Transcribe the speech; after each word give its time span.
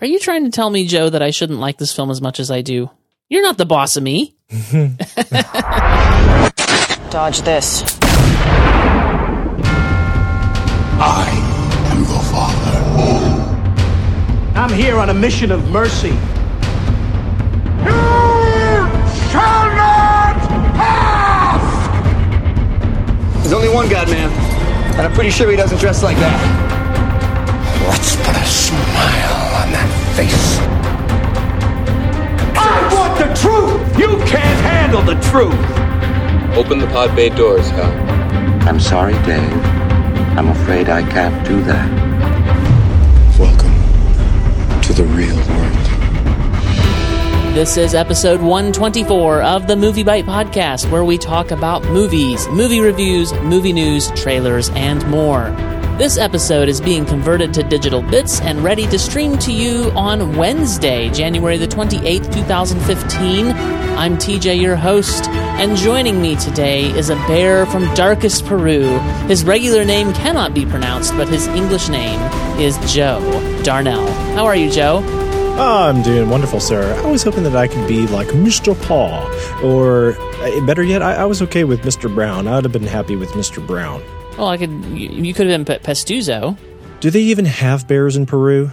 Are 0.00 0.06
you 0.06 0.18
trying 0.18 0.44
to 0.44 0.50
tell 0.50 0.70
me, 0.70 0.86
Joe, 0.86 1.10
that 1.10 1.20
I 1.22 1.30
shouldn't 1.30 1.60
like 1.60 1.76
this 1.76 1.94
film 1.94 2.10
as 2.10 2.22
much 2.22 2.40
as 2.40 2.50
I 2.50 2.62
do? 2.62 2.90
You're 3.28 3.42
not 3.42 3.58
the 3.58 3.66
boss 3.66 3.96
of 3.96 4.02
me. 4.02 4.34
Dodge 7.10 7.42
this. 7.42 7.84
I 10.98 11.28
am 11.92 11.98
your 12.04 12.22
father. 12.32 12.78
I'm 14.58 14.72
here 14.72 14.96
on 14.98 15.10
a 15.10 15.14
mission 15.14 15.52
of 15.52 15.70
mercy. 15.70 16.08
You 16.08 16.14
shall 19.28 19.66
not 19.76 20.36
pass! 20.74 21.62
There's 23.42 23.52
only 23.52 23.68
one 23.68 23.88
God, 23.90 24.08
man. 24.08 24.30
And 24.96 25.02
I'm 25.02 25.12
pretty 25.12 25.30
sure 25.30 25.50
he 25.50 25.56
doesn't 25.56 25.78
dress 25.78 26.02
like 26.02 26.16
that. 26.16 26.38
Let's 27.88 28.16
put 28.16 28.36
a 28.36 28.44
smile 28.46 28.72
on 28.84 29.50
that 29.50 29.51
face. 30.12 30.58
I 32.54 32.88
want 32.92 33.18
the 33.18 33.28
truth! 33.40 33.98
You 33.98 34.08
can't 34.26 34.60
handle 34.60 35.02
the 35.02 35.18
truth! 35.30 35.54
Open 36.56 36.78
the 36.78 36.86
pod 36.88 37.16
bay 37.16 37.30
doors, 37.30 37.68
Hal. 37.70 38.68
I'm 38.68 38.78
sorry, 38.78 39.14
Dave. 39.24 39.64
I'm 40.36 40.48
afraid 40.48 40.90
I 40.90 41.02
can't 41.08 41.46
do 41.46 41.62
that. 41.62 41.88
Welcome 43.38 43.72
to 44.82 44.92
the 44.92 45.04
real 45.04 45.36
world. 45.36 45.78
This 47.54 47.76
is 47.76 47.94
episode 47.94 48.40
124 48.40 49.42
of 49.42 49.66
the 49.66 49.74
MovieByte 49.74 50.24
Podcast, 50.24 50.90
where 50.90 51.04
we 51.04 51.16
talk 51.16 51.50
about 51.50 51.84
movies, 51.84 52.48
movie 52.48 52.80
reviews, 52.80 53.32
movie 53.40 53.72
news, 53.72 54.10
trailers, 54.12 54.68
and 54.70 55.06
more. 55.08 55.54
This 56.02 56.18
episode 56.18 56.68
is 56.68 56.80
being 56.80 57.06
converted 57.06 57.54
to 57.54 57.62
digital 57.62 58.02
bits 58.02 58.40
and 58.40 58.64
ready 58.64 58.88
to 58.88 58.98
stream 58.98 59.38
to 59.38 59.52
you 59.52 59.92
on 59.92 60.36
Wednesday, 60.36 61.08
January 61.10 61.58
the 61.58 61.68
28th, 61.68 62.34
2015. 62.34 63.46
I'm 63.46 64.16
TJ, 64.16 64.60
your 64.60 64.74
host, 64.74 65.28
and 65.28 65.76
joining 65.76 66.20
me 66.20 66.34
today 66.34 66.86
is 66.86 67.08
a 67.08 67.14
bear 67.28 67.66
from 67.66 67.84
darkest 67.94 68.44
Peru. 68.46 68.98
His 69.28 69.44
regular 69.44 69.84
name 69.84 70.12
cannot 70.12 70.54
be 70.54 70.66
pronounced, 70.66 71.12
but 71.16 71.28
his 71.28 71.46
English 71.46 71.88
name 71.88 72.18
is 72.58 72.76
Joe 72.92 73.20
Darnell. 73.62 74.04
How 74.34 74.44
are 74.44 74.56
you, 74.56 74.72
Joe? 74.72 75.04
Oh, 75.56 75.88
I'm 75.88 76.02
doing 76.02 76.28
wonderful, 76.28 76.58
sir. 76.58 77.00
I 77.00 77.08
was 77.12 77.22
hoping 77.22 77.44
that 77.44 77.54
I 77.54 77.68
could 77.68 77.86
be 77.86 78.08
like 78.08 78.26
Mr. 78.26 78.74
Paw, 78.88 79.30
or 79.62 80.16
uh, 80.18 80.66
better 80.66 80.82
yet, 80.82 81.00
I, 81.00 81.14
I 81.14 81.24
was 81.26 81.40
okay 81.42 81.62
with 81.62 81.82
Mr. 81.82 82.12
Brown. 82.12 82.48
I 82.48 82.56
would 82.56 82.64
have 82.64 82.72
been 82.72 82.82
happy 82.82 83.14
with 83.14 83.30
Mr. 83.34 83.64
Brown. 83.64 84.02
Well, 84.38 84.48
I 84.48 84.56
could. 84.56 84.70
You, 84.70 85.34
could 85.34 85.46
have 85.46 85.64
been 85.64 85.64
Pe- 85.64 85.84
Pastuzo. 85.84 86.56
Do 87.00 87.10
they 87.10 87.20
even 87.22 87.44
have 87.44 87.86
bears 87.86 88.16
in 88.16 88.26
Peru? 88.26 88.72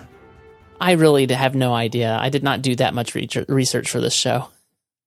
I 0.79 0.93
really 0.93 1.27
have 1.31 1.55
no 1.55 1.73
idea. 1.73 2.17
I 2.19 2.29
did 2.29 2.43
not 2.43 2.61
do 2.61 2.75
that 2.77 2.93
much 2.93 3.13
research 3.15 3.89
for 3.89 3.99
this 3.99 4.15
show. 4.15 4.47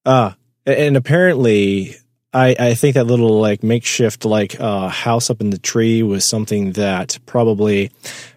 Ah, 0.05 0.36
and 0.67 0.97
apparently, 0.97 1.97
I, 2.34 2.56
I 2.58 2.75
think 2.75 2.94
that 2.94 3.05
little 3.05 3.41
like 3.41 3.62
makeshift 3.62 4.25
like 4.25 4.58
uh, 4.58 4.88
house 4.88 5.28
up 5.28 5.41
in 5.41 5.50
the 5.50 5.58
tree 5.58 6.02
was 6.02 6.25
something 6.25 6.72
that 6.72 7.19
probably 7.27 7.91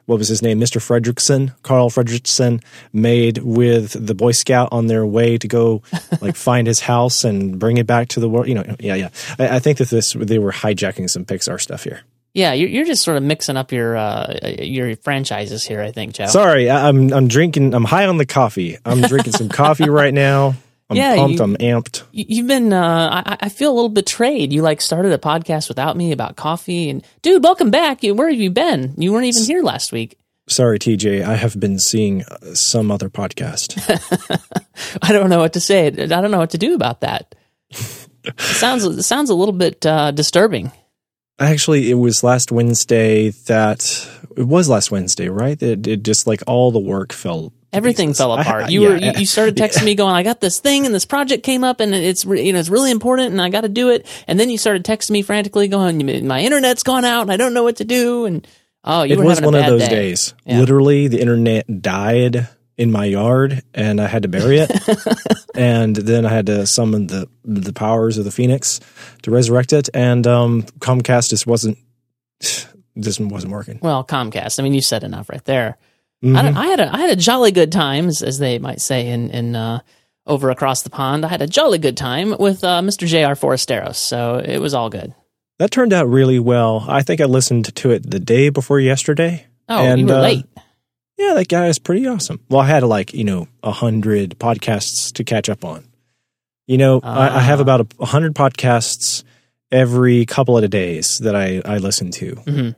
what 0.05 0.19
was 0.19 0.27
his 0.27 0.41
name, 0.41 0.59
Mr. 0.59 0.79
Fredrickson, 0.81 1.53
Carl 1.63 1.89
Fredrickson, 1.89 2.61
made 2.93 3.39
with 3.39 4.05
the 4.05 4.13
Boy 4.13 4.33
Scout 4.33 4.69
on 4.71 4.87
their 4.87 5.05
way 5.05 5.37
to 5.37 5.47
go 5.47 5.81
like 6.21 6.35
find 6.35 6.67
his 6.67 6.81
house 6.81 7.23
and 7.23 7.57
bring 7.57 7.77
it 7.77 7.87
back 7.87 8.09
to 8.09 8.19
the 8.19 8.29
world. 8.29 8.47
You 8.47 8.55
know, 8.55 8.75
yeah, 8.79 8.95
yeah. 8.95 9.09
I, 9.39 9.55
I 9.55 9.59
think 9.59 9.77
that 9.79 9.89
this 9.89 10.13
they 10.13 10.39
were 10.39 10.51
hijacking 10.51 11.09
some 11.09 11.25
Pixar 11.25 11.59
stuff 11.59 11.83
here. 11.83 12.01
Yeah, 12.33 12.51
you're, 12.51 12.67
you're 12.67 12.85
just 12.85 13.01
sort 13.01 13.15
of 13.15 13.23
mixing 13.23 13.55
up 13.55 13.71
your 13.71 13.95
uh, 13.95 14.37
your 14.59 14.97
franchises 14.97 15.63
here. 15.63 15.81
I 15.81 15.91
think, 15.91 16.15
Joe. 16.15 16.25
Sorry, 16.25 16.69
I'm 16.69 17.13
I'm 17.13 17.29
drinking. 17.29 17.73
I'm 17.73 17.85
high 17.85 18.07
on 18.07 18.17
the 18.17 18.25
coffee. 18.25 18.77
I'm 18.85 19.01
drinking 19.01 19.33
some 19.33 19.47
coffee 19.47 19.89
right 19.89 20.13
now. 20.13 20.55
I'm 20.89 20.97
Yeah, 20.97 21.15
pumped. 21.15 21.37
you- 21.37 21.43
I'm 21.43 21.55
amped. 21.57 22.03
You- 22.11 22.25
You've 22.27 22.47
been. 22.47 22.71
Uh, 22.71 23.23
I, 23.25 23.37
I 23.41 23.49
feel 23.49 23.71
a 23.71 23.75
little 23.75 23.89
betrayed. 23.89 24.53
You 24.53 24.61
like 24.61 24.81
started 24.81 25.11
a 25.13 25.17
podcast 25.17 25.67
without 25.67 25.97
me 25.97 26.11
about 26.11 26.35
coffee, 26.35 26.89
and 26.89 27.03
dude, 27.23 27.43
welcome 27.43 27.71
back. 27.71 28.03
You, 28.03 28.13
where 28.13 28.29
have 28.29 28.39
you 28.39 28.51
been? 28.51 28.93
You 28.97 29.11
weren't 29.11 29.25
even 29.25 29.43
here 29.43 29.63
last 29.63 29.91
week. 29.91 30.17
Sorry, 30.47 30.77
TJ. 30.77 31.23
I 31.23 31.35
have 31.35 31.59
been 31.59 31.79
seeing 31.79 32.21
uh, 32.23 32.53
some 32.53 32.91
other 32.91 33.09
podcast. 33.09 33.73
I 35.01 35.11
don't 35.11 35.31
know 35.31 35.39
what 35.39 35.53
to 35.53 35.59
say. 35.59 35.87
I 35.87 35.91
don't 35.91 36.29
know 36.29 36.37
what 36.37 36.51
to 36.51 36.59
do 36.59 36.75
about 36.75 37.01
that. 37.01 37.33
It 37.71 38.39
sounds 38.39 38.83
it 38.83 39.03
sounds 39.03 39.31
a 39.31 39.35
little 39.35 39.53
bit 39.53 39.83
uh, 39.85 40.11
disturbing. 40.11 40.71
Actually, 41.39 41.89
it 41.89 41.95
was 41.95 42.23
last 42.23 42.51
Wednesday 42.51 43.29
that 43.47 44.07
it 44.37 44.43
was 44.43 44.69
last 44.69 44.91
Wednesday, 44.91 45.29
right? 45.29 45.61
It, 45.61 45.85
it 45.87 46.03
just 46.03 46.27
like 46.27 46.41
all 46.47 46.71
the 46.71 46.79
work 46.79 47.11
fell. 47.11 47.51
Everything 47.75 48.09
pieces. 48.09 48.17
fell 48.19 48.33
apart. 48.39 48.69
You 48.69 48.81
were 48.81 48.95
yeah, 48.97 49.13
you, 49.13 49.19
you 49.21 49.25
started 49.25 49.55
texting 49.55 49.83
me 49.85 49.95
going, 49.95 50.13
"I 50.13 50.23
got 50.23 50.39
this 50.41 50.59
thing 50.59 50.85
and 50.85 50.93
this 50.95 51.05
project 51.05 51.43
came 51.43 51.63
up 51.63 51.79
and 51.79 51.93
it's 51.93 52.25
you 52.25 52.53
know 52.53 52.59
it's 52.59 52.69
really 52.69 52.91
important 52.91 53.31
and 53.31 53.41
I 53.41 53.49
got 53.49 53.61
to 53.61 53.69
do 53.69 53.89
it." 53.89 54.05
And 54.27 54.39
then 54.39 54.49
you 54.49 54.57
started 54.57 54.83
texting 54.83 55.11
me 55.11 55.21
frantically 55.21 55.67
going, 55.67 56.25
"My 56.27 56.41
internet's 56.41 56.83
gone 56.83 57.05
out 57.05 57.21
and 57.23 57.31
I 57.31 57.37
don't 57.37 57.53
know 57.53 57.63
what 57.63 57.77
to 57.77 57.85
do." 57.85 58.25
And 58.25 58.47
oh, 58.83 59.03
you 59.03 59.13
It 59.13 59.19
were 59.19 59.25
was 59.25 59.41
one 59.41 59.55
of 59.55 59.65
those 59.65 59.81
day. 59.81 59.89
days. 59.89 60.33
Yeah. 60.45 60.59
Literally, 60.59 61.07
the 61.07 61.19
internet 61.21 61.81
died 61.81 62.47
in 62.77 62.91
my 62.91 63.05
yard, 63.05 63.63
and 63.73 64.01
I 64.01 64.07
had 64.07 64.23
to 64.23 64.27
bury 64.27 64.57
it. 64.59 64.69
and 65.55 65.95
then 65.95 66.25
I 66.25 66.29
had 66.29 66.47
to 66.47 66.67
summon 66.67 67.07
the 67.07 67.27
the 67.45 67.71
powers 67.73 68.17
of 68.17 68.25
the 68.25 68.31
phoenix 68.31 68.79
to 69.21 69.31
resurrect 69.31 69.71
it. 69.73 69.89
And 69.93 70.27
um, 70.27 70.63
Comcast 70.79 71.29
just 71.29 71.47
wasn't 71.47 71.77
just 72.99 73.19
wasn't 73.19 73.53
working. 73.53 73.79
Well, 73.81 74.03
Comcast. 74.03 74.59
I 74.59 74.63
mean, 74.63 74.73
you 74.73 74.81
said 74.81 75.03
enough 75.03 75.29
right 75.29 75.43
there. 75.45 75.77
Mhm. 76.25 76.55
I, 76.55 76.61
I 76.61 76.65
had 76.67 76.79
a 76.79 76.93
I 76.93 76.97
had 76.99 77.09
a 77.11 77.15
jolly 77.15 77.51
good 77.51 77.71
time, 77.71 78.07
as, 78.07 78.21
as 78.23 78.39
they 78.39 78.57
might 78.59 78.81
say 78.81 79.07
in 79.09 79.29
in 79.29 79.55
uh, 79.55 79.79
over 80.25 80.49
across 80.49 80.81
the 80.81 80.89
pond. 80.89 81.23
I 81.25 81.27
had 81.29 81.41
a 81.41 81.47
jolly 81.47 81.77
good 81.77 81.95
time 81.97 82.35
with 82.39 82.63
uh, 82.63 82.81
Mr. 82.81 83.05
J.R. 83.07 83.35
Forasteros, 83.35 83.95
so 83.95 84.37
it 84.43 84.57
was 84.59 84.73
all 84.73 84.89
good. 84.89 85.13
That 85.59 85.71
turned 85.71 85.93
out 85.93 86.07
really 86.09 86.39
well. 86.39 86.85
I 86.87 87.01
think 87.03 87.21
I 87.21 87.25
listened 87.25 87.73
to 87.75 87.91
it 87.91 88.09
the 88.09 88.19
day 88.19 88.49
before 88.49 88.79
yesterday. 88.79 89.45
Oh, 89.69 89.81
you 89.83 89.89
And, 89.89 90.09
were 90.09 90.15
uh, 90.15 90.21
late. 90.21 90.45
Yeah, 91.17 91.33
that 91.35 91.47
guy 91.47 91.67
is 91.67 91.79
pretty 91.79 92.05
awesome. 92.07 92.41
Well, 92.49 92.59
I 92.61 92.65
had 92.67 92.83
like 92.83 93.13
you 93.13 93.23
know 93.23 93.47
a 93.63 93.71
hundred 93.71 94.37
podcasts 94.39 95.13
to 95.13 95.23
catch 95.23 95.47
up 95.49 95.63
on. 95.63 95.85
You 96.67 96.77
know, 96.79 96.99
I, 97.03 97.37
I 97.37 97.39
have 97.41 97.59
Ah. 97.59 97.61
about 97.61 97.93
a 97.99 98.05
hundred 98.05 98.33
podcasts 98.35 99.23
every 99.71 100.25
couple 100.25 100.57
of 100.57 100.69
days 100.69 101.19
that 101.21 101.35
I 101.35 101.61
I 101.63 101.77
listen 101.77 102.09
to. 102.11 102.31
hmm 102.35 102.69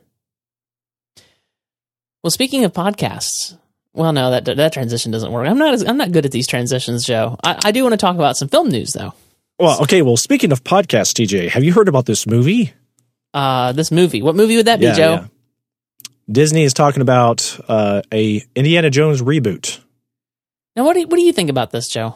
Well, 2.22 2.30
speaking 2.30 2.64
of 2.64 2.72
podcasts, 2.72 3.56
well, 3.94 4.12
no, 4.12 4.30
that 4.30 4.44
that 4.56 4.72
transition 4.72 5.12
doesn't 5.12 5.30
work. 5.32 5.46
I'm 5.48 5.58
not 5.58 5.74
as, 5.74 5.84
I'm 5.86 5.96
not 5.96 6.12
good 6.12 6.24
at 6.26 6.32
these 6.32 6.46
transitions, 6.46 7.04
Joe. 7.04 7.36
I, 7.44 7.58
I 7.66 7.70
do 7.72 7.82
want 7.82 7.92
to 7.94 7.96
talk 7.96 8.16
about 8.16 8.36
some 8.36 8.48
film 8.48 8.68
news, 8.68 8.92
though. 8.92 9.12
Well, 9.58 9.82
okay. 9.82 10.02
Well, 10.02 10.16
speaking 10.16 10.52
of 10.52 10.62
podcasts, 10.64 11.12
TJ, 11.14 11.48
have 11.50 11.64
you 11.64 11.72
heard 11.72 11.88
about 11.88 12.06
this 12.06 12.26
movie? 12.26 12.72
Uh, 13.34 13.72
this 13.72 13.90
movie, 13.90 14.22
what 14.22 14.34
movie 14.36 14.56
would 14.56 14.66
that 14.66 14.78
be, 14.80 14.86
Yeah, 14.86 14.94
Joe? 14.94 15.12
yeah. 15.14 15.26
Disney 16.30 16.62
is 16.64 16.74
talking 16.74 17.02
about 17.02 17.58
uh, 17.68 18.02
a 18.12 18.44
Indiana 18.54 18.90
Jones 18.90 19.22
reboot. 19.22 19.80
Now, 20.76 20.84
what 20.84 20.94
do 20.94 21.00
you, 21.00 21.06
what 21.08 21.16
do 21.16 21.22
you 21.22 21.32
think 21.32 21.50
about 21.50 21.70
this, 21.70 21.88
Joe? 21.88 22.14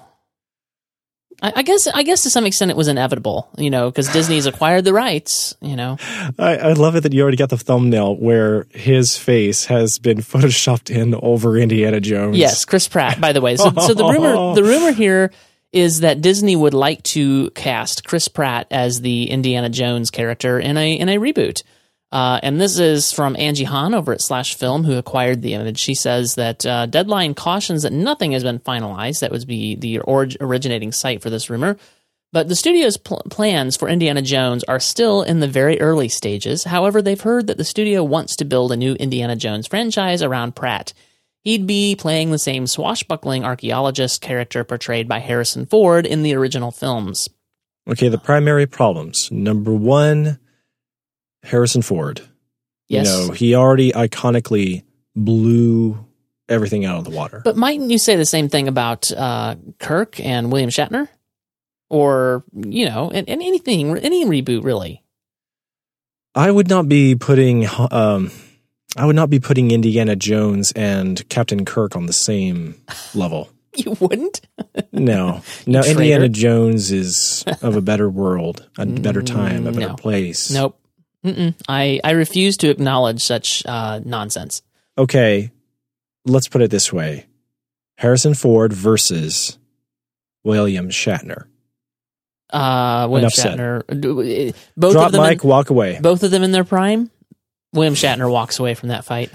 I, 1.43 1.53
I 1.57 1.63
guess 1.63 1.87
I 1.89 2.03
guess 2.05 2.23
to 2.23 2.31
some 2.31 2.47
extent 2.47 2.71
it 2.71 2.77
was 2.77 2.89
inevitable, 2.89 3.51
you 3.59 3.69
know, 3.69 3.91
because 3.91 4.09
Disney's 4.09 4.47
acquired 4.47 4.85
the 4.85 4.93
rights, 4.93 5.57
you 5.61 5.75
know. 5.75 5.99
I, 6.39 6.57
I 6.57 6.73
love 6.75 6.95
it 6.95 7.03
that 7.03 7.13
you 7.13 7.21
already 7.23 7.37
got 7.37 7.51
the 7.51 7.59
thumbnail 7.59 8.17
where 8.17 8.67
his 8.71 9.17
face 9.17 9.65
has 9.67 9.99
been 9.99 10.19
photoshopped 10.23 10.89
in 10.89 11.15
over 11.17 11.59
Indiana 11.59 12.01
Jones. 12.01 12.37
Yes, 12.37 12.65
Chris 12.65 12.87
Pratt. 12.87 13.21
By 13.21 13.33
the 13.33 13.41
way, 13.41 13.57
so 13.57 13.73
so 13.73 13.93
the 13.93 14.05
rumor 14.05 14.55
the 14.55 14.63
rumor 14.63 14.93
here 14.93 15.33
is 15.73 16.01
that 16.01 16.21
Disney 16.21 16.55
would 16.55 16.75
like 16.75 17.03
to 17.03 17.51
cast 17.51 18.05
Chris 18.05 18.29
Pratt 18.29 18.67
as 18.71 19.01
the 19.01 19.25
Indiana 19.31 19.69
Jones 19.69 20.11
character 20.11 20.61
in 20.61 20.77
a 20.77 20.93
in 20.97 21.09
a 21.09 21.17
reboot. 21.17 21.63
Uh, 22.13 22.39
and 22.43 22.61
this 22.61 22.79
is 22.79 23.11
from 23.11 23.35
Angie 23.39 23.65
Han 23.65 23.95
over 23.95 24.13
at 24.13 24.21
Slash 24.21 24.55
Film, 24.55 24.85
who 24.85 24.99
acquired 24.99 25.41
the 25.41 25.55
image. 25.55 25.79
She 25.79 25.95
says 25.95 26.35
that 26.35 26.67
uh, 26.67 26.85
Deadline 26.85 27.35
cautions 27.35 27.85
that 27.85 27.93
nothing 27.93 28.33
has 28.33 28.43
been 28.43 28.59
finalized. 28.59 29.21
That 29.21 29.33
would 29.33 29.47
be 29.47 29.77
the 29.77 30.01
orig- 30.01 30.37
originating 30.39 30.93
site 30.93 31.23
for 31.23 31.31
this 31.31 31.49
rumor. 31.49 31.79
But 32.31 32.49
the 32.49 32.57
studio's 32.57 32.99
pl- 32.99 33.23
plans 33.31 33.77
for 33.77 33.89
Indiana 33.89 34.21
Jones 34.21 34.63
are 34.65 34.81
still 34.81 35.23
in 35.23 35.41
the 35.41 35.49
very 35.49 35.81
early 35.81 36.09
stages. 36.09 36.65
However, 36.65 37.01
they've 37.01 37.21
heard 37.21 37.47
that 37.47 37.57
the 37.57 37.65
studio 37.65 38.05
wants 38.05 38.37
to 38.37 38.45
build 38.45 38.73
a 38.73 38.77
new 38.77 38.95
Indiana 38.95 39.37
Jones 39.37 39.67
franchise 39.67 40.23
around 40.23 40.55
Pratt. 40.55 40.93
He'd 41.45 41.67
be 41.67 41.97
playing 41.97 42.31
the 42.31 42.39
same 42.39 42.67
swashbuckling 42.67 43.45
archaeologist 43.45 44.21
character 44.21 44.65
portrayed 44.65 45.09
by 45.09 45.19
Harrison 45.19 45.67
Ford 45.67 46.07
in 46.07 46.23
the 46.23 46.35
original 46.35 46.71
films. 46.71 47.29
Okay, 47.89 48.09
the 48.09 48.19
primary 48.19 48.67
problems. 48.67 49.31
Number 49.33 49.73
one, 49.73 50.39
Harrison 51.43 51.83
Ford. 51.83 52.21
Yes. 52.89 53.07
You 53.07 53.27
know, 53.29 53.33
he 53.33 53.55
already 53.55 53.93
iconically 53.93 54.85
blew 55.17 56.07
everything 56.49 56.85
out 56.85 56.99
of 56.99 57.05
the 57.05 57.11
water. 57.11 57.41
But 57.45 57.57
mightn't 57.57 57.91
you 57.91 57.99
say 57.99 58.17
the 58.17 58.27
same 58.27 58.49
thing 58.49 58.69
about 58.69 59.11
uh, 59.13 59.57
Kirk 59.79 60.21
and 60.21 60.53
William 60.53 60.71
Shatner? 60.71 61.09
Or, 61.89 62.45
you 62.55 62.87
know, 62.87 63.11
and, 63.13 63.29
and 63.29 63.43
anything, 63.43 63.97
any 63.99 64.25
reboot 64.25 64.65
really. 64.65 65.03
I 66.35 66.51
would 66.51 66.69
not 66.69 66.89
be 66.89 67.15
putting 67.15 67.67
um, 67.91 68.31
I 68.97 69.07
would 69.07 69.17
not 69.17 69.31
be 69.31 69.41
putting 69.41 69.71
Indiana 69.71 70.17
Jones 70.17 70.73
and 70.73 71.27
Captain 71.29 71.65
Kirk 71.65 71.97
on 71.97 72.07
the 72.07 72.13
same 72.13 72.77
level. 73.15 73.51
You 73.75 73.97
wouldn't? 74.01 74.41
No, 74.95 75.43
no. 75.67 75.83
Indiana 75.83 76.29
Jones 76.29 76.93
is 76.93 77.45
of 77.63 77.77
a 77.77 77.81
better 77.81 78.11
world, 78.11 78.69
a 78.77 78.85
better 78.85 79.23
time, 79.23 79.67
a 79.67 79.73
better 79.73 79.89
no. 79.89 79.97
place. 79.97 80.51
Nope. 80.51 80.79
Mm-mm. 81.25 81.55
I 81.69 82.01
I 82.03 82.13
refuse 82.13 82.57
to 82.59 82.69
acknowledge 82.71 83.23
such 83.23 83.65
uh, 83.67 84.01
nonsense. 84.05 84.63
Okay, 84.99 85.51
let's 86.25 86.49
put 86.49 86.63
it 86.63 86.71
this 86.71 86.93
way: 86.93 87.27
Harrison 87.99 88.35
Ford 88.35 88.73
versus 88.73 89.59
William 90.45 90.89
Shatner. 90.89 91.45
Uh, 92.51 93.07
William 93.09 93.31
Enough. 93.35 93.59
Shatner. 93.59 94.01
do- 94.01 94.53
Both 94.77 94.93
Drop 94.93 95.07
of 95.07 95.13
them. 95.13 95.23
mic, 95.23 95.43
in, 95.43 95.49
walk 95.49 95.71
away. 95.71 95.99
both 96.03 96.23
of 96.23 96.31
them 96.31 96.43
in 96.43 96.53
their 96.53 96.65
prime. 96.65 97.11
William 97.73 97.95
Shatner 97.95 98.31
walks 98.31 98.59
away 98.59 98.75
from 98.75 98.91
that 98.91 99.05
fight. 99.07 99.31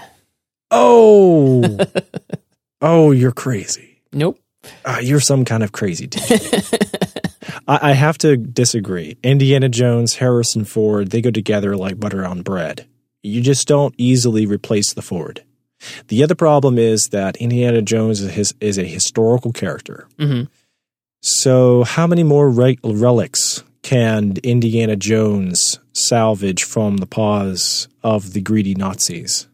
Oh, 0.69 1.80
oh, 2.81 3.12
you're 3.12 3.31
crazy. 3.31 4.01
Nope. 4.13 4.39
Uh, 4.86 5.00
you're 5.02 5.19
some 5.19 5.46
kind 5.46 5.64
of 5.64 5.72
crazy 5.72 6.08
teacher. 6.08 6.38
I, 7.68 7.90
I 7.90 7.94
have 7.94 8.18
to 8.19 8.38
disagree. 8.38 9.18
Indiana 9.24 9.69
Jones, 9.69 10.16
Harrison 10.16 10.66
Ford, 10.66 11.12
they 11.12 11.22
go 11.22 11.31
together 11.31 11.75
like 11.75 12.00
butter 12.00 12.25
on 12.25 12.42
bread. 12.42 12.88
You 13.24 13.42
just 13.42 13.68
don't 13.68 13.94
easily 13.98 14.46
replace 14.46 14.94
the 14.94 15.02
Ford. 15.02 15.44
The 16.08 16.24
other 16.24 16.36
problem 16.36 16.78
is 16.78 17.10
that 17.12 17.38
Indiana 17.38 17.81
Jones 17.81 18.22
is, 18.22 18.31
his, 18.31 18.56
is 18.60 18.78
a 18.78 18.84
historical 18.84 19.52
character. 19.52 20.08
Mhm. 20.18 20.48
So, 21.22 21.84
how 21.84 22.08
many 22.08 22.24
more 22.24 22.50
re- 22.50 22.80
relics 22.84 23.63
can 23.84 24.36
Indiana 24.44 24.96
Jones 24.96 25.80
salvage 25.94 26.63
from 26.63 26.98
the 26.98 27.06
paws 27.06 27.88
of 28.04 28.34
the 28.34 28.42
greedy 28.42 28.75
Nazis? 28.75 29.48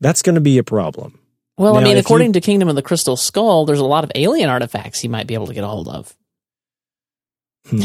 That's 0.00 0.22
going 0.22 0.34
to 0.36 0.40
be 0.40 0.58
a 0.58 0.64
problem. 0.64 1.18
Well, 1.58 1.76
I 1.76 1.82
mean, 1.82 1.96
according 1.96 2.28
you- 2.28 2.32
to 2.34 2.40
Kingdom 2.40 2.68
of 2.68 2.76
the 2.76 2.82
Crystal 2.82 3.16
Skull, 3.16 3.66
there's 3.66 3.80
a 3.80 3.84
lot 3.84 4.04
of 4.04 4.12
alien 4.14 4.48
artifacts 4.48 5.00
he 5.00 5.08
might 5.08 5.26
be 5.26 5.34
able 5.34 5.48
to 5.48 5.54
get 5.54 5.64
a 5.64 5.68
hold 5.68 5.88
of. 5.88 6.14
Hmm. 7.68 7.80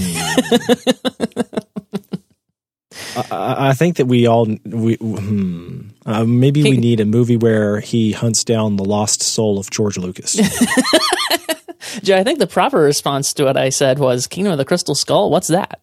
I- 3.31 3.69
I, 3.69 3.73
think 3.73 3.97
that 3.97 4.05
we 4.05 4.27
all 4.27 4.47
we 4.65 4.95
hmm, 4.95 5.81
uh, 6.05 6.23
maybe 6.25 6.63
we 6.63 6.77
need 6.77 6.99
a 6.99 7.05
movie 7.05 7.37
where 7.37 7.79
he 7.79 8.11
hunts 8.11 8.43
down 8.43 8.75
the 8.75 8.85
lost 8.85 9.21
soul 9.21 9.59
of 9.59 9.69
George 9.71 9.97
Lucas. 9.97 10.33
Joe, 12.03 12.17
I 12.17 12.23
think 12.23 12.39
the 12.39 12.47
proper 12.47 12.79
response 12.79 13.33
to 13.35 13.45
what 13.45 13.55
I 13.57 13.69
said 13.69 13.99
was 13.99 14.25
Kingdom 14.27 14.53
of 14.53 14.57
the 14.57 14.65
Crystal 14.65 14.95
Skull. 14.95 15.29
What's 15.29 15.49
that? 15.49 15.79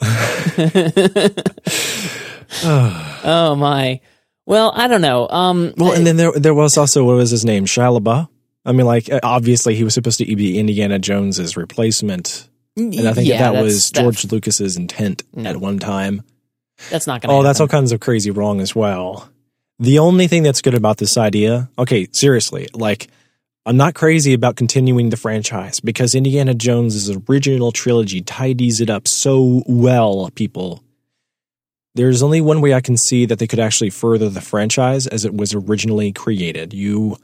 oh 2.64 3.56
my. 3.58 4.00
Well, 4.48 4.72
I 4.74 4.88
don't 4.88 5.02
know. 5.02 5.28
Um, 5.28 5.74
well, 5.76 5.92
and 5.92 6.06
then 6.06 6.16
there 6.16 6.32
there 6.32 6.54
was 6.54 6.78
also 6.78 7.04
what 7.04 7.16
was 7.16 7.30
his 7.30 7.44
name, 7.44 7.66
Shia 7.66 8.00
LaBeouf. 8.00 8.28
I 8.64 8.72
mean, 8.72 8.86
like 8.86 9.12
uh, 9.12 9.20
obviously 9.22 9.74
he 9.74 9.84
was 9.84 9.92
supposed 9.92 10.16
to 10.20 10.24
be 10.24 10.58
Indiana 10.58 10.98
Jones's 10.98 11.54
replacement, 11.54 12.48
and 12.74 13.06
I 13.06 13.12
think 13.12 13.28
yeah, 13.28 13.38
that, 13.40 13.52
that 13.52 13.62
was 13.62 13.90
that- 13.90 14.00
George 14.00 14.24
Lucas's 14.32 14.78
intent 14.78 15.22
No. 15.34 15.50
at 15.50 15.58
one 15.58 15.78
time. 15.78 16.22
That's 16.88 17.06
not 17.06 17.20
going 17.20 17.30
to. 17.30 17.38
Oh, 17.38 17.42
that's 17.42 17.60
all 17.60 17.68
kinds 17.68 17.92
of 17.92 18.00
crazy 18.00 18.30
wrong 18.30 18.62
as 18.62 18.74
well. 18.74 19.28
The 19.80 19.98
only 19.98 20.28
thing 20.28 20.44
that's 20.44 20.62
good 20.62 20.74
about 20.74 20.96
this 20.96 21.18
idea, 21.18 21.68
okay, 21.78 22.08
seriously, 22.12 22.68
like 22.72 23.08
I'm 23.66 23.76
not 23.76 23.94
crazy 23.94 24.32
about 24.32 24.56
continuing 24.56 25.10
the 25.10 25.18
franchise 25.18 25.78
because 25.78 26.14
Indiana 26.14 26.54
Jones's 26.54 27.10
original 27.28 27.70
trilogy 27.70 28.22
tidies 28.22 28.80
it 28.80 28.88
up 28.88 29.06
so 29.08 29.62
well, 29.66 30.30
people. 30.34 30.82
There's 31.98 32.22
only 32.22 32.40
one 32.40 32.60
way 32.60 32.74
I 32.74 32.80
can 32.80 32.96
see 32.96 33.26
that 33.26 33.40
they 33.40 33.48
could 33.48 33.58
actually 33.58 33.90
further 33.90 34.28
the 34.28 34.40
franchise 34.40 35.08
as 35.08 35.24
it 35.24 35.34
was 35.34 35.52
originally 35.52 36.12
created. 36.12 36.72
You 36.72 37.16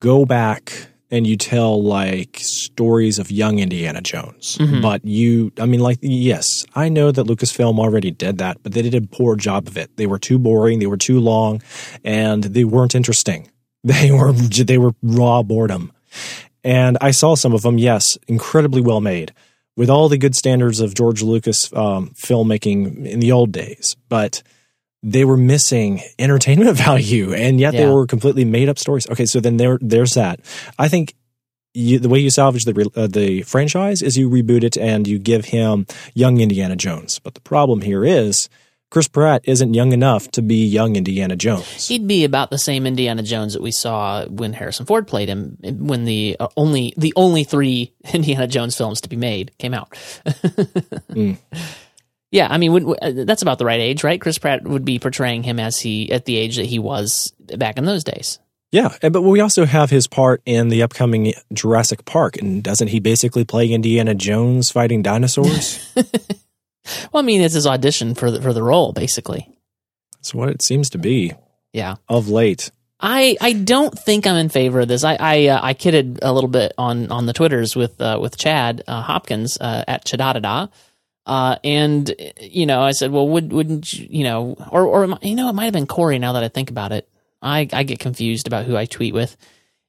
go 0.00 0.24
back 0.24 0.86
and 1.10 1.26
you 1.26 1.36
tell 1.36 1.82
like 1.82 2.38
stories 2.40 3.18
of 3.18 3.30
young 3.30 3.58
Indiana 3.58 4.00
Jones. 4.00 4.56
Mm-hmm. 4.56 4.80
But 4.80 5.04
you, 5.04 5.52
I 5.60 5.66
mean, 5.66 5.80
like, 5.80 5.98
yes, 6.00 6.64
I 6.74 6.88
know 6.88 7.12
that 7.12 7.26
Lucasfilm 7.26 7.78
already 7.78 8.10
did 8.10 8.38
that, 8.38 8.62
but 8.62 8.72
they 8.72 8.80
did 8.80 8.94
a 8.94 9.06
poor 9.06 9.36
job 9.36 9.68
of 9.68 9.76
it. 9.76 9.94
They 9.98 10.06
were 10.06 10.18
too 10.18 10.38
boring, 10.38 10.78
they 10.78 10.86
were 10.86 10.96
too 10.96 11.20
long, 11.20 11.60
and 12.02 12.42
they 12.42 12.64
weren't 12.64 12.94
interesting. 12.94 13.48
They 13.84 14.12
were, 14.12 14.32
they 14.32 14.78
were 14.78 14.92
raw 15.02 15.42
boredom. 15.42 15.90
And 16.62 16.96
I 17.00 17.10
saw 17.10 17.34
some 17.34 17.52
of 17.52 17.62
them, 17.62 17.78
yes, 17.78 18.16
incredibly 18.28 18.80
well 18.80 19.00
made 19.00 19.32
with 19.76 19.90
all 19.90 20.08
the 20.08 20.18
good 20.18 20.34
standards 20.34 20.80
of 20.80 20.94
George 20.94 21.22
Lucas 21.22 21.72
um, 21.72 22.10
filmmaking 22.10 23.06
in 23.06 23.20
the 23.20 23.32
old 23.32 23.52
days. 23.52 23.96
But 24.08 24.42
they 25.02 25.24
were 25.24 25.36
missing 25.36 26.00
entertainment 26.18 26.76
value, 26.76 27.34
and 27.34 27.58
yet 27.58 27.72
they 27.72 27.86
were 27.86 28.06
completely 28.06 28.44
made 28.44 28.68
up 28.68 28.78
stories. 28.78 29.08
Okay, 29.08 29.26
so 29.26 29.40
then 29.40 29.56
there, 29.56 29.78
there's 29.80 30.14
that. 30.14 30.40
I 30.78 30.88
think 30.88 31.14
you, 31.74 31.98
the 31.98 32.08
way 32.08 32.18
you 32.18 32.30
salvage 32.30 32.64
the 32.64 32.90
uh, 32.94 33.06
the 33.06 33.42
franchise 33.42 34.02
is 34.02 34.16
you 34.16 34.28
reboot 34.28 34.62
it 34.62 34.76
and 34.76 35.08
you 35.08 35.18
give 35.18 35.46
him 35.46 35.86
young 36.14 36.40
Indiana 36.40 36.76
Jones. 36.76 37.18
But 37.18 37.34
the 37.34 37.40
problem 37.40 37.80
here 37.80 38.04
is 38.04 38.48
Chris 38.92 39.08
Pratt 39.08 39.40
isn't 39.44 39.72
young 39.72 39.92
enough 39.92 40.30
to 40.32 40.42
be 40.42 40.66
young 40.66 40.96
Indiana 40.96 41.34
Jones. 41.34 41.88
He'd 41.88 42.06
be 42.06 42.24
about 42.24 42.50
the 42.50 42.58
same 42.58 42.86
Indiana 42.86 43.22
Jones 43.22 43.54
that 43.54 43.62
we 43.62 43.70
saw 43.72 44.26
when 44.26 44.52
Harrison 44.52 44.84
Ford 44.84 45.08
played 45.08 45.30
him 45.30 45.56
when 45.62 46.04
the 46.04 46.36
uh, 46.38 46.48
only 46.58 46.92
the 46.98 47.14
only 47.16 47.42
three 47.42 47.94
Indiana 48.12 48.46
Jones 48.46 48.76
films 48.76 49.00
to 49.00 49.08
be 49.08 49.16
made 49.16 49.56
came 49.58 49.72
out. 49.72 49.96
Yeah, 52.34 52.48
I 52.50 52.56
mean, 52.56 52.72
would, 52.72 52.84
uh, 53.02 53.24
that's 53.26 53.42
about 53.42 53.58
the 53.58 53.66
right 53.66 53.78
age, 53.78 54.02
right? 54.02 54.18
Chris 54.18 54.38
Pratt 54.38 54.64
would 54.64 54.86
be 54.86 54.98
portraying 54.98 55.42
him 55.42 55.60
as 55.60 55.78
he 55.78 56.10
at 56.10 56.24
the 56.24 56.38
age 56.38 56.56
that 56.56 56.64
he 56.64 56.78
was 56.78 57.34
back 57.58 57.76
in 57.76 57.84
those 57.84 58.04
days. 58.04 58.38
Yeah, 58.70 58.96
but 59.02 59.20
we 59.20 59.40
also 59.40 59.66
have 59.66 59.90
his 59.90 60.06
part 60.06 60.40
in 60.46 60.70
the 60.70 60.82
upcoming 60.82 61.34
Jurassic 61.52 62.06
Park, 62.06 62.38
and 62.38 62.62
doesn't 62.62 62.88
he 62.88 63.00
basically 63.00 63.44
play 63.44 63.70
Indiana 63.70 64.14
Jones 64.14 64.70
fighting 64.70 65.02
dinosaurs? 65.02 65.94
Well, 67.12 67.22
I 67.22 67.26
mean, 67.26 67.40
it's 67.40 67.54
his 67.54 67.66
audition 67.66 68.14
for 68.14 68.30
the 68.30 68.40
for 68.42 68.52
the 68.52 68.62
role, 68.62 68.92
basically. 68.92 69.48
That's 70.14 70.34
what 70.34 70.48
it 70.48 70.62
seems 70.62 70.90
to 70.90 70.98
be 70.98 71.32
Yeah. 71.72 71.96
of 72.08 72.28
late. 72.28 72.70
I, 73.04 73.36
I 73.40 73.52
don't 73.52 73.98
think 73.98 74.28
I'm 74.28 74.36
in 74.36 74.48
favor 74.48 74.80
of 74.80 74.86
this. 74.88 75.02
I 75.02 75.16
I, 75.18 75.46
uh, 75.48 75.60
I 75.60 75.74
kidded 75.74 76.20
a 76.22 76.32
little 76.32 76.48
bit 76.50 76.72
on, 76.78 77.10
on 77.10 77.26
the 77.26 77.32
twitters 77.32 77.74
with 77.74 78.00
uh, 78.00 78.18
with 78.20 78.36
Chad 78.36 78.82
uh, 78.86 79.02
Hopkins 79.02 79.58
uh, 79.60 79.82
at 79.88 80.04
Chadadada, 80.04 80.70
uh, 81.26 81.56
and 81.64 82.14
you 82.40 82.66
know 82.66 82.80
I 82.80 82.92
said, 82.92 83.10
well, 83.10 83.28
would 83.28 83.52
wouldn't 83.52 83.92
you, 83.92 84.06
you 84.10 84.24
know, 84.24 84.54
or 84.70 84.82
or 84.86 85.18
you 85.22 85.34
know, 85.34 85.48
it 85.48 85.52
might 85.54 85.64
have 85.64 85.72
been 85.72 85.86
Corey. 85.88 86.20
Now 86.20 86.34
that 86.34 86.44
I 86.44 86.48
think 86.48 86.70
about 86.70 86.92
it, 86.92 87.08
I 87.40 87.68
I 87.72 87.82
get 87.82 87.98
confused 87.98 88.46
about 88.46 88.66
who 88.66 88.76
I 88.76 88.84
tweet 88.84 89.14
with. 89.14 89.36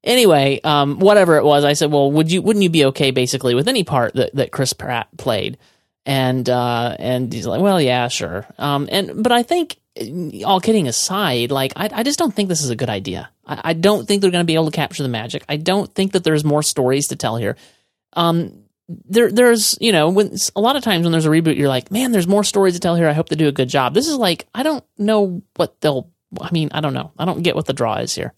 Anyway, 0.04 0.60
um, 0.64 0.98
whatever 1.00 1.38
it 1.38 1.46
was, 1.46 1.64
I 1.64 1.74
said, 1.74 1.92
well, 1.92 2.12
would 2.12 2.32
you 2.32 2.42
wouldn't 2.42 2.64
you 2.64 2.70
be 2.70 2.86
okay 2.86 3.12
basically 3.12 3.54
with 3.54 3.68
any 3.68 3.84
part 3.84 4.16
that, 4.16 4.34
that 4.36 4.52
Chris 4.52 4.74
Pratt 4.74 5.08
played? 5.18 5.58
And 6.06 6.50
uh, 6.50 6.98
and 7.00 7.32
he's 7.32 7.48
like, 7.48 7.62
well, 7.62 7.80
yeah, 7.80 8.10
sure. 8.10 8.46
Um, 8.58 8.90
and 8.92 9.24
but 9.24 9.32
I 9.32 9.44
think 9.44 9.78
all 10.46 10.60
kidding 10.60 10.88
aside, 10.88 11.52
like 11.52 11.74
I, 11.76 11.90
I 11.92 12.04
just 12.04 12.20
don't 12.20 12.34
think 12.34 12.50
this 12.50 12.64
is 12.64 12.70
a 12.70 12.76
good 12.76 12.90
idea. 12.90 13.30
I, 13.46 13.62
I 13.66 13.74
don't 13.74 14.06
think 14.06 14.22
they're 14.22 14.32
going 14.32 14.44
to 14.44 14.48
be 14.48 14.56
able 14.56 14.70
to 14.70 14.76
capture 14.76 15.04
the 15.04 15.10
magic. 15.10 15.46
I 15.48 15.58
don't 15.58 15.94
think 15.94 16.12
that 16.14 16.24
there's 16.24 16.44
more 16.44 16.64
stories 16.64 17.08
to 17.08 17.16
tell 17.16 17.38
here. 17.38 17.56
Um, 18.14 18.64
there, 18.90 19.32
there's 19.32 19.78
you 19.80 19.92
know, 19.92 20.10
when 20.10 20.36
a 20.56 20.62
lot 20.62 20.76
of 20.76 20.84
times 20.84 21.04
when 21.04 21.12
there's 21.12 21.26
a 21.26 21.30
reboot, 21.30 21.58
you're 21.58 21.70
like, 21.70 21.92
man, 21.92 22.12
there's 22.12 22.28
more 22.28 22.44
stories 22.44 22.74
to 22.74 22.80
tell 22.80 22.96
here. 22.96 23.08
I 23.08 23.14
hope 23.14 23.30
they 23.30 23.36
do 23.36 23.48
a 23.48 23.54
good 23.54 23.70
job. 23.70 23.94
This 23.94 24.08
is 24.08 24.18
like, 24.18 24.48
I 24.54 24.64
don't 24.64 24.84
know 24.98 25.42
what 25.56 25.80
they'll. 25.82 26.10
I 26.42 26.52
mean, 26.52 26.70
I 26.74 26.82
don't 26.82 26.94
know. 26.94 27.12
I 27.18 27.26
don't 27.26 27.44
get 27.44 27.56
what 27.56 27.66
the 27.66 27.74
draw 27.74 27.96
is 27.98 28.16
here. 28.16 28.34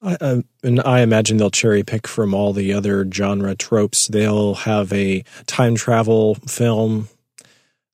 I, 0.00 0.16
uh, 0.20 0.42
and 0.62 0.80
I 0.80 1.00
imagine 1.00 1.36
they'll 1.38 1.50
cherry 1.50 1.82
pick 1.82 2.06
from 2.06 2.32
all 2.34 2.52
the 2.52 2.72
other 2.72 3.08
genre 3.10 3.54
tropes. 3.56 4.06
They'll 4.08 4.54
have 4.54 4.92
a 4.92 5.24
time 5.46 5.74
travel 5.74 6.36
film. 6.36 7.08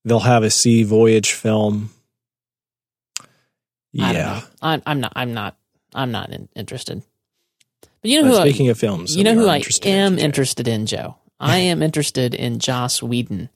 They'll 0.05 0.21
have 0.21 0.43
a 0.43 0.51
sea 0.51 0.83
voyage 0.83 1.33
film. 1.33 1.91
Yeah. 3.93 4.43
I'm, 4.61 4.83
I'm 4.87 5.01
not. 5.01 5.13
I'm 5.17 5.33
not. 5.35 5.57
I'm 5.95 6.11
not 6.11 6.31
in, 6.31 6.49
interested. 6.57 7.03
But 8.03 8.11
you 8.11 8.21
know 8.23 8.29
But 8.29 8.35
who? 8.35 8.43
I- 8.43 8.49
speaking 8.49 8.69
of 8.69 8.79
films, 8.79 9.17
you 9.17 9.25
know 9.25 9.35
who 9.35 9.47
I 9.47 9.57
interested 9.57 9.89
am 9.89 10.13
today. 10.13 10.25
interested 10.25 10.69
in, 10.69 10.87
Joe. 10.87 11.17
I 11.41 11.59
am 11.59 11.83
interested 11.83 12.35
in 12.35 12.59
Joss 12.59 13.03
Whedon. 13.03 13.49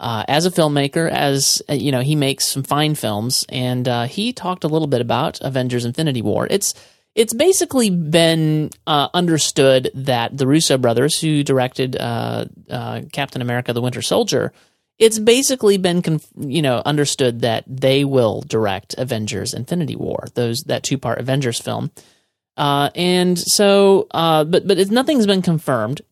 Uh, 0.00 0.24
as 0.26 0.46
a 0.46 0.50
filmmaker, 0.50 1.08
as 1.10 1.62
uh, 1.70 1.74
you 1.74 1.92
know, 1.92 2.00
he 2.00 2.16
makes 2.16 2.44
some 2.46 2.62
fine 2.62 2.94
films, 2.94 3.44
and 3.48 3.86
uh, 3.86 4.04
he 4.04 4.32
talked 4.32 4.64
a 4.64 4.68
little 4.68 4.88
bit 4.88 5.00
about 5.00 5.40
Avengers: 5.42 5.84
Infinity 5.84 6.22
War. 6.22 6.46
It's 6.50 6.74
it's 7.14 7.34
basically 7.34 7.90
been 7.90 8.70
uh, 8.86 9.08
understood 9.12 9.90
that 9.94 10.36
the 10.36 10.46
Russo 10.46 10.78
brothers, 10.78 11.20
who 11.20 11.42
directed 11.42 11.96
uh, 11.96 12.46
uh, 12.70 13.02
Captain 13.12 13.42
America: 13.42 13.72
The 13.72 13.82
Winter 13.82 14.02
Soldier, 14.02 14.52
it's 14.98 15.18
basically 15.18 15.76
been 15.76 16.02
conf- 16.02 16.28
you 16.38 16.62
know 16.62 16.82
understood 16.84 17.40
that 17.40 17.64
they 17.66 18.04
will 18.04 18.40
direct 18.42 18.94
Avengers: 18.96 19.52
Infinity 19.52 19.96
War, 19.96 20.26
those 20.34 20.62
that 20.62 20.82
two 20.82 20.98
part 20.98 21.18
Avengers 21.18 21.60
film. 21.60 21.90
Uh, 22.56 22.90
and 22.94 23.38
so, 23.38 24.06
uh, 24.12 24.44
but 24.44 24.66
but 24.66 24.78
nothing's 24.90 25.26
been 25.26 25.42
confirmed. 25.42 26.02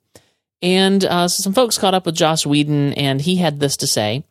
And 0.62 1.02
uh, 1.04 1.28
so 1.28 1.42
some 1.42 1.54
folks 1.54 1.78
caught 1.78 1.94
up 1.94 2.04
with 2.04 2.14
Joss 2.14 2.44
Whedon, 2.44 2.92
and 2.94 3.20
he 3.20 3.36
had 3.36 3.60
this 3.60 3.76
to 3.78 3.86
say. 3.86 4.24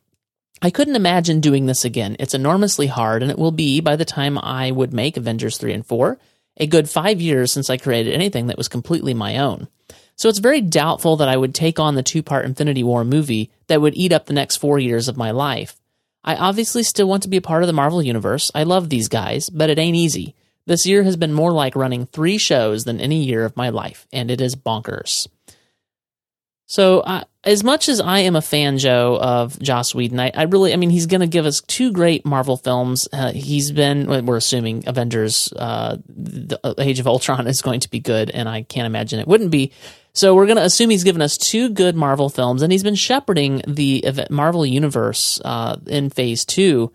I 0.62 0.72
couldn't 0.72 0.98
imagine 0.98 1.40
doing 1.40 1.68
this 1.68 1.86
again. 1.86 2.18
It's 2.20 2.34
enormously 2.34 2.88
hard, 2.88 3.22
and 3.22 3.32
it 3.32 3.40
will 3.40 3.54
be 3.54 3.80
by 3.80 3.96
the 3.96 4.04
time 4.04 4.38
I 4.38 4.72
would 4.72 4.94
make 4.94 5.16
Avengers 5.16 5.58
3 5.58 5.72
and 5.72 5.86
4, 5.86 6.20
a 6.60 6.68
good 6.68 6.90
five 6.90 7.22
years 7.22 7.52
since 7.52 7.70
I 7.70 7.78
created 7.78 8.14
anything 8.14 8.48
that 8.48 8.58
was 8.58 8.68
completely 8.68 9.14
my 9.14 9.38
own. 9.38 9.68
So 10.16 10.28
it's 10.28 10.40
very 10.40 10.60
doubtful 10.60 11.18
that 11.18 11.30
I 11.30 11.38
would 11.38 11.56
take 11.56 11.80
on 11.80 11.96
the 11.96 12.04
two 12.04 12.22
part 12.22 12.46
Infinity 12.46 12.84
War 12.84 13.06
movie 13.06 13.52
that 13.68 13.82
would 13.82 13.96
eat 13.96 14.12
up 14.12 14.26
the 14.26 14.34
next 14.34 14.58
four 14.58 14.78
years 14.78 15.08
of 15.08 15.16
my 15.16 15.32
life. 15.32 15.80
I 16.24 16.36
obviously 16.36 16.84
still 16.84 17.08
want 17.08 17.24
to 17.24 17.30
be 17.30 17.38
a 17.38 17.42
part 17.42 17.64
of 17.64 17.68
the 17.68 17.74
Marvel 17.74 18.04
Universe. 18.04 18.52
I 18.54 18.64
love 18.64 18.90
these 18.90 19.08
guys, 19.08 19.50
but 19.50 19.70
it 19.70 19.80
ain't 19.80 19.96
easy. 19.96 20.36
This 20.66 20.86
year 20.86 21.04
has 21.04 21.16
been 21.16 21.34
more 21.34 21.54
like 21.54 21.76
running 21.76 22.06
three 22.06 22.38
shows 22.38 22.84
than 22.84 23.00
any 23.00 23.24
year 23.24 23.46
of 23.46 23.56
my 23.56 23.70
life, 23.70 24.06
and 24.12 24.30
it 24.30 24.42
is 24.42 24.56
bonkers. 24.56 25.28
So, 26.70 27.00
uh, 27.00 27.24
as 27.44 27.64
much 27.64 27.90
as 27.90 28.00
I 28.00 28.20
am 28.20 28.36
a 28.36 28.44
fan, 28.44 28.78
Joe, 28.78 29.18
of 29.20 29.60
Joss 29.60 29.96
Whedon, 29.96 30.20
I, 30.20 30.32
I 30.36 30.44
really, 30.44 30.72
I 30.72 30.76
mean, 30.76 30.92
he's 30.92 31.08
going 31.08 31.22
to 31.22 31.28
give 31.28 31.48
us 31.48 31.62
two 31.62 31.92
great 31.92 32.28
Marvel 32.28 32.58
films. 32.58 33.08
Uh, 33.12 33.32
he's 33.32 33.72
been, 33.72 34.06
we're 34.24 34.38
assuming 34.38 34.84
Avengers, 34.86 35.52
uh, 35.54 35.98
the 36.08 36.76
Age 36.78 37.00
of 37.00 37.08
Ultron 37.08 37.48
is 37.48 37.64
going 37.64 37.80
to 37.80 37.90
be 37.90 38.00
good, 38.00 38.30
and 38.30 38.48
I 38.48 38.62
can't 38.62 38.86
imagine 38.86 39.20
it 39.20 39.28
wouldn't 39.28 39.50
be. 39.50 39.72
So 40.14 40.36
we're 40.36 40.46
going 40.46 40.58
to 40.58 40.64
assume 40.64 40.92
he's 40.92 41.04
given 41.04 41.24
us 41.24 41.40
two 41.40 41.70
good 41.70 41.96
Marvel 41.96 42.30
films, 42.30 42.62
and 42.62 42.72
he's 42.72 42.84
been 42.84 42.94
shepherding 42.94 43.64
the 43.68 44.28
Marvel 44.30 44.64
universe 44.64 45.42
uh, 45.44 45.78
in 45.88 46.12
Phase 46.12 46.46
Two. 46.46 46.92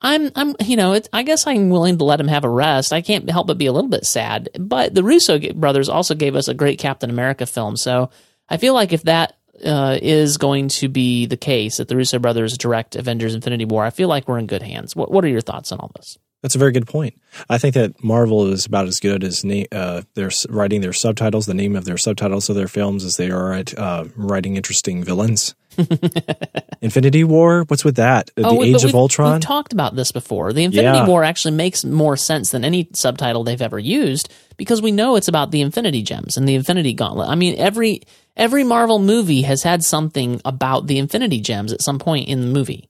I'm, 0.00 0.32
I'm, 0.34 0.56
you 0.64 0.76
know, 0.76 1.00
I 1.12 1.22
guess 1.22 1.46
I'm 1.46 1.70
willing 1.70 1.98
to 1.98 2.04
let 2.04 2.18
him 2.18 2.26
have 2.26 2.42
a 2.42 2.48
rest. 2.48 2.92
I 2.92 3.02
can't 3.02 3.30
help 3.30 3.46
but 3.46 3.56
be 3.56 3.66
a 3.66 3.72
little 3.72 3.90
bit 3.90 4.04
sad. 4.04 4.48
But 4.58 4.96
the 4.96 5.04
Russo 5.04 5.38
brothers 5.52 5.88
also 5.88 6.16
gave 6.16 6.34
us 6.34 6.48
a 6.48 6.54
great 6.54 6.80
Captain 6.80 7.08
America 7.08 7.46
film, 7.46 7.76
so 7.76 8.10
I 8.52 8.58
feel 8.58 8.74
like 8.74 8.92
if 8.92 9.04
that 9.04 9.38
uh, 9.64 9.98
is 10.02 10.36
going 10.36 10.68
to 10.68 10.88
be 10.88 11.24
the 11.24 11.38
case, 11.38 11.78
that 11.78 11.88
the 11.88 11.96
Russo 11.96 12.18
brothers 12.18 12.58
direct 12.58 12.96
Avengers: 12.96 13.34
Infinity 13.34 13.64
War, 13.64 13.82
I 13.82 13.88
feel 13.88 14.08
like 14.08 14.28
we're 14.28 14.38
in 14.38 14.46
good 14.46 14.62
hands. 14.62 14.94
What, 14.94 15.10
what 15.10 15.24
are 15.24 15.28
your 15.28 15.40
thoughts 15.40 15.72
on 15.72 15.80
all 15.80 15.90
this? 15.96 16.18
That's 16.42 16.54
a 16.54 16.58
very 16.58 16.72
good 16.72 16.86
point. 16.86 17.18
I 17.48 17.56
think 17.56 17.74
that 17.74 18.04
Marvel 18.04 18.48
is 18.48 18.66
about 18.66 18.88
as 18.88 19.00
good 19.00 19.24
as 19.24 19.42
na- 19.42 19.64
uh, 19.72 20.02
they're 20.14 20.32
writing 20.50 20.82
their 20.82 20.92
subtitles, 20.92 21.46
the 21.46 21.54
name 21.54 21.76
of 21.76 21.86
their 21.86 21.96
subtitles 21.96 22.50
of 22.50 22.56
their 22.56 22.68
films, 22.68 23.04
as 23.04 23.14
they 23.16 23.30
are 23.30 23.54
at 23.54 23.78
uh, 23.78 24.04
writing 24.16 24.56
interesting 24.56 25.02
villains. 25.02 25.54
Infinity 26.82 27.24
War, 27.24 27.64
what's 27.68 27.84
with 27.84 27.96
that? 27.96 28.30
The 28.34 28.46
oh, 28.46 28.62
Age 28.62 28.84
of 28.84 28.94
Ultron? 28.94 29.32
We've 29.32 29.40
talked 29.40 29.72
about 29.72 29.94
this 29.94 30.12
before. 30.12 30.52
The 30.52 30.64
Infinity 30.64 30.98
yeah. 30.98 31.06
War 31.06 31.24
actually 31.24 31.54
makes 31.54 31.84
more 31.84 32.16
sense 32.16 32.50
than 32.50 32.64
any 32.64 32.88
subtitle 32.92 33.44
they've 33.44 33.62
ever 33.62 33.78
used 33.78 34.32
because 34.56 34.82
we 34.82 34.92
know 34.92 35.16
it's 35.16 35.28
about 35.28 35.50
the 35.50 35.60
Infinity 35.60 36.02
Gems 36.02 36.36
and 36.36 36.48
the 36.48 36.54
Infinity 36.54 36.92
Gauntlet. 36.94 37.28
I 37.28 37.34
mean, 37.34 37.56
every 37.58 38.02
every 38.36 38.64
Marvel 38.64 38.98
movie 38.98 39.42
has 39.42 39.62
had 39.62 39.84
something 39.84 40.40
about 40.44 40.86
the 40.86 40.98
Infinity 40.98 41.40
Gems 41.40 41.72
at 41.72 41.82
some 41.82 41.98
point 41.98 42.28
in 42.28 42.40
the 42.40 42.46
movie. 42.46 42.88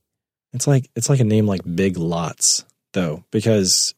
It's 0.53 0.67
like 0.67 0.91
it's 0.97 1.09
like 1.09 1.21
a 1.21 1.25
name 1.25 1.47
like 1.47 1.61
Big 1.75 1.97
Lots 1.97 2.65
though, 2.93 3.25
because 3.31 3.95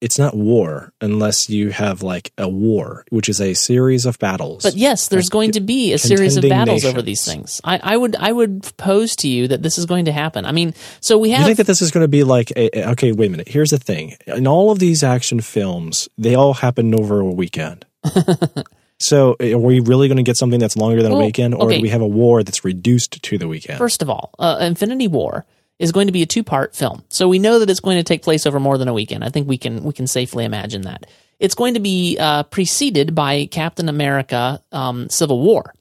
it's 0.00 0.18
not 0.18 0.36
war 0.36 0.92
unless 1.00 1.48
you 1.48 1.70
have 1.70 2.02
like 2.02 2.32
a 2.38 2.48
war, 2.48 3.04
which 3.10 3.28
is 3.28 3.40
a 3.40 3.54
series 3.54 4.06
of 4.06 4.18
battles. 4.18 4.62
But 4.62 4.76
yes, 4.76 5.08
there's 5.08 5.28
going 5.28 5.52
to 5.52 5.60
be 5.60 5.92
a 5.92 5.98
series 5.98 6.36
of 6.36 6.42
battles 6.42 6.82
nations. 6.82 6.94
over 6.94 7.02
these 7.02 7.24
things. 7.24 7.60
I, 7.64 7.80
I, 7.82 7.96
would 7.96 8.16
I 8.16 8.30
would 8.30 8.70
pose 8.76 9.16
to 9.16 9.28
you 9.28 9.48
that 9.48 9.62
this 9.62 9.78
is 9.78 9.86
going 9.86 10.04
to 10.04 10.12
happen. 10.12 10.44
I 10.44 10.52
mean, 10.52 10.74
so 11.00 11.18
we 11.18 11.30
have. 11.30 11.40
You 11.40 11.46
think 11.46 11.58
that 11.58 11.66
this 11.66 11.82
is 11.82 11.90
going 11.90 12.04
to 12.04 12.08
be 12.08 12.24
like 12.24 12.52
a, 12.56 12.90
okay? 12.90 13.12
Wait 13.12 13.26
a 13.26 13.30
minute. 13.30 13.48
Here's 13.48 13.70
the 13.70 13.78
thing. 13.78 14.16
In 14.26 14.46
all 14.46 14.70
of 14.70 14.78
these 14.78 15.02
action 15.02 15.40
films, 15.40 16.08
they 16.16 16.34
all 16.34 16.54
happen 16.54 16.94
over 16.94 17.20
a 17.20 17.24
weekend. 17.24 17.84
so, 19.00 19.36
are 19.40 19.58
we 19.58 19.80
really 19.80 20.06
going 20.08 20.18
to 20.18 20.22
get 20.22 20.36
something 20.36 20.60
that's 20.60 20.76
longer 20.76 21.02
than 21.02 21.12
well, 21.12 21.22
a 21.22 21.24
weekend, 21.24 21.54
or 21.54 21.66
okay. 21.66 21.76
do 21.76 21.82
we 21.82 21.88
have 21.88 22.02
a 22.02 22.06
war 22.06 22.44
that's 22.44 22.64
reduced 22.64 23.20
to 23.22 23.38
the 23.38 23.48
weekend? 23.48 23.78
First 23.78 24.02
of 24.02 24.08
all, 24.08 24.30
uh, 24.38 24.58
Infinity 24.60 25.08
War 25.08 25.44
is 25.78 25.92
going 25.92 26.08
to 26.08 26.12
be 26.12 26.22
a 26.22 26.26
two-part 26.26 26.74
film. 26.74 27.04
So 27.08 27.28
we 27.28 27.38
know 27.38 27.58
that 27.60 27.70
it's 27.70 27.80
going 27.80 27.98
to 27.98 28.02
take 28.02 28.22
place 28.22 28.46
over 28.46 28.58
more 28.58 28.78
than 28.78 28.88
a 28.88 28.92
weekend. 28.92 29.24
I 29.24 29.28
think 29.28 29.48
we 29.48 29.58
can 29.58 29.84
we 29.84 29.92
can 29.92 30.06
safely 30.06 30.44
imagine 30.44 30.82
that. 30.82 31.06
It's 31.38 31.54
going 31.54 31.74
to 31.74 31.80
be 31.80 32.16
uh, 32.18 32.42
preceded 32.44 33.14
by 33.14 33.46
Captain 33.46 33.88
America: 33.88 34.62
um, 34.72 35.08
Civil 35.08 35.40
War. 35.40 35.74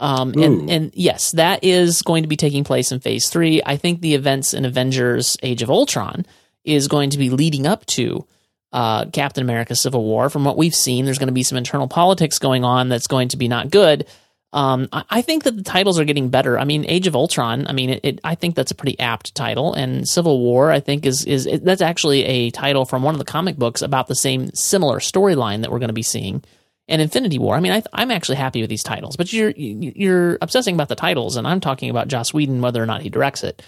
Um, 0.00 0.34
and, 0.36 0.70
and 0.70 0.90
yes, 0.94 1.30
that 1.32 1.62
is 1.62 2.02
going 2.02 2.24
to 2.24 2.28
be 2.28 2.36
taking 2.36 2.64
place 2.64 2.92
in 2.92 3.00
Phase 3.00 3.28
Three. 3.28 3.62
I 3.64 3.76
think 3.76 4.00
the 4.00 4.14
events 4.14 4.52
in 4.52 4.64
Avengers: 4.64 5.38
Age 5.42 5.62
of 5.62 5.70
Ultron 5.70 6.26
is 6.64 6.88
going 6.88 7.10
to 7.10 7.18
be 7.18 7.30
leading 7.30 7.66
up 7.66 7.86
to 7.86 8.26
uh, 8.72 9.06
Captain 9.06 9.42
America: 9.42 9.74
Civil 9.74 10.04
War. 10.04 10.28
From 10.28 10.44
what 10.44 10.58
we've 10.58 10.74
seen, 10.74 11.04
there's 11.06 11.18
going 11.18 11.28
to 11.28 11.32
be 11.32 11.44
some 11.44 11.56
internal 11.56 11.88
politics 11.88 12.38
going 12.38 12.64
on 12.64 12.90
that's 12.90 13.06
going 13.06 13.28
to 13.28 13.38
be 13.38 13.48
not 13.48 13.70
good. 13.70 14.06
Um, 14.54 14.88
I, 14.92 15.20
think 15.20 15.42
that 15.42 15.56
the 15.56 15.64
titles 15.64 15.98
are 15.98 16.04
getting 16.04 16.28
better. 16.28 16.60
I 16.60 16.64
mean, 16.64 16.84
Age 16.86 17.08
of 17.08 17.16
Ultron. 17.16 17.66
I 17.66 17.72
mean, 17.72 17.90
it, 17.90 18.00
it, 18.04 18.20
I 18.22 18.36
think 18.36 18.54
that's 18.54 18.70
a 18.70 18.76
pretty 18.76 18.96
apt 19.00 19.34
title, 19.34 19.74
and 19.74 20.08
Civil 20.08 20.38
War. 20.38 20.70
I 20.70 20.78
think 20.78 21.04
is 21.04 21.24
is 21.24 21.44
it, 21.46 21.64
that's 21.64 21.82
actually 21.82 22.24
a 22.24 22.50
title 22.50 22.84
from 22.84 23.02
one 23.02 23.16
of 23.16 23.18
the 23.18 23.24
comic 23.24 23.56
books 23.56 23.82
about 23.82 24.06
the 24.06 24.14
same 24.14 24.52
similar 24.54 25.00
storyline 25.00 25.62
that 25.62 25.72
we're 25.72 25.80
going 25.80 25.88
to 25.88 25.92
be 25.92 26.04
seeing. 26.04 26.44
And 26.86 27.02
Infinity 27.02 27.40
War. 27.40 27.56
I 27.56 27.60
mean, 27.60 27.72
I, 27.72 28.02
am 28.02 28.12
actually 28.12 28.36
happy 28.36 28.60
with 28.60 28.70
these 28.70 28.84
titles, 28.84 29.16
but 29.16 29.32
you're 29.32 29.50
you're 29.50 30.38
obsessing 30.40 30.76
about 30.76 30.88
the 30.88 30.94
titles, 30.94 31.34
and 31.34 31.48
I'm 31.48 31.58
talking 31.60 31.90
about 31.90 32.06
Joss 32.06 32.32
Whedon, 32.32 32.60
whether 32.60 32.80
or 32.80 32.86
not 32.86 33.02
he 33.02 33.10
directs 33.10 33.42
it. 33.42 33.60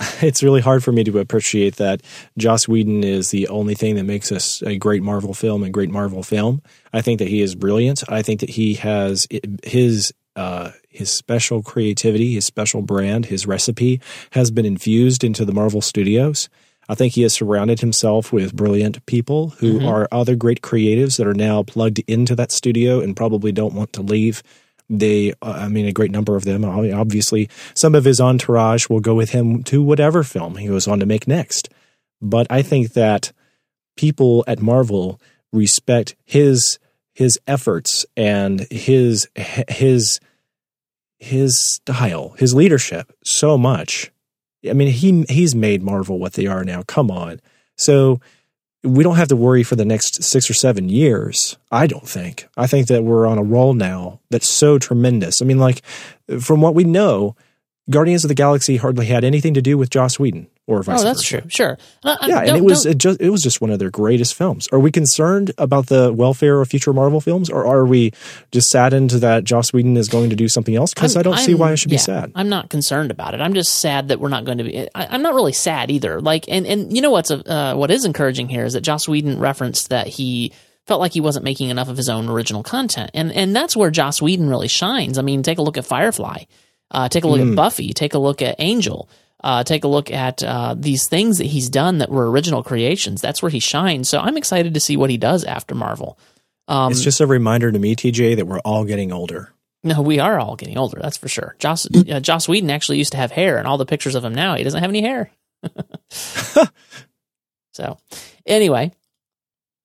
It's 0.22 0.42
really 0.42 0.62
hard 0.62 0.82
for 0.82 0.90
me 0.90 1.04
to 1.04 1.18
appreciate 1.18 1.76
that 1.76 2.00
Joss 2.36 2.66
Whedon 2.66 3.04
is 3.04 3.30
the 3.30 3.46
only 3.48 3.74
thing 3.74 3.94
that 3.96 4.04
makes 4.04 4.32
us 4.32 4.62
a 4.62 4.76
great 4.76 5.04
Marvel 5.04 5.34
film, 5.34 5.62
and 5.62 5.72
great 5.72 5.90
Marvel 5.90 6.24
film. 6.24 6.62
I 6.92 7.00
think 7.00 7.20
that 7.20 7.28
he 7.28 7.42
is 7.42 7.54
brilliant. 7.54 8.02
I 8.08 8.22
think 8.22 8.40
that 8.40 8.50
he 8.50 8.74
has 8.74 9.28
his 9.62 10.12
uh, 10.36 10.70
his 10.88 11.10
special 11.10 11.62
creativity, 11.62 12.34
his 12.34 12.46
special 12.46 12.82
brand, 12.82 13.26
his 13.26 13.46
recipe 13.46 14.00
has 14.32 14.50
been 14.50 14.66
infused 14.66 15.24
into 15.24 15.44
the 15.44 15.52
Marvel 15.52 15.80
Studios. 15.80 16.48
I 16.88 16.94
think 16.94 17.14
he 17.14 17.22
has 17.22 17.32
surrounded 17.32 17.80
himself 17.80 18.32
with 18.32 18.56
brilliant 18.56 19.04
people 19.06 19.50
who 19.58 19.78
mm-hmm. 19.78 19.86
are 19.86 20.08
other 20.10 20.34
great 20.34 20.62
creatives 20.62 21.16
that 21.16 21.26
are 21.26 21.34
now 21.34 21.62
plugged 21.62 22.00
into 22.06 22.34
that 22.36 22.52
studio 22.52 23.00
and 23.00 23.16
probably 23.16 23.52
don't 23.52 23.74
want 23.74 23.92
to 23.94 24.02
leave. 24.02 24.42
They, 24.90 25.32
uh, 25.40 25.54
I 25.56 25.68
mean, 25.68 25.86
a 25.86 25.92
great 25.92 26.10
number 26.10 26.36
of 26.36 26.44
them. 26.44 26.64
Obviously, 26.64 27.48
some 27.74 27.94
of 27.94 28.04
his 28.04 28.20
entourage 28.20 28.88
will 28.88 29.00
go 29.00 29.14
with 29.14 29.30
him 29.30 29.62
to 29.64 29.82
whatever 29.82 30.22
film 30.22 30.56
he 30.56 30.66
goes 30.66 30.88
on 30.88 31.00
to 31.00 31.06
make 31.06 31.28
next. 31.28 31.68
But 32.20 32.46
I 32.50 32.62
think 32.62 32.92
that 32.92 33.32
people 33.96 34.44
at 34.46 34.60
Marvel 34.60 35.20
respect 35.52 36.14
his 36.24 36.78
his 37.12 37.38
efforts 37.46 38.06
and 38.16 38.60
his 38.70 39.28
his 39.36 40.20
his 41.18 41.62
style, 41.74 42.34
his 42.38 42.54
leadership 42.54 43.12
so 43.24 43.56
much. 43.56 44.10
I 44.68 44.72
mean, 44.72 44.88
he 44.88 45.24
he's 45.28 45.54
made 45.54 45.82
Marvel 45.82 46.18
what 46.18 46.34
they 46.34 46.46
are 46.46 46.64
now. 46.64 46.82
Come 46.82 47.10
on. 47.10 47.40
So 47.76 48.20
we 48.84 49.04
don't 49.04 49.16
have 49.16 49.28
to 49.28 49.36
worry 49.36 49.62
for 49.62 49.76
the 49.76 49.84
next 49.84 50.24
6 50.24 50.50
or 50.50 50.54
7 50.54 50.88
years. 50.88 51.56
I 51.70 51.86
don't 51.86 52.08
think. 52.08 52.48
I 52.56 52.66
think 52.66 52.88
that 52.88 53.04
we're 53.04 53.26
on 53.26 53.38
a 53.38 53.42
roll 53.42 53.74
now 53.74 54.20
that's 54.30 54.48
so 54.48 54.78
tremendous. 54.78 55.40
I 55.40 55.44
mean, 55.44 55.58
like 55.58 55.82
from 56.40 56.60
what 56.60 56.74
we 56.74 56.84
know, 56.84 57.36
Guardians 57.90 58.24
of 58.24 58.28
the 58.28 58.34
Galaxy 58.34 58.76
hardly 58.76 59.06
had 59.06 59.24
anything 59.24 59.54
to 59.54 59.62
do 59.62 59.76
with 59.76 59.90
Joss 59.90 60.18
Whedon 60.18 60.46
or 60.68 60.82
vice 60.84 61.02
versa. 61.02 61.02
Oh, 61.02 61.04
that's 61.04 61.28
versa. 61.28 61.40
true. 61.40 61.50
Sure. 61.50 61.78
Yeah, 62.04 62.40
and 62.40 62.56
it 62.56 62.64
was 62.64 62.86
it 62.86 62.98
just 62.98 63.20
it 63.20 63.30
was 63.30 63.42
just 63.42 63.60
one 63.60 63.70
of 63.70 63.80
their 63.80 63.90
greatest 63.90 64.34
films. 64.34 64.68
Are 64.70 64.78
we 64.78 64.92
concerned 64.92 65.50
about 65.58 65.86
the 65.86 66.12
welfare 66.12 66.60
of 66.60 66.68
future 66.68 66.92
Marvel 66.92 67.20
films, 67.20 67.50
or 67.50 67.66
are 67.66 67.84
we 67.84 68.12
just 68.52 68.68
saddened 68.68 69.10
that 69.10 69.42
Joss 69.42 69.72
Whedon 69.72 69.96
is 69.96 70.08
going 70.08 70.30
to 70.30 70.36
do 70.36 70.48
something 70.48 70.76
else? 70.76 70.94
Because 70.94 71.16
I 71.16 71.22
don't 71.22 71.34
I'm, 71.34 71.44
see 71.44 71.54
why 71.54 71.72
I 71.72 71.74
should 71.74 71.90
yeah, 71.90 71.96
be 71.96 72.02
sad. 72.02 72.32
I'm 72.36 72.48
not 72.48 72.70
concerned 72.70 73.10
about 73.10 73.34
it. 73.34 73.40
I'm 73.40 73.54
just 73.54 73.80
sad 73.80 74.08
that 74.08 74.20
we're 74.20 74.28
not 74.28 74.44
going 74.44 74.58
to 74.58 74.64
be. 74.64 74.88
I, 74.94 75.14
am 75.14 75.22
not 75.22 75.34
really 75.34 75.52
sad 75.52 75.90
either. 75.90 76.20
Like, 76.20 76.48
and 76.48 76.66
and 76.66 76.94
you 76.94 77.02
know 77.02 77.10
what's 77.10 77.32
a, 77.32 77.52
uh, 77.52 77.74
what 77.74 77.90
is 77.90 78.04
encouraging 78.04 78.48
here 78.48 78.64
is 78.64 78.74
that 78.74 78.82
Joss 78.82 79.08
Whedon 79.08 79.40
referenced 79.40 79.90
that 79.90 80.06
he 80.06 80.52
felt 80.86 81.00
like 81.00 81.12
he 81.12 81.20
wasn't 81.20 81.44
making 81.44 81.70
enough 81.70 81.88
of 81.88 81.96
his 81.96 82.08
own 82.08 82.28
original 82.28 82.62
content, 82.62 83.10
and 83.12 83.32
and 83.32 83.56
that's 83.56 83.76
where 83.76 83.90
Joss 83.90 84.22
Whedon 84.22 84.48
really 84.48 84.68
shines. 84.68 85.18
I 85.18 85.22
mean, 85.22 85.42
take 85.42 85.58
a 85.58 85.62
look 85.62 85.76
at 85.76 85.84
Firefly. 85.84 86.44
Uh, 86.92 87.08
take 87.08 87.24
a 87.24 87.28
look 87.28 87.40
mm. 87.40 87.50
at 87.50 87.56
Buffy. 87.56 87.92
Take 87.92 88.14
a 88.14 88.18
look 88.18 88.42
at 88.42 88.56
Angel 88.60 89.08
uh, 89.42 89.64
take 89.64 89.84
a 89.84 89.88
look 89.88 90.10
at 90.10 90.42
uh, 90.42 90.74
these 90.78 91.08
things 91.08 91.38
that 91.38 91.46
he's 91.46 91.68
done 91.68 91.98
that 91.98 92.10
were 92.10 92.30
original 92.30 92.62
creations. 92.62 93.20
That's 93.20 93.42
where 93.42 93.50
he 93.50 93.58
shines. 93.58 94.08
So 94.08 94.20
I'm 94.20 94.36
excited 94.36 94.74
to 94.74 94.80
see 94.80 94.96
what 94.96 95.10
he 95.10 95.16
does 95.16 95.44
after 95.44 95.74
Marvel. 95.74 96.18
Um, 96.68 96.92
it's 96.92 97.02
just 97.02 97.20
a 97.20 97.26
reminder 97.26 97.72
to 97.72 97.78
me, 97.78 97.96
TJ, 97.96 98.36
that 98.36 98.46
we're 98.46 98.60
all 98.60 98.84
getting 98.84 99.12
older. 99.12 99.52
No, 99.82 100.00
we 100.00 100.20
are 100.20 100.38
all 100.38 100.54
getting 100.54 100.78
older. 100.78 101.00
That's 101.02 101.16
for 101.16 101.28
sure. 101.28 101.56
Joss 101.58 101.88
uh, 101.92 102.20
Joss 102.20 102.46
Whedon 102.46 102.70
actually 102.70 102.98
used 102.98 103.12
to 103.12 103.18
have 103.18 103.32
hair, 103.32 103.58
and 103.58 103.66
all 103.66 103.78
the 103.78 103.86
pictures 103.86 104.14
of 104.14 104.24
him 104.24 104.32
now, 104.32 104.54
he 104.54 104.62
doesn't 104.62 104.80
have 104.80 104.90
any 104.90 105.02
hair. 105.02 105.32
so, 107.72 107.98
anyway, 108.46 108.92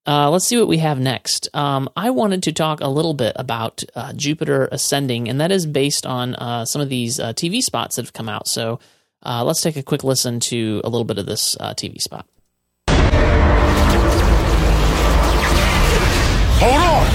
uh, 0.07 0.29
let's 0.29 0.45
see 0.45 0.57
what 0.57 0.69
we 0.69 0.77
have 0.77 0.99
next. 0.99 1.49
Um, 1.53 1.89
I 1.97 2.11
wanted 2.11 2.43
to 2.43 2.53
talk 2.53 2.79
a 2.79 2.87
little 2.87 3.13
bit 3.13 3.33
about 3.35 3.83
uh, 3.93 4.13
Jupiter 4.13 4.69
Ascending, 4.71 5.27
and 5.27 5.41
that 5.41 5.51
is 5.51 5.65
based 5.65 6.05
on 6.05 6.33
uh, 6.35 6.63
some 6.63 6.81
of 6.81 6.87
these 6.87 7.19
uh, 7.19 7.33
TV 7.33 7.61
spots 7.61 7.97
that 7.97 8.05
have 8.05 8.13
come 8.13 8.29
out. 8.29 8.47
So, 8.47 8.79
uh, 9.23 9.43
let's 9.43 9.61
take 9.61 9.75
a 9.75 9.83
quick 9.83 10.05
listen 10.05 10.39
to 10.39 10.79
a 10.85 10.89
little 10.89 11.03
bit 11.03 11.17
of 11.17 11.25
this 11.25 11.57
uh, 11.59 11.73
TV 11.73 12.01
spot. 12.01 12.25
Hold 16.59 16.73
on! 16.73 17.07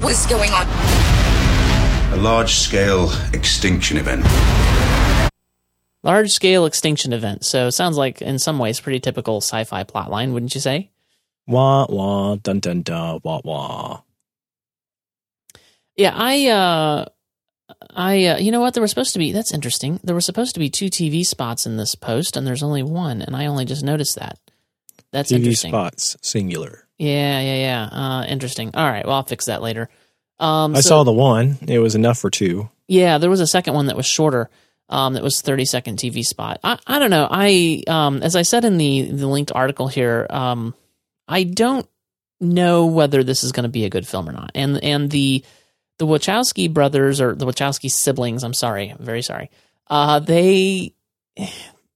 What's 0.00 0.26
going 0.26 0.50
on! 0.52 0.95
Large 2.16 2.54
scale 2.54 3.10
extinction 3.32 3.96
event. 3.98 4.24
Large 6.02 6.30
scale 6.30 6.66
extinction 6.66 7.12
event. 7.12 7.44
So 7.44 7.70
sounds 7.70 7.96
like 7.96 8.22
in 8.22 8.38
some 8.38 8.58
ways 8.58 8.80
pretty 8.80 9.00
typical 9.00 9.38
sci-fi 9.40 9.84
plotline, 9.84 10.32
wouldn't 10.32 10.54
you 10.54 10.60
say? 10.60 10.90
Wah 11.46 11.86
wah 11.88 12.36
dun 12.36 12.60
dun 12.60 12.82
dun 12.82 13.20
wah 13.22 13.40
wah. 13.44 14.02
Yeah, 15.96 16.12
I 16.14 16.46
uh 16.48 17.04
I 17.94 18.24
uh, 18.26 18.38
you 18.38 18.50
know 18.52 18.60
what 18.60 18.74
there 18.74 18.80
were 18.80 18.88
supposed 18.88 19.12
to 19.12 19.18
be 19.18 19.32
that's 19.32 19.52
interesting. 19.52 20.00
There 20.02 20.14
were 20.14 20.20
supposed 20.20 20.54
to 20.54 20.60
be 20.60 20.70
two 20.70 20.86
TV 20.86 21.24
spots 21.24 21.66
in 21.66 21.76
this 21.76 21.94
post 21.94 22.36
and 22.36 22.46
there's 22.46 22.62
only 22.62 22.82
one 22.82 23.20
and 23.22 23.36
I 23.36 23.46
only 23.46 23.64
just 23.64 23.84
noticed 23.84 24.16
that. 24.16 24.38
That's 25.12 25.30
TV 25.32 25.36
interesting. 25.38 25.70
spots 25.70 26.16
singular. 26.22 26.86
Yeah, 26.98 27.40
yeah, 27.40 27.56
yeah. 27.56 27.84
Uh 27.92 28.24
interesting. 28.24 28.70
All 28.74 28.88
right, 28.88 29.04
well 29.06 29.16
I'll 29.16 29.22
fix 29.22 29.46
that 29.46 29.62
later. 29.62 29.88
Um 30.38 30.74
I 30.76 30.80
so- 30.80 30.88
saw 30.88 31.04
the 31.04 31.12
one. 31.12 31.58
It 31.66 31.78
was 31.78 31.94
enough 31.94 32.18
for 32.18 32.30
two. 32.30 32.68
Yeah, 32.88 33.18
there 33.18 33.30
was 33.30 33.40
a 33.40 33.46
second 33.46 33.74
one 33.74 33.86
that 33.86 33.96
was 33.96 34.06
shorter. 34.06 34.48
Um, 34.88 35.14
that 35.14 35.22
was 35.24 35.40
30 35.40 35.64
second 35.64 35.98
TV 35.98 36.22
spot. 36.22 36.60
I, 36.62 36.78
I 36.86 37.00
don't 37.00 37.10
know. 37.10 37.26
I 37.28 37.82
um, 37.88 38.22
as 38.22 38.36
I 38.36 38.42
said 38.42 38.64
in 38.64 38.78
the 38.78 39.02
the 39.10 39.26
linked 39.26 39.50
article 39.52 39.88
here, 39.88 40.28
um, 40.30 40.74
I 41.26 41.42
don't 41.42 41.88
know 42.40 42.86
whether 42.86 43.24
this 43.24 43.42
is 43.42 43.50
going 43.50 43.64
to 43.64 43.68
be 43.68 43.84
a 43.84 43.90
good 43.90 44.06
film 44.06 44.28
or 44.28 44.32
not. 44.32 44.52
And 44.54 44.82
and 44.84 45.10
the 45.10 45.44
the 45.98 46.06
Wachowski 46.06 46.72
brothers 46.72 47.20
or 47.20 47.34
the 47.34 47.46
Wachowski 47.46 47.90
siblings, 47.90 48.44
I'm 48.44 48.54
sorry, 48.54 48.90
I'm 48.90 49.04
very 49.04 49.22
sorry. 49.22 49.50
Uh, 49.88 50.20
they 50.20 50.94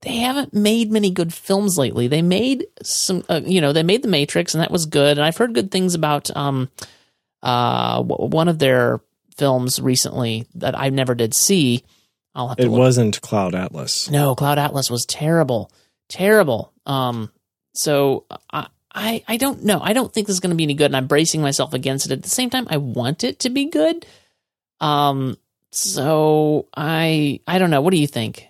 they 0.02 0.16
haven't 0.16 0.54
made 0.54 0.90
many 0.90 1.10
good 1.10 1.32
films 1.32 1.76
lately. 1.78 2.08
They 2.08 2.22
made 2.22 2.66
some, 2.82 3.22
uh, 3.28 3.42
you 3.44 3.60
know, 3.60 3.72
they 3.72 3.82
made 3.82 4.02
The 4.02 4.08
Matrix, 4.08 4.54
and 4.54 4.62
that 4.62 4.70
was 4.70 4.86
good. 4.86 5.18
And 5.18 5.24
I've 5.24 5.36
heard 5.36 5.54
good 5.54 5.70
things 5.70 5.94
about 5.94 6.34
um, 6.36 6.70
uh, 7.42 7.96
w- 8.02 8.28
one 8.30 8.48
of 8.48 8.58
their 8.58 9.00
films 9.36 9.80
recently 9.80 10.46
that 10.56 10.78
I 10.78 10.90
never 10.90 11.14
did 11.14 11.34
see. 11.34 11.84
I'll 12.34 12.48
have 12.48 12.58
to 12.58 12.64
It 12.64 12.68
look. 12.68 12.78
wasn't 12.78 13.20
Cloud 13.22 13.54
Atlas. 13.54 14.08
No, 14.10 14.34
Cloud 14.34 14.58
Atlas 14.58 14.90
was 14.90 15.04
terrible, 15.06 15.70
terrible. 16.08 16.72
Um, 16.86 17.30
so 17.74 18.24
I, 18.52 18.66
I, 18.94 19.24
I 19.26 19.36
don't 19.36 19.64
know. 19.64 19.80
I 19.82 19.92
don't 19.92 20.12
think 20.12 20.26
this 20.26 20.34
is 20.34 20.40
going 20.40 20.50
to 20.50 20.56
be 20.56 20.64
any 20.64 20.74
good, 20.74 20.86
and 20.86 20.96
I'm 20.96 21.06
bracing 21.06 21.40
myself 21.42 21.74
against 21.74 22.06
it. 22.06 22.12
At 22.12 22.22
the 22.22 22.28
same 22.28 22.50
time, 22.50 22.66
I 22.70 22.76
want 22.76 23.24
it 23.24 23.40
to 23.40 23.50
be 23.50 23.66
good. 23.66 24.04
Um, 24.80 25.36
so 25.72 26.66
I, 26.76 27.40
I 27.46 27.58
don't 27.58 27.70
know. 27.70 27.80
What 27.80 27.90
do 27.92 27.96
you 27.98 28.06
think? 28.06 28.46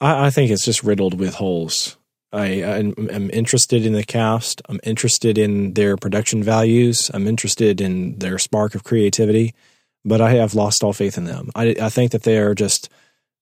I, 0.00 0.26
I 0.26 0.30
think 0.30 0.50
it's 0.50 0.64
just 0.64 0.82
riddled 0.84 1.18
with 1.18 1.34
holes. 1.34 1.96
I, 2.32 2.62
I'm 2.64 3.30
interested 3.30 3.84
in 3.84 3.92
the 3.92 4.04
cast. 4.04 4.62
I'm 4.68 4.80
interested 4.84 5.36
in 5.36 5.74
their 5.74 5.96
production 5.96 6.42
values. 6.42 7.10
I'm 7.12 7.26
interested 7.26 7.80
in 7.80 8.18
their 8.18 8.38
spark 8.38 8.74
of 8.74 8.84
creativity, 8.84 9.54
but 10.04 10.20
I 10.20 10.30
have 10.32 10.54
lost 10.54 10.82
all 10.82 10.94
faith 10.94 11.18
in 11.18 11.24
them. 11.24 11.50
I, 11.54 11.76
I 11.80 11.88
think 11.90 12.12
that 12.12 12.22
they 12.22 12.38
are 12.38 12.54
just, 12.54 12.88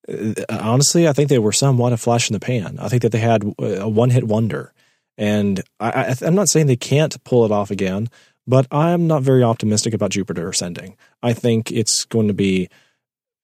uh, 0.09 0.35
honestly, 0.49 1.07
I 1.07 1.13
think 1.13 1.29
they 1.29 1.39
were 1.39 1.53
somewhat 1.53 1.93
a 1.93 1.97
flash 1.97 2.29
in 2.29 2.35
the 2.35 2.41
pan. 2.41 2.79
I 2.81 2.89
think 2.89 3.03
that 3.03 3.13
they 3.13 3.19
had 3.19 3.45
a 3.59 3.89
one 3.89 4.11
hit 4.11 4.25
wonder. 4.25 4.73
And 5.17 5.63
I, 5.79 6.17
I'm 6.23 6.35
not 6.35 6.49
saying 6.49 6.67
they 6.67 6.77
can't 6.77 7.23
pull 7.25 7.45
it 7.45 7.53
off 7.53 7.71
again, 7.71 8.09
but 8.47 8.67
I'm 8.73 9.07
not 9.07 9.23
very 9.23 9.45
optimistic 9.45 9.95
about 9.95 10.11
Jupiter 10.11 10.49
Ascending. 10.49 10.97
I 11.23 11.33
think 11.33 11.71
it's 11.71 12.05
going 12.05 12.27
to 12.27 12.35
be 12.35 12.69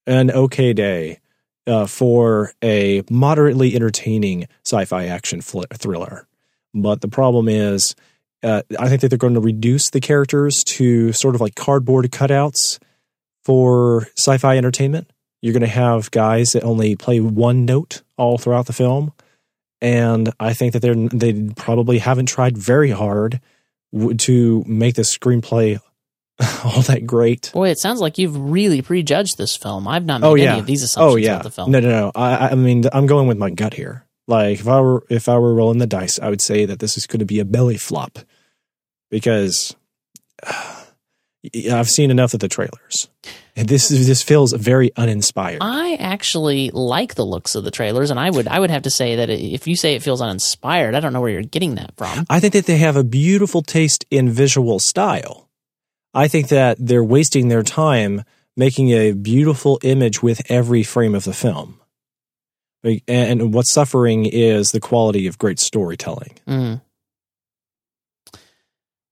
an 0.06 0.30
okay 0.30 0.72
day 0.72 1.20
uh, 1.66 1.86
for 1.86 2.52
a 2.62 3.02
moderately 3.10 3.74
entertaining 3.74 4.46
sci-fi 4.64 5.06
action 5.06 5.40
fl- 5.40 5.62
thriller. 5.74 6.26
But 6.74 7.00
the 7.00 7.08
problem 7.08 7.48
is, 7.48 7.94
uh, 8.42 8.62
I 8.78 8.88
think 8.88 9.00
that 9.00 9.08
they're 9.08 9.18
going 9.18 9.34
to 9.34 9.40
reduce 9.40 9.90
the 9.90 10.00
characters 10.00 10.62
to 10.66 11.12
sort 11.12 11.34
of 11.34 11.40
like 11.40 11.54
cardboard 11.54 12.10
cutouts 12.10 12.78
for 13.44 14.08
sci-fi 14.16 14.56
entertainment. 14.56 15.10
You're 15.42 15.52
going 15.52 15.60
to 15.62 15.66
have 15.68 16.10
guys 16.10 16.50
that 16.50 16.64
only 16.64 16.96
play 16.96 17.20
one 17.20 17.64
note 17.64 18.02
all 18.16 18.38
throughout 18.38 18.66
the 18.66 18.72
film, 18.72 19.12
and 19.80 20.32
I 20.40 20.52
think 20.52 20.72
that 20.72 20.80
they're 20.80 20.94
they 20.94 21.50
probably 21.56 21.98
haven't 21.98 22.26
tried 22.26 22.56
very 22.56 22.90
hard 22.90 23.40
w- 23.92 24.14
to 24.16 24.64
make 24.66 24.94
the 24.94 25.02
screenplay 25.02 25.78
all 26.64 26.82
that 26.82 27.06
great. 27.06 27.50
Boy, 27.52 27.70
it 27.70 27.78
sounds 27.78 28.00
like 28.00 28.18
you've 28.18 28.36
really 28.36 28.82
prejudged 28.82 29.38
this 29.38 29.56
film. 29.56 29.88
I've 29.88 30.04
not 30.04 30.20
made 30.20 30.26
Oh 30.26 30.34
any 30.34 30.42
yeah. 30.42 30.58
of 30.58 30.66
these 30.66 30.82
assumptions 30.82 31.14
oh 31.14 31.16
yeah. 31.16 31.32
about 31.34 31.42
the 31.44 31.50
film. 31.50 31.70
No, 31.70 31.80
no, 31.80 31.88
no. 31.88 32.12
I, 32.14 32.48
I 32.48 32.54
mean, 32.54 32.84
I'm 32.92 33.06
going 33.06 33.26
with 33.26 33.38
my 33.38 33.50
gut 33.50 33.74
here. 33.74 34.04
Like 34.28 34.60
if 34.60 34.68
I 34.68 34.80
were 34.80 35.04
if 35.08 35.28
I 35.28 35.38
were 35.38 35.54
rolling 35.54 35.78
the 35.78 35.86
dice, 35.86 36.18
I 36.18 36.28
would 36.28 36.42
say 36.42 36.66
that 36.66 36.78
this 36.78 36.96
is 36.96 37.06
going 37.06 37.20
to 37.20 37.26
be 37.26 37.38
a 37.38 37.44
belly 37.44 37.76
flop 37.76 38.18
because 39.10 39.74
uh, 40.42 40.82
I've 41.72 41.88
seen 41.88 42.10
enough 42.10 42.34
of 42.34 42.40
the 42.40 42.48
trailers. 42.48 43.08
And 43.58 43.68
this 43.68 43.90
is 43.90 44.06
this 44.06 44.22
feels 44.22 44.52
very 44.52 44.94
uninspired. 44.96 45.58
I 45.62 45.94
actually 45.94 46.70
like 46.70 47.14
the 47.14 47.24
looks 47.24 47.54
of 47.54 47.64
the 47.64 47.70
trailers, 47.70 48.10
and 48.10 48.20
I 48.20 48.28
would 48.28 48.46
I 48.48 48.60
would 48.60 48.70
have 48.70 48.82
to 48.82 48.90
say 48.90 49.16
that 49.16 49.30
if 49.30 49.66
you 49.66 49.76
say 49.76 49.94
it 49.94 50.02
feels 50.02 50.20
uninspired, 50.20 50.94
I 50.94 51.00
don't 51.00 51.14
know 51.14 51.22
where 51.22 51.30
you're 51.30 51.42
getting 51.42 51.76
that 51.76 51.96
from. 51.96 52.26
I 52.28 52.40
think 52.40 52.52
that 52.52 52.66
they 52.66 52.76
have 52.78 52.96
a 52.96 53.04
beautiful 53.04 53.62
taste 53.62 54.04
in 54.10 54.28
visual 54.28 54.78
style. 54.78 55.45
I 56.16 56.28
think 56.28 56.48
that 56.48 56.78
they're 56.80 57.04
wasting 57.04 57.48
their 57.48 57.62
time 57.62 58.24
making 58.56 58.88
a 58.90 59.12
beautiful 59.12 59.78
image 59.82 60.22
with 60.22 60.50
every 60.50 60.82
frame 60.82 61.14
of 61.14 61.24
the 61.24 61.34
film. 61.34 61.78
And 63.06 63.52
what's 63.52 63.72
suffering 63.72 64.24
is 64.24 64.70
the 64.70 64.80
quality 64.80 65.26
of 65.26 65.38
great 65.38 65.58
storytelling. 65.58 66.38
Mm. 66.46 66.80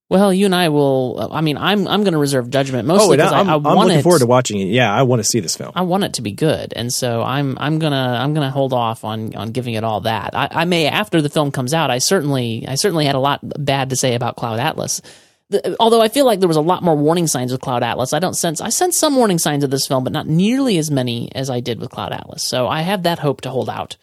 Well, 0.07 0.33
you 0.33 0.45
and 0.45 0.55
I 0.55 0.69
will. 0.69 1.29
I 1.31 1.41
mean, 1.41 1.57
I'm 1.57 1.87
I'm 1.87 2.01
going 2.03 2.13
to 2.13 2.19
reserve 2.19 2.49
judgment 2.49 2.87
mostly 2.87 3.17
because 3.17 3.33
I'm, 3.33 3.49
I, 3.49 3.53
I 3.53 3.55
I'm 3.55 3.63
looking 3.79 3.99
it. 3.99 4.03
forward 4.03 4.19
to 4.19 4.27
watching 4.27 4.59
it. 4.59 4.65
Yeah, 4.65 4.93
I 4.93 5.01
want 5.01 5.19
to 5.19 5.23
see 5.23 5.39
this 5.39 5.57
film. 5.57 5.73
I 5.75 5.81
want 5.81 6.03
it 6.03 6.13
to 6.13 6.21
be 6.21 6.31
good, 6.31 6.73
and 6.75 6.93
so 6.93 7.23
I'm 7.23 7.57
I'm 7.59 7.79
gonna 7.79 8.17
I'm 8.19 8.33
gonna 8.35 8.51
hold 8.51 8.71
off 8.71 9.03
on 9.03 9.35
on 9.35 9.51
giving 9.51 9.73
it 9.73 9.83
all 9.83 10.01
that. 10.01 10.35
I, 10.35 10.47
I 10.51 10.65
may 10.65 10.85
after 10.87 11.21
the 11.23 11.29
film 11.29 11.51
comes 11.51 11.73
out. 11.73 11.89
I 11.89 11.97
certainly 11.97 12.65
I 12.67 12.75
certainly 12.75 13.05
had 13.05 13.15
a 13.15 13.19
lot 13.19 13.39
bad 13.43 13.89
to 13.89 13.95
say 13.95 14.13
about 14.13 14.35
Cloud 14.35 14.59
Atlas. 14.59 15.01
The, 15.49 15.75
although 15.79 16.01
I 16.01 16.07
feel 16.07 16.25
like 16.25 16.39
there 16.39 16.47
was 16.47 16.57
a 16.57 16.61
lot 16.61 16.81
more 16.81 16.95
warning 16.95 17.27
signs 17.27 17.51
with 17.51 17.61
Cloud 17.61 17.83
Atlas, 17.83 18.13
I 18.13 18.19
don't 18.19 18.33
sense 18.33 18.61
I 18.61 18.69
sense 18.69 18.97
some 18.97 19.15
warning 19.15 19.37
signs 19.37 19.63
of 19.63 19.69
this 19.69 19.85
film, 19.85 20.03
but 20.03 20.13
not 20.13 20.27
nearly 20.27 20.77
as 20.77 20.89
many 20.89 21.29
as 21.35 21.49
I 21.49 21.59
did 21.59 21.79
with 21.79 21.91
Cloud 21.91 22.13
Atlas. 22.13 22.43
So 22.43 22.67
I 22.67 22.81
have 22.81 23.03
that 23.03 23.19
hope 23.19 23.41
to 23.41 23.51
hold 23.51 23.69
out, 23.69 23.95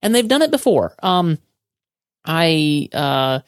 and 0.00 0.14
they've 0.14 0.26
done 0.26 0.42
it 0.42 0.50
before. 0.50 0.94
Um, 1.02 1.38
I 2.24 2.88
uh, 2.94 3.40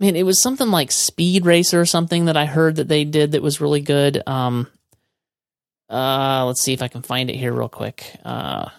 man, 0.00 0.16
it 0.16 0.26
was 0.26 0.42
something 0.42 0.70
like 0.70 0.90
Speed 0.90 1.46
Racer 1.46 1.80
or 1.80 1.86
something 1.86 2.24
that 2.24 2.36
I 2.36 2.46
heard 2.46 2.76
that 2.76 2.88
they 2.88 3.04
did 3.04 3.32
that 3.32 3.42
was 3.42 3.60
really 3.60 3.80
good. 3.80 4.20
Um, 4.26 4.66
uh, 5.88 6.44
let's 6.46 6.62
see 6.62 6.72
if 6.72 6.82
I 6.82 6.88
can 6.88 7.02
find 7.02 7.30
it 7.30 7.36
here 7.36 7.52
real 7.52 7.68
quick. 7.68 8.12
Uh, 8.24 8.70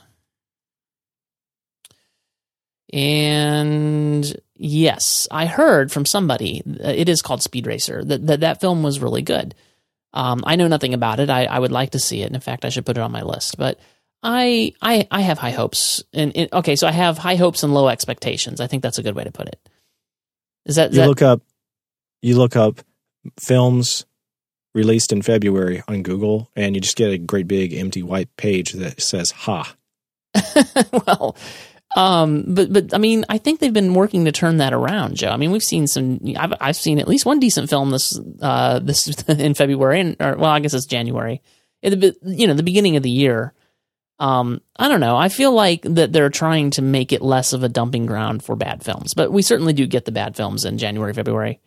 and 2.93 4.35
yes, 4.55 5.27
I 5.31 5.45
heard 5.45 5.91
from 5.91 6.05
somebody. 6.05 6.61
uh, 6.83 6.89
It 6.89 7.09
is 7.09 7.21
called 7.21 7.41
Speed 7.43 7.67
Racer. 7.67 8.03
That 8.03 8.25
that, 8.27 8.39
that 8.41 8.61
film 8.61 8.83
was 8.83 8.99
really 8.99 9.21
good. 9.21 9.55
Um, 10.13 10.43
I 10.45 10.55
know 10.55 10.67
nothing 10.67 10.93
about 10.93 11.19
it. 11.19 11.29
I, 11.29 11.45
I 11.45 11.59
would 11.59 11.71
like 11.71 11.91
to 11.91 11.99
see 11.99 12.21
it. 12.23 12.25
And 12.27 12.35
in 12.35 12.41
fact, 12.41 12.65
I 12.65 12.69
should 12.69 12.85
put 12.85 12.97
it 12.97 13.01
on 13.01 13.11
my 13.11 13.21
list. 13.21 13.57
But 13.57 13.79
I 14.23 14.73
I 14.81 15.07
I 15.11 15.21
have 15.21 15.37
high 15.37 15.51
hopes. 15.51 16.03
And, 16.13 16.35
and 16.35 16.51
okay, 16.51 16.75
so 16.75 16.87
I 16.87 16.91
have 16.91 17.17
high 17.17 17.35
hopes 17.35 17.63
and 17.63 17.73
low 17.73 17.87
expectations. 17.87 18.59
I 18.59 18.67
think 18.67 18.81
that's 18.83 18.97
a 18.97 19.03
good 19.03 19.15
way 19.15 19.23
to 19.23 19.31
put 19.31 19.47
it. 19.47 19.59
Is 20.65 20.75
that, 20.75 20.91
is 20.91 20.95
You 20.97 21.01
that 21.03 21.07
look 21.07 21.21
up, 21.21 21.41
you 22.21 22.37
look 22.37 22.55
up 22.55 22.81
films 23.39 24.05
released 24.75 25.11
in 25.11 25.21
February 25.21 25.81
on 25.87 26.03
Google, 26.03 26.49
and 26.55 26.75
you 26.75 26.81
just 26.81 26.95
get 26.95 27.11
a 27.11 27.17
great 27.17 27.47
big 27.47 27.73
empty 27.73 28.03
white 28.03 28.35
page 28.35 28.73
that 28.73 29.01
says 29.01 29.31
"Ha." 29.31 29.75
well, 31.07 31.35
um, 31.95 32.45
but 32.47 32.71
but 32.71 32.93
I 32.93 32.99
mean, 32.99 33.25
I 33.29 33.37
think 33.37 33.59
they've 33.59 33.73
been 33.73 33.93
working 33.93 34.25
to 34.25 34.31
turn 34.31 34.57
that 34.57 34.73
around, 34.73 35.15
Joe. 35.15 35.29
I 35.29 35.37
mean, 35.37 35.51
we've 35.51 35.63
seen 35.63 35.87
some. 35.87 36.19
I've 36.37 36.53
I've 36.61 36.75
seen 36.75 36.99
at 36.99 37.07
least 37.07 37.25
one 37.25 37.39
decent 37.39 37.69
film 37.69 37.89
this 37.89 38.19
uh 38.41 38.79
this 38.79 39.07
in 39.27 39.55
February, 39.55 39.99
and 40.01 40.15
or 40.19 40.35
well, 40.37 40.51
I 40.51 40.59
guess 40.59 40.73
it's 40.73 40.85
January. 40.85 41.41
At 41.81 41.99
the 41.99 42.15
you 42.23 42.47
know 42.47 42.53
the 42.53 42.63
beginning 42.63 42.95
of 42.95 43.03
the 43.03 43.09
year. 43.09 43.53
Um, 44.19 44.59
I 44.75 44.89
don't 44.89 44.99
know. 44.99 45.15
I 45.15 45.29
feel 45.29 45.53
like 45.53 45.81
that 45.83 46.11
they're 46.11 46.29
trying 46.29 46.71
to 46.71 46.81
make 46.81 47.13
it 47.13 47.21
less 47.21 47.53
of 47.53 47.63
a 47.63 47.69
dumping 47.69 48.05
ground 48.05 48.43
for 48.43 48.57
bad 48.57 48.83
films, 48.83 49.13
but 49.13 49.31
we 49.31 49.41
certainly 49.41 49.71
do 49.71 49.87
get 49.87 50.03
the 50.03 50.11
bad 50.11 50.35
films 50.35 50.65
in 50.65 50.77
January, 50.77 51.13
February. 51.13 51.61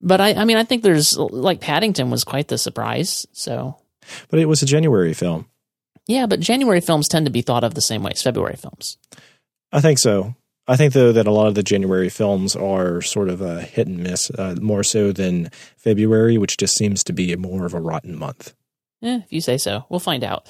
But 0.00 0.20
I, 0.20 0.34
I 0.34 0.44
mean, 0.44 0.58
I 0.58 0.64
think 0.64 0.84
there's 0.84 1.16
like 1.18 1.60
Paddington 1.60 2.08
was 2.08 2.22
quite 2.22 2.46
the 2.46 2.56
surprise. 2.56 3.26
So 3.32 3.76
But 4.28 4.38
it 4.38 4.46
was 4.46 4.62
a 4.62 4.66
January 4.66 5.12
film. 5.12 5.46
Yeah, 6.06 6.26
but 6.26 6.40
January 6.40 6.80
films 6.80 7.08
tend 7.08 7.26
to 7.26 7.32
be 7.32 7.42
thought 7.42 7.64
of 7.64 7.74
the 7.74 7.80
same 7.80 8.02
way 8.02 8.12
as 8.12 8.22
February 8.22 8.56
films. 8.56 8.98
I 9.72 9.80
think 9.80 9.98
so. 9.98 10.34
I 10.68 10.76
think 10.76 10.92
though 10.94 11.12
that 11.12 11.26
a 11.26 11.30
lot 11.30 11.46
of 11.46 11.54
the 11.54 11.62
January 11.62 12.08
films 12.08 12.56
are 12.56 13.00
sort 13.00 13.28
of 13.28 13.40
a 13.40 13.62
hit 13.62 13.86
and 13.86 13.98
miss, 13.98 14.30
uh, 14.30 14.56
more 14.60 14.82
so 14.82 15.12
than 15.12 15.50
February, 15.76 16.38
which 16.38 16.56
just 16.56 16.76
seems 16.76 17.04
to 17.04 17.12
be 17.12 17.34
more 17.36 17.66
of 17.66 17.74
a 17.74 17.80
rotten 17.80 18.18
month. 18.18 18.52
Eh, 19.02 19.20
if 19.24 19.32
you 19.32 19.40
say 19.40 19.58
so, 19.58 19.84
we'll 19.88 20.00
find 20.00 20.24
out. 20.24 20.48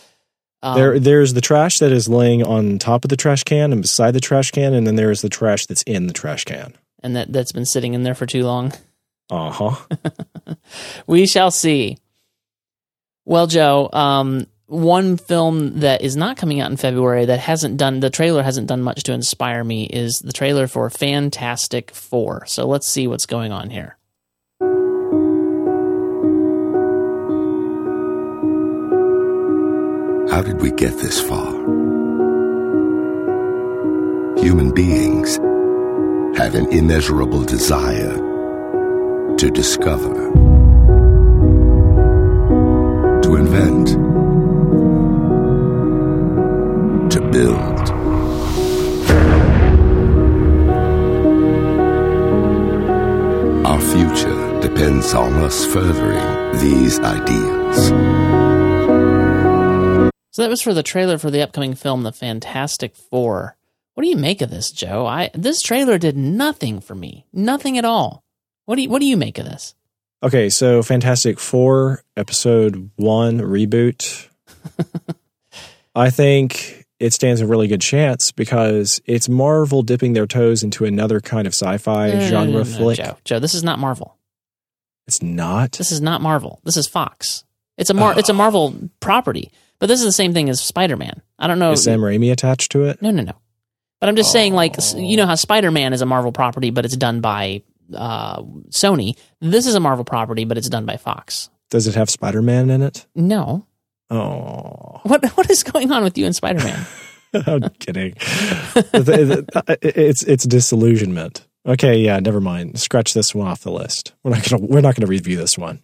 Um, 0.63 0.77
there, 0.79 0.99
there's 0.99 1.35
the 1.35 1.43
trash 1.43 1.79
that 1.81 1.93
is 1.93 2.09
laying 2.09 2.43
on 2.43 2.79
top 2.79 3.05
of 3.05 3.11
the 3.11 3.17
trash 3.17 3.45
can 3.45 3.73
and 3.73 3.83
beside 3.83 4.13
the 4.13 4.21
trash 4.21 4.51
can, 4.53 4.73
and 4.73 4.87
then 4.87 4.97
there's 4.97 5.21
the 5.21 5.29
trash 5.29 5.67
that's 5.67 5.83
in 5.83 6.07
the 6.07 6.15
trash 6.15 6.45
can. 6.45 6.73
and 7.03 7.15
that 7.15 7.31
that's 7.31 7.53
been 7.53 7.67
sitting 7.67 7.93
in 7.93 8.03
there 8.03 8.15
for 8.15 8.27
too 8.27 8.45
long. 8.45 8.73
Uh 9.29 9.51
huh. 9.51 10.55
We 11.09 11.27
shall 11.27 11.51
see. 11.51 11.99
Well, 13.25 13.49
Joe, 13.49 13.91
um, 13.93 14.47
one 14.67 15.17
film 15.17 15.81
that 15.81 16.03
is 16.03 16.17
not 16.17 16.37
coming 16.37 16.61
out 16.61 16.71
in 16.71 16.77
February 16.77 17.25
that 17.27 17.39
hasn't 17.39 17.77
done 17.77 18.01
the 18.01 18.11
trailer 18.11 18.43
hasn't 18.43 18.67
done 18.67 18.83
much 18.83 19.05
to 19.05 19.13
inspire 19.13 19.63
me 19.63 19.85
is 19.85 20.19
the 20.19 20.33
trailer 20.33 20.67
for 20.67 20.91
Fantastic 20.91 21.93
Four. 21.93 22.47
So 22.47 22.67
let's 22.67 22.89
see 22.89 23.07
what's 23.07 23.27
going 23.27 23.53
on 23.53 23.71
here. 23.71 23.97
How 30.31 30.43
did 30.43 30.61
we 30.61 30.73
get 30.73 30.99
this 30.99 31.21
far? 31.21 31.53
Human 34.39 34.73
beings 34.75 35.37
have 36.37 36.55
an 36.55 36.67
immeasurable 36.73 37.45
desire 37.45 38.17
to 39.39 39.51
discover, 39.51 40.33
to 43.23 43.37
invent, 43.37 44.26
build. 47.37 47.91
Our 53.67 53.81
future 53.81 54.61
depends 54.63 55.13
on 55.13 55.35
us 55.35 55.67
furthering 55.67 56.61
these 56.61 56.99
ideas. 56.99 57.89
So 60.31 60.43
that 60.43 60.49
was 60.49 60.63
for 60.63 60.73
the 60.73 60.83
trailer 60.83 61.19
for 61.19 61.31
the 61.31 61.43
upcoming 61.43 61.75
film 61.75 62.05
The 62.05 62.13
Fantastic 62.13 62.97
Four. 62.97 63.57
What 63.93 64.03
do 64.03 64.09
you 64.09 64.17
make 64.17 64.41
of 64.41 64.49
this, 64.49 64.71
Joe? 64.71 65.05
I 65.07 65.31
this 65.35 65.61
trailer 65.61 65.99
did 65.99 66.17
nothing 66.17 66.81
for 66.81 66.95
me. 66.95 67.27
Nothing 67.35 67.77
at 67.77 67.85
all. 67.85 68.25
What 68.65 68.77
do 68.77 68.83
you 68.83 68.89
what 68.89 69.01
do 69.01 69.07
you 69.07 69.17
make 69.19 69.39
of 69.39 69.45
this? 69.45 69.75
Okay, 70.23 70.49
so 70.49 70.83
Fantastic 70.83 71.39
Four, 71.39 72.03
episode 72.17 72.91
one 72.97 73.41
reboot. 73.41 74.29
I 75.95 76.09
think 76.09 76.86
it 76.99 77.13
stands 77.13 77.41
a 77.41 77.47
really 77.47 77.69
good 77.69 77.81
chance 77.81 78.33
because 78.33 79.01
it's 79.05 79.29
Marvel 79.29 79.83
dipping 79.83 80.13
their 80.15 80.27
toes 80.27 80.63
into 80.63 80.85
another 80.85 81.21
kind 81.21 81.47
of 81.47 81.53
sci-fi 81.53 82.09
No, 82.09 82.15
no, 82.19 82.27
genre 82.29 82.53
no, 82.53 82.59
no, 82.59 82.65
flick. 82.65 82.97
Joe, 82.99 83.17
Joe, 83.25 83.39
this 83.39 83.55
is 83.55 83.63
not 83.63 83.79
Marvel. 83.79 84.17
It's 85.07 85.23
not. 85.23 85.73
This 85.73 85.93
is 85.93 86.01
not 86.01 86.21
Marvel. 86.21 86.61
This 86.65 86.77
is 86.77 86.87
Fox. 86.87 87.45
It's 87.77 87.91
a 87.91 87.95
Mar- 87.95 88.19
it's 88.19 88.29
a 88.29 88.35
Marvel 88.35 88.91
property, 89.01 89.53
but 89.79 89.87
this 89.87 90.01
is 90.01 90.07
the 90.07 90.13
same 90.13 90.33
thing 90.33 90.49
as 90.49 90.61
Spider 90.61 90.97
Man. 90.97 91.21
I 91.39 91.47
don't 91.47 91.59
know. 91.59 91.73
Is 91.73 91.85
Sam 91.85 92.01
Raimi 92.01 92.33
attached 92.33 92.73
to 92.73 92.85
it? 92.85 93.03
No, 93.03 93.11
no, 93.11 93.23
no. 93.23 93.33
But 94.01 94.09
I'm 94.09 94.17
just 94.17 94.33
saying, 94.33 94.55
like, 94.55 94.77
you 94.97 95.17
know 95.17 95.27
how 95.27 95.35
Spider 95.37 95.71
Man 95.71 95.93
is 95.93 96.03
a 96.03 96.07
Marvel 96.07 96.33
property, 96.33 96.71
but 96.71 96.85
it's 96.85 96.97
done 96.97 97.21
by 97.21 97.63
uh, 97.95 98.43
Sony. 98.71 99.17
This 99.41 99.67
is 99.67 99.75
a 99.75 99.81
Marvel 99.81 100.05
property, 100.05 100.45
but 100.45 100.59
it's 100.59 100.69
done 100.69 100.87
by 100.87 100.97
Fox. 100.97 101.51
Does 101.71 101.87
it 101.87 101.95
have 101.95 102.09
Spider-Man 102.11 102.71
in 102.71 102.83
it? 102.83 103.07
No. 103.15 103.67
Oh, 104.11 105.01
What 105.03 105.25
what 105.37 105.51
is 105.51 105.63
going 105.63 105.91
on 105.93 106.03
with 106.05 106.17
you 106.19 106.27
and 106.27 106.35
Spider 106.37 106.61
Man? 106.65 106.87
I'm 107.47 107.69
kidding. 107.81 108.15
it's 108.95 110.23
it's 110.23 110.47
disillusionment. 110.47 111.47
Okay, 111.67 111.97
yeah, 111.99 112.21
never 112.21 112.41
mind. 112.41 112.79
Scratch 112.79 113.13
this 113.15 113.35
one 113.35 113.49
off 113.49 113.63
the 113.63 113.73
list. 113.73 114.13
We're 114.23 114.33
not 114.33 114.49
gonna 114.49 114.63
we're 114.65 114.81
not 114.81 114.95
gonna 114.95 115.07
review 115.09 115.37
this 115.37 115.59
one. 115.59 115.83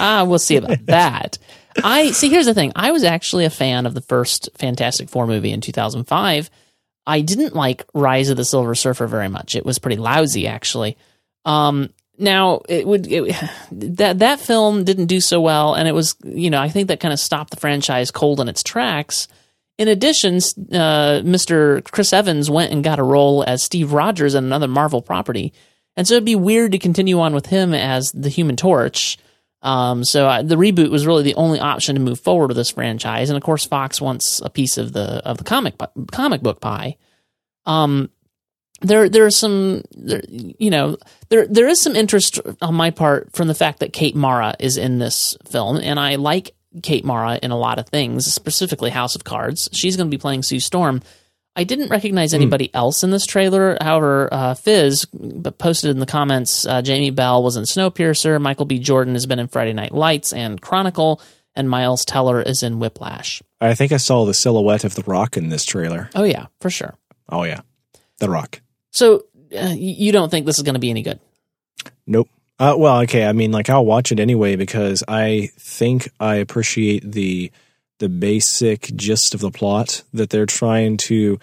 Ah, 0.00 0.24
we'll 0.24 0.38
see 0.38 0.56
about 0.56 0.78
that. 0.86 1.38
I 1.84 2.10
see. 2.10 2.28
Here's 2.30 2.46
the 2.46 2.54
thing. 2.54 2.72
I 2.74 2.90
was 2.90 3.04
actually 3.04 3.44
a 3.44 3.50
fan 3.50 3.86
of 3.86 3.94
the 3.94 4.00
first 4.00 4.48
Fantastic 4.56 5.08
Four 5.08 5.26
movie 5.26 5.52
in 5.52 5.60
2005. 5.60 6.50
I 7.06 7.20
didn't 7.20 7.54
like 7.54 7.84
Rise 7.94 8.30
of 8.30 8.36
the 8.36 8.44
Silver 8.44 8.74
Surfer 8.74 9.06
very 9.06 9.28
much. 9.28 9.54
It 9.54 9.64
was 9.64 9.78
pretty 9.78 9.96
lousy, 9.96 10.48
actually. 10.48 10.96
Um, 11.44 11.90
now 12.18 12.62
it 12.68 12.86
would 12.86 13.10
it, 13.10 13.34
that 13.70 14.18
that 14.20 14.40
film 14.40 14.84
didn't 14.84 15.06
do 15.06 15.20
so 15.20 15.40
well, 15.40 15.74
and 15.74 15.88
it 15.88 15.92
was 15.92 16.16
you 16.24 16.50
know 16.50 16.60
I 16.60 16.68
think 16.68 16.88
that 16.88 17.00
kind 17.00 17.12
of 17.12 17.20
stopped 17.20 17.50
the 17.50 17.60
franchise 17.60 18.10
cold 18.10 18.40
in 18.40 18.48
its 18.48 18.62
tracks. 18.62 19.28
In 19.78 19.88
addition, 19.88 20.36
uh, 20.36 21.20
Mr. 21.22 21.84
Chris 21.90 22.12
Evans 22.12 22.50
went 22.50 22.72
and 22.72 22.82
got 22.82 22.98
a 22.98 23.02
role 23.02 23.44
as 23.46 23.62
Steve 23.62 23.92
Rogers 23.92 24.34
in 24.34 24.44
another 24.44 24.68
Marvel 24.68 25.02
property, 25.02 25.52
and 25.96 26.06
so 26.06 26.14
it'd 26.14 26.24
be 26.24 26.34
weird 26.34 26.72
to 26.72 26.78
continue 26.78 27.20
on 27.20 27.34
with 27.34 27.46
him 27.46 27.74
as 27.74 28.10
the 28.12 28.30
Human 28.30 28.56
Torch. 28.56 29.18
Um, 29.62 30.04
so 30.04 30.28
uh, 30.28 30.42
the 30.42 30.56
reboot 30.56 30.90
was 30.90 31.06
really 31.06 31.24
the 31.24 31.34
only 31.34 31.58
option 31.58 31.96
to 31.96 32.00
move 32.00 32.20
forward 32.20 32.48
with 32.48 32.56
this 32.56 32.70
franchise, 32.70 33.30
and 33.30 33.36
of 33.36 33.42
course, 33.42 33.66
Fox 33.66 34.00
wants 34.00 34.40
a 34.44 34.50
piece 34.50 34.78
of 34.78 34.92
the 34.92 35.26
of 35.26 35.38
the 35.38 35.44
comic 35.44 35.74
comic 36.12 36.40
book 36.40 36.60
pie. 36.60 36.96
Um, 37.66 38.10
there 38.82 39.08
there 39.08 39.24
are 39.24 39.30
some 39.30 39.82
there, 39.92 40.22
you 40.28 40.70
know 40.70 40.98
there 41.28 41.46
there 41.46 41.68
is 41.68 41.80
some 41.80 41.96
interest 41.96 42.40
on 42.60 42.74
my 42.74 42.90
part 42.90 43.32
from 43.34 43.48
the 43.48 43.54
fact 43.54 43.80
that 43.80 43.92
Kate 43.92 44.14
Mara 44.14 44.54
is 44.58 44.76
in 44.76 44.98
this 44.98 45.36
film, 45.46 45.78
and 45.78 45.98
I 45.98 46.16
like 46.16 46.54
Kate 46.82 47.04
Mara 47.04 47.38
in 47.42 47.50
a 47.50 47.58
lot 47.58 47.78
of 47.78 47.88
things, 47.88 48.26
specifically 48.32 48.90
House 48.90 49.14
of 49.14 49.24
Cards. 49.24 49.68
She's 49.72 49.96
going 49.96 50.10
to 50.10 50.14
be 50.14 50.20
playing 50.20 50.42
Sue 50.42 50.60
Storm. 50.60 51.02
I 51.58 51.64
didn't 51.64 51.88
recognize 51.88 52.34
anybody 52.34 52.72
else 52.74 53.02
in 53.02 53.10
this 53.10 53.24
trailer. 53.24 53.78
However, 53.80 54.28
uh, 54.30 54.54
Fizz 54.54 55.06
posted 55.56 55.90
in 55.90 56.00
the 56.00 56.04
comments 56.04 56.66
uh, 56.66 56.82
Jamie 56.82 57.08
Bell 57.10 57.42
was 57.42 57.56
in 57.56 57.64
Snowpiercer, 57.64 58.38
Michael 58.42 58.66
B. 58.66 58.78
Jordan 58.78 59.14
has 59.14 59.24
been 59.24 59.38
in 59.38 59.48
Friday 59.48 59.72
Night 59.72 59.92
Lights 59.92 60.34
and 60.34 60.60
Chronicle, 60.60 61.18
and 61.54 61.70
Miles 61.70 62.04
Teller 62.04 62.42
is 62.42 62.62
in 62.62 62.78
Whiplash. 62.78 63.42
I 63.58 63.74
think 63.74 63.90
I 63.90 63.96
saw 63.96 64.26
the 64.26 64.34
silhouette 64.34 64.84
of 64.84 64.96
the 64.96 65.02
Rock 65.04 65.38
in 65.38 65.48
this 65.48 65.64
trailer. 65.64 66.10
Oh, 66.14 66.24
yeah, 66.24 66.46
for 66.60 66.68
sure. 66.68 66.94
Oh 67.30 67.44
yeah, 67.44 67.62
the 68.18 68.28
Rock. 68.28 68.60
So 68.96 69.26
uh, 69.54 69.74
you 69.76 70.10
don't 70.10 70.30
think 70.30 70.46
this 70.46 70.56
is 70.56 70.62
going 70.62 70.74
to 70.74 70.80
be 70.80 70.88
any 70.88 71.02
good? 71.02 71.20
Nope. 72.06 72.30
Uh, 72.58 72.74
well, 72.78 73.00
okay. 73.00 73.26
I 73.26 73.32
mean, 73.32 73.52
like 73.52 73.68
I'll 73.68 73.84
watch 73.84 74.10
it 74.10 74.18
anyway 74.18 74.56
because 74.56 75.04
I 75.06 75.50
think 75.58 76.08
I 76.18 76.36
appreciate 76.36 77.12
the 77.12 77.52
the 77.98 78.08
basic 78.08 78.90
gist 78.96 79.34
of 79.34 79.40
the 79.40 79.50
plot 79.50 80.02
that 80.14 80.30
they're 80.30 80.46
trying 80.46 80.96
to, 80.96 81.38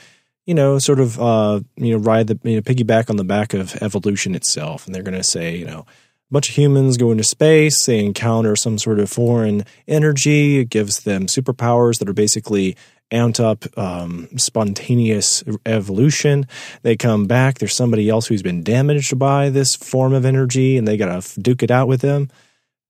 you 0.47 0.53
know, 0.53 0.79
sort 0.79 0.99
of, 0.99 1.19
uh, 1.21 1.59
you 1.75 1.91
know, 1.91 1.97
ride 1.97 2.27
the, 2.27 2.39
you 2.43 2.55
know, 2.55 2.61
piggyback 2.61 3.11
on 3.11 3.17
the 3.17 3.23
back 3.23 3.53
of 3.53 3.75
evolution 3.81 4.33
itself, 4.33 4.85
and 4.85 4.93
they're 4.93 5.03
going 5.03 5.17
to 5.17 5.23
say, 5.23 5.55
you 5.55 5.65
know, 5.65 5.79
a 5.79 6.33
bunch 6.33 6.49
of 6.49 6.55
humans 6.55 6.97
go 6.97 7.11
into 7.11 7.23
space, 7.23 7.85
they 7.85 8.03
encounter 8.03 8.55
some 8.55 8.77
sort 8.79 8.99
of 8.99 9.09
foreign 9.09 9.65
energy, 9.87 10.59
it 10.59 10.69
gives 10.69 11.01
them 11.03 11.25
superpowers 11.25 11.99
that 11.99 12.09
are 12.09 12.13
basically 12.13 12.75
amped 13.13 13.39
up 13.39 13.65
um, 13.77 14.27
spontaneous 14.37 15.43
evolution. 15.65 16.47
They 16.81 16.97
come 16.97 17.25
back. 17.27 17.59
There's 17.59 17.75
somebody 17.75 18.09
else 18.09 18.27
who's 18.27 18.41
been 18.41 18.63
damaged 18.63 19.17
by 19.17 19.49
this 19.49 19.75
form 19.75 20.13
of 20.13 20.25
energy, 20.25 20.77
and 20.77 20.87
they 20.87 20.97
got 20.97 21.21
to 21.21 21.39
duke 21.39 21.63
it 21.63 21.71
out 21.71 21.87
with 21.87 22.01
them. 22.01 22.29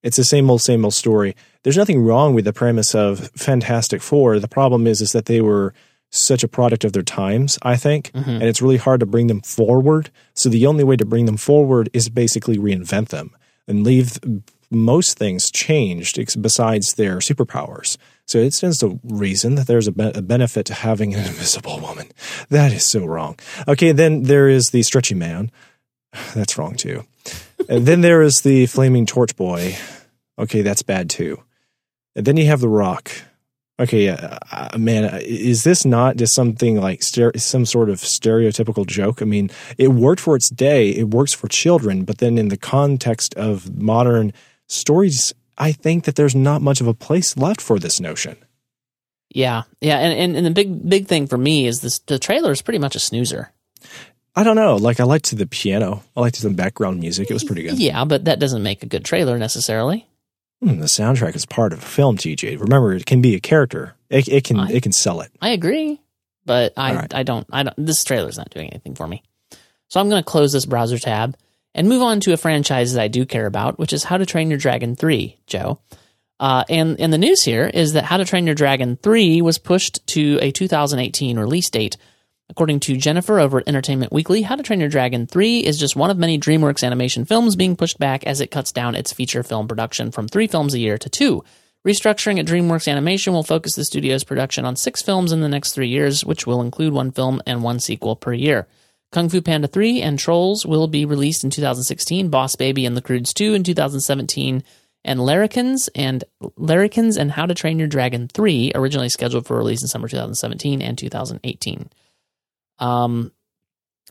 It's 0.02 0.18
the 0.18 0.24
same 0.24 0.50
old, 0.50 0.62
same 0.62 0.84
old 0.84 0.94
story. 0.94 1.36
There's 1.64 1.78
nothing 1.78 2.02
wrong 2.02 2.34
with 2.34 2.46
the 2.46 2.54
premise 2.54 2.96
of 2.96 3.30
Fantastic 3.36 4.02
Four. 4.02 4.40
The 4.40 4.48
problem 4.48 4.88
is, 4.88 5.02
is 5.02 5.12
that 5.12 5.26
they 5.26 5.42
were 5.42 5.74
such 6.10 6.44
a 6.44 6.48
product 6.48 6.84
of 6.84 6.94
their 6.94 7.04
times, 7.04 7.58
I 7.64 7.76
think, 7.76 8.12
and 8.14 8.44
it's 8.44 8.62
really 8.62 8.78
hard 8.78 9.00
to 9.00 9.06
bring 9.06 9.28
them 9.28 9.42
forward. 9.42 10.12
So 10.36 10.48
the 10.50 10.68
only 10.68 10.84
way 10.84 10.96
to 10.96 11.06
bring 11.06 11.26
them 11.26 11.38
forward 11.38 11.90
is 11.92 12.10
basically 12.10 12.58
reinvent 12.58 13.10
them 13.10 13.36
and 13.68 13.84
leave 13.84 14.20
most 14.74 15.18
things 15.18 15.52
changed 15.52 16.20
besides 16.42 16.94
their 16.94 17.18
superpowers. 17.18 17.98
So 18.26 18.38
it 18.40 18.54
stands 18.54 18.78
to 18.80 19.00
reason 19.04 19.56
that 19.56 19.68
there's 19.68 19.88
a, 19.88 19.92
be- 19.92 20.12
a 20.16 20.22
benefit 20.22 20.66
to 20.68 20.74
having 20.74 21.14
an 21.14 21.26
invisible 21.26 21.80
woman. 21.80 22.08
That 22.50 22.72
is 22.72 22.86
so 22.86 23.06
wrong. 23.06 23.38
Okay, 23.68 23.92
then 23.92 24.24
there 24.24 24.48
is 24.48 24.70
the 24.70 24.84
stretchy 24.84 25.16
man. 25.16 25.52
That's 26.34 26.58
wrong 26.58 26.76
too. 26.76 27.04
and 27.70 27.86
then 27.86 28.02
there 28.02 28.22
is 28.22 28.42
the 28.42 28.66
flaming 28.68 29.06
torch 29.06 29.36
boy. 29.36 29.76
Okay, 30.38 30.62
that's 30.64 30.82
bad 30.82 31.10
too. 31.10 31.44
And 32.16 32.26
then 32.26 32.38
you 32.38 32.48
have 32.48 32.60
the 32.60 32.68
rock. 32.68 33.12
Okay, 33.80 34.10
uh, 34.10 34.38
uh, 34.52 34.78
man, 34.78 35.06
uh, 35.06 35.20
is 35.22 35.64
this 35.64 35.84
not 35.84 36.16
just 36.16 36.36
something 36.36 36.80
like 36.80 37.02
stere- 37.02 37.40
some 37.40 37.66
sort 37.66 37.90
of 37.90 38.00
stereotypical 38.00 38.86
joke? 38.86 39.22
I 39.22 39.26
mean, 39.26 39.50
it 39.78 39.90
worked 39.90 40.22
for 40.22 40.36
its 40.36 40.50
day, 40.50 40.90
it 40.90 41.10
works 41.10 41.34
for 41.34 41.48
children, 41.48 42.04
but 42.04 42.20
then 42.20 42.38
in 42.38 42.50
the 42.50 42.58
context 42.58 43.34
of 43.36 43.76
modern 43.82 44.32
stories, 44.74 45.34
I 45.58 45.72
think 45.72 46.06
that 46.06 46.16
there's 46.16 46.36
not 46.36 46.62
much 46.62 46.82
of 46.82 46.88
a 46.88 46.94
place 46.94 47.38
left 47.38 47.62
for 47.62 47.80
this 47.80 48.00
notion. 48.00 48.38
Yeah, 49.30 49.64
yeah, 49.82 49.98
and, 49.98 50.14
and 50.20 50.38
and 50.38 50.46
the 50.46 50.52
big 50.52 50.88
big 50.88 51.08
thing 51.08 51.28
for 51.28 51.38
me 51.38 51.66
is 51.66 51.82
this: 51.82 52.00
the 52.00 52.20
trailer 52.20 52.52
is 52.52 52.62
pretty 52.62 52.78
much 52.80 52.96
a 52.96 53.00
snoozer. 53.00 53.52
I 54.36 54.44
don't 54.44 54.56
know. 54.56 54.76
Like 54.76 55.00
I 55.00 55.04
liked 55.04 55.36
the 55.36 55.48
piano. 55.48 56.04
I 56.16 56.22
liked 56.22 56.42
the 56.42 56.50
background 56.50 57.00
music. 57.00 57.30
It 57.30 57.34
was 57.34 57.44
pretty 57.44 57.64
good. 57.64 57.80
Yeah, 57.80 58.04
but 58.06 58.26
that 58.26 58.40
doesn't 58.40 58.62
make 58.64 58.84
a 58.84 58.88
good 58.88 59.06
trailer 59.06 59.38
necessarily. 59.40 60.08
Hmm, 60.62 60.80
the 60.80 60.86
soundtrack 60.86 61.36
is 61.36 61.46
part 61.46 61.74
of 61.74 61.80
a 61.80 61.86
film, 61.86 62.18
TJ. 62.18 62.60
Remember, 62.60 62.94
it 62.94 63.06
can 63.06 63.22
be 63.22 63.36
a 63.36 63.40
character. 63.40 63.96
It, 64.10 64.28
it 64.28 64.44
can 64.44 64.60
I- 64.60 64.72
it 64.72 64.84
can 64.84 64.92
sell 64.92 65.22
it. 65.22 65.32
I 65.42 65.50
agree, 65.50 66.00
but 66.46 66.74
I 66.78 66.96
right. 66.96 67.14
I 67.14 67.24
don't 67.24 67.48
I 67.52 67.64
don't. 67.64 67.76
This 67.78 68.04
trailer's 68.04 68.38
not 68.38 68.50
doing 68.52 68.70
anything 68.70 68.94
for 68.96 69.08
me. 69.08 69.24
So 69.90 70.00
I'm 70.00 70.10
going 70.10 70.22
to 70.24 70.30
close 70.30 70.52
this 70.54 70.66
browser 70.66 70.98
tab 71.00 71.36
and 71.76 71.90
move 71.90 72.02
on 72.02 72.20
to 72.22 72.34
a 72.34 72.38
franchise 72.38 72.94
that 72.94 73.02
I 73.02 73.08
do 73.08 73.26
care 73.26 73.46
about, 73.46 73.80
which 73.80 73.94
is 73.94 74.04
How 74.04 74.18
to 74.18 74.26
Train 74.26 74.50
Your 74.50 74.60
Dragon 74.60 74.96
Three, 74.96 75.40
Joe. 75.48 75.80
Uh, 76.40 76.64
and 76.70 77.00
and 77.00 77.14
the 77.14 77.18
news 77.18 77.44
here 77.44 77.68
is 77.68 77.94
that 77.94 78.06
How 78.06 78.18
to 78.18 78.26
Train 78.26 78.46
Your 78.46 78.56
Dragon 78.56 78.98
Three 78.98 79.42
was 79.42 79.58
pushed 79.58 80.06
to 80.08 80.40
a 80.42 80.52
2018 80.52 81.38
release 81.38 81.70
date. 81.70 81.98
According 82.50 82.82
to 82.82 82.98
Jennifer 82.98 83.40
over 83.40 83.60
at 83.60 83.68
Entertainment 83.68 84.12
Weekly, 84.12 84.42
How 84.42 84.56
to 84.56 84.64
Train 84.64 84.80
Your 84.80 84.90
Dragon 84.90 85.28
3 85.28 85.60
is 85.60 85.80
just 85.80 85.96
one 85.96 86.10
of 86.10 86.18
many 86.18 86.38
DreamWorks 86.38 86.84
animation 86.84 87.26
films 87.26 87.56
being 87.56 87.76
pushed 87.76 87.98
back 88.00 88.26
as 88.26 88.42
it 88.42 88.52
cuts 88.52 88.72
down 88.72 88.96
its 88.96 89.14
feature 89.14 89.44
film 89.44 89.68
production 89.68 90.12
from 90.12 90.28
three 90.28 90.48
films 90.48 90.74
a 90.74 90.80
year 90.80 90.98
to 90.98 91.10
two, 91.10 91.44
Restructuring 91.86 92.40
at 92.40 92.46
DreamWorks 92.46 92.90
Animation 92.90 93.34
will 93.34 93.44
focus 93.44 93.76
the 93.76 93.84
studio's 93.84 94.24
production 94.24 94.64
on 94.64 94.78
six 94.78 95.02
films 95.02 95.34
in 95.34 95.42
the 95.42 95.50
next 95.50 95.74
three 95.74 95.90
years, 95.90 96.24
which 96.24 96.48
will 96.48 96.62
include 96.62 96.94
one 96.94 97.12
film 97.12 97.42
and 97.46 97.62
one 97.62 97.78
sequel 97.82 98.16
per 98.16 98.32
year. 98.32 98.68
Kung 99.14 99.30
Fu 99.30 99.44
Panda 99.44 99.68
3 99.68 100.02
and 100.02 100.18
Trolls 100.18 100.66
will 100.66 100.88
be 100.88 101.06
released 101.06 101.44
in 101.44 101.52
2016, 101.52 102.30
Boss 102.30 102.56
Baby 102.56 102.84
and 102.88 102.98
The 102.98 103.02
Croods 103.02 103.32
2 103.32 103.54
in 103.54 103.64
2017, 103.64 104.64
and 105.06 105.20
Larrikins 105.20 105.88
and 105.94 106.24
Larrikins 106.58 107.16
and 107.16 107.32
How 107.32 107.46
to 107.46 107.54
Train 107.54 107.78
Your 107.78 107.88
Dragon 107.88 108.28
3, 108.28 108.72
originally 108.74 109.10
scheduled 109.10 109.46
for 109.46 109.56
release 109.56 109.84
in 109.84 109.88
summer 109.88 110.08
2017 110.08 110.82
and 110.82 110.98
2018. 110.98 111.92
Um, 112.80 113.32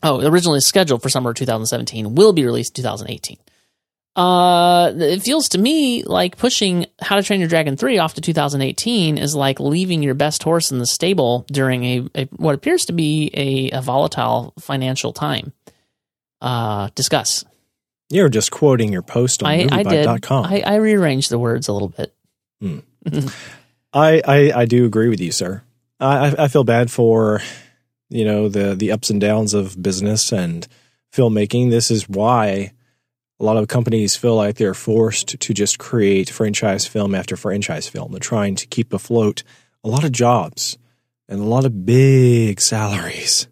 oh, 0.03 0.25
originally 0.25 0.61
scheduled 0.61 1.01
for 1.01 1.09
summer 1.09 1.33
2017, 1.33 2.15
will 2.15 2.31
be 2.31 2.45
released 2.45 2.79
in 2.79 2.83
2018. 2.83 3.39
Uh, 4.15 4.91
it 4.95 5.21
feels 5.23 5.49
to 5.49 5.57
me 5.57 6.03
like 6.03 6.37
pushing 6.37 6.85
How 7.01 7.15
to 7.15 7.23
Train 7.23 7.39
Your 7.39 7.49
Dragon 7.49 7.75
3 7.75 7.97
off 7.97 8.13
to 8.13 8.21
2018 8.21 9.17
is 9.17 9.35
like 9.35 9.59
leaving 9.59 10.03
your 10.03 10.13
best 10.13 10.43
horse 10.43 10.71
in 10.71 10.77
the 10.77 10.85
stable 10.85 11.45
during 11.51 11.83
a, 11.83 12.07
a 12.15 12.25
what 12.35 12.53
appears 12.53 12.85
to 12.85 12.93
be 12.93 13.31
a, 13.33 13.77
a 13.77 13.81
volatile 13.81 14.53
financial 14.59 15.13
time. 15.13 15.51
Uh, 16.41 16.89
discuss. 16.93 17.43
You're 18.09 18.29
just 18.29 18.51
quoting 18.51 18.91
your 18.93 19.01
post 19.01 19.41
on 19.41 19.49
I, 19.49 19.67
I 19.71 19.83
did. 19.83 20.05
I, 20.45 20.61
I 20.61 20.75
rearranged 20.75 21.31
the 21.31 21.39
words 21.39 21.67
a 21.67 21.73
little 21.73 21.87
bit. 21.89 22.13
I, 23.93 24.21
I, 24.25 24.51
I 24.55 24.65
do 24.65 24.85
agree 24.85 25.09
with 25.09 25.19
you, 25.21 25.31
sir. 25.31 25.63
I, 25.99 26.27
I- 26.29 26.43
I 26.43 26.47
feel 26.49 26.63
bad 26.63 26.91
for, 26.91 27.41
you 28.09 28.25
know, 28.25 28.49
the, 28.49 28.75
the 28.75 28.91
ups 28.91 29.09
and 29.09 29.19
downs 29.21 29.53
of 29.53 29.81
business 29.81 30.31
and 30.31 30.67
filmmaking. 31.13 31.69
This 31.71 31.89
is 31.89 32.07
why 32.07 32.73
a 33.39 33.43
lot 33.43 33.57
of 33.57 33.67
companies 33.67 34.15
feel 34.15 34.35
like 34.35 34.55
they're 34.55 34.73
forced 34.73 35.39
to 35.39 35.53
just 35.53 35.79
create 35.79 36.29
franchise 36.29 36.85
film 36.85 37.15
after 37.15 37.35
franchise 37.35 37.87
film. 37.87 38.11
They're 38.11 38.19
trying 38.19 38.55
to 38.55 38.67
keep 38.67 38.93
afloat 38.93 39.43
a 39.83 39.89
lot 39.89 40.03
of 40.03 40.11
jobs 40.11 40.77
and 41.27 41.39
a 41.39 41.45
lot 41.45 41.65
of 41.65 41.85
big 41.85 42.61
salaries. 42.61 43.47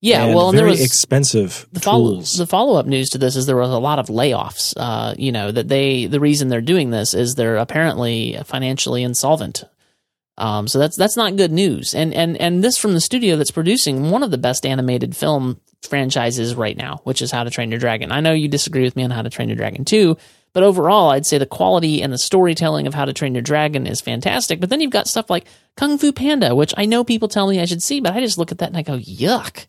Yeah, 0.00 0.24
and 0.24 0.34
well, 0.34 0.50
and 0.50 0.58
very 0.58 0.66
there 0.66 0.70
was 0.70 0.84
expensive 0.84 1.66
the 1.72 1.80
follow 1.80 2.10
tools. 2.10 2.32
the 2.32 2.46
follow 2.46 2.78
up 2.78 2.84
news 2.84 3.08
to 3.10 3.18
this 3.18 3.36
is 3.36 3.46
there 3.46 3.56
was 3.56 3.70
a 3.70 3.78
lot 3.78 3.98
of 3.98 4.08
layoffs. 4.08 4.74
Uh, 4.76 5.14
you 5.16 5.32
know 5.32 5.50
that 5.50 5.68
they 5.68 6.04
the 6.04 6.20
reason 6.20 6.48
they're 6.48 6.60
doing 6.60 6.90
this 6.90 7.14
is 7.14 7.34
they're 7.34 7.56
apparently 7.56 8.38
financially 8.44 9.02
insolvent. 9.02 9.64
Um, 10.36 10.68
so 10.68 10.78
that's 10.78 10.96
that's 10.96 11.16
not 11.16 11.36
good 11.36 11.52
news. 11.52 11.94
And 11.94 12.12
and 12.12 12.36
and 12.36 12.62
this 12.62 12.76
from 12.76 12.92
the 12.92 13.00
studio 13.00 13.36
that's 13.36 13.50
producing 13.50 14.10
one 14.10 14.22
of 14.22 14.30
the 14.30 14.36
best 14.36 14.66
animated 14.66 15.16
film 15.16 15.58
franchises 15.86 16.54
right 16.54 16.76
now, 16.76 17.00
which 17.04 17.22
is 17.22 17.30
How 17.30 17.44
to 17.44 17.50
Train 17.50 17.70
Your 17.70 17.80
Dragon. 17.80 18.12
I 18.12 18.20
know 18.20 18.32
you 18.32 18.48
disagree 18.48 18.82
with 18.82 18.96
me 18.96 19.04
on 19.04 19.10
How 19.10 19.22
to 19.22 19.30
Train 19.30 19.48
Your 19.48 19.56
Dragon 19.56 19.84
too, 19.84 20.16
but 20.52 20.62
overall, 20.62 21.10
I'd 21.10 21.26
say 21.26 21.38
the 21.38 21.46
quality 21.46 22.00
and 22.00 22.12
the 22.12 22.18
storytelling 22.18 22.86
of 22.86 22.94
How 22.94 23.04
to 23.04 23.12
Train 23.12 23.34
Your 23.34 23.42
Dragon 23.42 23.86
is 23.86 24.00
fantastic. 24.00 24.60
But 24.60 24.70
then 24.70 24.80
you've 24.80 24.92
got 24.92 25.08
stuff 25.08 25.28
like 25.28 25.46
Kung 25.76 25.98
Fu 25.98 26.12
Panda, 26.12 26.54
which 26.54 26.72
I 26.76 26.86
know 26.86 27.02
people 27.02 27.28
tell 27.28 27.48
me 27.48 27.60
I 27.60 27.64
should 27.64 27.82
see, 27.82 28.00
but 28.00 28.12
I 28.12 28.20
just 28.20 28.38
look 28.38 28.52
at 28.52 28.58
that 28.58 28.68
and 28.68 28.76
I 28.76 28.82
go, 28.82 28.98
yuck 28.98 29.66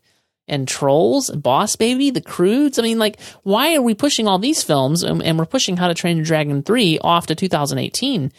and 0.48 0.68
Trolls, 0.68 1.30
Boss 1.32 1.76
Baby, 1.76 2.12
The 2.12 2.22
Croods. 2.22 2.78
I 2.78 2.84
mean, 2.84 3.00
like, 3.00 3.20
why 3.44 3.76
are 3.76 3.82
we 3.82 3.96
pushing 3.96 4.28
all 4.28 4.38
these 4.38 4.64
films 4.64 5.04
and, 5.04 5.40
we're 5.40 5.46
pushing 5.46 5.78
How 5.78 5.88
to 5.88 5.94
Train 5.94 6.18
Your 6.18 6.26
Dragon 6.26 6.62
3 6.62 7.00
off 7.00 7.28
to 7.28 7.36
2018 7.36 8.32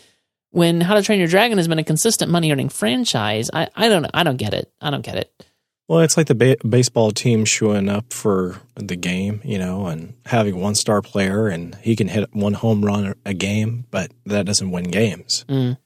when 0.51 0.81
How 0.81 0.95
to 0.95 1.03
Train 1.03 1.19
Your 1.19 1.29
Dragon 1.29 1.59
has 1.59 1.69
been 1.69 1.79
a 1.79 1.85
consistent 1.85 2.31
money 2.31 2.53
earning 2.53 2.69
franchise? 2.69 3.51
I, 3.53 3.69
I 3.75 3.89
don't. 3.89 4.07
I 4.15 4.23
don't 4.23 4.37
get 4.37 4.55
it. 4.55 4.73
I 4.81 4.91
don't 4.91 5.05
get 5.05 5.17
it. 5.17 5.47
Well, 5.89 6.01
it's 6.01 6.17
like 6.17 6.27
the 6.27 6.35
ba- 6.35 6.57
baseball 6.69 7.13
team 7.13 7.45
showing 7.45 7.89
up 7.89 8.13
for 8.13 8.61
the 8.75 8.97
game, 8.97 9.41
you 9.45 9.57
know, 9.59 9.87
and 9.87 10.15
having 10.27 10.61
one 10.61 10.75
star 10.75 11.01
player 11.01 11.47
and 11.47 11.77
he 11.77 11.95
can 11.95 12.09
hit 12.09 12.35
one 12.35 12.55
home 12.55 12.85
run 12.85 13.15
a 13.25 13.35
game, 13.35 13.87
but 13.93 14.11
that 14.25 14.47
doesn't 14.47 14.71
win 14.73 14.85
games. 14.91 15.45
Mm. 15.49 15.79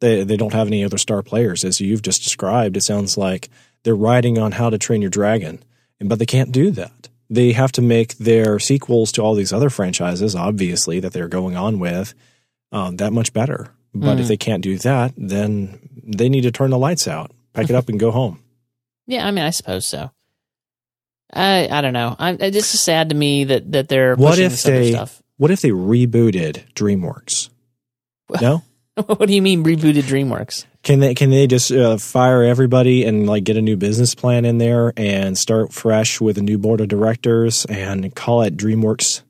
They 0.00 0.24
they 0.24 0.36
don't 0.36 0.52
have 0.52 0.66
any 0.66 0.84
other 0.84 0.98
star 0.98 1.22
players, 1.22 1.64
as 1.64 1.80
you've 1.80 2.02
just 2.02 2.22
described. 2.22 2.76
It 2.76 2.82
sounds 2.82 3.16
like 3.16 3.48
they're 3.82 3.96
riding 3.96 4.36
on 4.38 4.52
How 4.52 4.68
to 4.68 4.76
Train 4.76 5.00
Your 5.00 5.10
Dragon, 5.10 5.62
but 6.00 6.18
they 6.18 6.26
can't 6.26 6.52
do 6.52 6.70
that. 6.72 7.08
They 7.30 7.52
have 7.52 7.72
to 7.72 7.82
make 7.82 8.18
their 8.18 8.58
sequels 8.58 9.10
to 9.12 9.22
all 9.22 9.34
these 9.34 9.54
other 9.54 9.70
franchises, 9.70 10.36
obviously 10.36 11.00
that 11.00 11.12
they're 11.14 11.28
going 11.28 11.56
on 11.56 11.78
with, 11.78 12.12
um, 12.72 12.96
that 12.98 13.12
much 13.14 13.32
better. 13.32 13.70
But 13.94 14.20
if 14.20 14.26
Mm. 14.26 14.28
they 14.28 14.36
can't 14.36 14.62
do 14.62 14.76
that, 14.78 15.14
then 15.16 15.78
they 16.04 16.28
need 16.28 16.42
to 16.42 16.50
turn 16.50 16.70
the 16.70 16.78
lights 16.78 17.08
out, 17.08 17.30
pack 17.54 17.70
it 17.70 17.74
up, 17.74 17.88
and 17.88 17.98
go 17.98 18.10
home. 18.10 18.40
Yeah, 19.06 19.26
I 19.26 19.30
mean, 19.30 19.44
I 19.44 19.50
suppose 19.50 19.86
so. 19.86 20.10
I 21.32 21.68
I 21.70 21.80
don't 21.80 21.92
know. 21.92 22.14
I, 22.18 22.32
it's 22.32 22.72
just 22.72 22.84
sad 22.84 23.08
to 23.10 23.14
me 23.14 23.44
that 23.44 23.72
that 23.72 23.88
they're 23.88 24.14
What 24.16 24.38
if 24.38 24.52
this 24.52 24.62
they 24.62 24.92
stuff. 24.92 25.22
what 25.36 25.50
if 25.50 25.60
they 25.60 25.70
rebooted 25.70 26.72
DreamWorks? 26.74 27.50
No, 28.40 28.62
what 28.94 29.26
do 29.26 29.34
you 29.34 29.42
mean 29.42 29.64
rebooted 29.64 30.02
DreamWorks? 30.04 30.64
can 30.82 31.00
they 31.00 31.14
can 31.14 31.30
they 31.30 31.48
just 31.48 31.72
uh, 31.72 31.96
fire 31.96 32.44
everybody 32.44 33.04
and 33.04 33.26
like 33.26 33.42
get 33.42 33.56
a 33.56 33.60
new 33.62 33.76
business 33.76 34.14
plan 34.14 34.44
in 34.44 34.58
there 34.58 34.92
and 34.96 35.36
start 35.36 35.72
fresh 35.72 36.20
with 36.20 36.38
a 36.38 36.42
new 36.42 36.58
board 36.58 36.80
of 36.80 36.86
directors 36.86 37.64
and 37.64 38.14
call 38.14 38.42
it 38.42 38.56
DreamWorks 38.56 39.22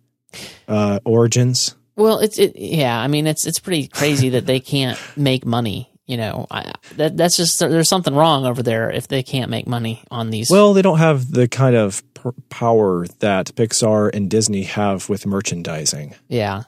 uh, 0.68 1.00
Origins? 1.06 1.74
Well, 1.96 2.18
it's 2.18 2.38
it. 2.38 2.56
Yeah, 2.56 2.98
I 3.00 3.06
mean, 3.08 3.26
it's 3.26 3.46
it's 3.46 3.58
pretty 3.58 3.88
crazy 3.88 4.28
that 4.30 4.44
they 4.44 4.60
can't 4.60 4.98
make 5.16 5.46
money. 5.46 5.90
You 6.06 6.16
know, 6.16 6.46
I, 6.50 6.72
that 6.96 7.16
that's 7.16 7.36
just 7.36 7.58
there's 7.58 7.88
something 7.88 8.14
wrong 8.14 8.46
over 8.46 8.62
there 8.62 8.90
if 8.92 9.08
they 9.08 9.24
can't 9.24 9.50
make 9.50 9.66
money 9.66 10.04
on 10.10 10.30
these. 10.30 10.48
Well, 10.50 10.72
they 10.72 10.82
don't 10.82 10.98
have 10.98 11.32
the 11.32 11.48
kind 11.48 11.74
of 11.74 12.02
p- 12.14 12.30
power 12.48 13.06
that 13.18 13.46
Pixar 13.56 14.14
and 14.14 14.30
Disney 14.30 14.62
have 14.62 15.08
with 15.08 15.26
merchandising. 15.26 16.14
yeah, 16.28 16.62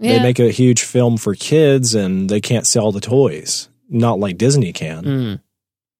They 0.00 0.20
make 0.20 0.40
a 0.40 0.50
huge 0.50 0.82
film 0.82 1.16
for 1.16 1.36
kids 1.36 1.94
and 1.94 2.28
they 2.28 2.40
can't 2.40 2.66
sell 2.66 2.90
the 2.90 3.00
toys, 3.00 3.68
not 3.88 4.18
like 4.18 4.36
Disney 4.36 4.72
can. 4.72 5.04
Mm. 5.04 5.40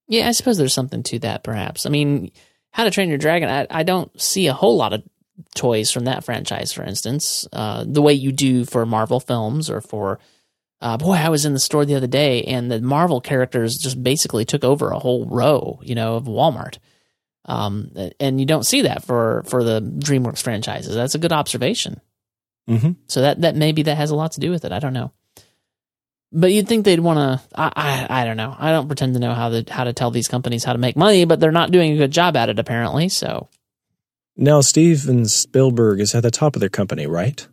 Yeah, 0.09 0.29
I 0.29 0.33
suppose 0.33 0.59
there's 0.59 0.75
something 0.75 1.05
to 1.05 1.21
that, 1.21 1.45
perhaps. 1.45 1.87
I 1.87 1.89
mean, 1.91 2.33
How 2.73 2.83
to 2.83 2.91
Train 2.91 3.09
Your 3.11 3.19
Dragon, 3.19 3.49
I, 3.49 3.67
I 3.71 3.83
don't 3.85 4.21
see 4.21 4.49
a 4.49 4.53
whole 4.53 4.77
lot 4.77 4.93
of 4.93 5.05
toys 5.55 5.93
from 5.93 6.07
that 6.07 6.25
franchise, 6.25 6.73
for 6.73 6.83
instance, 6.83 7.47
uh, 7.53 7.85
the 7.87 8.03
way 8.03 8.13
you 8.13 8.33
do 8.33 8.65
for 8.65 8.85
Marvel 8.85 9.21
films 9.21 9.71
or 9.71 9.81
for. 9.81 10.19
Uh, 10.83 10.97
boy, 10.99 11.15
I 11.15 11.29
was 11.29 11.45
in 11.47 11.53
the 11.53 11.61
store 11.61 11.85
the 11.85 11.95
other 11.95 12.09
day, 12.09 12.43
and 12.43 12.71
the 12.71 12.81
Marvel 12.81 13.21
characters 13.21 13.77
just 13.79 14.03
basically 14.03 14.45
took 14.45 14.65
over 14.65 14.91
a 14.91 14.99
whole 14.99 15.27
row, 15.27 15.79
you 15.85 15.95
know, 15.95 16.17
of 16.17 16.25
Walmart. 16.25 16.79
Um, 17.45 17.93
and 18.21 18.39
you 18.41 18.47
don't 18.47 18.67
see 18.67 18.83
that 18.83 19.05
for 19.05 19.45
for 19.47 19.63
the 19.65 19.81
DreamWorks 19.81 20.43
franchises. 20.43 20.95
That's 20.95 21.15
a 21.15 21.19
good 21.19 21.33
observation. 21.33 22.01
Mhm. 22.69 22.97
So 23.07 23.21
that 23.23 23.41
that 23.41 23.57
maybe 23.57 23.83
that 23.85 23.97
has 23.97 24.11
a 24.11 24.17
lot 24.17 24.33
to 24.33 24.41
do 24.41 24.51
with 24.51 24.65
it. 24.65 24.73
I 24.73 24.79
don't 24.81 24.93
know. 24.93 25.13
But 26.33 26.53
you'd 26.53 26.67
think 26.69 26.85
they'd 26.85 27.01
want 27.01 27.19
to. 27.19 27.47
I, 27.55 27.73
I 28.09 28.23
I 28.23 28.25
don't 28.25 28.37
know. 28.37 28.55
I 28.59 28.71
don't 28.73 28.87
pretend 28.87 29.15
to 29.15 29.21
know 29.21 29.35
how 29.35 29.51
to 29.51 29.65
how 29.69 29.85
to 29.85 29.93
tell 29.93 30.11
these 30.11 30.29
companies 30.29 30.65
how 30.65 30.73
to 30.73 30.79
make 30.79 30.97
money, 30.97 31.25
but 31.25 31.41
they're 31.41 31.53
not 31.53 31.71
doing 31.73 31.93
a 31.93 31.97
good 31.97 32.11
job 32.13 32.37
at 32.37 32.49
it 32.49 32.59
apparently. 32.59 33.09
So 33.09 33.49
Now, 34.37 34.61
Steven 34.63 35.27
Spielberg 35.27 36.01
is 36.01 36.15
at 36.15 36.23
the 36.23 36.31
top 36.31 36.57
of 36.57 36.61
their 36.61 36.69
company, 36.71 37.07
right? 37.07 37.47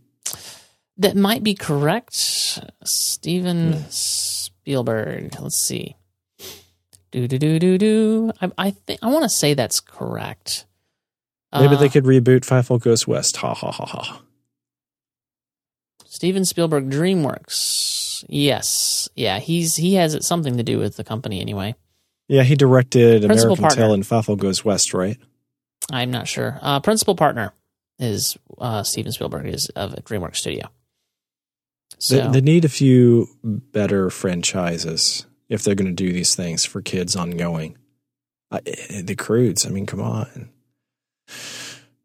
That 1.00 1.16
might 1.16 1.44
be 1.44 1.56
correct. 1.56 2.60
Steven 2.84 3.86
Spielberg. 3.90 5.34
Let's 5.40 5.66
see. 5.66 5.96
Do 7.12 7.28
do 7.28 7.40
do 7.40 7.58
do 7.58 7.78
do. 7.78 8.32
I 8.42 8.52
I 8.58 8.72
think 8.72 9.00
I 9.02 9.08
want 9.08 9.24
to 9.24 9.30
say 9.30 9.54
that's 9.54 9.80
correct. 9.80 10.66
Maybe 11.52 11.76
Uh, 11.76 11.80
they 11.80 11.90
could 11.90 12.04
reboot 12.04 12.42
Fievel 12.42 12.80
Goes 12.80 13.08
West. 13.08 13.38
Ha 13.38 13.54
ha 13.56 13.72
ha 13.72 13.86
ha. 13.86 14.22
Steven 16.06 16.46
Spielberg 16.46 16.90
DreamWorks. 16.90 18.26
Yes, 18.28 19.08
yeah, 19.16 19.40
he's 19.40 19.78
he 19.78 19.94
has 19.96 20.28
something 20.28 20.58
to 20.58 20.64
do 20.64 20.78
with 20.78 20.98
the 20.98 21.04
company 21.04 21.40
anyway. 21.40 21.76
Yeah, 22.28 22.44
he 22.44 22.56
directed 22.56 23.24
Principal 23.24 23.54
American 23.54 23.64
partner. 23.64 23.82
Tail 23.84 23.94
and 23.94 24.04
Fievel 24.04 24.38
Goes 24.38 24.64
West, 24.66 24.94
right? 24.94 25.18
I'm 25.92 26.12
not 26.12 26.28
sure. 26.28 26.60
Uh, 26.62 26.80
principal 26.82 27.16
partner 27.16 27.54
is 27.98 28.38
uh, 28.60 28.84
Steven 28.84 29.12
Spielberg 29.14 29.48
is 29.48 29.70
of 29.70 29.94
DreamWorks 30.04 30.36
Studio. 30.36 30.68
So 32.00 32.16
They, 32.16 32.40
they 32.40 32.42
need 32.42 32.66
a 32.66 32.70
few 32.70 33.28
better 33.44 34.10
franchises 34.10 35.26
if 35.50 35.64
they're 35.64 35.76
going 35.76 35.94
to 35.96 36.04
do 36.04 36.12
these 36.12 36.36
things 36.36 36.66
for 36.66 36.82
kids 36.82 37.16
ongoing. 37.16 37.78
I, 38.52 38.62
the 39.04 39.16
Croods, 39.16 39.66
I 39.66 39.70
mean, 39.70 39.86
come 39.86 40.02
on. 40.02 40.50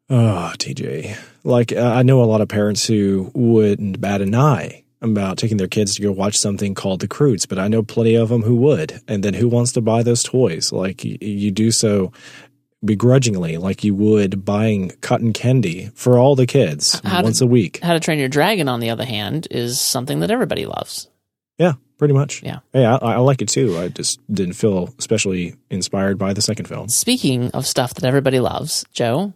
Ah, 0.09 0.51
oh, 0.51 0.55
TJ. 0.57 1.17
Like, 1.43 1.73
I 1.73 2.03
know 2.03 2.21
a 2.21 2.25
lot 2.25 2.41
of 2.41 2.47
parents 2.47 2.85
who 2.85 3.31
wouldn't 3.33 3.99
bat 3.99 4.21
an 4.21 4.35
eye 4.35 4.83
about 5.01 5.37
taking 5.37 5.57
their 5.57 5.67
kids 5.67 5.95
to 5.95 6.01
go 6.01 6.11
watch 6.11 6.35
something 6.35 6.73
called 6.73 6.99
The 6.99 7.07
Croods, 7.07 7.45
but 7.45 7.57
I 7.57 7.67
know 7.67 7.81
plenty 7.81 8.15
of 8.15 8.29
them 8.29 8.43
who 8.43 8.55
would. 8.57 9.01
And 9.07 9.23
then 9.23 9.33
who 9.33 9.47
wants 9.47 9.71
to 9.73 9.81
buy 9.81 10.03
those 10.03 10.23
toys? 10.23 10.71
Like, 10.71 11.03
you 11.03 11.51
do 11.51 11.71
so 11.71 12.11
begrudgingly, 12.85 13.57
like 13.57 13.83
you 13.83 13.93
would 13.95 14.45
buying 14.45 14.91
cotton 15.01 15.33
candy 15.33 15.89
for 15.95 16.17
all 16.17 16.35
the 16.35 16.45
kids 16.45 16.99
How 17.03 17.23
once 17.23 17.39
did- 17.39 17.45
a 17.45 17.47
week. 17.47 17.79
How 17.83 17.93
to 17.93 17.99
Train 17.99 18.19
Your 18.19 18.29
Dragon, 18.29 18.67
on 18.69 18.79
the 18.79 18.89
other 18.89 19.05
hand, 19.05 19.47
is 19.51 19.79
something 19.79 20.19
that 20.21 20.31
everybody 20.31 20.65
loves. 20.65 21.09
Yeah, 21.57 21.73
pretty 21.97 22.13
much. 22.13 22.43
Yeah. 22.43 22.59
Yeah, 22.73 22.95
I, 23.01 23.13
I 23.13 23.17
like 23.17 23.41
it 23.41 23.49
too. 23.49 23.77
I 23.77 23.87
just 23.87 24.19
didn't 24.33 24.53
feel 24.55 24.93
especially 24.99 25.55
inspired 25.69 26.17
by 26.17 26.33
the 26.33 26.41
second 26.41 26.65
film. 26.67 26.89
Speaking 26.89 27.51
of 27.51 27.65
stuff 27.65 27.93
that 27.95 28.03
everybody 28.05 28.39
loves, 28.39 28.85
Joe, 28.91 29.33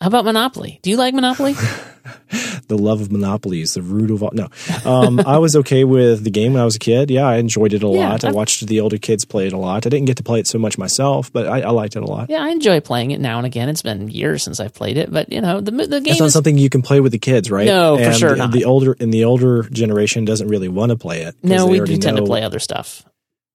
how 0.00 0.08
about 0.08 0.24
Monopoly? 0.24 0.78
Do 0.82 0.90
you 0.90 0.96
like 0.96 1.14
Monopoly? 1.14 1.54
the 2.68 2.76
love 2.78 3.00
of 3.00 3.10
Monopoly 3.10 3.60
is 3.62 3.74
the 3.74 3.82
root 3.82 4.10
of 4.10 4.22
all. 4.22 4.30
No, 4.32 4.48
um, 4.84 5.18
I 5.20 5.38
was 5.38 5.56
okay 5.56 5.84
with 5.84 6.22
the 6.22 6.30
game 6.30 6.52
when 6.52 6.62
I 6.62 6.64
was 6.64 6.76
a 6.76 6.78
kid. 6.78 7.10
Yeah, 7.10 7.26
I 7.26 7.36
enjoyed 7.36 7.72
it 7.72 7.82
a 7.82 7.88
Yeah, 7.88 8.10
lot. 8.10 8.24
I 8.24 8.28
I've- 8.28 8.36
watched 8.36 8.66
the 8.66 8.80
older 8.80 8.98
kids 8.98 9.24
play 9.24 9.46
it 9.46 9.52
a 9.52 9.56
lot. 9.58 9.86
I 9.86 9.88
didn't 9.88 10.04
get 10.06 10.18
to 10.18 10.22
play 10.22 10.38
it 10.40 10.46
so 10.46 10.58
much 10.58 10.76
myself, 10.78 11.32
but 11.32 11.46
I, 11.46 11.62
I 11.62 11.70
liked 11.70 11.96
it 11.96 12.02
a 12.02 12.06
lot. 12.06 12.28
Yeah, 12.30 12.42
I 12.42 12.50
enjoy 12.50 12.80
playing 12.80 13.10
it 13.12 13.20
now 13.20 13.38
and 13.38 13.46
again. 13.46 13.68
It's 13.68 13.82
been 13.82 14.08
years 14.08 14.42
since 14.42 14.60
I've 14.60 14.74
played 14.74 14.96
it, 14.98 15.10
but 15.10 15.32
you 15.32 15.40
know, 15.40 15.60
the 15.60 15.70
the 15.70 16.00
game 16.00 16.12
It's 16.12 16.20
not 16.20 16.26
is 16.26 16.32
something 16.34 16.58
you 16.58 16.70
can 16.70 16.82
play 16.82 17.00
with 17.00 17.12
the 17.12 17.18
kids, 17.18 17.50
right? 17.50 17.66
No, 17.66 17.96
for 17.96 18.12
sure 18.12 18.30
the, 18.30 18.36
not. 18.36 18.52
The 18.52 18.66
older 18.66 18.96
and 19.00 19.12
the 19.12 19.24
older 19.24 19.62
generation 19.70 20.24
doesn't 20.24 20.48
really 20.48 20.68
want 20.68 20.90
to 20.90 20.96
play 20.96 21.22
it. 21.22 21.36
no, 21.42 21.66
they 21.66 21.80
we 21.80 21.86
do 21.86 21.96
tend 21.96 22.18
to 22.18 22.24
play 22.24 22.42
other 22.42 22.58
stuff. 22.58 23.04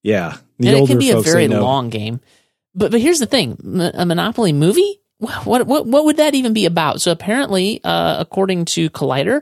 Yeah, 0.04 0.38
the 0.58 0.69
and 0.69 0.77
it 0.77 0.88
can 0.88 0.97
be 0.97 1.12
a 1.12 1.21
very 1.21 1.47
long 1.47 1.89
game. 1.89 2.19
But 2.73 2.91
but 2.91 2.99
here's 3.01 3.19
the 3.19 3.27
thing: 3.27 3.58
a 3.93 4.06
Monopoly 4.06 4.54
movie. 4.54 4.97
Wha- 5.21 5.41
What 5.43 5.67
what 5.67 5.86
what 5.86 6.03
would 6.05 6.17
that 6.17 6.36
even 6.36 6.51
be 6.51 6.65
about? 6.65 7.01
So 7.01 7.12
apparently, 7.12 7.79
uh, 7.84 8.17
according 8.19 8.65
to 8.65 8.89
Collider, 8.89 9.41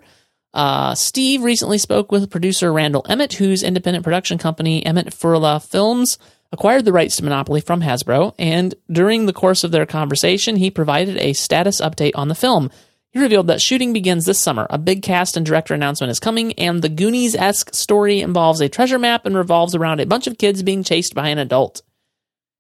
uh, 0.54 0.94
Steve 0.94 1.42
recently 1.42 1.78
spoke 1.80 2.12
with 2.12 2.30
producer 2.30 2.72
Randall 2.72 3.06
Emmett, 3.10 3.34
whose 3.34 3.64
independent 3.64 4.04
production 4.04 4.38
company 4.38 4.86
Emmett 4.86 5.08
Furla 5.08 5.66
Films 5.66 6.20
acquired 6.52 6.84
the 6.84 6.92
rights 6.92 7.16
to 7.18 7.24
Monopoly 7.24 7.62
from 7.62 7.82
Hasbro. 7.82 8.34
And 8.38 8.76
during 8.92 9.26
the 9.26 9.34
course 9.34 9.64
of 9.64 9.72
their 9.72 9.86
conversation, 9.86 10.56
he 10.58 10.70
provided 10.72 11.18
a 11.18 11.34
status 11.34 11.80
update 11.80 12.14
on 12.16 12.28
the 12.28 12.36
film. 12.36 12.72
He 13.12 13.20
revealed 13.20 13.48
that 13.48 13.62
shooting 13.62 13.94
begins 13.94 14.26
this 14.26 14.40
summer. 14.40 14.68
A 14.70 14.78
big 14.78 15.02
cast 15.02 15.38
and 15.38 15.46
director 15.46 15.74
announcement 15.74 16.12
is 16.12 16.20
coming, 16.20 16.54
and 16.54 16.82
the 16.82 16.90
Goonies 16.90 17.36
esque 17.36 17.74
story 17.74 18.20
involves 18.22 18.62
a 18.62 18.70
treasure 18.70 19.00
map 19.00 19.26
and 19.26 19.36
revolves 19.36 19.74
around 19.76 20.00
a 20.00 20.06
bunch 20.06 20.28
of 20.28 20.38
kids 20.38 20.62
being 20.62 20.84
chased 20.84 21.16
by 21.16 21.30
an 21.30 21.38
adult. 21.38 21.82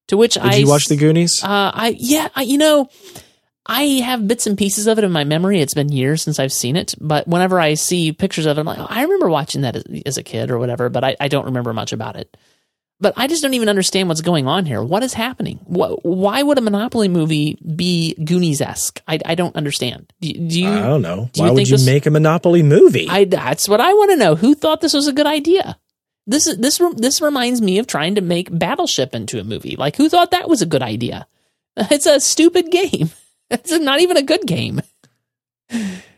To 0.09 0.17
which 0.17 0.35
Did 0.35 0.43
I 0.43 0.55
you 0.57 0.67
watch 0.67 0.85
the 0.87 0.95
Goonies? 0.97 1.43
uh, 1.43 1.47
I 1.73 1.95
yeah, 1.97 2.27
I, 2.35 2.41
you 2.43 2.57
know, 2.57 2.89
I 3.65 3.83
have 4.03 4.27
bits 4.27 4.47
and 4.47 4.57
pieces 4.57 4.87
of 4.87 4.97
it 4.97 5.03
in 5.03 5.11
my 5.11 5.23
memory. 5.23 5.61
It's 5.61 5.73
been 5.75 5.91
years 5.91 6.21
since 6.23 6.39
I've 6.39 6.51
seen 6.53 6.75
it, 6.75 6.95
but 6.99 7.27
whenever 7.27 7.59
I 7.59 7.75
see 7.75 8.11
pictures 8.11 8.45
of 8.47 8.57
it, 8.57 8.61
I'm 8.61 8.65
like, 8.65 8.79
oh, 8.79 8.87
I 8.89 9.03
remember 9.03 9.29
watching 9.29 9.61
that 9.61 9.75
as, 9.75 9.83
as 10.05 10.17
a 10.17 10.23
kid 10.23 10.49
or 10.51 10.57
whatever, 10.59 10.89
but 10.89 11.03
I, 11.03 11.15
I 11.19 11.27
don't 11.27 11.45
remember 11.45 11.73
much 11.73 11.93
about 11.93 12.15
it. 12.15 12.35
But 13.01 13.13
I 13.15 13.27
just 13.27 13.41
don't 13.41 13.53
even 13.53 13.69
understand 13.69 14.09
what's 14.09 14.19
going 14.19 14.45
on 14.45 14.65
here. 14.65 14.83
What 14.83 15.03
is 15.03 15.13
happening? 15.13 15.59
What, 15.63 16.03
why 16.03 16.43
would 16.43 16.57
a 16.57 16.61
Monopoly 16.61 17.07
movie 17.07 17.57
be 17.75 18.13
Goonies 18.15 18.59
esque? 18.59 19.01
I, 19.07 19.19
I 19.25 19.35
don't 19.35 19.55
understand. 19.55 20.11
Do, 20.19 20.33
do 20.33 20.59
you? 20.61 20.67
I 20.69 20.81
don't 20.81 21.01
know. 21.01 21.29
do 21.31 21.41
Why 21.41 21.47
you 21.47 21.53
would 21.53 21.69
you 21.69 21.77
this- 21.77 21.85
make 21.85 22.07
a 22.07 22.11
Monopoly 22.11 22.61
movie? 22.61 23.07
I 23.09 23.23
that's 23.23 23.69
what 23.69 23.79
I 23.79 23.93
want 23.93 24.11
to 24.11 24.17
know. 24.17 24.35
Who 24.35 24.53
thought 24.53 24.81
this 24.81 24.93
was 24.93 25.07
a 25.07 25.13
good 25.13 25.27
idea? 25.27 25.77
This 26.29 26.45
is 26.47 26.57
this 26.57 26.79
this 26.95 27.21
reminds 27.21 27.59
me 27.61 27.79
of 27.79 27.87
trying 27.87 28.15
to 28.15 28.21
make 28.21 28.47
Battleship 28.57 29.15
into 29.15 29.39
a 29.39 29.43
movie. 29.43 29.75
Like 29.75 29.95
who 29.95 30.09
thought 30.09 30.31
that 30.31 30.47
was 30.47 30.61
a 30.61 30.65
good 30.67 30.83
idea? 30.83 31.27
It's 31.91 32.05
a 32.05 32.19
stupid 32.19 32.71
game. 32.71 33.09
It's 33.51 33.71
not 33.71 33.99
even 33.99 34.15
a 34.17 34.21
good 34.21 34.45
game. 34.45 34.79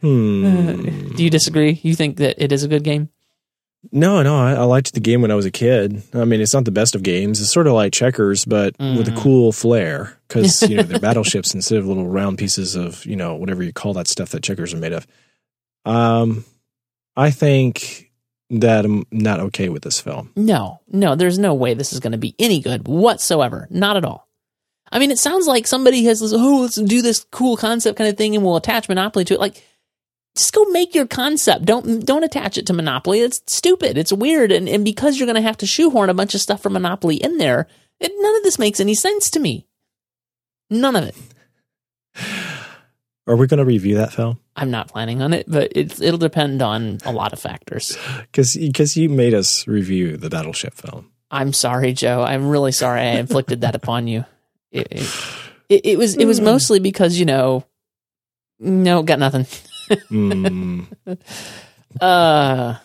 hmm. 0.02 1.14
Do 1.16 1.24
you 1.24 1.30
disagree? 1.30 1.80
You 1.84 1.96
think 1.96 2.18
that 2.18 2.44
it 2.44 2.52
is 2.52 2.64
a 2.64 2.68
good 2.68 2.84
game? 2.84 3.08
No, 3.92 4.22
no, 4.22 4.38
I, 4.38 4.52
I 4.54 4.64
liked 4.64 4.94
the 4.94 5.00
game 5.00 5.22
when 5.22 5.32
I 5.32 5.36
was 5.36 5.46
a 5.46 5.52
kid. 5.52 6.04
I 6.14 6.26
mean, 6.26 6.40
it's 6.42 6.54
not 6.54 6.66
the 6.66 6.72
best 6.72 6.94
of 6.94 7.02
games. 7.04 7.42
It's 7.42 7.52
sort 7.52 7.66
of 7.68 7.74
like 7.74 7.94
checkers, 7.94 8.46
but 8.46 8.76
with 8.78 9.08
Mm-hmm. 9.08 9.18
a 9.18 9.20
cool 9.22 9.52
flair 9.52 10.18
because 10.28 10.62
you 10.70 10.76
know 10.78 10.84
they're 10.84 11.00
battleships 11.00 11.56
instead 11.56 11.78
of 11.80 11.88
little 11.88 12.08
round 12.08 12.38
pieces 12.38 12.76
of 12.76 13.06
you 13.06 13.16
know 13.16 13.36
whatever 13.36 13.64
you 13.64 13.74
call 13.74 13.94
that 13.94 14.08
stuff 14.08 14.30
that 14.32 14.44
checkers 14.44 14.74
are 14.74 14.78
made 14.78 14.94
of. 14.94 15.08
Um, 15.86 16.44
I 17.16 17.32
think 17.32 18.11
that 18.52 18.86
I'm 18.86 19.06
not 19.12 19.40
okay 19.40 19.70
with 19.70 19.84
this 19.84 20.02
film. 20.02 20.32
No, 20.36 20.82
no. 20.88 21.16
There's 21.16 21.40
no 21.40 21.54
way 21.54 21.74
this 21.74 21.94
is 21.94 22.00
going 22.00 22.12
to 22.12 22.18
be 22.18 22.36
any 22.38 22.60
good 22.60 22.88
whatsoever. 22.88 23.68
Not 23.70 23.98
at 23.98 24.06
all. 24.06 24.28
I 24.92 25.00
mean, 25.00 25.12
it 25.12 25.20
sounds 25.20 25.48
like 25.48 25.66
somebody 25.68 26.04
has 26.06 26.20
this. 26.20 26.34
Oh, 26.34 26.62
let's 26.62 26.76
do 26.76 27.02
this 27.02 27.26
cool 27.32 27.56
concept 27.56 27.98
kind 27.98 28.10
of 28.10 28.18
thing, 28.18 28.36
and 28.36 28.44
we'll 28.44 28.58
attach 28.58 28.90
Monopoly 28.90 29.24
to 29.26 29.36
it. 29.36 29.40
Like, 29.40 29.64
just 30.36 30.54
go 30.54 30.66
make 30.66 30.94
your 30.94 31.08
concept. 31.08 31.64
Don't 31.66 32.06
don't 32.06 32.26
attach 32.26 32.58
it 32.58 32.68
to 32.68 32.74
Monopoly. 32.74 33.22
It's 33.22 33.42
stupid. 33.48 33.98
It's 33.98 34.12
weird, 34.12 34.52
and 34.52 34.68
and 34.68 34.84
because 34.84 35.18
you're 35.18 35.28
going 35.28 35.36
to 35.36 35.42
have 35.42 35.58
to 35.58 35.66
shoehorn 35.66 36.10
a 36.10 36.14
bunch 36.14 36.36
of 36.36 36.42
stuff 36.42 36.62
from 36.62 36.74
Monopoly 36.74 37.16
in 37.16 37.38
there, 37.38 37.68
it, 38.02 38.12
none 38.18 38.36
of 38.36 38.44
this 38.44 38.60
makes 38.60 38.82
any 38.82 38.96
sense 38.96 39.30
to 39.32 39.40
me. 39.40 39.66
None 40.70 40.96
of 40.98 41.06
it. 41.06 41.16
Are 43.32 43.38
we 43.38 43.48
going 43.48 43.60
to 43.60 43.66
review 43.66 43.96
that 43.96 44.12
film? 44.12 44.40
I'm 44.58 44.70
not 44.72 44.90
planning 44.90 45.22
on 45.22 45.32
it, 45.32 45.46
but 45.48 45.72
it, 45.76 46.02
it'll 46.02 46.18
depend 46.18 46.62
on 46.62 46.98
a 47.06 47.14
lot 47.14 47.32
of 47.32 47.40
factors. 47.40 47.98
Because 48.22 48.58
because 48.58 48.98
you 48.98 49.08
made 49.08 49.34
us 49.34 49.66
review 49.68 50.18
the 50.18 50.30
battleship 50.30 50.74
film. 50.74 51.10
I'm 51.32 51.54
sorry, 51.54 51.94
Joe. 51.94 52.24
I'm 52.24 52.50
really 52.50 52.74
sorry 52.74 53.00
I 53.02 53.12
inflicted 53.14 53.62
that 53.62 53.74
upon 53.74 54.08
you. 54.08 54.26
It, 54.72 54.88
it, 54.92 55.16
it, 55.70 55.86
it 55.86 55.98
was 55.98 56.18
it 56.18 56.26
was 56.26 56.42
mostly 56.42 56.80
because 56.80 57.18
you 57.18 57.26
know, 57.26 57.64
no, 58.60 59.02
got 59.02 59.20
nothing. 59.20 59.46
Mm, 60.10 60.88
Uh, 62.00 62.76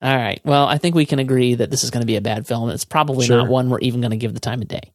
all 0.00 0.16
right. 0.16 0.40
Well, 0.44 0.66
I 0.66 0.78
think 0.78 0.94
we 0.94 1.06
can 1.06 1.18
agree 1.18 1.54
that 1.56 1.70
this 1.70 1.84
is 1.84 1.90
going 1.90 2.02
to 2.02 2.06
be 2.06 2.16
a 2.16 2.20
bad 2.20 2.46
film. 2.46 2.70
It's 2.70 2.84
probably 2.84 3.26
Sure. 3.26 3.38
not 3.38 3.48
one 3.48 3.70
we're 3.70 3.80
even 3.80 4.00
going 4.00 4.10
to 4.12 4.16
give 4.16 4.34
the 4.34 4.40
time 4.40 4.62
of 4.62 4.68
day. 4.68 4.92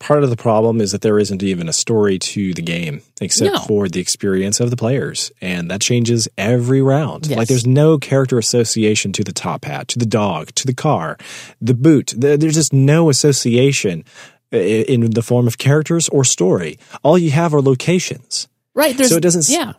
Part 0.00 0.22
of 0.22 0.30
the 0.30 0.36
problem 0.36 0.80
is 0.80 0.92
that 0.92 1.00
there 1.00 1.18
isn't 1.18 1.42
even 1.42 1.68
a 1.68 1.72
story 1.72 2.18
to 2.20 2.54
the 2.54 2.62
game 2.62 3.02
except 3.20 3.52
No. 3.54 3.60
for 3.62 3.88
the 3.88 4.00
experience 4.00 4.60
of 4.60 4.70
the 4.70 4.76
players 4.76 5.32
and 5.40 5.70
that 5.70 5.80
changes 5.80 6.28
every 6.38 6.80
round 6.80 7.26
Yes. 7.26 7.36
like 7.38 7.48
there's 7.48 7.66
no 7.66 7.98
character 7.98 8.38
association 8.38 9.12
to 9.12 9.24
the 9.24 9.32
top 9.32 9.64
hat 9.64 9.88
to 9.88 9.98
the 9.98 10.06
dog 10.06 10.54
to 10.54 10.66
the 10.66 10.74
car 10.74 11.18
the 11.60 11.74
boot 11.74 12.14
There- 12.16 12.36
there's 12.36 12.54
just 12.54 12.72
no 12.72 13.10
association 13.10 14.04
uh, 14.52 14.56
i- 14.56 14.60
in 14.88 15.10
the 15.10 15.22
form 15.22 15.46
of 15.48 15.58
characters 15.58 16.08
or 16.10 16.24
story 16.24 16.78
all 17.02 17.18
you 17.18 17.30
have 17.32 17.52
are 17.54 17.60
locations 17.62 18.46
Right. 18.74 18.96
So 18.96 19.16
it 19.16 19.20
doesn't 19.22 19.48
Yeah. 19.48 19.70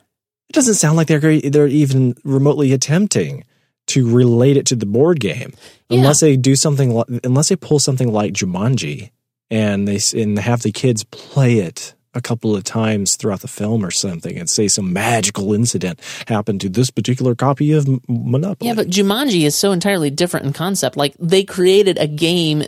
it 0.49 0.53
doesn't 0.53 0.75
sound 0.75 0.97
like 0.97 1.07
they're 1.07 1.39
they're 1.39 1.67
even 1.67 2.15
remotely 2.25 2.73
attempting 2.73 3.45
to 3.87 4.07
relate 4.09 4.57
it 4.57 4.65
to 4.67 4.75
the 4.75 4.85
board 4.85 5.21
game 5.21 5.53
Yeah. 5.89 5.99
unless 5.99 6.19
they 6.19 6.35
do 6.35 6.55
something 6.57 7.01
unless 7.23 7.47
they 7.47 7.55
pull 7.55 7.79
something 7.79 8.11
like 8.11 8.33
Jumanji 8.33 9.11
and 9.51 9.87
they 9.87 9.99
and 10.13 10.37
have 10.37 10.61
the 10.61 10.71
kids 10.71 11.03
play 11.05 11.59
it 11.59 11.95
a 12.13 12.21
couple 12.21 12.55
of 12.55 12.63
times 12.63 13.15
throughout 13.15 13.41
the 13.41 13.47
film 13.47 13.85
or 13.85 13.91
something 13.91 14.37
and 14.37 14.49
say 14.49 14.67
some 14.67 14.91
magical 14.91 15.53
incident 15.53 15.99
happened 16.27 16.59
to 16.61 16.69
this 16.69 16.89
particular 16.89 17.35
copy 17.35 17.71
of 17.71 17.87
Monopoly. 18.09 18.67
Yeah, 18.67 18.73
but 18.73 18.87
Jumanji 18.87 19.43
is 19.43 19.55
so 19.55 19.71
entirely 19.71 20.09
different 20.09 20.47
in 20.47 20.53
concept. 20.53 20.97
Like 20.97 21.15
they 21.19 21.43
created 21.43 21.97
a 21.99 22.07
game 22.07 22.63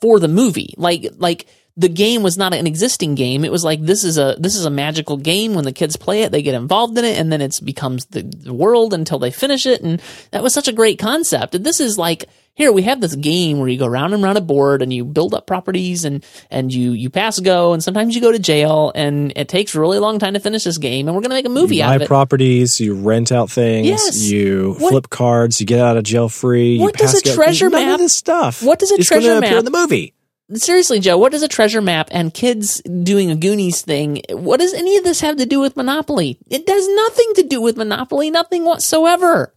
for 0.00 0.18
the 0.18 0.28
movie. 0.28 0.74
Like 0.76 1.06
like 1.16 1.46
the 1.76 1.88
game 1.88 2.24
was 2.24 2.36
not 2.36 2.54
an 2.54 2.66
existing 2.66 3.14
game. 3.14 3.44
It 3.44 3.52
was 3.52 3.62
like 3.62 3.80
this 3.80 4.02
is 4.02 4.18
a 4.18 4.36
this 4.38 4.56
is 4.56 4.64
a 4.64 4.70
magical 4.70 5.16
game. 5.16 5.54
When 5.54 5.64
the 5.64 5.72
kids 5.72 5.96
play 5.96 6.22
it, 6.22 6.32
they 6.32 6.42
get 6.42 6.56
involved 6.56 6.98
in 6.98 7.04
it, 7.04 7.18
and 7.18 7.30
then 7.30 7.40
it 7.40 7.60
becomes 7.62 8.06
the, 8.06 8.22
the 8.22 8.52
world 8.52 8.92
until 8.92 9.20
they 9.20 9.30
finish 9.30 9.64
it. 9.64 9.80
And 9.80 10.02
that 10.32 10.42
was 10.42 10.52
such 10.52 10.66
a 10.66 10.72
great 10.72 10.98
concept. 10.98 11.54
And 11.54 11.64
this 11.64 11.78
is 11.78 11.96
like 11.96 12.28
here 12.58 12.72
we 12.72 12.82
have 12.82 13.00
this 13.00 13.14
game 13.16 13.58
where 13.60 13.68
you 13.68 13.78
go 13.78 13.86
round 13.86 14.12
and 14.12 14.22
round 14.22 14.36
a 14.36 14.42
board 14.42 14.82
and 14.82 14.92
you 14.92 15.04
build 15.04 15.32
up 15.32 15.46
properties 15.46 16.04
and 16.04 16.22
and 16.50 16.74
you 16.74 16.90
you 16.92 17.08
pass 17.08 17.40
go 17.40 17.72
and 17.72 17.82
sometimes 17.82 18.14
you 18.14 18.20
go 18.20 18.30
to 18.32 18.38
jail 18.38 18.92
and 18.94 19.32
it 19.36 19.48
takes 19.48 19.74
a 19.74 19.80
really 19.80 19.98
long 19.98 20.18
time 20.18 20.34
to 20.34 20.40
finish 20.40 20.64
this 20.64 20.76
game 20.76 21.06
and 21.08 21.14
we're 21.16 21.22
gonna 21.22 21.34
make 21.34 21.46
a 21.46 21.48
movie 21.48 21.76
you 21.76 21.82
out 21.84 21.96
of 21.96 22.02
it. 22.02 22.04
Buy 22.04 22.06
properties, 22.08 22.78
you 22.80 22.94
rent 22.94 23.32
out 23.32 23.48
things, 23.50 23.86
Yes. 23.86 24.22
you 24.30 24.74
What- 24.78 24.90
flip 24.90 25.08
cards, 25.08 25.60
you 25.60 25.66
get 25.66 25.80
out 25.80 25.96
of 25.96 26.02
jail 26.02 26.28
free. 26.28 26.78
What 26.78 27.00
you 27.00 27.06
does 27.06 27.14
a 27.18 27.22
go- 27.24 27.34
treasure 27.34 27.70
None 27.70 27.84
map- 27.86 27.94
Of 27.94 28.00
this 28.00 28.14
stuff. 28.16 28.62
what 28.62 28.78
does 28.78 28.90
a 28.90 28.96
it's 28.96 29.06
treasure 29.06 29.32
appear 29.38 29.50
map- 29.52 29.58
in 29.60 29.64
the 29.64 29.70
movie? 29.70 30.12
Seriously, 30.54 30.98
Joe, 30.98 31.18
what 31.18 31.30
does 31.30 31.42
a 31.42 31.48
treasure 31.48 31.82
map 31.82 32.08
and 32.10 32.32
kids 32.32 32.80
doing 32.82 33.30
a 33.30 33.36
Goonies 33.36 33.82
thing? 33.82 34.22
What 34.30 34.60
does 34.60 34.72
any 34.72 34.96
of 34.96 35.04
this 35.04 35.20
have 35.20 35.36
to 35.36 35.44
do 35.46 35.60
with 35.60 35.76
Monopoly? 35.76 36.38
It 36.50 36.64
does 36.66 36.88
nothing 36.88 37.32
to 37.36 37.42
do 37.42 37.60
with 37.60 37.76
Monopoly, 37.76 38.30
nothing 38.30 38.64
whatsoever. 38.64 39.52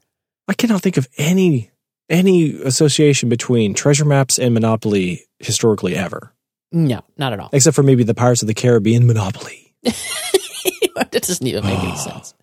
I 0.49 0.53
cannot 0.53 0.81
think 0.81 0.97
of 0.97 1.07
any 1.17 1.70
any 2.11 2.61
association 2.61 3.29
between 3.29 3.73
treasure 3.73 4.05
maps 4.05 4.37
and 4.37 4.53
Monopoly 4.53 5.21
historically 5.39 5.95
ever, 5.95 6.33
No, 6.71 7.01
not 7.17 7.33
at 7.33 7.39
all. 7.39 7.49
except 7.53 7.75
for 7.75 7.83
maybe 7.83 8.03
the 8.03 8.13
Pirates 8.13 8.41
of 8.41 8.47
the 8.47 8.53
Caribbean 8.53 9.07
Monopoly. 9.07 9.73
that 9.83 11.09
doesn't 11.11 11.45
even 11.47 11.65
make 11.65 11.79
any 11.79 11.91
ah. 11.91 11.95
sense. 11.95 12.33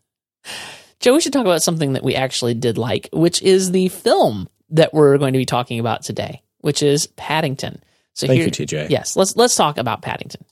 Joe, 1.00 1.14
we 1.14 1.20
should 1.20 1.32
talk 1.32 1.46
about 1.46 1.62
something 1.62 1.92
that 1.92 2.02
we 2.02 2.16
actually 2.16 2.54
did 2.54 2.76
like, 2.76 3.08
which 3.12 3.40
is 3.42 3.70
the 3.70 3.88
film 3.88 4.48
that 4.70 4.92
we're 4.92 5.16
going 5.18 5.32
to 5.32 5.38
be 5.38 5.46
talking 5.46 5.78
about 5.78 6.02
today, 6.02 6.42
which 6.60 6.82
is 6.82 7.06
Paddington. 7.06 7.80
So 8.14 8.26
Thank 8.26 8.38
here, 8.38 8.46
you, 8.46 8.50
TJ. 8.66 8.90
Yes, 8.90 9.14
let's 9.14 9.36
let's 9.36 9.54
talk 9.54 9.78
about 9.78 10.02
Paddington. 10.02 10.44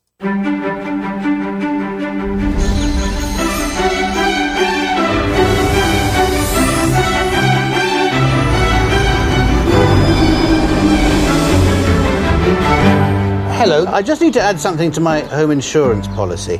Hello, 13.67 13.85
I 13.89 14.01
just 14.01 14.21
need 14.21 14.33
to 14.35 14.41
add 14.41 14.61
something 14.61 14.93
to 14.93 15.01
my 15.01 15.23
home 15.23 15.51
insurance 15.51 16.07
policy. 16.07 16.57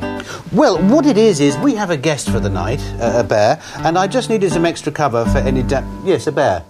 Well, 0.51 0.77
what 0.89 1.05
it 1.05 1.17
is 1.17 1.39
is 1.39 1.57
we 1.59 1.73
have 1.73 1.89
a 1.89 1.95
guest 1.95 2.29
for 2.29 2.41
the 2.41 2.49
night, 2.49 2.81
uh, 2.99 3.19
a 3.19 3.23
bear, 3.23 3.61
and 3.77 3.97
I 3.97 4.07
just 4.07 4.29
needed 4.29 4.51
some 4.51 4.65
extra 4.65 4.91
cover 4.91 5.23
for 5.23 5.37
any 5.37 5.63
da- 5.63 5.87
yes, 6.03 6.27
a 6.27 6.33
bear. 6.33 6.65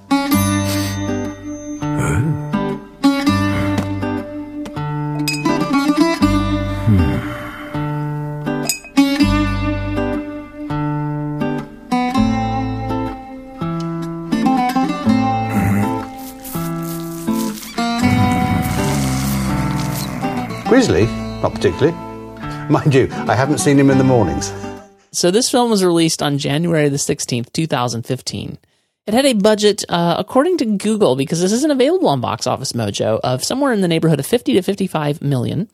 Grizzly? 20.87 21.05
Not 21.41 21.53
particularly. 21.53 21.91
Mind 22.69 22.95
you, 22.95 23.09
I 23.11 23.35
haven't 23.35 23.57
seen 23.57 23.77
him 23.77 23.89
in 23.89 23.97
the 23.97 24.05
mornings. 24.05 24.53
So 25.11 25.31
this 25.31 25.51
film 25.51 25.69
was 25.69 25.83
released 25.83 26.23
on 26.23 26.37
January 26.37 26.87
the 26.87 26.95
16th, 26.95 27.51
2015. 27.51 28.57
It 29.05 29.13
had 29.13 29.25
a 29.25 29.33
budget, 29.33 29.83
uh, 29.89 30.15
according 30.17 30.59
to 30.59 30.65
Google, 30.65 31.17
because 31.17 31.41
this 31.41 31.51
isn't 31.51 31.71
available 31.71 32.07
on 32.07 32.21
Box 32.21 32.47
Office 32.47 32.71
Mojo, 32.71 33.19
of 33.21 33.43
somewhere 33.43 33.73
in 33.73 33.81
the 33.81 33.87
neighborhood 33.89 34.19
of 34.19 34.25
50 34.25 34.53
to 34.53 34.61
55 34.61 35.21
million. 35.21 35.69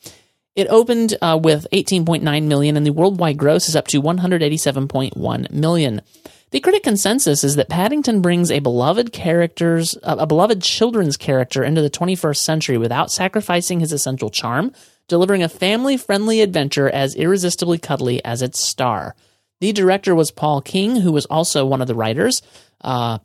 It 0.55 0.67
opened 0.69 1.15
uh, 1.21 1.39
with 1.41 1.67
18.9 1.71 2.43
million, 2.43 2.75
and 2.75 2.85
the 2.85 2.93
worldwide 2.93 3.37
gross 3.37 3.69
is 3.69 3.75
up 3.75 3.87
to 3.89 4.01
187.1 4.01 5.51
million. 5.51 6.01
The 6.49 6.59
critic 6.59 6.83
consensus 6.83 7.43
is 7.43 7.55
that 7.55 7.69
Paddington 7.69 8.21
brings 8.21 8.51
a 8.51 8.59
beloved 8.59 9.11
characters, 9.11 9.95
a 10.03 10.27
beloved 10.27 10.61
children's 10.61 11.17
character 11.17 11.63
into 11.63 11.81
the 11.81 11.89
21st 11.89 12.37
century 12.37 12.77
without 12.77 13.11
sacrificing 13.11 13.79
his 13.79 13.91
essential 13.91 14.29
charm, 14.29 14.71
delivering 15.07 15.43
a 15.43 15.49
family-friendly 15.49 16.41
adventure 16.41 16.89
as 16.89 17.15
irresistibly 17.15 17.77
cuddly 17.77 18.23
as 18.23 18.41
its 18.41 18.59
star. 18.59 19.15
The 19.61 19.71
director 19.71 20.13
was 20.15 20.31
Paul 20.31 20.61
King, 20.61 20.97
who 20.97 21.11
was 21.11 21.25
also 21.25 21.65
one 21.65 21.81
of 21.81 21.87
the 21.87 21.95
writers. 21.95 22.41
Uh, 22.81 23.19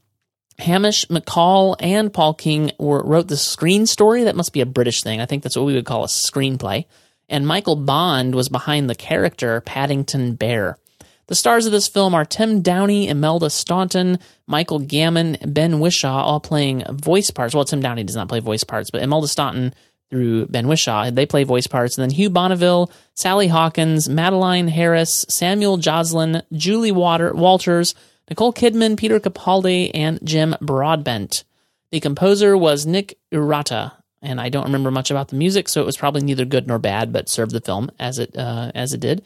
Hamish 0.58 1.04
McColl 1.06 1.76
and 1.80 2.12
Paul 2.12 2.34
King 2.34 2.72
were, 2.78 3.02
wrote 3.02 3.28
the 3.28 3.36
screen 3.36 3.86
story. 3.86 4.24
That 4.24 4.36
must 4.36 4.52
be 4.52 4.60
a 4.60 4.66
British 4.66 5.02
thing. 5.02 5.20
I 5.20 5.26
think 5.26 5.42
that's 5.42 5.56
what 5.56 5.66
we 5.66 5.74
would 5.74 5.84
call 5.84 6.04
a 6.04 6.08
screenplay. 6.08 6.84
And 7.28 7.46
Michael 7.46 7.76
Bond 7.76 8.34
was 8.34 8.48
behind 8.48 8.88
the 8.88 8.94
character 8.94 9.60
Paddington 9.60 10.34
Bear. 10.34 10.78
The 11.26 11.34
stars 11.34 11.66
of 11.66 11.72
this 11.72 11.88
film 11.88 12.14
are 12.14 12.24
Tim 12.24 12.62
Downie, 12.62 13.08
Imelda 13.08 13.50
Staunton, 13.50 14.18
Michael 14.46 14.80
Gambon, 14.80 15.36
Ben 15.52 15.74
Whishaw, 15.78 16.22
all 16.22 16.40
playing 16.40 16.84
voice 16.90 17.30
parts. 17.30 17.54
Well, 17.54 17.66
Tim 17.66 17.80
Downie 17.80 18.04
does 18.04 18.16
not 18.16 18.28
play 18.28 18.40
voice 18.40 18.64
parts, 18.64 18.90
but 18.90 19.02
Imelda 19.02 19.28
Staunton 19.28 19.74
through 20.10 20.46
Ben 20.46 20.66
Whishaw. 20.66 21.10
they 21.10 21.26
play 21.26 21.44
voice 21.44 21.66
parts. 21.66 21.98
And 21.98 22.02
then 22.02 22.16
Hugh 22.16 22.30
Bonneville, 22.30 22.90
Sally 23.14 23.48
Hawkins, 23.48 24.08
Madeleine 24.08 24.68
Harris, 24.68 25.26
Samuel 25.28 25.76
Joslin, 25.76 26.42
Julie 26.52 26.92
Water, 26.92 27.32
Walters, 27.34 27.94
Nicole 28.30 28.52
Kidman, 28.52 28.96
Peter 28.96 29.20
Capaldi, 29.20 29.90
and 29.94 30.18
Jim 30.22 30.54
Broadbent. 30.60 31.44
The 31.90 32.00
composer 32.00 32.56
was 32.56 32.86
Nick 32.86 33.18
Urata, 33.32 33.92
and 34.20 34.40
I 34.40 34.48
don't 34.50 34.64
remember 34.64 34.90
much 34.90 35.10
about 35.10 35.28
the 35.28 35.36
music, 35.36 35.68
so 35.68 35.80
it 35.80 35.86
was 35.86 35.96
probably 35.96 36.22
neither 36.22 36.44
good 36.44 36.66
nor 36.66 36.78
bad, 36.78 37.12
but 37.12 37.28
served 37.28 37.52
the 37.52 37.60
film 37.60 37.90
as 37.98 38.18
it 38.18 38.36
uh, 38.36 38.70
as 38.74 38.92
it 38.92 39.00
did. 39.00 39.24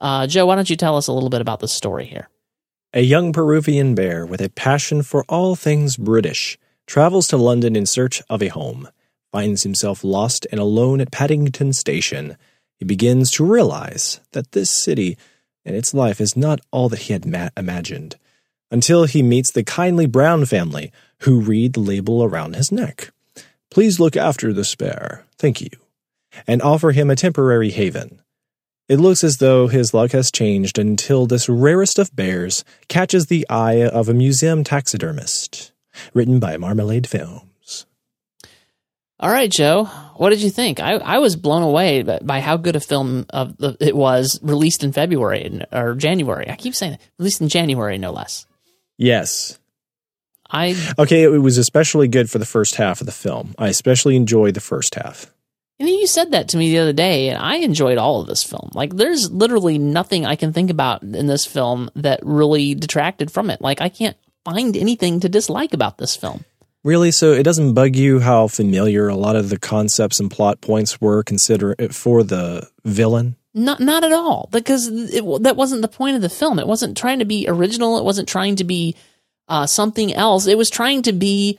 Uh, 0.00 0.26
Joe, 0.26 0.46
why 0.46 0.54
don't 0.54 0.70
you 0.70 0.76
tell 0.76 0.96
us 0.96 1.08
a 1.08 1.12
little 1.12 1.28
bit 1.28 1.40
about 1.40 1.60
the 1.60 1.68
story 1.68 2.06
here? 2.06 2.28
A 2.94 3.02
young 3.02 3.32
Peruvian 3.32 3.94
bear 3.94 4.24
with 4.24 4.40
a 4.40 4.48
passion 4.48 5.02
for 5.02 5.24
all 5.28 5.54
things 5.54 5.98
British 5.98 6.58
travels 6.86 7.28
to 7.28 7.36
London 7.36 7.76
in 7.76 7.84
search 7.84 8.22
of 8.30 8.42
a 8.42 8.48
home, 8.48 8.88
finds 9.32 9.62
himself 9.62 10.04
lost 10.04 10.46
and 10.50 10.60
alone 10.60 11.00
at 11.00 11.12
Paddington 11.12 11.72
Station. 11.72 12.36
He 12.78 12.84
begins 12.84 13.30
to 13.32 13.44
realize 13.44 14.20
that 14.32 14.52
this 14.52 14.70
city 14.70 15.16
and 15.64 15.76
its 15.76 15.92
life 15.92 16.20
is 16.20 16.36
not 16.36 16.60
all 16.70 16.88
that 16.88 17.00
he 17.00 17.12
had 17.12 17.26
ma- 17.26 17.50
imagined, 17.56 18.16
until 18.70 19.04
he 19.04 19.22
meets 19.22 19.52
the 19.52 19.64
kindly 19.64 20.06
Brown 20.06 20.44
family 20.46 20.92
who 21.20 21.40
read 21.40 21.74
the 21.74 21.80
label 21.80 22.24
around 22.24 22.56
his 22.56 22.72
neck. 22.72 23.10
Please 23.70 24.00
look 24.00 24.16
after 24.16 24.52
the 24.52 24.74
bear, 24.78 25.24
thank 25.36 25.60
you, 25.60 25.70
and 26.46 26.62
offer 26.62 26.92
him 26.92 27.10
a 27.10 27.16
temporary 27.16 27.70
haven. 27.70 28.22
It 28.88 28.98
looks 28.98 29.22
as 29.22 29.36
though 29.36 29.68
his 29.68 29.92
luck 29.92 30.12
has 30.12 30.30
changed 30.30 30.78
until 30.78 31.26
this 31.26 31.48
rarest 31.48 31.98
of 31.98 32.14
bears 32.16 32.64
catches 32.88 33.26
the 33.26 33.46
eye 33.50 33.86
of 33.86 34.08
a 34.08 34.14
museum 34.14 34.64
taxidermist. 34.64 35.72
Written 36.14 36.38
by 36.40 36.56
Marmalade 36.56 37.06
Films. 37.06 37.47
All 39.20 39.30
right, 39.30 39.50
Joe. 39.50 39.84
What 40.16 40.30
did 40.30 40.42
you 40.42 40.50
think? 40.50 40.80
I, 40.80 40.94
I 40.94 41.18
was 41.18 41.36
blown 41.36 41.62
away 41.62 42.02
by, 42.02 42.18
by 42.22 42.40
how 42.40 42.56
good 42.56 42.76
a 42.76 42.80
film 42.80 43.26
of 43.30 43.56
the, 43.56 43.76
it 43.80 43.96
was 43.96 44.38
released 44.42 44.84
in 44.84 44.92
February 44.92 45.60
or 45.72 45.94
January. 45.94 46.48
I 46.48 46.56
keep 46.56 46.74
saying 46.74 46.94
it, 46.94 47.00
released 47.18 47.40
in 47.40 47.48
January, 47.48 47.98
no 47.98 48.12
less. 48.12 48.46
Yes. 48.96 49.58
I 50.50 50.76
Okay, 50.98 51.24
it 51.24 51.28
was 51.28 51.58
especially 51.58 52.08
good 52.08 52.30
for 52.30 52.38
the 52.38 52.46
first 52.46 52.76
half 52.76 53.00
of 53.00 53.06
the 53.06 53.12
film. 53.12 53.54
I 53.58 53.68
especially 53.68 54.16
enjoyed 54.16 54.54
the 54.54 54.60
first 54.60 54.94
half. 54.94 55.32
And 55.80 55.88
you 55.88 56.06
said 56.06 56.32
that 56.32 56.48
to 56.48 56.56
me 56.56 56.70
the 56.70 56.78
other 56.78 56.92
day, 56.92 57.28
and 57.28 57.38
I 57.40 57.56
enjoyed 57.56 57.98
all 57.98 58.20
of 58.20 58.26
this 58.26 58.42
film. 58.42 58.70
Like, 58.72 58.96
there's 58.96 59.30
literally 59.30 59.78
nothing 59.78 60.26
I 60.26 60.34
can 60.34 60.52
think 60.52 60.70
about 60.70 61.02
in 61.02 61.28
this 61.28 61.46
film 61.46 61.90
that 61.94 62.18
really 62.24 62.74
detracted 62.74 63.30
from 63.30 63.48
it. 63.48 63.60
Like, 63.60 63.80
I 63.80 63.88
can't 63.88 64.16
find 64.44 64.76
anything 64.76 65.20
to 65.20 65.28
dislike 65.28 65.74
about 65.74 65.98
this 65.98 66.16
film. 66.16 66.44
Really? 66.88 67.10
So 67.10 67.32
it 67.32 67.42
doesn't 67.42 67.74
bug 67.74 67.96
you 67.96 68.18
how 68.18 68.48
familiar 68.48 69.08
a 69.08 69.14
lot 69.14 69.36
of 69.36 69.50
the 69.50 69.58
concepts 69.58 70.20
and 70.20 70.30
plot 70.30 70.62
points 70.62 71.02
were 71.02 71.22
consider 71.22 71.76
for 71.90 72.22
the 72.22 72.66
villain? 72.82 73.36
Not, 73.52 73.78
not 73.78 74.04
at 74.04 74.12
all, 74.12 74.48
because 74.52 74.88
it, 74.88 75.22
that 75.42 75.54
wasn't 75.54 75.82
the 75.82 75.88
point 75.88 76.16
of 76.16 76.22
the 76.22 76.30
film. 76.30 76.58
It 76.58 76.66
wasn't 76.66 76.96
trying 76.96 77.18
to 77.18 77.26
be 77.26 77.44
original. 77.46 77.98
It 77.98 78.04
wasn't 78.04 78.26
trying 78.26 78.56
to 78.56 78.64
be 78.64 78.96
uh, 79.48 79.66
something 79.66 80.14
else. 80.14 80.46
It 80.46 80.56
was 80.56 80.70
trying 80.70 81.02
to 81.02 81.12
be 81.12 81.58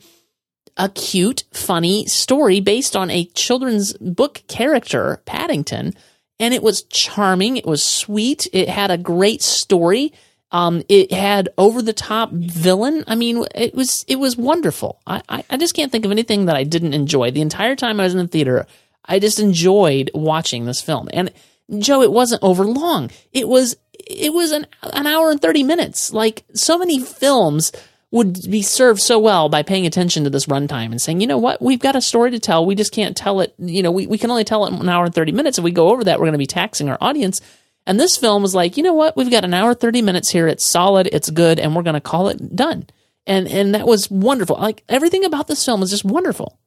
a 0.76 0.88
cute, 0.88 1.44
funny 1.52 2.06
story 2.06 2.58
based 2.58 2.96
on 2.96 3.08
a 3.08 3.26
children's 3.26 3.92
book 3.98 4.42
character, 4.48 5.22
Paddington. 5.26 5.94
And 6.40 6.52
it 6.52 6.62
was 6.64 6.82
charming. 6.82 7.56
It 7.56 7.66
was 7.66 7.84
sweet. 7.84 8.48
It 8.52 8.68
had 8.68 8.90
a 8.90 8.98
great 8.98 9.42
story. 9.42 10.12
Um, 10.52 10.82
it 10.88 11.12
had 11.12 11.48
over 11.56 11.80
the 11.80 11.92
top 11.92 12.32
villain. 12.32 13.04
I 13.06 13.14
mean, 13.14 13.44
it 13.54 13.74
was 13.74 14.04
it 14.08 14.16
was 14.16 14.36
wonderful. 14.36 15.00
I, 15.06 15.22
I, 15.28 15.44
I 15.50 15.56
just 15.56 15.74
can't 15.74 15.92
think 15.92 16.04
of 16.04 16.10
anything 16.10 16.46
that 16.46 16.56
I 16.56 16.64
didn't 16.64 16.94
enjoy. 16.94 17.30
The 17.30 17.40
entire 17.40 17.76
time 17.76 18.00
I 18.00 18.04
was 18.04 18.14
in 18.14 18.18
the 18.18 18.26
theater, 18.26 18.66
I 19.04 19.18
just 19.20 19.38
enjoyed 19.38 20.10
watching 20.12 20.64
this 20.64 20.82
film. 20.82 21.08
And 21.12 21.32
Joe, 21.78 22.02
it 22.02 22.10
wasn't 22.10 22.42
over 22.42 22.64
long. 22.64 23.10
It 23.32 23.46
was 23.46 23.76
it 23.92 24.32
was 24.32 24.50
an 24.50 24.66
an 24.82 25.06
hour 25.06 25.30
and 25.30 25.40
thirty 25.40 25.62
minutes. 25.62 26.12
Like 26.12 26.44
so 26.52 26.78
many 26.78 26.98
films 26.98 27.70
would 28.12 28.38
be 28.50 28.62
served 28.62 29.00
so 29.00 29.18
well 29.18 29.48
by 29.48 29.62
paying 29.62 29.86
attention 29.86 30.24
to 30.24 30.30
this 30.30 30.46
runtime 30.46 30.90
and 30.90 31.00
saying, 31.00 31.20
you 31.20 31.26
know 31.26 31.38
what, 31.38 31.62
we've 31.62 31.78
got 31.78 31.94
a 31.94 32.00
story 32.00 32.32
to 32.32 32.40
tell. 32.40 32.66
We 32.66 32.74
just 32.74 32.92
can't 32.92 33.16
tell 33.16 33.40
it. 33.40 33.54
You 33.58 33.82
know, 33.82 33.92
we, 33.92 34.06
we 34.08 34.18
can 34.18 34.30
only 34.30 34.42
tell 34.42 34.66
it 34.66 34.72
in 34.72 34.80
an 34.80 34.88
hour 34.88 35.04
and 35.04 35.14
30 35.14 35.30
minutes. 35.30 35.58
If 35.58 35.64
we 35.64 35.70
go 35.70 35.90
over 35.90 36.02
that, 36.04 36.18
we're 36.18 36.24
going 36.24 36.32
to 36.32 36.38
be 36.38 36.46
taxing 36.46 36.88
our 36.88 36.98
audience. 37.00 37.40
And 37.86 37.98
this 37.98 38.16
film 38.16 38.42
was 38.42 38.54
like, 38.54 38.76
you 38.76 38.82
know 38.82 38.94
what, 38.94 39.16
we've 39.16 39.30
got 39.30 39.44
an 39.44 39.54
hour, 39.54 39.74
30 39.74 40.02
minutes 40.02 40.30
here. 40.30 40.46
It's 40.46 40.70
solid. 40.70 41.08
It's 41.12 41.30
good. 41.30 41.58
And 41.58 41.74
we're 41.74 41.82
going 41.82 41.94
to 41.94 42.00
call 42.00 42.28
it 42.28 42.54
done. 42.54 42.86
And, 43.26 43.48
and 43.48 43.74
that 43.74 43.86
was 43.86 44.10
wonderful. 44.10 44.56
Like 44.56 44.84
everything 44.88 45.24
about 45.24 45.46
this 45.46 45.64
film 45.64 45.80
was 45.80 45.90
just 45.90 46.04
wonderful. 46.04 46.58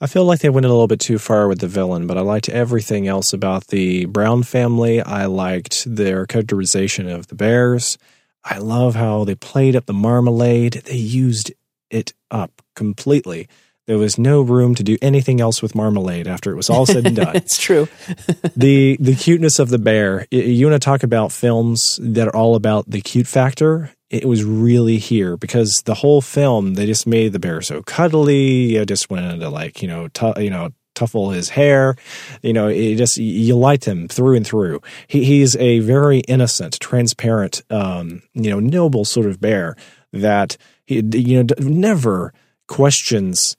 I 0.00 0.06
feel 0.06 0.24
like 0.24 0.40
they 0.40 0.48
went 0.48 0.64
a 0.64 0.68
little 0.68 0.86
bit 0.86 1.00
too 1.00 1.18
far 1.18 1.48
with 1.48 1.58
the 1.58 1.66
villain, 1.66 2.06
but 2.06 2.16
I 2.16 2.20
liked 2.20 2.48
everything 2.48 3.08
else 3.08 3.32
about 3.32 3.66
the 3.66 4.04
Brown 4.04 4.44
family. 4.44 5.02
I 5.02 5.26
liked 5.26 5.84
their 5.92 6.24
characterization 6.24 7.08
of 7.08 7.26
the 7.26 7.34
bears. 7.34 7.98
I 8.44 8.58
love 8.58 8.94
how 8.94 9.24
they 9.24 9.34
played 9.34 9.74
up 9.74 9.86
the 9.86 9.92
marmalade. 9.92 10.74
They 10.84 10.94
used 10.94 11.52
it 11.90 12.12
up 12.30 12.62
completely. 12.76 13.48
There 13.88 13.96
was 13.96 14.18
no 14.18 14.42
room 14.42 14.74
to 14.74 14.82
do 14.82 14.98
anything 15.00 15.40
else 15.40 15.62
with 15.62 15.74
marmalade 15.74 16.28
after 16.28 16.52
it 16.52 16.56
was 16.56 16.68
all 16.68 16.84
said 16.84 17.06
and 17.06 17.16
done. 17.16 17.34
it's 17.36 17.58
true. 17.58 17.88
the 18.54 18.98
the 19.00 19.14
cuteness 19.14 19.58
of 19.58 19.70
the 19.70 19.78
bear. 19.78 20.26
You 20.30 20.68
want 20.68 20.80
to 20.80 20.84
talk 20.84 21.02
about 21.02 21.32
films 21.32 21.98
that 22.02 22.28
are 22.28 22.36
all 22.36 22.54
about 22.54 22.90
the 22.90 23.00
cute 23.00 23.26
factor? 23.26 23.90
It 24.10 24.26
was 24.26 24.44
really 24.44 24.98
here 24.98 25.38
because 25.38 25.82
the 25.86 25.94
whole 25.94 26.20
film 26.20 26.74
they 26.74 26.84
just 26.84 27.06
made 27.06 27.32
the 27.32 27.38
bear 27.38 27.62
so 27.62 27.82
cuddly. 27.82 28.74
You 28.74 28.84
just 28.84 29.08
went 29.08 29.24
into 29.24 29.48
like 29.48 29.80
you 29.80 29.88
know 29.88 30.08
t- 30.08 30.34
you 30.36 30.50
know 30.50 30.68
tuffle 30.94 31.34
his 31.34 31.48
hair. 31.48 31.96
You 32.42 32.52
know, 32.52 32.68
it 32.68 32.96
just 32.96 33.16
you 33.16 33.56
liked 33.56 33.86
him 33.86 34.06
through 34.06 34.36
and 34.36 34.46
through. 34.46 34.82
He, 35.06 35.24
he's 35.24 35.56
a 35.56 35.78
very 35.78 36.18
innocent, 36.20 36.78
transparent, 36.78 37.62
um, 37.70 38.20
you 38.34 38.50
know, 38.50 38.60
noble 38.60 39.06
sort 39.06 39.24
of 39.24 39.40
bear 39.40 39.76
that 40.12 40.58
he, 40.84 40.96
you 41.14 41.42
know, 41.42 41.54
never 41.58 42.34
questions 42.66 43.56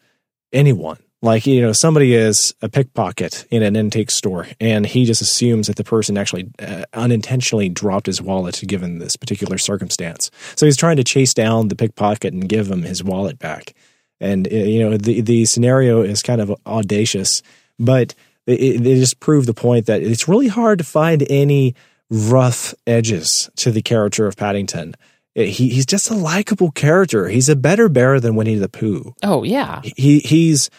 anyone. 0.53 0.97
Like, 1.21 1.45
you 1.45 1.59
know, 1.59 1.73
somebody 1.73 2.15
is 2.15 2.55
a 2.61 2.69
pickpocket 2.69 3.45
in 3.51 3.61
an 3.61 3.75
antique 3.75 4.09
store, 4.09 4.47
and 4.61 4.85
he 4.85 5.03
just 5.03 5.21
assumes 5.21 5.67
that 5.67 5.75
the 5.75 5.83
person 5.83 6.17
actually 6.17 6.49
uh, 6.59 6.85
unintentionally 6.93 7.67
dropped 7.67 8.05
his 8.05 8.21
wallet 8.21 8.63
given 8.65 8.99
this 8.99 9.17
particular 9.17 9.57
circumstance. 9.57 10.31
So 10.55 10.65
he's 10.65 10.77
trying 10.77 10.95
to 10.95 11.03
chase 11.03 11.33
down 11.33 11.67
the 11.67 11.75
pickpocket 11.75 12.33
and 12.33 12.47
give 12.47 12.71
him 12.71 12.83
his 12.83 13.03
wallet 13.03 13.37
back 13.37 13.73
and 14.19 14.47
uh, 14.47 14.55
you 14.55 14.79
know 14.79 14.97
the 14.97 15.21
the 15.21 15.45
scenario 15.45 16.01
is 16.01 16.21
kind 16.21 16.41
of 16.41 16.53
audacious, 16.65 17.41
but 17.77 18.13
it, 18.45 18.85
it 18.85 18.95
just 18.95 19.19
proved 19.19 19.47
the 19.47 19.53
point 19.53 19.85
that 19.85 20.01
it's 20.01 20.27
really 20.27 20.47
hard 20.47 20.79
to 20.79 20.83
find 20.83 21.25
any 21.29 21.75
rough 22.09 22.73
edges 22.87 23.49
to 23.55 23.71
the 23.71 23.81
character 23.81 24.27
of 24.27 24.35
Paddington. 24.35 24.95
Uh, 25.37 25.43
he, 25.43 25.69
he's 25.69 25.85
just 25.85 26.09
a 26.09 26.15
likable 26.15 26.71
character. 26.71 27.27
He's 27.27 27.49
a 27.49 27.55
better 27.55 27.89
bear 27.89 28.19
than 28.19 28.35
Winnie 28.35 28.55
the 28.55 28.69
Pooh. 28.69 29.13
Oh 29.23 29.43
yeah, 29.43 29.81
he 29.83 30.19
he's 30.19 30.69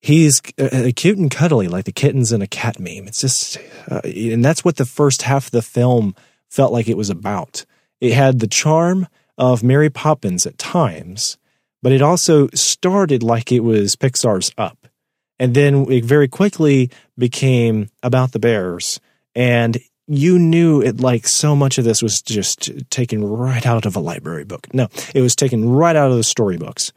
he's 0.00 0.40
uh, 0.58 0.90
cute 0.94 1.18
and 1.18 1.30
cuddly 1.30 1.68
like 1.68 1.84
the 1.84 1.92
kittens 1.92 2.32
in 2.32 2.42
a 2.42 2.46
cat 2.46 2.78
meme. 2.78 3.08
It's 3.08 3.20
just, 3.20 3.58
uh, 3.90 4.00
and 4.04 4.44
that's 4.44 4.64
what 4.64 4.76
the 4.76 4.84
first 4.84 5.22
half 5.22 5.46
of 5.46 5.50
the 5.50 5.62
film 5.62 6.14
felt 6.48 6.72
like 6.72 6.88
it 6.88 6.96
was 6.96 7.10
about. 7.10 7.64
It 8.00 8.12
had 8.12 8.38
the 8.38 8.46
charm 8.46 9.08
of 9.38 9.62
Mary 9.62 9.90
Poppins 9.90 10.46
at 10.46 10.58
times, 10.58 11.38
but 11.82 11.92
it 11.92 12.02
also 12.02 12.48
started 12.54 13.22
like 13.22 13.50
it 13.50 13.60
was 13.60 13.96
Pixar's 13.96 14.50
Up. 14.56 14.86
And 15.38 15.54
then 15.54 15.90
it 15.90 16.04
very 16.04 16.28
quickly 16.28 16.90
became 17.18 17.90
about 18.02 18.32
the 18.32 18.38
Bears. 18.38 19.00
And 19.34 19.76
you 20.08 20.38
knew 20.38 20.80
it 20.80 21.00
like 21.00 21.26
so 21.26 21.56
much 21.56 21.78
of 21.78 21.84
this 21.84 22.02
was 22.02 22.22
just 22.22 22.70
taken 22.90 23.24
right 23.24 23.66
out 23.66 23.86
of 23.86 23.96
a 23.96 24.00
library 24.00 24.44
book. 24.44 24.72
No, 24.72 24.88
it 25.14 25.20
was 25.20 25.34
taken 25.34 25.68
right 25.68 25.96
out 25.96 26.10
of 26.10 26.16
the 26.16 26.24
storybooks 26.24 26.92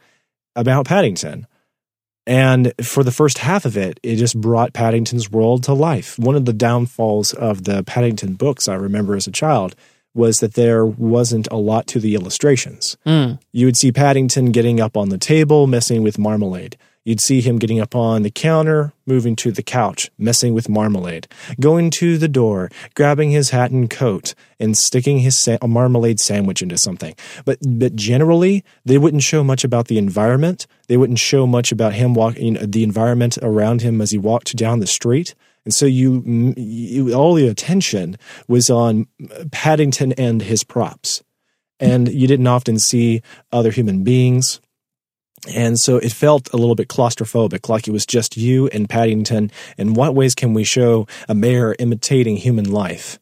about 0.54 0.86
Paddington. 0.86 1.46
And 2.26 2.72
for 2.82 3.02
the 3.02 3.10
first 3.10 3.38
half 3.38 3.64
of 3.64 3.76
it, 3.76 3.98
it 4.02 4.16
just 4.16 4.40
brought 4.40 4.72
Paddington's 4.72 5.30
world 5.30 5.64
to 5.64 5.72
life. 5.72 6.18
One 6.18 6.36
of 6.36 6.44
the 6.44 6.52
downfalls 6.52 7.32
of 7.32 7.64
the 7.64 7.82
Paddington 7.82 8.34
books 8.34 8.68
I 8.68 8.74
remember 8.74 9.16
as 9.16 9.26
a 9.26 9.32
child 9.32 9.74
was 10.14 10.38
that 10.38 10.54
there 10.54 10.84
wasn't 10.84 11.48
a 11.50 11.56
lot 11.56 11.86
to 11.88 12.00
the 12.00 12.14
illustrations. 12.14 12.96
Mm. 13.06 13.40
You 13.52 13.66
would 13.66 13.76
see 13.76 13.92
Paddington 13.92 14.52
getting 14.52 14.80
up 14.80 14.96
on 14.96 15.08
the 15.08 15.18
table, 15.18 15.66
messing 15.66 16.02
with 16.02 16.18
marmalade. 16.18 16.76
You'd 17.10 17.20
see 17.20 17.40
him 17.40 17.58
getting 17.58 17.80
up 17.80 17.96
on 17.96 18.22
the 18.22 18.30
counter, 18.30 18.92
moving 19.04 19.34
to 19.34 19.50
the 19.50 19.64
couch, 19.64 20.12
messing 20.16 20.54
with 20.54 20.68
marmalade, 20.68 21.26
going 21.58 21.90
to 21.98 22.16
the 22.16 22.28
door, 22.28 22.70
grabbing 22.94 23.32
his 23.32 23.50
hat 23.50 23.72
and 23.72 23.90
coat, 23.90 24.32
and 24.60 24.78
sticking 24.78 25.18
his 25.18 25.36
sa- 25.36 25.58
marmalade 25.66 26.20
sandwich 26.20 26.62
into 26.62 26.78
something. 26.78 27.16
But 27.44 27.58
but 27.66 27.96
generally, 27.96 28.64
they 28.84 28.96
wouldn't 28.96 29.24
show 29.24 29.42
much 29.42 29.64
about 29.64 29.88
the 29.88 29.98
environment. 29.98 30.68
They 30.86 30.96
wouldn't 30.96 31.18
show 31.18 31.48
much 31.48 31.72
about 31.72 31.94
him 31.94 32.14
walking 32.14 32.56
the 32.62 32.84
environment 32.84 33.38
around 33.42 33.82
him 33.82 34.00
as 34.00 34.12
he 34.12 34.18
walked 34.18 34.54
down 34.54 34.78
the 34.78 34.86
street. 34.86 35.34
And 35.64 35.74
so 35.74 35.86
you, 35.86 36.54
you 36.56 37.12
all 37.12 37.34
the 37.34 37.48
attention 37.48 38.18
was 38.46 38.70
on 38.70 39.08
Paddington 39.50 40.12
and 40.12 40.42
his 40.42 40.62
props, 40.62 41.24
and 41.80 42.06
you 42.06 42.28
didn't 42.28 42.46
often 42.46 42.78
see 42.78 43.22
other 43.50 43.72
human 43.72 44.04
beings 44.04 44.60
and 45.48 45.78
so 45.78 45.96
it 45.96 46.12
felt 46.12 46.52
a 46.52 46.56
little 46.56 46.74
bit 46.74 46.88
claustrophobic, 46.88 47.68
like 47.68 47.88
it 47.88 47.92
was 47.92 48.06
just 48.06 48.36
you 48.36 48.68
and 48.68 48.88
Paddington. 48.88 49.50
In 49.78 49.94
what 49.94 50.14
ways 50.14 50.34
can 50.34 50.54
we 50.54 50.64
show 50.64 51.06
a 51.28 51.34
mayor 51.34 51.74
imitating 51.78 52.36
human 52.36 52.70
life? 52.70 53.18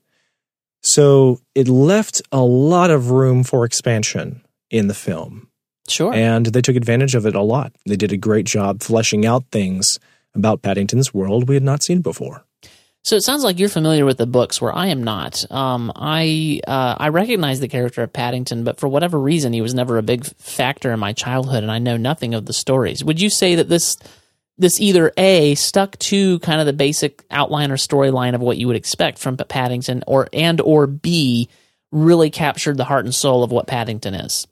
So 0.83 1.41
it 1.55 1.69
left 1.69 2.23
a 2.33 2.41
lot 2.41 2.91
of 2.91 3.11
room 3.11 3.45
for 3.45 3.65
expansion 3.65 4.43
in 4.71 4.87
the 4.89 4.95
film. 4.95 5.49
Sure. 5.89 6.13
And 6.13 6.47
they 6.47 6.61
took 6.61 6.77
advantage 6.77 7.15
of 7.15 7.27
it 7.27 7.35
a 7.35 7.41
lot. 7.41 7.73
They 7.87 7.97
did 7.97 8.13
a 8.13 8.17
great 8.17 8.47
job 8.47 8.83
fleshing 8.83 9.25
out 9.25 9.45
things 9.51 9.99
about 10.35 10.63
Paddington's 10.63 11.15
world 11.15 11.49
we 11.49 11.55
had 11.55 11.63
not 11.63 11.83
seen 11.83 12.01
before. 12.01 12.45
So 13.05 13.17
it 13.17 13.23
sounds 13.23 13.43
like 13.43 13.59
you're 13.59 13.69
familiar 13.69 14.05
with 14.05 14.19
the 14.19 14.27
books, 14.27 14.61
where 14.61 14.75
I 14.75 14.89
am 14.89 15.03
not. 15.03 15.51
Um, 15.51 15.93
I 15.97 16.61
uh, 16.67 16.97
I 16.99 17.09
recognize 17.09 17.61
the 17.61 17.69
character 17.69 18.03
of 18.03 18.13
Paddington, 18.13 18.65
but 18.65 18.79
for 18.79 18.89
whatever 18.89 19.19
reason, 19.19 19.53
he 19.53 19.63
was 19.63 19.73
never 19.73 19.97
a 19.97 20.03
big 20.03 20.27
factor 20.37 20.93
in 20.93 21.01
my 21.01 21.13
childhood, 21.13 21.63
and 21.63 21.73
I 21.73 21.79
know 21.79 21.97
nothing 21.97 22.35
of 22.35 22.45
the 22.45 22.53
stories. 22.53 23.03
Would 23.03 23.21
you 23.21 23.31
say 23.31 23.55
that 23.55 23.69
this 23.69 23.97
this 24.59 24.81
either 24.81 25.13
a 25.17 25.55
stuck 25.55 25.97
to 26.01 26.41
kind 26.41 26.61
of 26.61 26.67
the 26.67 26.73
basic 26.73 27.25
outline 27.31 27.71
or 27.71 27.77
storyline 27.77 28.35
of 28.35 28.41
what 28.41 28.59
you 28.59 28.67
would 28.67 28.77
expect 28.77 29.19
from 29.19 29.37
Paddington, 29.37 30.03
or 30.07 30.29
and 30.33 30.61
or 30.61 30.87
b 30.87 31.49
really 31.91 32.29
captured 32.29 32.77
the 32.77 32.85
heart 32.85 33.05
and 33.05 33.15
soul 33.15 33.43
of 33.43 33.53
what 33.53 33.67
Paddington 33.67 34.15
is? 34.15 34.47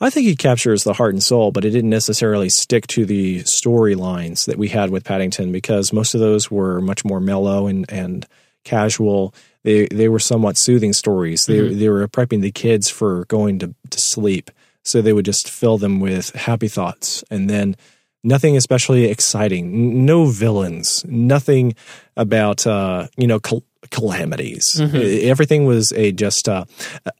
I 0.00 0.10
think 0.10 0.26
he 0.26 0.36
captures 0.36 0.84
the 0.84 0.92
heart 0.92 1.14
and 1.14 1.22
soul, 1.22 1.50
but 1.50 1.64
it 1.64 1.70
didn't 1.70 1.90
necessarily 1.90 2.48
stick 2.48 2.86
to 2.88 3.04
the 3.04 3.40
storylines 3.40 4.46
that 4.46 4.56
we 4.56 4.68
had 4.68 4.90
with 4.90 5.04
Paddington 5.04 5.50
because 5.50 5.92
most 5.92 6.14
of 6.14 6.20
those 6.20 6.50
were 6.50 6.80
much 6.80 7.04
more 7.04 7.20
mellow 7.20 7.66
and, 7.66 7.90
and 7.90 8.26
casual. 8.64 9.34
They 9.64 9.86
they 9.88 10.08
were 10.08 10.20
somewhat 10.20 10.56
soothing 10.56 10.92
stories. 10.92 11.44
They 11.46 11.58
mm-hmm. 11.58 11.78
they 11.78 11.88
were 11.88 12.06
prepping 12.08 12.42
the 12.42 12.52
kids 12.52 12.88
for 12.88 13.24
going 13.24 13.58
to, 13.58 13.74
to 13.90 14.00
sleep, 14.00 14.50
so 14.84 15.02
they 15.02 15.12
would 15.12 15.24
just 15.24 15.50
fill 15.50 15.78
them 15.78 16.00
with 16.00 16.30
happy 16.34 16.68
thoughts, 16.68 17.24
and 17.30 17.50
then 17.50 17.76
nothing 18.22 18.56
especially 18.56 19.06
exciting. 19.06 20.04
No 20.06 20.26
villains. 20.26 21.04
Nothing 21.06 21.74
about 22.16 22.66
uh, 22.66 23.08
you 23.16 23.26
know 23.26 23.40
cal- 23.40 23.64
calamities. 23.90 24.76
Mm-hmm. 24.78 25.28
Everything 25.28 25.64
was 25.64 25.92
a 25.92 26.12
just 26.12 26.48
uh, 26.48 26.64
a, 27.04 27.12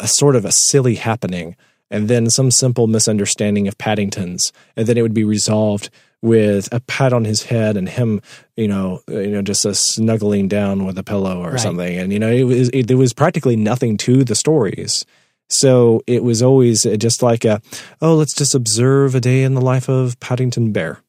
a 0.00 0.08
sort 0.08 0.36
of 0.36 0.44
a 0.44 0.52
silly 0.52 0.96
happening 0.96 1.56
and 1.90 2.08
then 2.08 2.30
some 2.30 2.50
simple 2.50 2.86
misunderstanding 2.86 3.68
of 3.68 3.78
Paddington's, 3.78 4.52
and 4.76 4.86
then 4.86 4.96
it 4.96 5.02
would 5.02 5.14
be 5.14 5.24
resolved 5.24 5.90
with 6.20 6.68
a 6.72 6.80
pat 6.80 7.12
on 7.12 7.24
his 7.24 7.44
head 7.44 7.76
and 7.76 7.88
him, 7.88 8.20
you 8.56 8.66
know, 8.66 9.00
uh, 9.08 9.18
you 9.18 9.30
know, 9.30 9.42
just 9.42 9.64
a 9.64 9.74
snuggling 9.74 10.48
down 10.48 10.84
with 10.84 10.98
a 10.98 11.04
pillow 11.04 11.42
or 11.42 11.52
right. 11.52 11.60
something. 11.60 11.96
And 11.96 12.12
you 12.12 12.18
know, 12.18 12.30
it 12.30 12.44
was 12.44 12.70
it, 12.70 12.88
there 12.88 12.96
was 12.96 13.12
practically 13.12 13.56
nothing 13.56 13.96
to 13.98 14.24
the 14.24 14.34
stories. 14.34 15.06
So 15.48 16.02
it 16.06 16.22
was 16.22 16.42
always 16.42 16.84
uh, 16.84 16.96
just 16.96 17.22
like 17.22 17.44
a, 17.44 17.62
oh, 18.02 18.14
let's 18.14 18.34
just 18.34 18.54
observe 18.54 19.14
a 19.14 19.20
day 19.20 19.42
in 19.42 19.54
the 19.54 19.60
life 19.60 19.88
of 19.88 20.18
Paddington 20.20 20.72
Bear. 20.72 21.00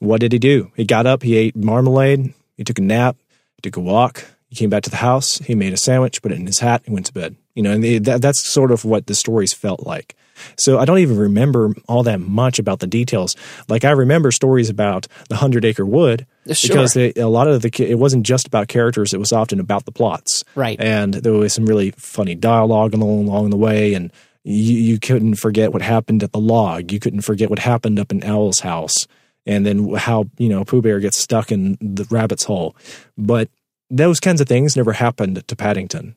What 0.00 0.20
did 0.20 0.32
he 0.32 0.38
do? 0.38 0.72
He 0.74 0.84
got 0.84 1.06
up, 1.06 1.22
he 1.22 1.36
ate 1.36 1.54
marmalade, 1.54 2.34
he 2.56 2.64
took 2.64 2.78
a 2.78 2.82
nap, 2.82 3.16
he 3.56 3.62
took 3.62 3.76
a 3.76 3.80
walk, 3.80 4.24
he 4.48 4.56
came 4.56 4.70
back 4.70 4.82
to 4.84 4.90
the 4.90 4.96
house, 4.96 5.38
he 5.38 5.54
made 5.54 5.72
a 5.72 5.76
sandwich, 5.76 6.20
put 6.20 6.32
it 6.32 6.38
in 6.38 6.46
his 6.46 6.58
hat, 6.58 6.82
and 6.84 6.94
went 6.94 7.06
to 7.06 7.12
bed. 7.12 7.36
You 7.54 7.62
know, 7.62 7.72
and 7.72 7.82
they, 7.82 7.98
that, 7.98 8.22
that's 8.22 8.40
sort 8.40 8.70
of 8.70 8.84
what 8.84 9.06
the 9.06 9.14
stories 9.14 9.52
felt 9.52 9.86
like. 9.86 10.16
So 10.56 10.78
I 10.78 10.84
don't 10.84 10.98
even 10.98 11.18
remember 11.18 11.74
all 11.88 12.02
that 12.04 12.20
much 12.20 12.58
about 12.58 12.80
the 12.80 12.86
details. 12.86 13.36
Like 13.68 13.84
I 13.84 13.90
remember 13.90 14.30
stories 14.30 14.70
about 14.70 15.06
the 15.28 15.36
Hundred 15.36 15.64
Acre 15.64 15.84
Wood 15.84 16.26
sure. 16.50 16.68
because 16.68 16.94
they, 16.94 17.12
a 17.14 17.28
lot 17.28 17.48
of 17.48 17.62
the 17.62 17.70
it 17.90 17.98
wasn't 17.98 18.24
just 18.24 18.46
about 18.46 18.68
characters; 18.68 19.12
it 19.12 19.18
was 19.18 19.32
often 19.32 19.60
about 19.60 19.84
the 19.84 19.92
plots. 19.92 20.44
Right. 20.54 20.80
And 20.80 21.14
there 21.14 21.32
was 21.32 21.52
some 21.52 21.66
really 21.66 21.92
funny 21.92 22.34
dialogue 22.34 22.94
along 22.94 23.28
along 23.28 23.50
the 23.50 23.56
way, 23.56 23.94
and 23.94 24.12
you, 24.44 24.74
you 24.76 24.98
couldn't 24.98 25.34
forget 25.36 25.72
what 25.72 25.82
happened 25.82 26.22
at 26.22 26.32
the 26.32 26.40
log. 26.40 26.92
You 26.92 27.00
couldn't 27.00 27.22
forget 27.22 27.50
what 27.50 27.58
happened 27.58 27.98
up 27.98 28.10
in 28.10 28.24
Owl's 28.24 28.60
house, 28.60 29.06
and 29.46 29.66
then 29.66 29.94
how 29.94 30.26
you 30.38 30.48
know 30.48 30.64
Pooh 30.64 30.82
Bear 30.82 31.00
gets 31.00 31.18
stuck 31.18 31.52
in 31.52 31.76
the 31.80 32.06
rabbit's 32.10 32.44
hole. 32.44 32.76
But 33.16 33.50
those 33.90 34.20
kinds 34.20 34.40
of 34.40 34.48
things 34.48 34.76
never 34.76 34.92
happened 34.92 35.46
to 35.46 35.56
Paddington. 35.56 36.14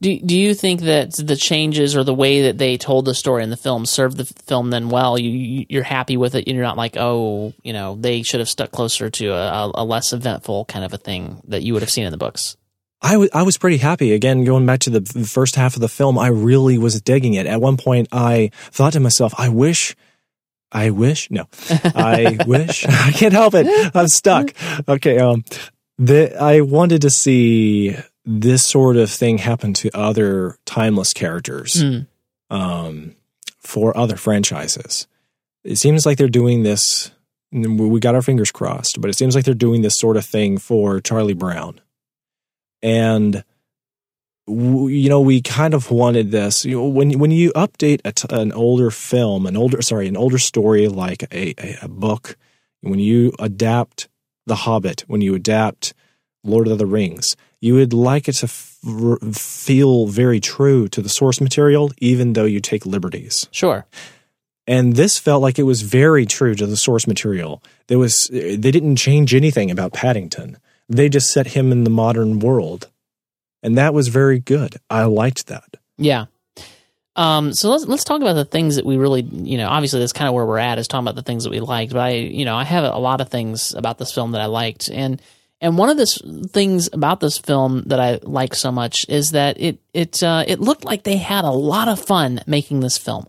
Do 0.00 0.18
do 0.18 0.36
you 0.36 0.54
think 0.54 0.80
that 0.80 1.12
the 1.14 1.36
changes 1.36 1.94
or 1.94 2.02
the 2.02 2.14
way 2.14 2.42
that 2.42 2.58
they 2.58 2.76
told 2.76 3.04
the 3.04 3.14
story 3.14 3.44
in 3.44 3.50
the 3.50 3.56
film 3.56 3.86
served 3.86 4.16
the 4.16 4.24
film 4.24 4.70
then 4.70 4.88
well? 4.88 5.18
You 5.18 5.64
you're 5.68 5.82
happy 5.82 6.16
with 6.16 6.34
it, 6.34 6.46
and 6.46 6.56
you're 6.56 6.64
not 6.64 6.76
like, 6.76 6.96
oh, 6.96 7.52
you 7.62 7.72
know, 7.72 7.96
they 7.96 8.22
should 8.22 8.40
have 8.40 8.48
stuck 8.48 8.72
closer 8.72 9.10
to 9.10 9.28
a, 9.28 9.70
a 9.74 9.84
less 9.84 10.12
eventful 10.12 10.64
kind 10.64 10.84
of 10.84 10.92
a 10.92 10.98
thing 10.98 11.40
that 11.48 11.62
you 11.62 11.72
would 11.74 11.82
have 11.82 11.90
seen 11.90 12.04
in 12.04 12.10
the 12.10 12.18
books. 12.18 12.56
I, 13.02 13.12
w- 13.12 13.30
I 13.32 13.42
was 13.42 13.58
pretty 13.58 13.78
happy. 13.78 14.12
Again, 14.12 14.44
going 14.44 14.64
back 14.64 14.80
to 14.80 14.90
the 14.90 15.24
first 15.24 15.56
half 15.56 15.74
of 15.74 15.80
the 15.80 15.88
film, 15.88 16.18
I 16.18 16.28
really 16.28 16.78
was 16.78 17.00
digging 17.00 17.34
it. 17.34 17.46
At 17.46 17.60
one 17.60 17.76
point, 17.76 18.08
I 18.12 18.50
thought 18.70 18.92
to 18.92 19.00
myself, 19.00 19.34
I 19.36 19.48
wish, 19.48 19.96
I 20.70 20.90
wish, 20.90 21.28
no, 21.30 21.46
I 21.68 22.38
wish, 22.46 22.86
I 22.88 23.10
can't 23.10 23.32
help 23.34 23.54
it. 23.54 23.66
I'm 23.94 24.06
stuck. 24.06 24.52
Okay. 24.88 25.18
Um, 25.18 25.44
the, 25.98 26.40
I 26.40 26.60
wanted 26.60 27.02
to 27.02 27.10
see 27.10 27.96
this 28.24 28.64
sort 28.64 28.96
of 28.96 29.10
thing 29.10 29.38
happened 29.38 29.76
to 29.76 29.90
other 29.96 30.56
timeless 30.64 31.12
characters 31.12 31.74
mm. 31.74 32.06
um, 32.50 33.14
for 33.58 33.96
other 33.96 34.16
franchises. 34.16 35.06
It 35.64 35.76
seems 35.76 36.06
like 36.06 36.18
they're 36.18 36.28
doing 36.28 36.62
this. 36.62 37.10
We 37.50 38.00
got 38.00 38.14
our 38.14 38.22
fingers 38.22 38.50
crossed, 38.50 39.00
but 39.00 39.10
it 39.10 39.14
seems 39.14 39.34
like 39.34 39.44
they're 39.44 39.54
doing 39.54 39.82
this 39.82 39.98
sort 39.98 40.16
of 40.16 40.24
thing 40.24 40.58
for 40.58 41.00
Charlie 41.00 41.34
Brown. 41.34 41.80
And 42.82 43.44
you 44.48 45.08
know, 45.08 45.20
we 45.20 45.40
kind 45.40 45.72
of 45.74 45.90
wanted 45.90 46.30
this. 46.30 46.64
You 46.64 46.76
know, 46.76 46.88
when 46.88 47.18
when 47.18 47.30
you 47.30 47.52
update 47.52 48.02
t- 48.14 48.26
an 48.30 48.52
older 48.52 48.90
film, 48.90 49.46
an 49.46 49.56
older 49.56 49.82
sorry, 49.82 50.08
an 50.08 50.16
older 50.16 50.38
story 50.38 50.88
like 50.88 51.22
a, 51.32 51.54
a, 51.58 51.78
a 51.82 51.88
book, 51.88 52.36
when 52.80 52.98
you 52.98 53.32
adapt 53.38 54.08
The 54.46 54.56
Hobbit, 54.56 55.04
when 55.06 55.20
you 55.20 55.34
adapt 55.34 55.94
Lord 56.42 56.66
of 56.66 56.78
the 56.78 56.86
Rings, 56.86 57.36
you 57.62 57.74
would 57.74 57.92
like 57.92 58.28
it 58.28 58.32
to 58.32 58.46
f- 58.46 58.76
feel 59.32 60.08
very 60.08 60.40
true 60.40 60.88
to 60.88 61.00
the 61.00 61.08
source 61.08 61.40
material, 61.40 61.92
even 61.98 62.32
though 62.32 62.44
you 62.44 62.60
take 62.60 62.84
liberties. 62.84 63.46
Sure. 63.52 63.86
And 64.66 64.96
this 64.96 65.16
felt 65.16 65.42
like 65.42 65.60
it 65.60 65.62
was 65.62 65.82
very 65.82 66.26
true 66.26 66.56
to 66.56 66.66
the 66.66 66.76
source 66.76 67.06
material. 67.06 67.62
There 67.86 68.00
was 68.00 68.28
they 68.32 68.56
didn't 68.56 68.96
change 68.96 69.32
anything 69.32 69.70
about 69.70 69.92
Paddington. 69.92 70.58
They 70.88 71.08
just 71.08 71.32
set 71.32 71.46
him 71.48 71.70
in 71.70 71.84
the 71.84 71.90
modern 71.90 72.40
world. 72.40 72.88
And 73.62 73.78
that 73.78 73.94
was 73.94 74.08
very 74.08 74.40
good. 74.40 74.76
I 74.90 75.04
liked 75.04 75.46
that. 75.46 75.76
Yeah. 75.98 76.26
Um, 77.14 77.52
so 77.52 77.70
let's 77.70 77.84
let's 77.84 78.04
talk 78.04 78.22
about 78.22 78.32
the 78.34 78.44
things 78.44 78.74
that 78.74 78.84
we 78.84 78.96
really, 78.96 79.22
you 79.22 79.56
know, 79.56 79.68
obviously 79.68 80.00
that's 80.00 80.12
kind 80.12 80.26
of 80.26 80.34
where 80.34 80.46
we're 80.46 80.58
at 80.58 80.78
is 80.78 80.88
talking 80.88 81.04
about 81.04 81.14
the 81.14 81.22
things 81.22 81.44
that 81.44 81.50
we 81.50 81.60
liked. 81.60 81.92
But 81.92 82.00
I, 82.00 82.10
you 82.14 82.44
know, 82.44 82.56
I 82.56 82.64
have 82.64 82.82
a 82.82 82.98
lot 82.98 83.20
of 83.20 83.28
things 83.28 83.72
about 83.72 83.98
this 83.98 84.12
film 84.12 84.32
that 84.32 84.40
I 84.40 84.46
liked, 84.46 84.88
and 84.88 85.22
and 85.62 85.78
one 85.78 85.88
of 85.88 85.96
the 85.96 86.48
things 86.52 86.90
about 86.92 87.20
this 87.20 87.38
film 87.38 87.84
that 87.86 88.00
I 88.00 88.18
like 88.22 88.54
so 88.54 88.72
much 88.72 89.06
is 89.08 89.30
that 89.30 89.60
it 89.60 89.78
it 89.94 90.20
uh, 90.20 90.44
it 90.46 90.58
looked 90.60 90.84
like 90.84 91.04
they 91.04 91.16
had 91.18 91.44
a 91.44 91.50
lot 91.50 91.86
of 91.86 92.04
fun 92.04 92.40
making 92.48 92.80
this 92.80 92.98
film. 92.98 93.26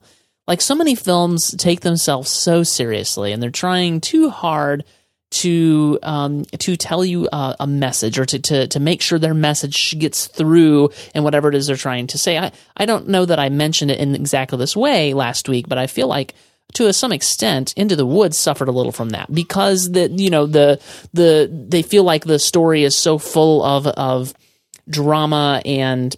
Like 0.48 0.60
so 0.60 0.74
many 0.74 0.96
films 0.96 1.54
take 1.58 1.82
themselves 1.82 2.32
so 2.32 2.64
seriously, 2.64 3.32
and 3.32 3.42
they're 3.42 3.52
trying 3.52 4.02
too 4.02 4.32
hard 4.32 4.84
to 5.30 6.00
um, 6.02 6.44
to 6.58 6.76
tell 6.76 7.06
you 7.06 7.30
uh, 7.32 7.56
a 7.60 7.68
message 7.68 8.18
or 8.18 8.26
to, 8.26 8.40
to 8.40 8.68
to 8.68 8.80
make 8.80 9.04
sure 9.04 9.20
their 9.20 9.36
message 9.36 9.98
gets 10.00 10.26
through 10.26 10.90
and 11.14 11.24
whatever 11.24 11.50
it 11.50 11.56
is 11.56 11.68
they're 11.68 11.76
trying 11.76 12.08
to 12.08 12.18
say. 12.18 12.40
I 12.40 12.52
I 12.76 12.86
don't 12.86 13.10
know 13.10 13.26
that 13.26 13.40
I 13.40 13.50
mentioned 13.50 13.92
it 13.92 14.00
in 14.00 14.16
exactly 14.16 14.58
this 14.58 14.76
way 14.76 15.14
last 15.14 15.48
week, 15.48 15.70
but 15.70 15.78
I 15.78 15.86
feel 15.86 16.08
like 16.08 16.34
to 16.74 16.92
some 16.94 17.12
extent, 17.12 17.74
Into 17.76 17.96
the 17.96 18.06
Woods 18.06 18.38
suffered 18.38 18.68
a 18.68 18.72
little 18.72 18.92
from 18.92 19.10
that 19.10 19.34
because 19.34 19.92
the 19.92 20.10
you 20.10 20.30
know 20.30 20.46
the 20.46 20.82
the 21.14 21.50
they 21.52 21.82
feel 21.82 22.04
like 22.04 22.26
the 22.26 22.40
story 22.40 22.84
is 22.84 22.98
so 22.98 23.18
full 23.18 23.64
of 23.64 23.88
of 23.88 24.34
drama 24.90 25.62
and 25.66 26.16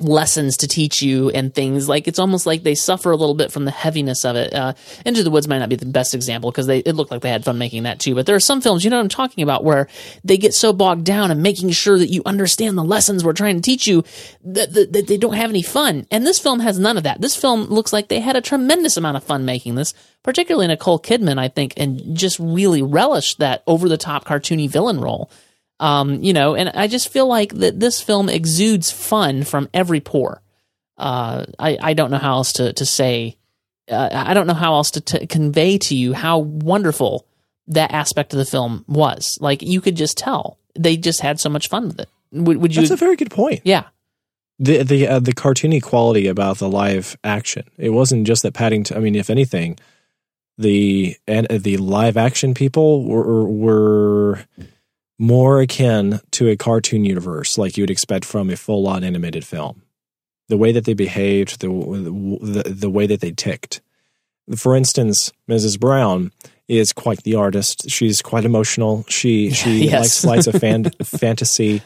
lessons 0.00 0.56
to 0.58 0.68
teach 0.68 1.02
you 1.02 1.30
and 1.30 1.54
things 1.54 1.88
like 1.88 2.08
it's 2.08 2.18
almost 2.18 2.46
like 2.46 2.62
they 2.62 2.74
suffer 2.74 3.10
a 3.10 3.16
little 3.16 3.34
bit 3.34 3.52
from 3.52 3.64
the 3.64 3.70
heaviness 3.70 4.24
of 4.24 4.36
it. 4.36 4.54
Uh, 4.54 4.74
Into 5.04 5.22
the 5.22 5.30
Woods 5.30 5.48
might 5.48 5.58
not 5.58 5.68
be 5.68 5.76
the 5.76 5.86
best 5.86 6.14
example 6.14 6.50
because 6.50 6.66
they 6.66 6.78
it 6.78 6.94
looked 6.94 7.10
like 7.10 7.22
they 7.22 7.30
had 7.30 7.44
fun 7.44 7.58
making 7.58 7.84
that 7.84 8.00
too. 8.00 8.14
But 8.14 8.26
there 8.26 8.36
are 8.36 8.40
some 8.40 8.60
films, 8.60 8.84
you 8.84 8.90
know 8.90 8.96
what 8.96 9.02
I'm 9.02 9.08
talking 9.08 9.42
about, 9.42 9.64
where 9.64 9.88
they 10.24 10.36
get 10.36 10.54
so 10.54 10.72
bogged 10.72 11.04
down 11.04 11.30
and 11.30 11.42
making 11.42 11.70
sure 11.70 11.98
that 11.98 12.10
you 12.10 12.22
understand 12.26 12.76
the 12.76 12.84
lessons 12.84 13.24
we're 13.24 13.32
trying 13.32 13.56
to 13.56 13.62
teach 13.62 13.86
you 13.86 14.04
that, 14.44 14.72
that, 14.72 14.92
that 14.92 15.06
they 15.06 15.16
don't 15.16 15.34
have 15.34 15.50
any 15.50 15.62
fun. 15.62 16.06
And 16.10 16.26
this 16.26 16.38
film 16.38 16.60
has 16.60 16.78
none 16.78 16.96
of 16.96 17.02
that. 17.04 17.20
This 17.20 17.36
film 17.36 17.64
looks 17.64 17.92
like 17.92 18.08
they 18.08 18.20
had 18.20 18.36
a 18.36 18.40
tremendous 18.40 18.96
amount 18.96 19.16
of 19.16 19.24
fun 19.24 19.44
making 19.44 19.74
this, 19.74 19.94
particularly 20.22 20.66
Nicole 20.66 20.98
Kidman, 20.98 21.38
I 21.38 21.48
think, 21.48 21.74
and 21.76 22.16
just 22.16 22.38
really 22.38 22.82
relished 22.82 23.38
that 23.38 23.62
over 23.66 23.88
the 23.88 23.96
top 23.96 24.24
cartoony 24.24 24.68
villain 24.68 25.00
role. 25.00 25.30
Um, 25.80 26.22
you 26.22 26.34
know, 26.34 26.54
and 26.54 26.68
I 26.68 26.86
just 26.86 27.08
feel 27.08 27.26
like 27.26 27.54
that 27.54 27.80
this 27.80 28.02
film 28.02 28.28
exudes 28.28 28.90
fun 28.90 29.44
from 29.44 29.68
every 29.72 30.00
pore. 30.00 30.42
Uh, 30.98 31.46
I, 31.58 31.78
I 31.80 31.94
don't 31.94 32.10
know 32.10 32.18
how 32.18 32.34
else 32.34 32.52
to, 32.54 32.74
to 32.74 32.84
say, 32.84 33.38
uh, 33.90 34.10
I 34.12 34.34
don't 34.34 34.46
know 34.46 34.54
how 34.54 34.74
else 34.74 34.90
to 34.92 35.00
t- 35.00 35.26
convey 35.26 35.78
to 35.78 35.96
you 35.96 36.12
how 36.12 36.38
wonderful 36.38 37.26
that 37.68 37.92
aspect 37.92 38.34
of 38.34 38.38
the 38.38 38.44
film 38.44 38.84
was. 38.86 39.38
Like 39.40 39.62
you 39.62 39.80
could 39.80 39.96
just 39.96 40.18
tell 40.18 40.58
they 40.78 40.98
just 40.98 41.22
had 41.22 41.40
so 41.40 41.48
much 41.48 41.68
fun 41.68 41.88
with 41.88 42.00
it. 42.00 42.08
Would, 42.32 42.58
would 42.58 42.76
you? 42.76 42.82
That's 42.82 42.90
a 42.90 42.96
very 42.96 43.16
good 43.16 43.30
point. 43.30 43.62
Yeah. 43.64 43.84
The 44.58 44.82
the 44.82 45.08
uh, 45.08 45.20
the 45.20 45.32
cartoony 45.32 45.82
quality 45.82 46.26
about 46.26 46.58
the 46.58 46.68
live 46.68 47.16
action. 47.24 47.64
It 47.78 47.90
wasn't 47.90 48.26
just 48.26 48.42
that 48.42 48.52
Paddington. 48.52 48.94
I 48.94 49.00
mean, 49.00 49.14
if 49.14 49.30
anything, 49.30 49.78
the 50.58 51.16
and 51.26 51.46
the 51.48 51.78
live 51.78 52.18
action 52.18 52.52
people 52.52 53.04
were 53.04 53.44
were 53.48 54.44
more 55.20 55.60
akin 55.60 56.18
to 56.30 56.48
a 56.48 56.56
cartoon 56.56 57.04
universe 57.04 57.58
like 57.58 57.76
you 57.76 57.82
would 57.82 57.90
expect 57.90 58.24
from 58.24 58.48
a 58.48 58.56
full 58.56 58.88
on 58.88 59.04
animated 59.04 59.44
film. 59.44 59.82
The 60.48 60.56
way 60.56 60.72
that 60.72 60.86
they 60.86 60.94
behaved, 60.94 61.60
the, 61.60 61.68
the, 61.68 62.62
the 62.74 62.90
way 62.90 63.06
that 63.06 63.20
they 63.20 63.30
ticked. 63.30 63.82
For 64.56 64.74
instance, 64.74 65.30
Mrs. 65.46 65.78
Brown 65.78 66.32
is 66.68 66.92
quite 66.94 67.22
the 67.22 67.34
artist. 67.34 67.90
She's 67.90 68.22
quite 68.22 68.44
emotional. 68.46 69.04
She 69.08 69.50
she 69.60 69.84
Yes. 69.84 70.24
likes 70.24 70.46
likes 70.46 70.46
a 70.46 70.58
fan, 70.58 70.84
fantasy. 71.04 71.82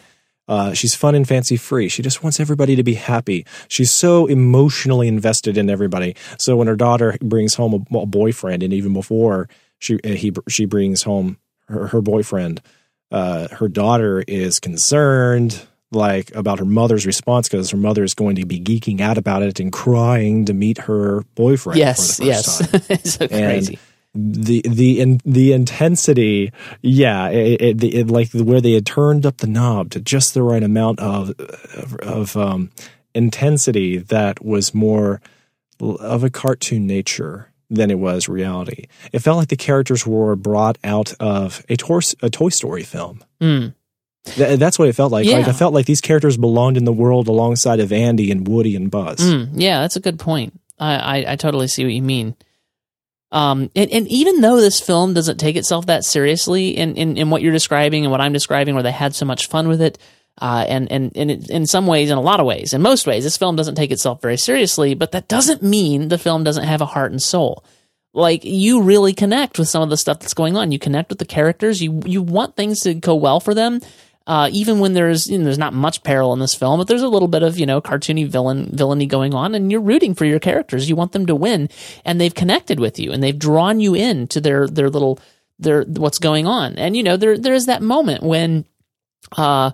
Uh, 0.47 0.73
she's 0.75 0.95
fun 0.95 1.15
and 1.17 1.27
fancy 1.27 1.57
free. 1.57 1.89
She 1.89 2.03
just 2.03 2.23
wants 2.23 2.39
everybody 2.39 2.77
to 2.77 2.83
be 2.85 2.95
happy. 2.95 3.45
She's 3.67 3.91
so 3.91 4.27
emotionally 4.27 5.09
invested 5.09 5.59
in 5.59 5.69
everybody. 5.69 6.15
So 6.39 6.57
when 6.57 6.69
her 6.69 6.77
daughter 6.77 7.17
brings 7.21 7.55
home 7.55 7.87
a, 7.93 7.99
a 7.99 8.07
boyfriend, 8.07 8.63
and 8.63 8.73
even 8.73 8.93
before 8.93 9.49
she 9.81 9.99
uh, 10.05 10.11
he 10.11 10.33
she 10.49 10.67
brings 10.67 11.03
home 11.03 11.39
her, 11.69 11.89
her 11.89 12.01
boyfriend, 12.01 12.63
uh, 13.15 13.47
her 13.53 13.69
daughter 13.69 14.25
is 14.27 14.59
concerned 14.59 15.65
like 15.93 16.35
about 16.35 16.59
her 16.59 16.65
mother's 16.65 17.07
response 17.07 17.49
because 17.49 17.71
her 17.71 17.77
mother 17.77 18.03
is 18.03 18.13
going 18.13 18.35
to 18.35 18.45
be 18.45 18.59
geeking 18.59 19.01
out 19.01 19.17
about 19.17 19.43
it 19.43 19.61
and 19.61 19.73
crying 19.73 20.45
to 20.47 20.53
meet 20.53 20.79
her 20.79 21.23
boyfriend. 21.37 21.79
Yes, 21.79 22.17
for 22.17 22.25
the 22.25 22.33
first 22.33 22.47
yes. 22.47 22.71
time. 22.71 22.81
it's 22.89 23.15
so 23.15 23.29
crazy. 23.29 23.79
the 24.17 24.63
the 24.69 25.01
in, 25.01 25.21
the 25.25 25.53
intensity, 25.53 26.53
yeah, 26.83 27.29
it, 27.29 27.63
it, 27.63 27.85
it, 27.85 28.07
like 28.09 28.33
where 28.33 28.61
they 28.61 28.73
had 28.73 28.85
turned 28.85 29.25
up 29.25 29.37
the 29.37 29.47
knob 29.47 29.91
to 29.91 30.01
just 30.01 30.35
the 30.35 30.43
right 30.43 30.65
amount 30.65 30.99
of 30.99 31.31
of, 31.39 31.95
of 32.03 32.37
um, 32.37 32.73
intensity 33.15 33.99
that 33.99 34.45
was 34.45 34.75
more 34.75 35.21
of 35.79 36.25
a 36.25 36.31
cartoon 36.31 36.89
nature 36.89 37.53
than 37.71 37.91
it 37.91 37.99
was 37.99 38.29
reality. 38.29 38.87
It 39.13 39.21
felt 39.21 39.39
like 39.39 39.49
the 39.49 39.57
characters 39.57 40.07
were 40.07 40.37
brought 40.37 40.79
out 40.85 41.13
of 41.21 41.65
a, 41.69 41.77
tor- 41.77 42.03
a 42.23 42.31
Toy 42.31 42.51
Story 42.51 42.83
film. 42.83 43.25
Mm. 43.41 43.75
Th- 44.25 44.59
that's 44.59 44.79
what 44.79 44.89
it 44.89 44.95
felt 44.95 45.13
like. 45.13 45.27
Like 45.27 45.49
I 45.49 45.53
felt 45.53 45.75
like 45.75 45.87
these 45.87 46.01
characters 46.01 46.37
belonged 46.37 46.77
in 46.77 46.85
the 46.85 46.93
world 46.93 47.29
alongside 47.29 47.81
of 47.81 47.93
Andy 47.93 48.31
and 48.31 48.47
Woody 48.47 48.77
and 48.77 48.91
Buzz. 48.91 49.19
Mm, 49.19 49.51
yeah, 49.55 49.81
that's 49.81 49.97
a 49.97 50.01
good 50.01 50.19
point. 50.19 50.59
I, 50.79 50.95
I, 50.95 51.33
I 51.33 51.37
totally 51.37 51.69
see 51.69 51.85
what 51.85 51.93
you 51.93 52.03
mean. 52.03 52.35
Um, 53.33 53.71
and, 53.75 53.91
and 53.91 54.07
even 54.09 54.41
though 54.41 54.61
this 54.61 54.81
film 54.81 55.13
doesn't 55.13 55.39
take 55.39 55.57
itself 55.57 55.87
that 55.87 56.05
seriously 56.05 56.77
in, 56.77 56.97
in, 56.97 57.17
in 57.17 57.31
what 57.31 57.43
you're 57.43 57.53
describing 57.53 58.05
and 58.05 58.13
what 58.13 58.21
I'm 58.21 58.33
describing, 58.33 58.75
where 58.75 58.83
they 58.83 58.93
had 58.93 59.15
so 59.15 59.27
much 59.27 59.49
fun 59.49 59.67
with 59.67 59.83
it, 59.83 59.99
uh, 60.41 60.65
and 60.69 60.91
and 60.91 61.17
in 61.17 61.67
some 61.67 61.87
ways, 61.87 62.11
in 62.11 62.19
a 62.19 62.23
lot 62.23 62.41
of 62.41 62.47
ways, 62.47 62.73
in 62.73 62.83
most 62.83 63.07
ways, 63.07 63.23
this 63.23 63.37
film 63.37 63.55
doesn't 63.55 63.77
take 63.77 63.93
itself 63.93 64.21
very 64.21 64.37
seriously. 64.37 64.95
But 64.95 65.13
that 65.13 65.29
doesn't 65.29 65.63
mean 65.63 66.09
the 66.09 66.19
film 66.19 66.43
doesn't 66.43 66.65
have 66.65 66.81
a 66.81 66.87
heart 66.87 67.13
and 67.13 67.23
soul. 67.23 67.65
Like 68.13 68.45
you 68.45 68.83
really 68.83 69.13
connect 69.13 69.59
with 69.59 69.69
some 69.69 69.83
of 69.83 69.91
the 69.91 69.97
stuff 69.97 70.21
that's 70.21 70.35
going 70.35 70.57
on. 70.57 70.73
You 70.73 70.79
connect 70.79 71.09
with 71.09 71.19
the 71.19 71.25
characters. 71.25 71.83
You 71.83 72.01
you 72.05 72.23
want 72.23 72.57
things 72.57 72.81
to 72.81 72.95
go 72.95 73.15
well 73.15 73.39
for 73.41 73.55
them. 73.55 73.81
Uh, 74.27 74.49
even 74.53 74.79
when 74.79 74.95
there's 74.95 75.29
you 75.29 75.37
know, 75.37 75.45
there's 75.45 75.59
not 75.59 75.75
much 75.75 76.03
peril 76.03 76.33
in 76.33 76.39
this 76.39 76.55
film, 76.55 76.79
but 76.79 76.89
there's 76.89 77.03
a 77.03 77.09
little 77.09 77.29
bit 77.29 77.43
of 77.43 77.59
you 77.59 77.67
know 77.67 77.81
cartoony 77.81 78.27
villain 78.27 78.71
villainy 78.73 79.07
going 79.07 79.35
on, 79.35 79.55
and 79.55 79.71
you're 79.71 79.81
rooting 79.81 80.15
for 80.15 80.25
your 80.25 80.41
characters. 80.41 80.89
You 80.89 80.97
want 80.97 81.13
them 81.13 81.27
to 81.27 81.35
win, 81.35 81.69
and 82.05 82.21
they've 82.21 82.35
connected 82.35 82.81
with 82.81 82.99
you, 82.99 83.13
and 83.13 83.23
they've 83.23 83.39
drawn 83.39 83.81
you 83.81 83.95
in 83.95 84.27
to 84.29 84.41
their 84.41 84.67
their 84.67 84.91
little 84.91 85.21
their 85.59 85.83
what's 85.83 86.19
going 86.19 86.47
on. 86.47 86.77
And 86.77 86.97
you 86.97 87.03
know 87.03 87.17
there 87.17 87.39
there 87.39 87.55
is 87.55 87.67
that 87.67 87.83
moment 87.83 88.23
when 88.23 88.65
uh 89.37 89.73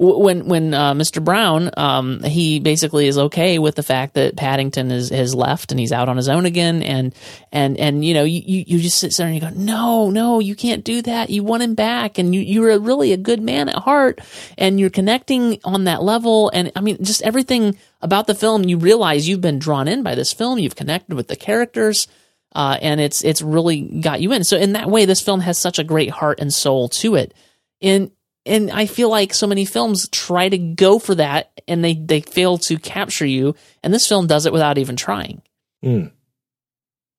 when 0.00 0.46
when 0.46 0.72
uh, 0.72 0.94
Mr. 0.94 1.22
Brown 1.22 1.70
um, 1.76 2.22
he 2.22 2.58
basically 2.58 3.06
is 3.06 3.18
okay 3.18 3.58
with 3.58 3.74
the 3.74 3.82
fact 3.82 4.14
that 4.14 4.34
Paddington 4.34 4.90
is 4.90 5.10
has 5.10 5.34
left 5.34 5.72
and 5.72 5.78
he's 5.78 5.92
out 5.92 6.08
on 6.08 6.16
his 6.16 6.28
own 6.28 6.46
again. 6.46 6.82
And 6.82 7.14
and 7.52 7.76
and 7.78 8.02
you 8.02 8.14
know 8.14 8.24
you, 8.24 8.64
you 8.66 8.78
just 8.78 8.98
sit 8.98 9.14
there 9.16 9.26
and 9.26 9.34
you 9.34 9.42
go 9.42 9.50
no 9.50 10.08
no 10.08 10.38
you 10.38 10.56
can't 10.56 10.84
do 10.84 11.02
that. 11.02 11.28
You 11.28 11.44
want 11.44 11.62
him 11.62 11.74
back. 11.74 12.16
And 12.16 12.34
you 12.34 12.40
you're 12.40 12.70
a, 12.70 12.78
really 12.78 13.12
a 13.12 13.18
good 13.18 13.42
man 13.42 13.68
at 13.68 13.76
heart. 13.76 14.20
And 14.56 14.80
you're 14.80 14.88
connecting 14.88 15.60
on 15.64 15.84
that 15.84 16.02
level. 16.02 16.50
And 16.54 16.72
I 16.74 16.80
mean 16.80 17.04
just 17.04 17.20
everything 17.20 17.76
about 18.00 18.26
the 18.26 18.34
film 18.34 18.64
you 18.64 18.78
realize 18.78 19.28
you've 19.28 19.42
been 19.42 19.58
drawn 19.58 19.86
in 19.86 20.02
by 20.02 20.14
this 20.14 20.32
film. 20.32 20.58
You've 20.58 20.76
connected 20.76 21.14
with 21.14 21.28
the 21.28 21.36
characters. 21.36 22.08
Uh, 22.52 22.78
and 22.80 23.00
it's 23.00 23.22
it's 23.22 23.42
really 23.42 23.82
got 24.00 24.22
you 24.22 24.32
in. 24.32 24.44
So 24.44 24.56
in 24.56 24.72
that 24.72 24.88
way 24.88 25.04
this 25.04 25.20
film 25.20 25.40
has 25.40 25.58
such 25.58 25.78
a 25.78 25.84
great 25.84 26.10
heart 26.10 26.40
and 26.40 26.50
soul 26.52 26.88
to 26.88 27.16
it. 27.16 27.34
And 27.82 28.10
and 28.46 28.70
I 28.70 28.86
feel 28.86 29.10
like 29.10 29.34
so 29.34 29.46
many 29.46 29.64
films 29.64 30.08
try 30.08 30.48
to 30.48 30.58
go 30.58 30.98
for 30.98 31.14
that 31.16 31.50
and 31.68 31.84
they 31.84 31.94
they 31.94 32.20
fail 32.20 32.58
to 32.58 32.78
capture 32.78 33.26
you 33.26 33.54
and 33.82 33.92
this 33.92 34.06
film 34.06 34.26
does 34.26 34.46
it 34.46 34.52
without 34.52 34.78
even 34.78 34.96
trying. 34.96 35.42
Mm. 35.84 36.10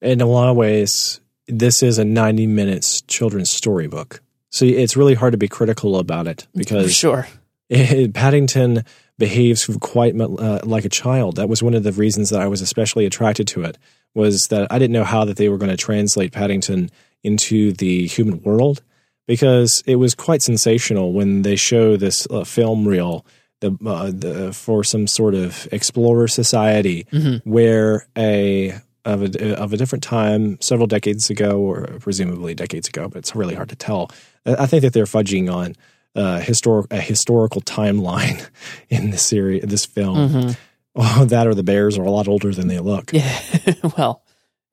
In 0.01 0.22
a 0.22 0.26
lot 0.26 0.49
of 0.49 0.55
ways, 0.55 1.19
this 1.47 1.84
is 1.84 1.97
a 1.97 2.05
90 2.05 2.47
minutes 2.47 3.01
children's 3.01 3.51
storybook. 3.51 4.22
So 4.49 4.65
it's 4.65 4.97
really 4.97 5.13
hard 5.13 5.32
to 5.32 5.38
be 5.38 5.47
critical 5.47 5.97
about 5.97 6.28
it 6.28 6.41
For 6.41 6.47
because 6.55 6.95
sure. 6.95 7.28
it, 7.69 8.13
Paddington 8.13 8.84
behaves 9.17 9.69
quite 9.80 10.19
uh, 10.19 10.59
like 10.63 10.86
a 10.86 10.89
child. 10.89 11.36
That 11.36 11.49
was 11.49 11.61
one 11.61 11.76
of 11.76 11.84
the 11.84 11.91
reasons 11.91 12.32
that 12.32 12.41
I 12.41 12.47
was 12.47 12.61
especially 12.61 13.05
attracted 13.05 13.47
to 13.49 13.63
it 13.63 13.78
was 14.13 14.47
that 14.49 14.67
I 14.72 14.80
didn't 14.80 14.93
know 14.93 15.03
how 15.03 15.26
that 15.26 15.38
they 15.38 15.47
were 15.47 15.57
going 15.57 15.69
to 15.72 15.78
translate 15.78 16.34
Paddington 16.34 16.89
into 17.24 17.72
the 17.74 18.07
human 18.07 18.41
world 18.41 18.82
because 19.28 19.84
it 19.86 19.95
was 19.95 20.15
quite 20.15 20.41
sensational 20.41 21.13
when 21.13 21.41
they 21.41 21.55
show 21.55 21.97
this 21.97 22.28
uh, 22.30 22.43
film 22.43 22.88
reel 22.88 23.26
the, 23.61 23.78
uh, 23.86 24.11
the 24.13 24.53
for 24.53 24.84
some 24.84 25.07
sort 25.07 25.36
of 25.36 25.67
explorer 25.72 26.28
society 26.28 27.05
where 27.43 28.07
a 28.17 28.74
of 29.05 29.24
a 29.24 29.55
of 29.57 29.74
a 29.74 29.78
different 29.78 30.03
time, 30.03 30.59
several 30.61 30.88
decades 30.88 31.30
ago, 31.30 31.59
or 31.59 31.88
presumably 31.99 32.53
decades 32.53 32.88
ago, 32.88 33.07
but 33.07 33.19
it's 33.19 33.36
really 33.36 33.55
hard 33.55 33.69
to 33.69 33.76
tell. 33.76 34.11
I 34.45 34.65
think 34.65 34.82
that 34.82 34.93
they're 34.93 35.05
fudging 35.05 35.51
on 35.51 35.76
uh, 36.15 36.39
historic 36.39 36.88
a 36.91 36.99
historical 36.99 37.61
timeline 37.61 38.47
in 38.89 39.11
this 39.11 39.26
series, 39.26 39.63
this 39.63 39.86
film. 39.86 40.55
Oh, 40.95 41.26
that 41.26 41.47
or 41.47 41.55
the 41.55 41.63
bears 41.63 41.97
are 41.97 42.03
a 42.03 42.11
lot 42.11 42.28
older 42.28 42.53
than 42.53 42.67
they 42.67 42.80
look. 42.80 43.13
Yeah. 43.13 43.39
well, 43.97 44.24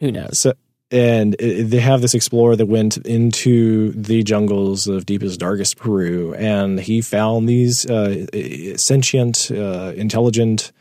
who 0.01 0.13
knows? 0.13 0.41
So, 0.41 0.55
and 0.91 1.37
it, 1.39 1.65
they 1.65 1.81
have 1.81 2.01
this 2.01 2.15
explorer 2.15 2.57
that 2.57 2.67
went 2.67 2.97
into 2.99 3.93
the 3.93 4.23
jungles 4.23 4.87
of 4.87 5.07
deepest, 5.07 5.41
darkest 5.41 5.77
Peru, 5.77 6.35
and 6.35 6.81
he 6.81 7.01
found 7.01 7.49
these 7.49 7.87
uh, 7.87 8.27
sentient, 8.77 9.51
uh, 9.51 9.93
intelligent 9.97 10.73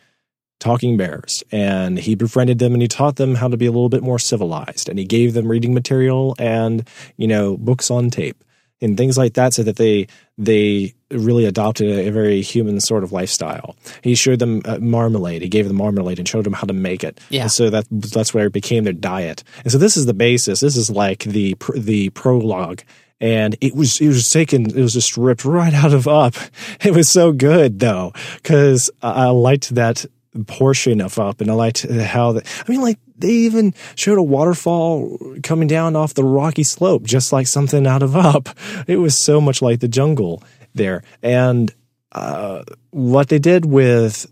talking 0.60 0.98
bears, 0.98 1.44
and 1.52 2.00
he 2.00 2.16
befriended 2.16 2.60
them, 2.60 2.74
and 2.74 2.82
he 2.82 2.88
taught 2.88 3.18
them 3.18 3.36
how 3.36 3.48
to 3.48 3.58
be 3.58 3.66
a 3.66 3.72
little 3.72 3.90
bit 3.90 4.04
more 4.04 4.20
civilized, 4.20 4.90
and 4.90 4.98
he 4.98 5.06
gave 5.06 5.34
them 5.34 5.48
reading 5.48 5.74
material 5.74 6.36
and 6.40 6.88
you 7.18 7.28
know 7.28 7.58
books 7.58 7.92
on 7.92 8.10
tape 8.10 8.44
and 8.82 8.98
things 8.98 9.18
like 9.18 9.34
that, 9.34 9.54
so 9.54 9.64
that 9.64 9.78
they 9.78 10.08
they 10.38 10.94
really 11.10 11.46
adopted 11.46 11.88
a, 11.88 12.08
a 12.08 12.12
very 12.12 12.42
human 12.42 12.80
sort 12.80 13.04
of 13.04 13.12
lifestyle. 13.12 13.76
He 14.02 14.16
showed 14.16 14.40
them 14.40 14.62
uh, 14.66 14.78
marmalade. 14.80 15.42
He 15.42 15.50
gave 15.50 15.68
them 15.68 15.78
marmalade 15.78 16.20
and 16.20 16.28
showed 16.28 16.44
them 16.44 16.54
how 16.54 16.68
to 16.68 16.74
make 16.74 17.04
it. 17.04 17.20
Yeah. 17.30 17.44
And 17.44 17.52
so 17.52 17.70
that 17.70 17.86
that's 17.90 18.34
where 18.34 18.48
it 18.48 18.54
became 18.54 18.84
their 18.84 18.94
diet. 18.94 19.44
And 19.64 19.72
so 19.72 19.78
this 19.78 19.98
is 19.98 20.06
the 20.06 20.14
basis. 20.14 20.60
This 20.60 20.78
is 20.78 20.90
like 20.90 21.24
the 21.24 21.56
the 21.76 22.10
prologue. 22.12 22.82
And 23.20 23.56
it 23.62 23.76
was 23.76 24.00
it 24.00 24.08
was 24.08 24.30
taken. 24.30 24.70
It 24.70 24.82
was 24.82 24.94
just 24.94 25.18
ripped 25.18 25.44
right 25.44 25.74
out 25.74 25.94
of 25.94 26.08
up. 26.08 26.36
It 26.84 26.94
was 26.94 27.10
so 27.10 27.32
good 27.32 27.80
though, 27.80 28.14
because 28.36 28.92
I, 29.02 29.26
I 29.26 29.28
liked 29.30 29.74
that 29.74 30.06
portion 30.46 31.02
of 31.02 31.18
up, 31.18 31.42
and 31.42 31.50
I 31.50 31.56
liked 31.56 31.82
how 31.90 32.34
that. 32.34 32.46
I 32.68 32.72
mean, 32.72 32.82
like 32.82 33.00
they 33.18 33.30
even 33.30 33.74
showed 33.96 34.18
a 34.18 34.24
waterfall 34.24 35.18
coming 35.44 35.68
down 35.68 35.96
off 35.96 36.14
the 36.14 36.24
rocky 36.24 36.64
slope, 36.64 37.04
just 37.04 37.34
like 37.34 37.48
something 37.48 37.88
out 37.88 38.04
of 38.04 38.16
Up. 38.16 38.50
It 38.88 38.98
was 38.98 39.22
so 39.22 39.40
much 39.42 39.62
like 39.62 39.80
the 39.80 39.88
jungle 39.88 40.44
there. 40.74 41.04
And 41.22 41.74
uh, 42.12 42.64
what 42.92 43.30
they 43.30 43.40
did 43.40 43.66
with 43.66 44.32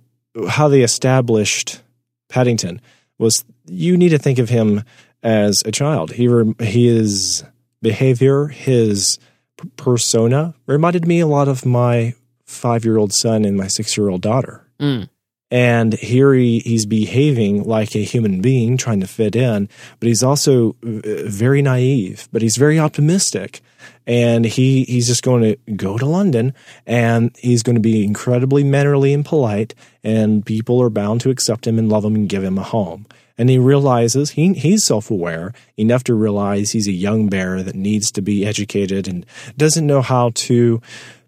how 0.50 0.68
they 0.68 0.82
established 0.82 1.82
Paddington 2.30 2.82
was 3.18 3.44
you 3.68 3.98
need 3.98 4.10
to 4.10 4.18
think 4.18 4.40
of 4.40 4.50
him 4.50 4.84
as 5.24 5.62
a 5.66 5.72
child. 5.72 6.12
He 6.14 6.28
rem- 6.28 6.56
his 6.60 7.44
behavior, 7.82 8.48
his 8.48 9.18
p- 9.58 9.70
persona 9.78 10.54
reminded 10.68 11.08
me 11.08 11.20
a 11.20 11.28
lot 11.28 11.48
of 11.48 11.66
my 11.66 12.14
five 12.46 12.86
year 12.86 12.98
old 12.98 13.14
son 13.14 13.46
and 13.46 13.58
my 13.58 13.68
six 13.68 13.98
year 13.98 14.10
old 14.10 14.22
daughter. 14.22 14.68
Mm. 14.80 15.10
And 15.52 15.94
here 15.94 16.34
he, 16.34 16.60
he's 16.60 16.86
behaving 16.86 17.64
like 17.64 17.96
a 17.96 18.00
human 18.04 18.42
being, 18.42 18.78
trying 18.78 19.00
to 19.02 19.08
fit 19.08 19.36
in, 19.36 19.70
but 20.00 20.08
he's 20.08 20.24
also 20.24 20.76
uh, 20.84 21.02
very 21.28 21.62
naive, 21.62 22.28
but 22.32 22.42
he's 22.42 22.58
very 22.58 22.80
optimistic. 22.80 23.62
And 24.08 24.46
he, 24.46 24.84
he's 24.86 25.08
just 25.08 25.24
going 25.24 25.44
to 25.44 25.74
go 25.74 25.98
to 25.98 26.06
London 26.06 26.54
and 26.86 27.36
he's 27.40 27.64
going 27.64 27.76
to 27.76 27.82
be 27.82 28.04
incredibly 28.04 28.64
mannerly 28.64 29.14
and 29.14 29.26
polite, 29.26 29.76
and 30.04 30.46
people 30.46 30.82
are 30.82 30.90
bound 30.90 31.22
to 31.22 31.30
accept 31.30 31.68
him 31.68 31.78
and 31.78 31.90
love 31.90 32.06
him 32.06 32.16
and 32.16 32.30
give 32.30 32.44
him 32.44 32.58
a 32.58 32.64
home. 32.64 33.06
And 33.38 33.50
he 33.50 33.58
realizes 33.60 34.32
he, 34.32 34.54
he's 34.54 34.86
self 34.86 35.12
aware 35.12 35.54
enough 35.78 36.04
to 36.06 36.14
realize 36.14 36.72
he's 36.72 36.88
a 36.88 36.94
young 36.94 37.28
bear 37.28 37.62
that 37.64 37.76
needs 37.76 38.10
to 38.12 38.22
be 38.22 38.46
educated 38.46 39.08
and 39.08 39.26
doesn't 39.58 39.86
know 39.86 40.02
how 40.02 40.32
to 40.36 40.82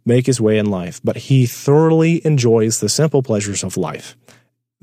make 0.07 0.25
his 0.25 0.41
way 0.41 0.57
in 0.57 0.67
life, 0.71 0.99
but 1.03 1.17
he 1.17 1.45
thoroughly 1.45 2.25
enjoys 2.25 2.79
the 2.79 2.89
simple 2.89 3.21
pleasures 3.21 3.63
of 3.63 3.77
life, 3.77 4.15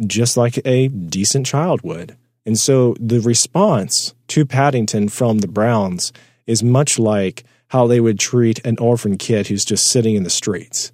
just 0.07 0.37
like 0.37 0.65
a 0.67 0.89
decent 0.89 1.47
child 1.47 1.81
would. 1.83 2.17
And 2.47 2.59
so 2.59 2.95
the 3.01 3.21
response 3.21 4.15
to 4.29 4.45
Paddington 4.45 5.09
from 5.09 5.39
the 5.39 5.49
Browns 5.49 6.13
is 6.47 6.63
much 6.63 6.99
like 6.99 7.45
how 7.69 7.87
they 7.87 8.01
would 8.01 8.19
treat 8.21 8.65
an 8.67 8.77
orphan 8.79 9.17
kid 9.17 9.47
who's 9.49 9.65
just 9.65 9.89
sitting 9.89 10.15
in 10.15 10.23
the 10.25 10.31
streets. 10.31 10.93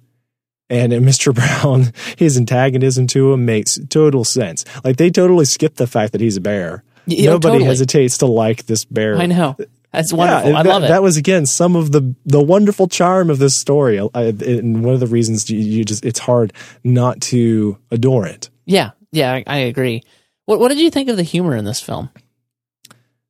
And 0.69 0.93
Mr. 1.09 1.35
Brown, 1.35 1.91
his 2.17 2.37
antagonism 2.37 3.07
to 3.07 3.33
him 3.33 3.45
makes 3.45 3.77
total 3.89 4.23
sense. 4.23 4.63
Like 4.83 4.95
they 4.97 5.09
totally 5.11 5.45
skip 5.45 5.75
the 5.75 5.87
fact 5.87 6.13
that 6.13 6.21
he's 6.21 6.37
a 6.37 6.41
bear. 6.41 6.83
Yeah, 7.05 7.31
Nobody 7.31 7.53
totally. 7.55 7.65
hesitates 7.65 8.17
to 8.19 8.27
like 8.27 8.67
this 8.67 8.85
bear. 8.85 9.17
I 9.17 9.25
know. 9.25 9.57
That's 9.93 10.13
wonderful. 10.13 10.51
Yeah, 10.51 10.59
I 10.59 10.63
that, 10.63 10.69
love 10.69 10.83
it. 10.83 10.87
That 10.87 11.03
was 11.03 11.17
again 11.17 11.45
some 11.45 11.75
of 11.75 11.91
the 11.91 12.15
the 12.25 12.41
wonderful 12.41 12.87
charm 12.87 13.29
of 13.29 13.39
this 13.39 13.59
story, 13.59 13.99
I, 13.99 14.21
and 14.23 14.83
one 14.85 14.93
of 14.93 14.99
the 15.01 15.07
reasons 15.07 15.49
you, 15.49 15.59
you 15.59 15.83
just 15.83 16.05
it's 16.05 16.19
hard 16.19 16.53
not 16.83 17.19
to 17.31 17.77
adore 17.91 18.25
it. 18.25 18.49
yeah, 18.65 18.91
yeah, 19.11 19.33
I, 19.33 19.43
I 19.47 19.57
agree. 19.57 20.03
What 20.45 20.59
What 20.59 20.69
did 20.69 20.79
you 20.79 20.89
think 20.89 21.09
of 21.09 21.17
the 21.17 21.23
humor 21.23 21.55
in 21.57 21.65
this 21.65 21.81
film? 21.81 22.09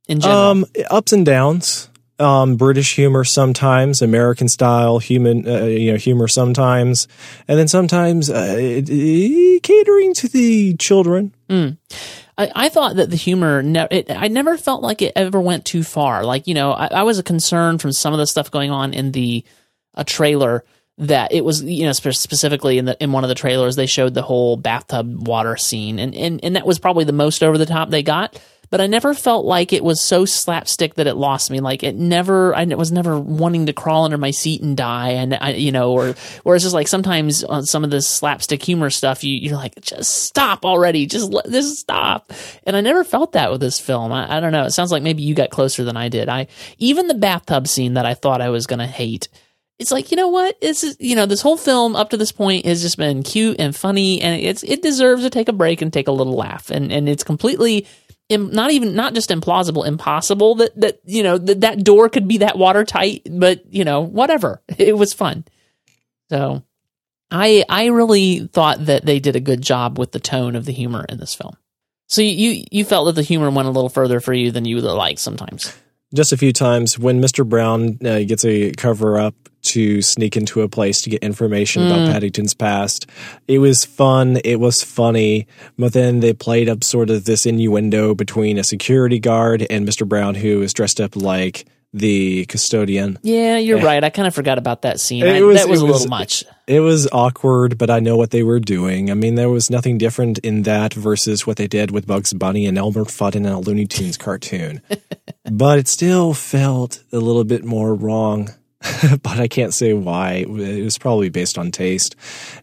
In 0.08 0.20
general, 0.20 0.40
Um, 0.40 0.66
ups 0.90 1.12
and 1.14 1.26
downs. 1.26 1.88
Um, 2.20 2.56
British 2.56 2.94
humor 2.96 3.24
sometimes, 3.24 4.00
American 4.04 4.48
style 4.48 5.00
human, 5.00 5.48
uh, 5.48 5.64
you 5.64 5.92
know, 5.92 5.98
humor 5.98 6.28
sometimes, 6.28 7.08
and 7.48 7.58
then 7.58 7.68
sometimes 7.68 8.30
uh, 8.30 8.56
it- 8.60 8.88
it- 8.92 9.64
catering 9.64 10.14
to 10.14 10.28
the 10.28 10.76
children. 10.78 11.34
I, 12.38 12.52
I 12.56 12.70
thought 12.70 12.96
that 12.96 13.10
the 13.10 13.16
humor, 13.16 13.62
ne- 13.62 13.88
it, 13.92 14.12
I 14.12 14.28
never 14.28 14.58
felt 14.58 14.82
like 14.82 15.02
it 15.02 15.14
ever 15.16 15.40
went 15.40 15.66
too 15.66 15.84
far. 15.84 16.24
Like, 16.24 16.48
you 16.48 16.54
know, 16.54 16.72
I, 16.72 16.88
I 16.88 17.04
was 17.04 17.22
concern 17.22 17.78
from 17.78 17.92
some 17.92 18.14
of 18.14 18.20
the 18.20 18.28
stuff 18.28 18.52
going 18.52 18.72
on 18.72 18.94
in 18.94 19.12
the 19.12 19.44
uh, 19.96 20.04
trailer 20.06 20.64
that 20.98 21.32
it 21.32 21.44
was, 21.44 21.64
you 21.64 21.86
know, 21.86 21.94
spe- 21.94 22.12
specifically 22.12 22.78
in 22.78 22.86
the 22.86 23.02
in 23.02 23.12
one 23.12 23.24
of 23.24 23.28
the 23.30 23.36
trailers 23.36 23.76
they 23.76 23.86
showed 23.86 24.14
the 24.14 24.22
whole 24.22 24.56
bathtub 24.56 25.28
water 25.28 25.58
scene, 25.58 26.00
and 26.00 26.14
and 26.14 26.44
and 26.44 26.56
that 26.56 26.66
was 26.66 26.80
probably 26.80 27.06
the 27.06 27.14
most 27.14 27.44
over 27.44 27.58
the 27.58 27.66
top 27.66 27.90
they 27.90 28.04
got. 28.04 28.40
But 28.72 28.80
I 28.82 28.88
never 28.88 29.14
felt 29.14 29.46
like 29.46 29.74
it 29.74 29.84
was 29.84 30.02
so 30.02 30.24
slapstick 30.24 30.96
that 30.96 31.06
it 31.06 31.16
lost 31.16 31.52
me. 31.52 31.60
Like 31.60 31.84
it 31.84 31.96
never, 31.96 32.56
I 32.56 32.64
was 32.64 32.92
never 32.92 33.20
wanting 33.20 33.66
to 33.66 33.74
crawl 33.74 34.06
under 34.06 34.18
my 34.18 34.32
seat 34.32 34.62
and 34.62 34.78
die, 34.78 35.10
and 35.10 35.34
I, 35.34 35.52
you 35.52 35.74
know, 35.74 35.92
or 35.92 36.16
or 36.46 36.56
it's 36.56 36.64
just 36.64 36.74
like 36.74 36.88
sometimes 36.88 37.44
on 37.44 37.66
some 37.66 37.84
of 37.84 37.92
this 37.92 38.08
slapstick 38.08 38.64
humor 38.64 38.90
stuff, 38.90 39.24
you 39.26 39.36
you're 39.36 39.58
like, 39.58 39.80
just 39.82 40.24
stop 40.24 40.66
already, 40.66 41.06
just 41.06 41.32
let 41.32 41.46
this 41.46 41.80
stop. 41.80 42.32
And 42.66 42.76
I 42.78 42.82
never 42.82 43.04
felt 43.04 43.34
that 43.34 43.52
with 43.52 43.60
this 43.60 43.80
film. 43.80 44.14
I, 44.14 44.38
I 44.38 44.40
don't 44.40 44.54
know. 44.54 44.64
It 44.64 44.72
sounds 44.72 44.92
like 44.92 45.04
maybe 45.04 45.22
you 45.22 45.36
got 45.36 45.50
closer 45.50 45.84
than 45.84 45.98
I 45.98 46.08
did. 46.08 46.30
I 46.30 46.48
even 46.78 47.08
the 47.08 47.14
bathtub 47.14 47.68
scene 47.68 47.96
that 47.96 48.06
I 48.06 48.14
thought 48.14 48.40
I 48.42 48.50
was 48.50 48.68
gonna 48.68 48.88
hate 48.88 49.28
it's 49.80 49.92
like 49.92 50.12
you 50.12 50.18
know 50.18 50.28
what 50.28 50.56
it's 50.62 50.82
just- 50.82 51.02
you 51.02 51.16
know 51.16 51.26
this 51.26 51.42
whole 51.42 51.58
film 51.58 51.96
up 51.96 52.12
to 52.12 52.18
this 52.18 52.32
point 52.32 52.66
has 52.66 52.84
just 52.84 52.98
been 52.98 53.24
cute 53.24 53.60
and 53.60 53.76
funny 53.76 54.22
and 54.22 54.40
it's 54.40 54.62
it 54.62 54.84
deserves 54.84 55.24
to 55.24 55.30
take 55.32 55.50
a 55.50 55.54
break 55.54 55.82
and 55.82 55.92
take 55.92 56.08
a 56.08 56.12
little 56.12 56.36
laugh 56.36 56.70
and 56.70 56.92
and 56.92 57.10
it's 57.10 57.24
completely 57.24 57.88
im- 58.32 58.52
not 58.52 58.72
even 58.72 58.96
not 58.96 59.14
just 59.14 59.30
implausible 59.30 59.86
impossible 59.86 60.56
that 60.56 60.80
that 60.80 61.00
you 61.06 61.24
know 61.24 61.38
that 61.38 61.62
that 61.62 61.84
door 61.84 62.10
could 62.10 62.28
be 62.28 62.40
that 62.40 62.58
watertight 62.58 63.28
but 63.30 63.66
you 63.74 63.84
know 63.84 64.02
whatever. 64.02 64.62
It 64.78 64.98
was 64.98 65.14
fun. 65.14 65.46
So 66.30 66.64
i 67.30 67.64
i 67.70 67.86
really 67.86 68.48
thought 68.48 68.86
that 68.86 69.06
they 69.06 69.20
did 69.20 69.36
a 69.36 69.40
good 69.40 69.62
job 69.62 69.98
with 70.00 70.12
the 70.12 70.20
tone 70.20 70.56
of 70.56 70.66
the 70.66 70.74
humor 70.74 71.06
in 71.08 71.18
this 71.18 71.36
film. 71.36 71.56
So 72.08 72.22
you 72.22 72.64
you 72.72 72.84
felt 72.84 73.06
that 73.06 73.16
the 73.16 73.22
humor 73.22 73.50
went 73.50 73.68
a 73.68 73.72
little 73.72 73.90
further 73.90 74.20
for 74.20 74.34
you 74.34 74.52
than 74.52 74.66
you 74.66 74.76
would 74.76 74.84
like 74.84 75.20
sometimes. 75.20 75.74
Just 76.14 76.34
a 76.34 76.38
few 76.38 76.52
times 76.52 77.00
when 77.00 77.22
Mr. 77.22 77.48
Brown 77.48 77.98
uh, 78.04 78.20
gets 78.24 78.44
a 78.44 78.72
cover 78.72 79.18
up 79.18 79.34
to 79.64 80.02
sneak 80.02 80.36
into 80.36 80.62
a 80.62 80.70
place 80.70 81.02
to 81.02 81.10
get 81.10 81.24
information 81.24 81.86
about 81.86 82.06
hmm. 82.06 82.12
Paddington's 82.12 82.54
past. 82.54 83.08
It 83.48 83.60
was 83.60 83.86
fun. 83.86 84.40
It 84.44 84.60
was 84.60 84.84
funny. 84.84 85.48
But 85.78 85.94
then 85.94 86.20
they 86.20 86.34
played 86.34 86.70
up 86.70 86.84
sort 86.84 87.10
of 87.10 87.26
this 87.26 87.46
innuendo 87.46 88.16
between 88.16 88.58
a 88.58 88.64
security 88.64 89.20
guard 89.20 89.66
and 89.70 89.88
Mr. 89.88 90.08
Brown, 90.08 90.36
who 90.36 90.62
is 90.62 90.74
dressed 90.74 91.00
up 91.00 91.16
like 91.16 91.66
the 91.94 92.46
custodian. 92.46 93.20
yeah 93.22 93.58
you're 93.58 93.80
eh. 93.80 93.84
right 93.84 94.04
i 94.06 94.10
kind 94.10 94.26
of 94.26 94.34
forgot 94.34 94.58
about 94.58 94.84
that 94.84 94.98
scene 94.98 95.26
It 95.26 95.36
I- 95.36 95.42
was- 95.42 95.58
that 95.58 95.68
was 95.68 95.82
it 95.82 95.84
a 95.84 95.92
little 95.92 96.08
much 96.08 96.46
It 96.68 96.80
was 96.80 97.06
awkward, 97.12 97.78
but 97.78 97.90
I 97.90 98.00
know 98.00 98.16
what 98.16 98.32
they 98.32 98.44
were 98.44 98.62
doing. 98.62 99.12
I 99.12 99.14
mean, 99.14 99.36
there 99.36 99.50
was 99.50 99.70
nothing 99.70 99.98
different 99.98 100.38
in 100.38 100.62
that 100.64 100.94
versus 100.94 101.46
what 101.46 101.58
they 101.58 101.68
did 101.68 101.92
with 101.92 102.08
Bugs 102.08 102.32
Bunny 102.32 102.66
and 102.66 102.78
Elmer 102.78 103.04
Fudd 103.04 103.36
in 103.36 103.46
a 103.46 103.60
Looney 103.60 103.88
Tunes 103.88 104.16
cartoon. 104.16 104.82
but 105.52 105.80
it 105.80 105.90
still 105.90 106.34
felt 106.34 107.04
a 107.12 107.18
little 107.18 107.44
bit 107.44 107.66
more 107.66 107.94
wrong. 107.94 108.52
but 109.24 109.40
I 109.40 109.48
can't 109.48 109.74
say 109.74 109.94
why. 109.94 110.46
It 110.48 110.84
was 110.84 110.98
probably 110.98 111.30
based 111.30 111.58
on 111.58 111.72
taste. 111.72 112.16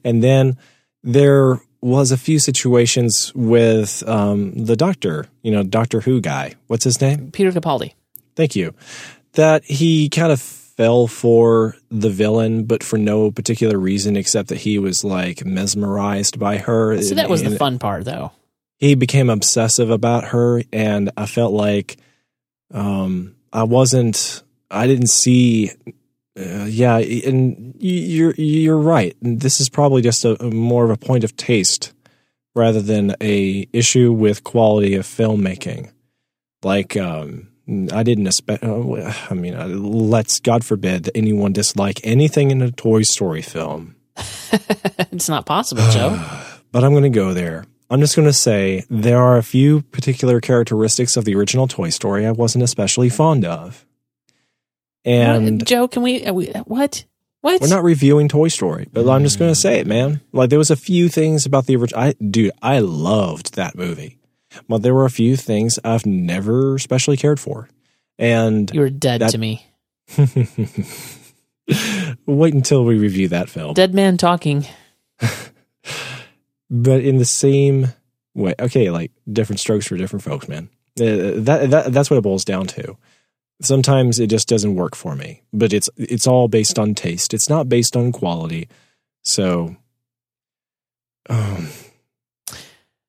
And 0.04 0.22
then 0.22 0.58
there 1.02 1.60
was 1.80 2.10
a 2.10 2.16
few 2.16 2.38
situations 2.38 3.32
with 3.34 4.06
um, 4.08 4.52
the 4.52 4.76
doctor, 4.76 5.26
you 5.42 5.52
know, 5.52 5.62
Doctor 5.62 6.00
Who 6.00 6.20
guy. 6.20 6.54
What's 6.66 6.84
his 6.84 7.00
name? 7.00 7.30
peter 7.30 7.52
capaldi 7.52 7.92
Thank 8.34 8.54
you. 8.54 8.74
That 9.32 9.64
he 9.64 10.08
kind 10.08 10.32
of 10.32 10.40
fell 10.40 11.08
for 11.08 11.74
the 11.90 12.08
villain, 12.08 12.64
but 12.64 12.84
for 12.84 12.96
no 12.96 13.32
particular 13.32 13.76
reason 13.76 14.16
except 14.16 14.48
that 14.48 14.58
he 14.58 14.78
was 14.78 15.02
like 15.02 15.44
mesmerized 15.44 16.38
by 16.38 16.58
her. 16.58 17.02
So 17.02 17.16
that 17.16 17.28
was 17.28 17.42
the 17.42 17.56
fun 17.56 17.80
part, 17.80 18.04
though. 18.04 18.30
He 18.78 18.94
became 18.94 19.28
obsessive 19.28 19.90
about 19.90 20.26
her, 20.26 20.62
and 20.72 21.10
I 21.16 21.26
felt 21.26 21.52
like 21.52 21.96
um, 22.72 23.34
I 23.52 23.64
wasn't. 23.64 24.44
I 24.70 24.86
didn't 24.86 25.08
see. 25.08 25.72
Uh, 26.38 26.66
yeah, 26.66 26.98
and 26.98 27.74
you're 27.78 28.34
you're 28.36 28.78
right. 28.78 29.16
This 29.20 29.60
is 29.60 29.68
probably 29.68 30.02
just 30.02 30.24
a, 30.24 30.40
a 30.42 30.50
more 30.50 30.84
of 30.84 30.90
a 30.90 30.96
point 30.96 31.24
of 31.24 31.36
taste 31.36 31.92
rather 32.54 32.80
than 32.80 33.16
a 33.20 33.68
issue 33.72 34.12
with 34.12 34.44
quality 34.44 34.94
of 34.94 35.04
filmmaking. 35.06 35.90
Like, 36.62 36.96
um, 36.96 37.48
I 37.92 38.02
didn't 38.02 38.26
expect. 38.26 38.62
Uh, 38.62 39.12
I 39.30 39.34
mean, 39.34 39.54
uh, 39.54 39.66
let's 39.66 40.40
God 40.40 40.64
forbid 40.64 41.04
that 41.04 41.16
anyone 41.16 41.52
dislike 41.52 42.00
anything 42.04 42.50
in 42.50 42.62
a 42.62 42.70
Toy 42.70 43.02
Story 43.02 43.42
film. 43.42 43.96
It's 45.10 45.28
not 45.28 45.46
possible, 45.46 45.82
Joe. 45.90 46.22
but 46.70 46.84
I'm 46.84 46.92
going 46.92 47.02
to 47.02 47.08
go 47.08 47.32
there. 47.34 47.64
I'm 47.90 48.00
just 48.00 48.14
going 48.14 48.28
to 48.28 48.32
say 48.32 48.84
there 48.90 49.18
are 49.18 49.38
a 49.38 49.42
few 49.42 49.80
particular 49.82 50.40
characteristics 50.40 51.16
of 51.16 51.24
the 51.24 51.34
original 51.34 51.66
Toy 51.66 51.88
Story 51.88 52.26
I 52.26 52.32
wasn't 52.32 52.64
especially 52.64 53.08
fond 53.08 53.44
of. 53.44 53.86
And 55.04 55.66
Joe, 55.66 55.88
can 55.88 56.02
we, 56.02 56.26
are 56.26 56.32
we? 56.34 56.46
What? 56.64 57.04
What? 57.40 57.60
we're 57.60 57.68
not 57.68 57.84
reviewing 57.84 58.28
Toy 58.28 58.48
Story, 58.48 58.88
but 58.92 59.08
I'm 59.08 59.22
just 59.22 59.38
going 59.38 59.52
to 59.52 59.58
say 59.58 59.78
it, 59.78 59.86
man. 59.86 60.20
Like 60.32 60.50
there 60.50 60.58
was 60.58 60.72
a 60.72 60.76
few 60.76 61.08
things 61.08 61.46
about 61.46 61.66
the 61.66 61.76
original. 61.76 62.00
I, 62.02 62.14
dude, 62.14 62.50
I 62.60 62.80
loved 62.80 63.54
that 63.54 63.76
movie, 63.76 64.18
but 64.68 64.82
there 64.82 64.92
were 64.92 65.04
a 65.04 65.10
few 65.10 65.36
things 65.36 65.78
I've 65.84 66.04
never 66.04 66.74
especially 66.74 67.16
cared 67.16 67.38
for. 67.38 67.68
And 68.18 68.68
you 68.74 68.80
were 68.80 68.90
dead 68.90 69.20
that- 69.20 69.30
to 69.30 69.38
me. 69.38 69.64
wait 72.26 72.54
until 72.54 72.84
we 72.84 72.98
review 72.98 73.28
that 73.28 73.48
film. 73.48 73.74
Dead 73.74 73.94
man 73.94 74.16
talking. 74.16 74.66
but 76.70 77.00
in 77.00 77.18
the 77.18 77.24
same 77.24 77.88
way 78.34 78.54
okay 78.60 78.90
like 78.90 79.10
different 79.30 79.58
strokes 79.58 79.86
for 79.86 79.96
different 79.96 80.22
folks 80.22 80.48
man 80.48 80.68
Uh, 81.00 81.32
that, 81.36 81.70
that 81.70 81.92
that's 81.92 82.08
what 82.10 82.16
it 82.16 82.22
boils 82.22 82.44
down 82.44 82.66
to 82.66 82.96
sometimes 83.60 84.18
it 84.20 84.28
just 84.28 84.48
doesn't 84.48 84.74
work 84.76 84.94
for 84.94 85.14
me 85.16 85.42
but 85.52 85.72
it's 85.72 85.90
it's 85.96 86.26
all 86.26 86.48
based 86.48 86.78
on 86.78 86.94
taste 86.94 87.34
it's 87.34 87.48
not 87.48 87.68
based 87.68 87.96
on 87.96 88.12
quality 88.12 88.68
so 89.22 89.74
um 91.28 91.68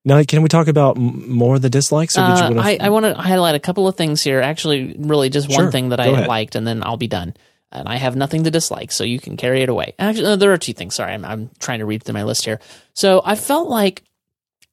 Now, 0.05 0.23
can 0.23 0.41
we 0.41 0.49
talk 0.49 0.67
about 0.67 0.95
more 0.97 1.55
of 1.57 1.61
the 1.61 1.69
dislikes? 1.69 2.17
Or 2.17 2.21
did 2.21 2.37
you 2.39 2.43
Uh, 2.45 2.49
wanna- 2.51 2.61
I, 2.61 2.77
I 2.79 2.89
want 2.89 3.05
to 3.05 3.13
highlight 3.15 3.55
a 3.55 3.59
couple 3.59 3.87
of 3.87 3.95
things 3.95 4.21
here. 4.21 4.39
Actually, 4.41 4.95
really 4.97 5.29
just 5.29 5.49
one 5.49 5.57
Sure. 5.57 5.71
thing 5.71 5.89
that 5.89 5.99
I 5.99 6.07
ahead. 6.07 6.27
liked, 6.27 6.55
and 6.55 6.65
then 6.65 6.81
I'll 6.83 6.97
be 6.97 7.07
done. 7.07 7.35
And 7.71 7.87
I 7.87 7.97
have 7.97 8.15
nothing 8.15 8.43
to 8.45 8.49
dislike, 8.49 8.91
so 8.91 9.03
you 9.03 9.19
can 9.19 9.37
carry 9.37 9.61
it 9.61 9.69
away. 9.69 9.93
Actually, 9.99 10.23
no, 10.23 10.35
there 10.37 10.51
are 10.53 10.57
two 10.57 10.73
things. 10.73 10.95
Sorry, 10.95 11.13
I'm, 11.13 11.23
I'm 11.25 11.49
trying 11.59 11.79
to 11.79 11.85
read 11.85 12.01
through 12.03 12.13
my 12.15 12.23
list 12.23 12.45
here. 12.45 12.59
So 12.93 13.21
I 13.25 13.35
felt 13.35 13.69
like 13.69 14.03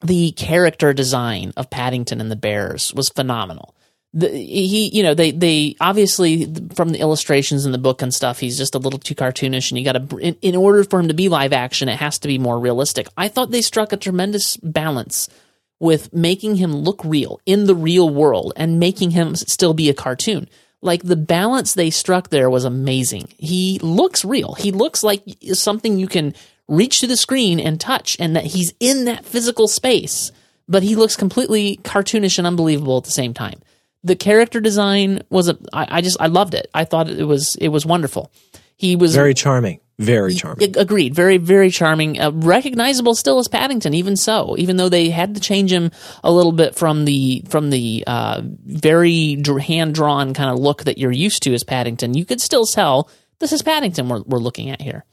the 0.00 0.30
character 0.32 0.94
design 0.94 1.52
of 1.56 1.68
Paddington 1.70 2.20
and 2.20 2.30
the 2.30 2.36
Bears 2.36 2.94
was 2.94 3.08
phenomenal. 3.10 3.74
The, 4.18 4.30
he, 4.30 4.88
you 4.96 5.02
know, 5.02 5.12
they, 5.12 5.30
they 5.30 5.76
obviously 5.78 6.46
from 6.74 6.88
the 6.88 7.00
illustrations 7.00 7.66
in 7.66 7.72
the 7.72 7.78
book 7.78 8.00
and 8.00 8.14
stuff, 8.14 8.40
he's 8.40 8.56
just 8.56 8.74
a 8.74 8.78
little 8.78 8.98
too 8.98 9.14
cartoonish, 9.14 9.70
and 9.70 9.78
you 9.78 9.84
got 9.84 10.08
to, 10.08 10.16
in, 10.16 10.36
in 10.40 10.56
order 10.56 10.84
for 10.84 10.98
him 10.98 11.08
to 11.08 11.14
be 11.14 11.28
live 11.28 11.52
action, 11.52 11.90
it 11.90 11.98
has 11.98 12.18
to 12.20 12.28
be 12.28 12.38
more 12.38 12.58
realistic. 12.58 13.08
I 13.14 13.28
thought 13.28 13.50
they 13.50 13.60
struck 13.60 13.92
a 13.92 13.98
tremendous 13.98 14.56
balance 14.56 15.28
with 15.78 16.14
making 16.14 16.56
him 16.56 16.74
look 16.74 17.04
real 17.04 17.40
in 17.44 17.66
the 17.66 17.74
real 17.74 18.08
world 18.08 18.54
and 18.56 18.80
making 18.80 19.10
him 19.10 19.36
still 19.36 19.74
be 19.74 19.90
a 19.90 19.94
cartoon. 19.94 20.48
Like 20.80 21.02
the 21.02 21.16
balance 21.16 21.74
they 21.74 21.90
struck 21.90 22.30
there 22.30 22.48
was 22.48 22.64
amazing. 22.64 23.28
He 23.36 23.78
looks 23.82 24.24
real. 24.24 24.54
He 24.54 24.72
looks 24.72 25.02
like 25.02 25.22
something 25.52 25.98
you 25.98 26.08
can 26.08 26.34
reach 26.68 27.00
to 27.00 27.06
the 27.06 27.16
screen 27.16 27.60
and 27.60 27.78
touch, 27.78 28.16
and 28.18 28.34
that 28.34 28.44
he's 28.46 28.72
in 28.80 29.04
that 29.04 29.24
physical 29.24 29.68
space, 29.68 30.32
but 30.68 30.82
he 30.82 30.96
looks 30.96 31.16
completely 31.16 31.78
cartoonish 31.82 32.38
and 32.38 32.46
unbelievable 32.46 32.96
at 32.96 33.04
the 33.04 33.10
same 33.10 33.34
time. 33.34 33.60
The 34.06 34.16
character 34.16 34.60
design 34.60 35.22
was 35.30 35.48
a, 35.48 35.58
I, 35.72 35.98
I 35.98 36.00
just 36.00 36.16
I 36.20 36.28
loved 36.28 36.54
it. 36.54 36.68
I 36.72 36.84
thought 36.84 37.10
it 37.10 37.24
was 37.24 37.56
it 37.56 37.68
was 37.68 37.84
wonderful. 37.84 38.30
He 38.76 38.94
was 38.94 39.14
very 39.14 39.34
charming. 39.34 39.80
Very 39.98 40.34
charming. 40.34 40.62
Ag- 40.68 40.76
Agreed. 40.76 41.14
Very, 41.14 41.38
very 41.38 41.70
charming. 41.70 42.20
Uh, 42.20 42.30
recognizable 42.30 43.14
still 43.14 43.38
as 43.38 43.48
Paddington, 43.48 43.94
even 43.94 44.14
so. 44.14 44.54
Even 44.58 44.76
though 44.76 44.90
they 44.90 45.08
had 45.08 45.34
to 45.34 45.40
change 45.40 45.72
him 45.72 45.90
a 46.22 46.30
little 46.30 46.52
bit 46.52 46.74
from 46.76 47.06
the 47.06 47.42
from 47.48 47.70
the 47.70 48.04
uh, 48.06 48.42
very 48.44 49.42
hand 49.62 49.94
drawn 49.94 50.34
kind 50.34 50.50
of 50.50 50.58
look 50.58 50.84
that 50.84 50.98
you're 50.98 51.12
used 51.12 51.42
to 51.44 51.54
as 51.54 51.64
Paddington, 51.64 52.12
you 52.14 52.26
could 52.26 52.42
still 52.42 52.66
tell 52.66 53.08
this 53.38 53.52
is 53.52 53.62
Paddington 53.62 54.08
we're, 54.08 54.20
we're 54.26 54.38
looking 54.38 54.68
at 54.70 54.82
here. 54.82 55.04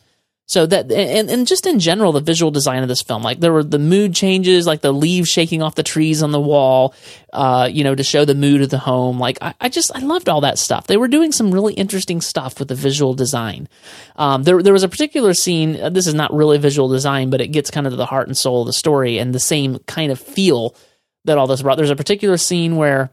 So 0.46 0.66
that 0.66 0.92
and, 0.92 1.30
and 1.30 1.48
just 1.48 1.66
in 1.66 1.80
general, 1.80 2.12
the 2.12 2.20
visual 2.20 2.52
design 2.52 2.84
of 2.84 2.90
this 2.90 3.02
film, 3.02 3.24
like 3.24 3.40
there 3.40 3.54
were 3.54 3.64
the 3.64 3.80
mood 3.80 4.14
changes, 4.14 4.68
like 4.68 4.82
the 4.82 4.92
leaves 4.92 5.30
shaking 5.30 5.64
off 5.64 5.76
the 5.76 5.84
trees 5.84 6.22
on 6.22 6.32
the 6.32 6.40
wall, 6.40 6.94
uh, 7.32 7.70
you 7.72 7.86
know, 7.86 7.96
to 7.96 8.04
show 8.04 8.26
the 8.26 8.36
mood 8.36 8.62
of 8.62 8.70
the 8.70 8.78
home. 8.78 9.20
Like 9.20 9.38
I, 9.42 9.54
I 9.62 9.70
just 9.70 9.96
I 9.96 10.00
loved 10.00 10.28
all 10.28 10.42
that 10.42 10.60
stuff. 10.60 10.86
They 10.86 10.98
were 10.98 11.08
doing 11.08 11.32
some 11.32 11.52
really 11.52 11.74
interesting 11.74 12.20
stuff 12.20 12.60
with 12.60 12.68
the 12.68 12.76
visual 12.76 13.14
design. 13.14 13.70
Um, 14.18 14.44
there 14.44 14.62
there 14.62 14.74
was 14.74 14.84
a 14.84 14.90
particular 14.90 15.34
scene. 15.34 15.80
uh, 15.82 15.90
This 15.90 16.08
is 16.08 16.14
not 16.14 16.34
really 16.34 16.58
visual 16.58 16.90
design, 16.90 17.30
but 17.30 17.40
it 17.40 17.48
gets 17.48 17.72
kind 17.72 17.88
of 17.88 17.94
to 17.94 17.98
the 17.98 18.06
heart 18.06 18.28
and 18.28 18.38
soul 18.38 18.62
of 18.62 18.68
the 18.68 18.74
story 18.74 19.20
and 19.20 19.34
the 19.34 19.40
same 19.40 19.80
kind 19.88 20.12
of 20.12 20.20
feel 20.20 20.76
that 21.24 21.38
all 21.38 21.48
this 21.48 21.62
brought. 21.62 21.78
There's 21.78 21.90
a 21.90 21.96
particular 21.96 22.36
scene 22.36 22.76
where 22.76 23.12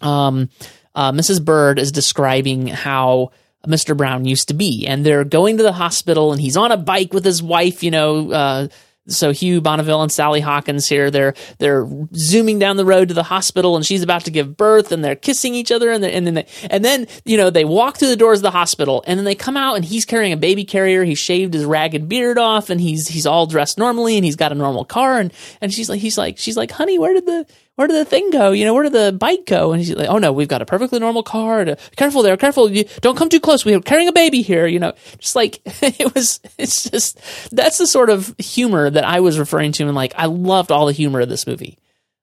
um, 0.00 0.48
uh, 0.94 1.10
Mrs. 1.10 1.44
Bird 1.44 1.80
is 1.80 1.90
describing 1.90 2.68
how 2.68 3.32
Mr. 3.66 3.96
Brown 3.96 4.24
used 4.24 4.48
to 4.48 4.54
be, 4.54 4.86
and 4.86 5.04
they're 5.04 5.24
going 5.24 5.56
to 5.58 5.62
the 5.62 5.72
hospital, 5.72 6.32
and 6.32 6.40
he's 6.40 6.56
on 6.56 6.72
a 6.72 6.76
bike 6.76 7.12
with 7.12 7.24
his 7.24 7.42
wife, 7.42 7.82
you 7.82 7.90
know. 7.90 8.30
Uh, 8.30 8.68
so 9.08 9.32
Hugh 9.32 9.60
Bonneville 9.60 10.02
and 10.02 10.12
Sally 10.12 10.40
Hawkins 10.40 10.88
here, 10.88 11.10
they're 11.10 11.34
they're 11.58 11.88
zooming 12.14 12.58
down 12.58 12.76
the 12.76 12.84
road 12.84 13.08
to 13.08 13.14
the 13.14 13.24
hospital, 13.24 13.74
and 13.74 13.84
she's 13.84 14.02
about 14.02 14.24
to 14.26 14.30
give 14.30 14.56
birth, 14.56 14.92
and 14.92 15.04
they're 15.04 15.16
kissing 15.16 15.54
each 15.54 15.72
other, 15.72 15.90
and, 15.90 16.04
and 16.04 16.26
then 16.26 16.34
they, 16.34 16.46
and 16.70 16.84
then 16.84 17.06
you 17.24 17.36
know 17.36 17.50
they 17.50 17.64
walk 17.64 17.98
through 17.98 18.08
the 18.08 18.16
doors 18.16 18.38
of 18.38 18.44
the 18.44 18.52
hospital, 18.52 19.02
and 19.06 19.18
then 19.18 19.24
they 19.24 19.34
come 19.34 19.56
out, 19.56 19.74
and 19.74 19.84
he's 19.84 20.04
carrying 20.04 20.32
a 20.32 20.36
baby 20.36 20.64
carrier. 20.64 21.02
He 21.02 21.16
shaved 21.16 21.54
his 21.54 21.64
ragged 21.64 22.08
beard 22.08 22.38
off, 22.38 22.70
and 22.70 22.80
he's 22.80 23.08
he's 23.08 23.26
all 23.26 23.46
dressed 23.46 23.76
normally, 23.76 24.16
and 24.16 24.24
he's 24.24 24.36
got 24.36 24.52
a 24.52 24.56
normal 24.56 24.84
car, 24.84 25.18
and 25.18 25.32
and 25.60 25.72
she's 25.72 25.88
like 25.88 26.00
he's 26.00 26.16
like 26.16 26.38
she's 26.38 26.56
like, 26.56 26.70
honey, 26.70 26.98
where 26.98 27.12
did 27.12 27.26
the 27.26 27.46
where 27.76 27.88
did 27.88 27.96
the 27.96 28.04
thing 28.04 28.30
go? 28.30 28.52
You 28.52 28.64
know, 28.64 28.74
where 28.74 28.82
did 28.82 28.92
the 28.92 29.16
bike 29.18 29.46
go? 29.46 29.72
And 29.72 29.80
he's 29.80 29.94
like, 29.94 30.08
oh 30.08 30.18
no, 30.18 30.32
we've 30.32 30.48
got 30.48 30.62
a 30.62 30.66
perfectly 30.66 30.98
normal 30.98 31.22
car. 31.22 31.64
To, 31.64 31.76
careful 31.96 32.22
there, 32.22 32.36
careful. 32.36 32.70
You, 32.70 32.84
don't 33.00 33.16
come 33.16 33.28
too 33.28 33.40
close. 33.40 33.64
We're 33.64 33.80
carrying 33.80 34.08
a 34.08 34.12
baby 34.12 34.42
here. 34.42 34.66
You 34.66 34.78
know, 34.78 34.92
just 35.18 35.34
like 35.34 35.62
it 35.64 36.14
was, 36.14 36.40
it's 36.58 36.88
just, 36.90 37.18
that's 37.50 37.78
the 37.78 37.86
sort 37.86 38.10
of 38.10 38.34
humor 38.38 38.90
that 38.90 39.04
I 39.04 39.20
was 39.20 39.38
referring 39.38 39.72
to. 39.72 39.84
And 39.84 39.94
like, 39.94 40.12
I 40.16 40.26
loved 40.26 40.70
all 40.70 40.86
the 40.86 40.92
humor 40.92 41.20
of 41.20 41.28
this 41.28 41.46
movie. 41.46 41.78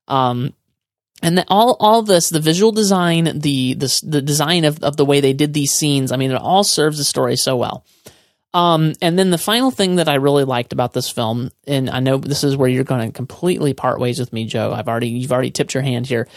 Um, 0.07 0.53
and 1.21 1.37
the, 1.37 1.45
all 1.49 1.75
all 1.79 2.01
this 2.01 2.29
the 2.29 2.39
visual 2.39 2.71
design 2.71 3.25
the 3.25 3.73
the 3.73 3.99
the 4.03 4.21
design 4.21 4.63
of, 4.63 4.81
of 4.83 4.95
the 4.97 5.05
way 5.05 5.19
they 5.19 5.33
did 5.33 5.53
these 5.53 5.73
scenes 5.73 6.13
i 6.13 6.15
mean 6.15 6.31
it 6.31 6.37
all 6.37 6.63
serves 6.63 6.97
the 6.97 7.03
story 7.03 7.35
so 7.35 7.57
well 7.57 7.83
um 8.53 8.93
and 9.01 9.17
then 9.17 9.29
the 9.29 9.37
final 9.37 9.71
thing 9.71 9.97
that 9.97 10.09
i 10.09 10.15
really 10.15 10.43
liked 10.43 10.73
about 10.73 10.93
this 10.93 11.09
film 11.09 11.49
and 11.67 11.89
i 11.89 11.99
know 11.99 12.17
this 12.17 12.43
is 12.43 12.57
where 12.57 12.69
you're 12.69 12.83
going 12.83 13.07
to 13.07 13.13
completely 13.13 13.73
part 13.73 13.99
ways 13.99 14.19
with 14.19 14.33
me 14.33 14.45
joe 14.45 14.73
i've 14.73 14.87
already 14.87 15.09
you've 15.09 15.31
already 15.31 15.51
tipped 15.51 15.73
your 15.73 15.83
hand 15.83 16.07
here 16.07 16.27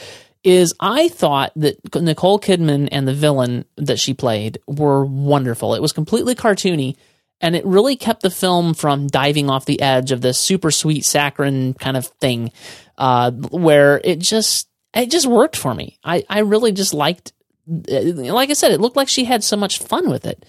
is 0.45 0.75
i 0.81 1.09
thought 1.09 1.53
that 1.57 1.77
nicole 1.95 2.39
kidman 2.39 2.89
and 2.91 3.07
the 3.07 3.15
villain 3.15 3.65
that 3.77 3.99
she 3.99 4.15
played 4.15 4.59
were 4.67 5.05
wonderful. 5.05 5.75
It 5.75 5.83
was 5.83 5.93
completely 5.93 6.35
cartoony 6.35 6.97
and 7.41 7.57
it 7.57 7.67
really 7.67 7.97
kept 7.97 8.23
the 8.23 8.31
film 8.31 8.75
from 8.75 9.09
diving 9.09 9.51
off 9.51 9.65
the 9.65 9.81
edge 9.81 10.13
of 10.13 10.21
this 10.21 10.39
super 10.39 10.71
sweet 10.71 11.05
saccharine 11.05 11.75
kind 11.75 11.97
of 11.97 12.07
thing 12.07 12.53
uh, 12.99 13.31
where 13.33 14.01
it 14.05 14.21
just 14.21 14.69
it 14.95 15.11
just 15.11 15.27
worked 15.27 15.57
for 15.57 15.75
me. 15.75 15.99
I, 16.05 16.25
I 16.29 16.41
really 16.41 16.73
just 16.73 16.93
liked 16.93 17.33
like 17.65 18.51
i 18.51 18.55
said 18.55 18.73
it 18.73 18.81
looked 18.81 18.97
like 18.97 19.09
she 19.09 19.25
had 19.25 19.45
so 19.45 19.57
much 19.57 19.79
fun 19.79 20.11
with 20.11 20.27
it 20.27 20.45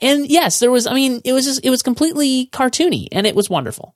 and 0.00 0.26
yes 0.28 0.58
there 0.58 0.70
was 0.70 0.86
i 0.86 0.94
mean 0.94 1.20
it 1.24 1.32
was 1.32 1.44
just 1.44 1.64
it 1.64 1.70
was 1.70 1.82
completely 1.82 2.48
cartoony 2.52 3.08
and 3.12 3.26
it 3.26 3.34
was 3.34 3.50
wonderful. 3.50 3.94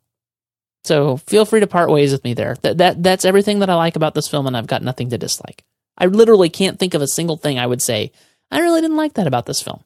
So 0.85 1.17
feel 1.19 1.45
free 1.45 1.61
to 1.61 1.67
part 1.67 1.91
ways 1.91 2.13
with 2.13 2.25
me 2.25 2.35
there. 2.35 2.57
That, 2.63 2.79
that 2.79 3.03
that's 3.03 3.25
everything 3.25 3.59
that 3.59 3.71
i 3.71 3.75
like 3.75 3.97
about 3.97 4.15
this 4.15 4.29
film 4.29 4.47
and 4.47 4.57
i've 4.57 4.67
got 4.67 4.83
nothing 4.83 5.11
to 5.11 5.19
dislike. 5.19 5.65
I 5.97 6.07
literally 6.07 6.49
can't 6.49 6.79
think 6.79 6.95
of 6.95 7.03
a 7.03 7.09
single 7.09 7.37
thing 7.37 7.59
i 7.59 7.67
would 7.67 7.83
say 7.83 8.13
i 8.51 8.61
really 8.61 8.81
didn't 8.81 8.97
like 8.97 9.15
that 9.15 9.27
about 9.27 9.47
this 9.47 9.63
film. 9.63 9.83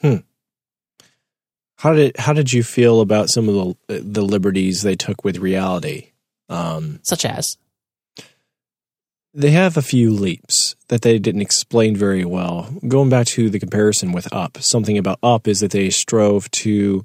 Hmm. 0.00 0.16
How 1.76 1.92
did 1.92 2.16
how 2.16 2.32
did 2.32 2.52
you 2.52 2.62
feel 2.62 3.00
about 3.00 3.28
some 3.28 3.48
of 3.48 3.76
the 3.86 4.00
the 4.00 4.22
liberties 4.22 4.82
they 4.82 4.96
took 4.96 5.24
with 5.24 5.38
reality? 5.38 6.12
Um, 6.48 7.00
such 7.02 7.24
as 7.24 7.58
they 9.34 9.50
have 9.50 9.76
a 9.76 9.82
few 9.82 10.10
leaps 10.10 10.74
that 10.88 11.02
they 11.02 11.18
didn't 11.18 11.42
explain 11.42 11.94
very 11.96 12.24
well. 12.24 12.72
Going 12.86 13.10
back 13.10 13.26
to 13.28 13.50
the 13.50 13.60
comparison 13.60 14.12
with 14.12 14.32
Up, 14.32 14.58
something 14.60 14.96
about 14.96 15.18
Up 15.22 15.46
is 15.46 15.60
that 15.60 15.70
they 15.70 15.90
strove 15.90 16.50
to 16.52 17.04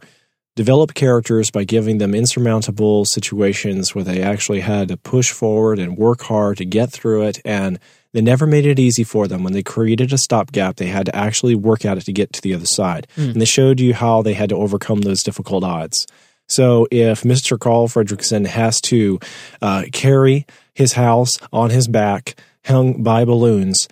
develop 0.55 0.93
characters 0.93 1.49
by 1.51 1.63
giving 1.63 1.97
them 1.97 2.13
insurmountable 2.13 3.05
situations 3.05 3.95
where 3.95 4.03
they 4.03 4.21
actually 4.21 4.59
had 4.59 4.87
to 4.87 4.97
push 4.97 5.31
forward 5.31 5.79
and 5.79 5.97
work 5.97 6.21
hard 6.21 6.57
to 6.57 6.65
get 6.65 6.91
through 6.91 7.23
it 7.23 7.39
and 7.43 7.79
they 8.13 8.21
never 8.21 8.45
made 8.45 8.67
it 8.67 8.77
easy 8.77 9.03
for 9.03 9.27
them. 9.27 9.43
When 9.43 9.53
they 9.53 9.63
created 9.63 10.13
a 10.13 10.19
stopgap, 10.19 10.75
they 10.75 10.85
had 10.85 11.07
to 11.07 11.15
actually 11.15 11.55
work 11.55 11.83
at 11.83 11.97
it 11.97 12.05
to 12.05 12.13
get 12.13 12.31
to 12.33 12.41
the 12.41 12.53
other 12.53 12.67
side. 12.67 13.07
And 13.31 13.41
they 13.41 13.45
showed 13.45 13.79
you 13.79 13.95
how 13.95 14.21
they 14.21 14.35
had 14.35 14.49
to 14.49 14.55
overcome 14.55 15.01
those 15.01 15.23
difficult 15.23 15.63
odds. 15.63 16.05
So 16.47 16.87
if 16.91 17.23
Mr. 17.23 17.59
Carl 17.59 17.87
Fredricksen 17.87 18.45
has 18.45 18.79
to 18.81 19.19
uh, 19.63 19.85
carry 19.91 20.45
his 20.73 20.93
house 20.93 21.37
on 21.51 21.69
his 21.69 21.87
back, 21.87 22.35
hung 22.65 23.03
by 23.03 23.25
balloons, 23.25 23.87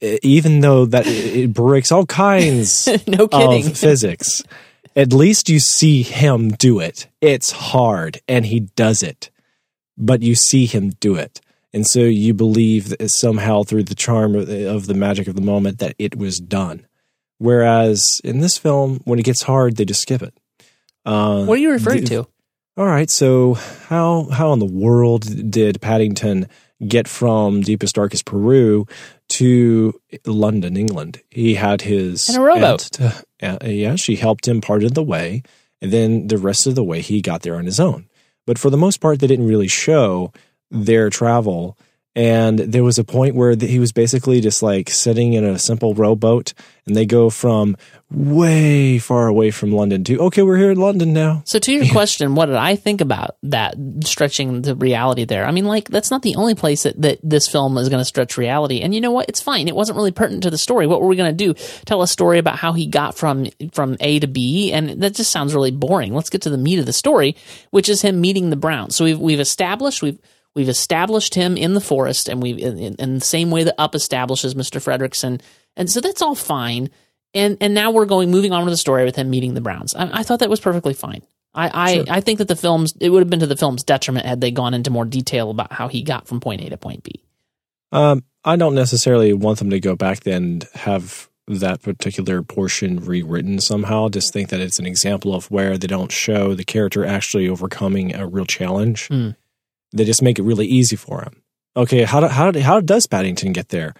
even 0.00 0.60
though 0.60 0.84
that 0.86 1.06
it 1.06 1.36
it 1.36 1.52
breaks 1.52 1.92
all 1.92 2.06
kinds 2.06 2.88
no 3.06 3.28
of 3.30 3.76
physics, 3.78 4.42
at 4.96 5.12
least 5.12 5.48
you 5.48 5.58
see 5.60 6.02
him 6.02 6.50
do 6.50 6.80
it. 6.80 7.06
It's 7.20 7.50
hard, 7.50 8.20
and 8.28 8.46
he 8.46 8.60
does 8.60 9.02
it, 9.02 9.30
but 9.96 10.22
you 10.22 10.34
see 10.34 10.66
him 10.66 10.90
do 11.00 11.14
it. 11.14 11.40
And 11.74 11.86
so 11.86 12.00
you 12.00 12.34
believe 12.34 12.90
that 12.90 13.08
somehow 13.10 13.62
through 13.62 13.84
the 13.84 13.94
charm 13.94 14.34
of 14.34 14.46
the, 14.46 14.68
of 14.70 14.86
the 14.86 14.94
magic 14.94 15.26
of 15.26 15.34
the 15.34 15.40
moment 15.40 15.78
that 15.78 15.94
it 15.98 16.16
was 16.16 16.38
done. 16.38 16.86
Whereas 17.38 18.20
in 18.22 18.40
this 18.40 18.58
film, 18.58 19.00
when 19.04 19.18
it 19.18 19.24
gets 19.24 19.42
hard, 19.42 19.76
they 19.76 19.86
just 19.86 20.02
skip 20.02 20.22
it. 20.22 20.34
Uh, 21.06 21.44
what 21.46 21.58
are 21.58 21.62
you 21.62 21.70
referring 21.70 22.02
the- 22.02 22.06
to 22.08 22.26
all 22.76 22.86
right, 22.86 23.10
so 23.10 23.54
how 23.88 24.24
how 24.32 24.52
in 24.52 24.58
the 24.58 24.64
world 24.66 25.50
did 25.50 25.80
Paddington 25.80 26.48
get 26.86 27.06
from 27.06 27.60
deepest 27.60 27.94
darkest 27.94 28.24
Peru 28.24 28.86
to 29.30 30.00
London, 30.26 30.76
England? 30.76 31.20
He 31.30 31.54
had 31.54 31.82
his 31.82 32.28
In 32.28 32.36
a 32.36 32.40
rowboat. 32.44 32.80
to- 32.92 33.24
uh, 33.42 33.58
yeah, 33.64 33.96
she 33.96 34.16
helped 34.16 34.46
him 34.48 34.60
part 34.60 34.84
of 34.84 34.94
the 34.94 35.02
way, 35.02 35.42
and 35.80 35.92
then 35.92 36.28
the 36.28 36.38
rest 36.38 36.66
of 36.66 36.74
the 36.74 36.84
way 36.84 37.00
he 37.00 37.20
got 37.20 37.42
there 37.42 37.56
on 37.56 37.66
his 37.66 37.80
own. 37.80 38.08
But 38.46 38.58
for 38.58 38.70
the 38.70 38.76
most 38.76 39.00
part, 39.00 39.20
they 39.20 39.26
didn't 39.26 39.48
really 39.48 39.68
show 39.68 40.32
their 40.70 41.10
travel. 41.10 41.76
And 42.14 42.58
there 42.58 42.84
was 42.84 42.98
a 42.98 43.04
point 43.04 43.34
where 43.34 43.56
he 43.56 43.78
was 43.78 43.90
basically 43.90 44.42
just 44.42 44.62
like 44.62 44.90
sitting 44.90 45.32
in 45.32 45.44
a 45.44 45.58
simple 45.58 45.94
rowboat, 45.94 46.52
and 46.86 46.94
they 46.94 47.06
go 47.06 47.30
from 47.30 47.74
way 48.10 48.98
far 48.98 49.28
away 49.28 49.50
from 49.50 49.72
London 49.72 50.04
to 50.04 50.20
okay, 50.20 50.42
we're 50.42 50.58
here 50.58 50.72
in 50.72 50.78
London 50.78 51.14
now. 51.14 51.42
So 51.46 51.58
to 51.58 51.72
your 51.72 51.86
question, 51.90 52.34
what 52.34 52.46
did 52.46 52.56
I 52.56 52.76
think 52.76 53.00
about 53.00 53.36
that 53.44 53.76
stretching 54.04 54.60
the 54.60 54.74
reality 54.74 55.24
there? 55.24 55.46
I 55.46 55.52
mean, 55.52 55.64
like 55.64 55.88
that's 55.88 56.10
not 56.10 56.20
the 56.20 56.36
only 56.36 56.54
place 56.54 56.82
that, 56.82 57.00
that 57.00 57.18
this 57.22 57.48
film 57.48 57.78
is 57.78 57.88
going 57.88 58.00
to 58.00 58.04
stretch 58.04 58.36
reality. 58.36 58.82
And 58.82 58.94
you 58.94 59.00
know 59.00 59.10
what? 59.10 59.30
It's 59.30 59.40
fine. 59.40 59.66
It 59.66 59.74
wasn't 59.74 59.96
really 59.96 60.12
pertinent 60.12 60.42
to 60.42 60.50
the 60.50 60.58
story. 60.58 60.86
What 60.86 61.00
were 61.00 61.08
we 61.08 61.16
going 61.16 61.34
to 61.34 61.44
do? 61.44 61.54
Tell 61.86 62.02
a 62.02 62.08
story 62.08 62.36
about 62.38 62.56
how 62.56 62.74
he 62.74 62.86
got 62.86 63.16
from 63.16 63.46
from 63.72 63.96
A 64.00 64.18
to 64.18 64.26
B, 64.26 64.70
and 64.70 65.02
that 65.02 65.14
just 65.14 65.32
sounds 65.32 65.54
really 65.54 65.70
boring. 65.70 66.12
Let's 66.12 66.30
get 66.30 66.42
to 66.42 66.50
the 66.50 66.58
meat 66.58 66.78
of 66.78 66.84
the 66.84 66.92
story, 66.92 67.36
which 67.70 67.88
is 67.88 68.02
him 68.02 68.20
meeting 68.20 68.50
the 68.50 68.56
Browns. 68.56 68.96
So 68.96 69.04
we've 69.04 69.18
we've 69.18 69.40
established 69.40 70.02
we've 70.02 70.18
we've 70.54 70.68
established 70.68 71.34
him 71.34 71.56
in 71.56 71.74
the 71.74 71.80
forest, 71.80 72.28
and 72.28 72.42
we 72.42 72.50
in, 72.52 72.78
in, 72.78 72.94
in 72.96 73.14
the 73.14 73.24
same 73.24 73.50
way 73.50 73.64
that 73.64 73.74
Up 73.78 73.94
establishes 73.94 74.54
Mister 74.54 74.80
Fredricksen, 74.80 75.40
and 75.76 75.90
so 75.90 76.00
that's 76.00 76.22
all 76.22 76.34
fine. 76.34 76.90
And 77.34 77.56
and 77.60 77.74
now 77.74 77.90
we're 77.90 78.06
going 78.06 78.30
moving 78.30 78.52
on 78.52 78.64
with 78.64 78.72
the 78.72 78.78
story 78.78 79.04
with 79.04 79.16
him 79.16 79.30
meeting 79.30 79.54
the 79.54 79.60
Browns. 79.60 79.94
I, 79.94 80.20
I 80.20 80.22
thought 80.22 80.40
that 80.40 80.50
was 80.50 80.60
perfectly 80.60 80.94
fine. 80.94 81.22
I 81.54 81.70
I, 81.72 81.94
Sure. 81.94 82.04
I 82.08 82.20
think 82.20 82.38
that 82.38 82.48
the 82.48 82.56
films 82.56 82.94
it 83.00 83.10
would 83.10 83.20
have 83.20 83.30
been 83.30 83.40
to 83.40 83.46
the 83.46 83.56
film's 83.56 83.84
detriment 83.84 84.26
had 84.26 84.40
they 84.40 84.50
gone 84.50 84.74
into 84.74 84.90
more 84.90 85.04
detail 85.04 85.50
about 85.50 85.72
how 85.72 85.88
he 85.88 86.02
got 86.02 86.26
from 86.26 86.40
point 86.40 86.60
A 86.62 86.70
to 86.70 86.76
point 86.76 87.02
B. 87.02 87.22
Um, 87.90 88.24
I 88.44 88.56
don't 88.56 88.74
necessarily 88.74 89.32
want 89.32 89.58
them 89.58 89.70
to 89.70 89.80
go 89.80 89.96
back 89.96 90.20
then 90.20 90.42
and 90.42 90.68
have 90.74 91.28
that 91.46 91.82
particular 91.82 92.42
portion 92.42 93.00
rewritten 93.00 93.60
somehow. 93.60 94.08
Just 94.08 94.32
think 94.32 94.48
that 94.48 94.60
it's 94.60 94.78
an 94.78 94.86
example 94.86 95.34
of 95.34 95.50
where 95.50 95.76
they 95.76 95.86
don't 95.86 96.12
show 96.12 96.54
the 96.54 96.64
character 96.64 97.04
actually 97.04 97.48
overcoming 97.48 98.14
a 98.14 98.26
real 98.26 98.46
challenge. 98.46 99.08
Hmm. 99.08 99.30
They 99.92 100.04
just 100.04 100.22
make 100.22 100.38
it 100.38 100.44
really 100.44 100.66
easy 100.66 100.96
for 100.96 101.22
him. 101.22 101.42
Okay, 101.76 102.04
how 102.04 102.20
do, 102.20 102.26
how 102.26 102.52
how 102.60 102.80
does 102.80 103.06
Paddington 103.06 103.52
get 103.52 103.70
there? 103.70 103.94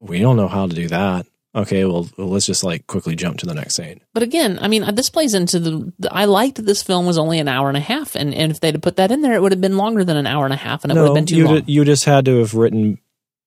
We 0.00 0.20
don't 0.20 0.36
know 0.36 0.48
how 0.48 0.66
to 0.66 0.74
do 0.74 0.88
that. 0.88 1.26
Okay, 1.54 1.84
well, 1.84 2.08
let's 2.16 2.46
just 2.46 2.62
like 2.62 2.86
quickly 2.86 3.16
jump 3.16 3.38
to 3.38 3.46
the 3.46 3.54
next 3.54 3.74
scene. 3.74 4.00
But 4.14 4.22
again, 4.22 4.58
I 4.60 4.68
mean, 4.68 4.94
this 4.94 5.10
plays 5.10 5.34
into 5.34 5.58
the. 5.58 5.92
I 6.10 6.26
liked 6.26 6.56
that 6.56 6.66
this 6.66 6.82
film 6.82 7.06
was 7.06 7.18
only 7.18 7.40
an 7.40 7.48
hour 7.48 7.68
and 7.68 7.76
a 7.76 7.80
half, 7.80 8.14
and, 8.14 8.32
and 8.32 8.52
if 8.52 8.60
they'd 8.60 8.74
have 8.74 8.82
put 8.82 8.96
that 8.96 9.10
in 9.10 9.22
there, 9.22 9.34
it 9.34 9.42
would 9.42 9.52
have 9.52 9.60
been 9.60 9.76
longer 9.76 10.04
than 10.04 10.16
an 10.16 10.26
hour 10.26 10.44
and 10.44 10.54
a 10.54 10.58
half, 10.58 10.84
and 10.84 10.92
it 10.92 10.96
would 10.96 11.06
have 11.06 11.14
been 11.14 11.26
too 11.26 11.36
you, 11.36 11.46
long. 11.46 11.62
you 11.66 11.84
just 11.84 12.04
had 12.04 12.24
to 12.26 12.38
have 12.38 12.54
written 12.54 12.98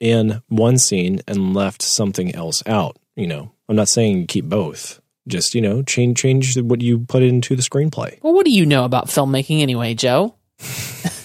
in 0.02 0.42
one 0.50 0.78
scene 0.78 1.22
and 1.28 1.54
left 1.54 1.82
something 1.82 2.36
else 2.36 2.62
out. 2.68 2.98
You 3.16 3.28
know, 3.28 3.54
I'm 3.70 3.78
not 3.78 3.88
saying 3.88 4.28
keep 4.28 4.46
both. 4.46 5.00
Just 5.26 5.56
you 5.56 5.62
know, 5.62 5.82
change 5.82 6.18
change 6.18 6.60
what 6.60 6.82
you 6.82 7.00
put 7.00 7.24
into 7.24 7.56
the 7.56 7.62
screenplay. 7.62 8.22
Well, 8.22 8.34
what 8.34 8.44
do 8.44 8.52
you 8.52 8.66
know 8.66 8.84
about 8.84 9.08
filmmaking 9.08 9.62
anyway, 9.62 9.94
Joe? 9.94 10.36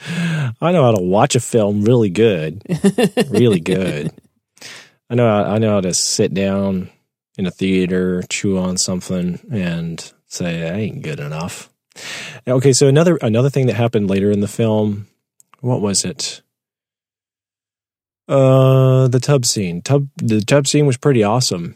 I 0.60 0.72
know 0.72 0.84
how 0.84 0.92
to 0.92 1.02
watch 1.02 1.34
a 1.34 1.40
film 1.40 1.82
really 1.82 2.10
good, 2.10 2.62
really 3.30 3.60
good. 3.60 4.12
I 5.10 5.14
know 5.14 5.28
I 5.28 5.58
know 5.58 5.72
how 5.72 5.80
to 5.80 5.94
sit 5.94 6.34
down 6.34 6.90
in 7.36 7.46
a 7.46 7.50
theater, 7.50 8.22
chew 8.28 8.58
on 8.58 8.76
something, 8.76 9.40
and 9.50 10.12
say 10.26 10.60
that 10.60 10.74
ain't 10.74 11.02
good 11.02 11.20
enough. 11.20 11.70
Okay, 12.46 12.72
so 12.72 12.86
another 12.86 13.18
another 13.22 13.50
thing 13.50 13.66
that 13.66 13.74
happened 13.74 14.08
later 14.08 14.30
in 14.30 14.40
the 14.40 14.48
film, 14.48 15.08
what 15.60 15.80
was 15.80 16.04
it? 16.04 16.42
Uh, 18.28 19.08
the 19.08 19.20
tub 19.20 19.46
scene. 19.46 19.80
Tub 19.82 20.08
the 20.16 20.40
tub 20.40 20.66
scene 20.66 20.86
was 20.86 20.96
pretty 20.96 21.24
awesome. 21.24 21.74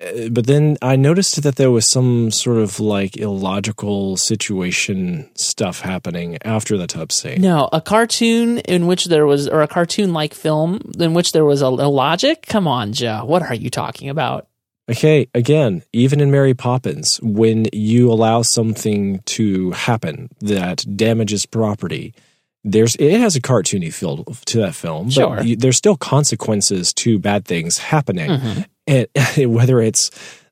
Uh, 0.00 0.28
But 0.30 0.46
then 0.46 0.76
I 0.82 0.96
noticed 0.96 1.42
that 1.42 1.56
there 1.56 1.70
was 1.70 1.90
some 1.90 2.30
sort 2.30 2.58
of 2.58 2.78
like 2.80 3.16
illogical 3.16 4.16
situation 4.16 5.28
stuff 5.34 5.80
happening 5.80 6.38
after 6.44 6.76
the 6.76 6.86
tub 6.86 7.10
scene. 7.12 7.40
No, 7.40 7.68
a 7.72 7.80
cartoon 7.80 8.58
in 8.58 8.86
which 8.86 9.06
there 9.06 9.26
was, 9.26 9.48
or 9.48 9.62
a 9.62 9.68
cartoon 9.68 10.12
like 10.12 10.34
film 10.34 10.92
in 10.98 11.14
which 11.14 11.32
there 11.32 11.44
was 11.44 11.62
a, 11.62 11.68
logic. 11.68 12.46
Come 12.46 12.68
on, 12.68 12.92
Joe. 12.92 13.24
What 13.24 13.42
are 13.42 13.54
you 13.54 13.70
talking 13.70 14.08
about? 14.08 14.46
Okay, 14.90 15.28
again, 15.34 15.82
even 15.92 16.18
in 16.20 16.30
Mary 16.30 16.54
Poppins, 16.54 17.18
when 17.22 17.66
you 17.74 18.10
allow 18.10 18.40
something 18.42 19.20
to 19.26 19.72
happen 19.72 20.30
that 20.40 20.84
damages 20.96 21.44
property, 21.44 22.14
there's 22.64 22.96
it 22.96 23.20
has 23.20 23.36
a 23.36 23.40
cartoony 23.40 23.92
feel 23.92 24.24
to 24.46 24.58
that 24.58 24.74
film, 24.74 25.10
Sure. 25.10 25.36
but 25.36 25.46
you, 25.46 25.56
there's 25.56 25.76
still 25.76 25.96
consequences 25.96 26.92
to 26.94 27.18
bad 27.18 27.44
things 27.44 27.76
happening, 27.78 28.30
Mhm. 28.30 28.64
And 28.88 29.06
whether 29.54 29.80
it's 29.80 30.10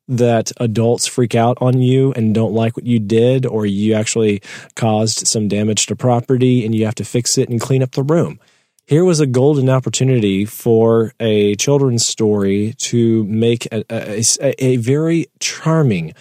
that 0.09 0.53
adults 0.59 1.07
freak 1.09 1.35
out 1.35 1.59
on 1.61 1.81
you 1.81 2.13
and 2.13 2.33
don't 2.33 2.53
like 2.53 2.77
what 2.77 2.87
you 2.87 3.01
did, 3.01 3.45
or 3.45 3.67
you 3.67 3.95
actually 3.95 4.41
caused 4.77 5.27
some 5.27 5.49
damage 5.49 5.87
to 5.87 5.97
property 5.97 6.65
and 6.65 6.75
you 6.75 6.85
have 6.85 6.95
to 6.95 7.05
fix 7.05 7.37
it 7.37 7.49
and 7.49 7.61
clean 7.61 7.83
up 7.83 7.91
the 7.93 8.05
room. 8.05 8.39
Here 8.87 9.05
was 9.05 9.19
a 9.19 9.27
golden 9.27 9.69
opportunity 9.69 10.45
for 10.45 11.13
a 11.19 11.57
children's 11.57 12.07
story 12.07 12.75
to 12.83 13.25
make 13.25 13.67
a, 13.73 13.85
a- 13.91 14.65
a 14.65 14.77
very 14.77 15.27
charming 15.41 16.15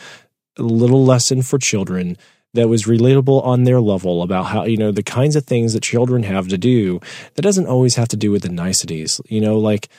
little 0.58 1.06
lesson 1.06 1.44
for 1.44 1.60
children 1.60 2.18
that 2.56 2.70
was 2.70 2.86
relatable 2.86 3.46
on 3.46 3.66
their 3.66 3.82
level 3.82 4.24
about 4.24 4.46
how 4.46 4.64
you 4.64 4.78
know 4.78 4.92
the 4.92 5.04
kinds 5.04 5.36
of 5.36 5.46
things 5.46 5.74
that 5.74 5.84
children 5.84 6.24
have 6.24 6.48
to 6.48 6.58
do 6.58 7.00
that 7.36 7.42
doesn't 7.42 7.68
always 7.68 7.96
have 7.96 8.08
to 8.08 8.16
do 8.18 8.32
with 8.32 8.44
the 8.44 8.50
niceties 8.50 9.20
you 9.28 9.42
know 9.42 9.60
like 9.60 9.90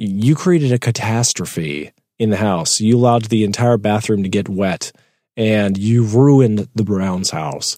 you 0.00 0.34
created 0.34 0.72
a 0.72 0.78
catastrophe 0.78 1.92
in 2.18 2.30
the 2.30 2.36
house 2.36 2.80
you 2.80 2.96
allowed 2.96 3.24
the 3.26 3.44
entire 3.44 3.76
bathroom 3.76 4.22
to 4.22 4.28
get 4.28 4.48
wet 4.48 4.92
and 5.36 5.76
you 5.78 6.04
ruined 6.04 6.68
the 6.74 6.84
browns 6.84 7.30
house 7.30 7.76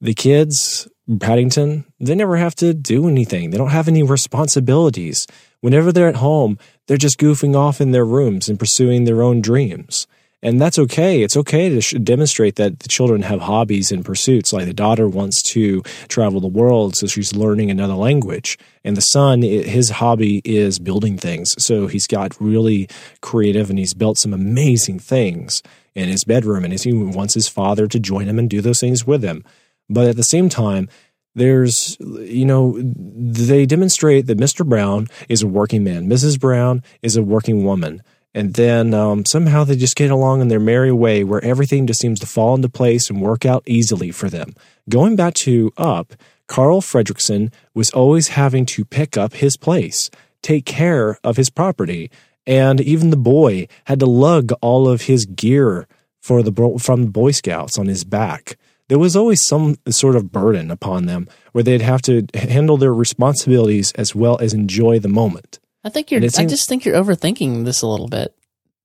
the 0.00 0.14
kids 0.14 0.88
Paddington, 1.18 1.84
they 1.98 2.14
never 2.14 2.36
have 2.36 2.54
to 2.56 2.72
do 2.72 3.08
anything. 3.08 3.50
They 3.50 3.58
don't 3.58 3.70
have 3.70 3.88
any 3.88 4.02
responsibilities. 4.02 5.26
Whenever 5.60 5.90
they're 5.90 6.08
at 6.08 6.16
home, 6.16 6.58
they're 6.86 6.96
just 6.96 7.18
goofing 7.18 7.56
off 7.56 7.80
in 7.80 7.90
their 7.90 8.04
rooms 8.04 8.48
and 8.48 8.58
pursuing 8.58 9.04
their 9.04 9.20
own 9.20 9.40
dreams. 9.40 10.06
And 10.42 10.60
that's 10.60 10.78
okay. 10.78 11.22
It's 11.22 11.36
okay 11.36 11.68
to 11.68 11.80
sh- 11.80 11.94
demonstrate 12.02 12.56
that 12.56 12.80
the 12.80 12.88
children 12.88 13.22
have 13.22 13.42
hobbies 13.42 13.92
and 13.92 14.04
pursuits. 14.04 14.52
Like 14.52 14.66
the 14.66 14.74
daughter 14.74 15.08
wants 15.08 15.40
to 15.52 15.82
travel 16.08 16.40
the 16.40 16.48
world, 16.48 16.96
so 16.96 17.06
she's 17.06 17.34
learning 17.34 17.70
another 17.70 17.94
language. 17.94 18.58
And 18.82 18.96
the 18.96 19.02
son, 19.02 19.42
his 19.42 19.90
hobby 19.90 20.42
is 20.44 20.80
building 20.80 21.16
things. 21.16 21.54
So 21.58 21.86
he's 21.86 22.08
got 22.08 22.40
really 22.40 22.88
creative 23.20 23.70
and 23.70 23.78
he's 23.78 23.94
built 23.94 24.18
some 24.18 24.34
amazing 24.34 24.98
things 24.98 25.62
in 25.94 26.08
his 26.08 26.24
bedroom. 26.24 26.64
And 26.64 26.78
he 26.78 26.92
wants 26.92 27.34
his 27.34 27.46
father 27.46 27.86
to 27.86 28.00
join 28.00 28.26
him 28.26 28.38
and 28.38 28.50
do 28.50 28.60
those 28.60 28.80
things 28.80 29.06
with 29.06 29.22
him. 29.22 29.44
But 29.88 30.08
at 30.08 30.16
the 30.16 30.24
same 30.24 30.48
time, 30.48 30.88
there's, 31.34 31.96
you 32.00 32.44
know, 32.44 32.78
they 32.78 33.64
demonstrate 33.64 34.26
that 34.26 34.38
Mr. 34.38 34.66
Brown 34.66 35.08
is 35.28 35.42
a 35.42 35.46
working 35.46 35.84
man, 35.84 36.08
Mrs. 36.08 36.38
Brown 36.38 36.82
is 37.00 37.16
a 37.16 37.22
working 37.22 37.64
woman. 37.64 38.02
And 38.34 38.54
then 38.54 38.94
um, 38.94 39.26
somehow 39.26 39.64
they 39.64 39.76
just 39.76 39.96
get 39.96 40.10
along 40.10 40.40
in 40.40 40.48
their 40.48 40.60
merry 40.60 40.92
way 40.92 41.22
where 41.22 41.44
everything 41.44 41.86
just 41.86 42.00
seems 42.00 42.18
to 42.20 42.26
fall 42.26 42.54
into 42.54 42.68
place 42.68 43.10
and 43.10 43.20
work 43.20 43.44
out 43.44 43.62
easily 43.66 44.10
for 44.10 44.30
them. 44.30 44.54
Going 44.88 45.16
back 45.16 45.34
to 45.34 45.70
Up, 45.76 46.14
Carl 46.46 46.80
Fredricksen 46.80 47.52
was 47.74 47.90
always 47.90 48.28
having 48.28 48.66
to 48.66 48.84
pick 48.84 49.16
up 49.16 49.34
his 49.34 49.56
place, 49.56 50.10
take 50.40 50.64
care 50.64 51.18
of 51.22 51.36
his 51.36 51.50
property, 51.50 52.10
and 52.46 52.80
even 52.80 53.10
the 53.10 53.16
boy 53.16 53.68
had 53.84 54.00
to 54.00 54.06
lug 54.06 54.52
all 54.60 54.88
of 54.88 55.02
his 55.02 55.26
gear 55.26 55.86
for 56.20 56.42
the 56.42 56.78
from 56.78 57.04
the 57.04 57.10
Boy 57.10 57.30
Scouts 57.30 57.78
on 57.78 57.86
his 57.86 58.04
back. 58.04 58.56
There 58.88 58.98
was 58.98 59.16
always 59.16 59.46
some 59.46 59.76
sort 59.88 60.16
of 60.16 60.32
burden 60.32 60.70
upon 60.70 61.06
them 61.06 61.28
where 61.52 61.64
they'd 61.64 61.80
have 61.80 62.02
to 62.02 62.26
handle 62.34 62.76
their 62.76 62.92
responsibilities 62.92 63.92
as 63.92 64.14
well 64.14 64.38
as 64.38 64.52
enjoy 64.52 64.98
the 64.98 65.08
moment. 65.08 65.58
I 65.84 65.88
think 65.88 66.10
you're. 66.10 66.22
It 66.22 66.38
I 66.38 66.46
just 66.46 66.68
think 66.68 66.84
you're 66.84 67.02
overthinking 67.02 67.64
this 67.64 67.82
a 67.82 67.86
little 67.86 68.08
bit. 68.08 68.34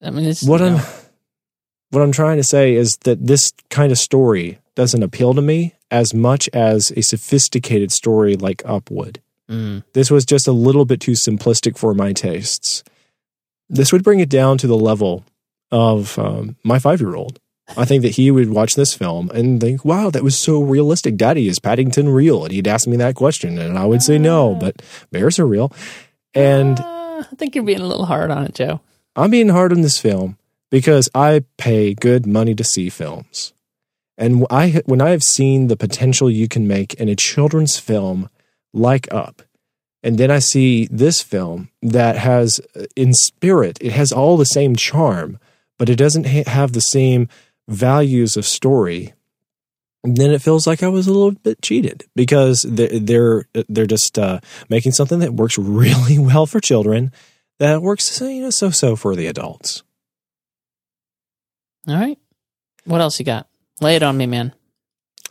I 0.01 0.09
mean, 0.09 0.25
it's 0.25 0.43
What 0.43 0.61
you 0.61 0.67
I'm 0.67 0.81
what 1.91 2.01
I'm 2.01 2.11
trying 2.11 2.37
to 2.37 2.43
say 2.43 2.73
is 2.75 2.97
that 3.03 3.25
this 3.27 3.51
kind 3.69 3.91
of 3.91 3.97
story 3.97 4.59
doesn't 4.75 5.03
appeal 5.03 5.33
to 5.33 5.41
me 5.41 5.73
as 5.89 6.13
much 6.13 6.49
as 6.53 6.91
a 6.95 7.01
sophisticated 7.01 7.91
story 7.91 8.35
like 8.35 8.61
Up 8.65 8.91
would. 8.91 9.21
mm, 9.49 9.83
This 9.93 10.11
was 10.11 10.25
just 10.25 10.47
a 10.47 10.51
little 10.51 10.85
bit 10.85 10.99
too 10.99 11.13
simplistic 11.13 11.77
for 11.77 11.93
my 11.93 12.13
tastes. 12.13 12.83
This 13.69 13.91
would 13.91 14.03
bring 14.03 14.19
it 14.19 14.29
down 14.29 14.57
to 14.59 14.67
the 14.67 14.77
level 14.77 15.25
of 15.71 16.17
um, 16.19 16.55
my 16.63 16.79
five 16.79 16.99
year 17.01 17.15
old. 17.15 17.39
I 17.75 17.83
think 17.83 18.01
that 18.03 18.15
he 18.15 18.31
would 18.31 18.49
watch 18.49 18.75
this 18.75 18.93
film 18.93 19.29
and 19.31 19.59
think, 19.59 19.83
wow, 19.83 20.09
that 20.09 20.23
was 20.23 20.37
so 20.39 20.61
realistic. 20.61 21.17
Daddy, 21.17 21.49
is 21.49 21.59
Paddington 21.59 22.07
real? 22.07 22.45
And 22.45 22.53
he'd 22.53 22.67
ask 22.67 22.87
me 22.87 22.95
that 22.97 23.15
question, 23.15 23.57
and 23.57 23.77
I 23.77 23.85
would 23.85 24.01
say 24.01 24.17
no, 24.17 24.55
but 24.55 24.81
bears 25.11 25.37
are 25.37 25.45
real. 25.45 25.73
And 26.37 26.79
uh, 26.79 27.23
I 27.31 27.35
think 27.35 27.55
you're 27.55 27.63
being 27.63 27.79
a 27.79 27.87
little 27.87 28.05
hard 28.05 28.29
on 28.29 28.45
it, 28.45 28.53
Joe. 28.53 28.81
I'm 29.15 29.31
being 29.31 29.49
hard 29.49 29.71
on 29.71 29.81
this 29.81 29.99
film 29.99 30.37
because 30.69 31.09
I 31.15 31.43
pay 31.57 31.93
good 31.95 32.27
money 32.27 32.53
to 32.55 32.63
see 32.63 32.89
films. 32.89 33.53
And 34.17 34.45
I 34.49 34.81
when 34.85 35.01
I 35.01 35.09
have 35.09 35.23
seen 35.23 35.67
the 35.67 35.77
potential 35.77 36.29
you 36.29 36.47
can 36.47 36.67
make 36.67 36.93
in 36.95 37.09
a 37.09 37.15
children's 37.15 37.77
film 37.77 38.29
like 38.73 39.11
Up, 39.11 39.41
and 40.03 40.17
then 40.17 40.31
I 40.31 40.39
see 40.39 40.87
this 40.91 41.21
film 41.21 41.69
that 41.81 42.17
has 42.17 42.59
uh, 42.75 42.85
in 42.95 43.13
spirit, 43.13 43.77
it 43.81 43.91
has 43.93 44.11
all 44.11 44.37
the 44.37 44.45
same 44.45 44.75
charm, 44.75 45.39
but 45.77 45.89
it 45.89 45.95
doesn't 45.95 46.27
ha- 46.27 46.43
have 46.47 46.73
the 46.73 46.81
same 46.81 47.27
values 47.67 48.37
of 48.37 48.45
story. 48.45 49.13
Then 50.03 50.31
it 50.31 50.41
feels 50.41 50.67
like 50.67 50.83
I 50.83 50.87
was 50.87 51.07
a 51.07 51.13
little 51.13 51.31
bit 51.31 51.61
cheated 51.61 52.05
because 52.15 52.65
they're 52.67 52.99
they're, 52.99 53.45
they're 53.67 53.85
just 53.85 54.17
uh, 54.17 54.39
making 54.69 54.93
something 54.93 55.19
that 55.19 55.33
works 55.33 55.57
really 55.57 56.19
well 56.19 56.45
for 56.45 56.59
children 56.59 57.11
that 57.59 57.81
works 57.81 58.21
you 58.21 58.41
know 58.41 58.49
so 58.49 58.69
so 58.69 58.95
for 58.95 59.15
the 59.15 59.27
adults. 59.27 59.83
All 61.87 61.95
right. 61.95 62.17
What 62.85 63.01
else 63.01 63.19
you 63.19 63.25
got? 63.25 63.47
Lay 63.81 63.95
it 63.95 64.03
on 64.03 64.17
me, 64.17 64.25
man. 64.25 64.53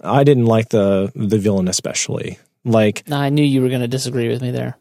I 0.02 0.24
didn't 0.24 0.46
like 0.46 0.70
the 0.70 1.12
the 1.14 1.38
villain 1.38 1.68
especially. 1.68 2.38
Like 2.64 3.08
No, 3.08 3.16
I 3.16 3.28
knew 3.28 3.44
you 3.44 3.62
were 3.62 3.68
going 3.68 3.80
to 3.80 3.88
disagree 3.88 4.28
with 4.28 4.42
me 4.42 4.50
there. 4.50 4.76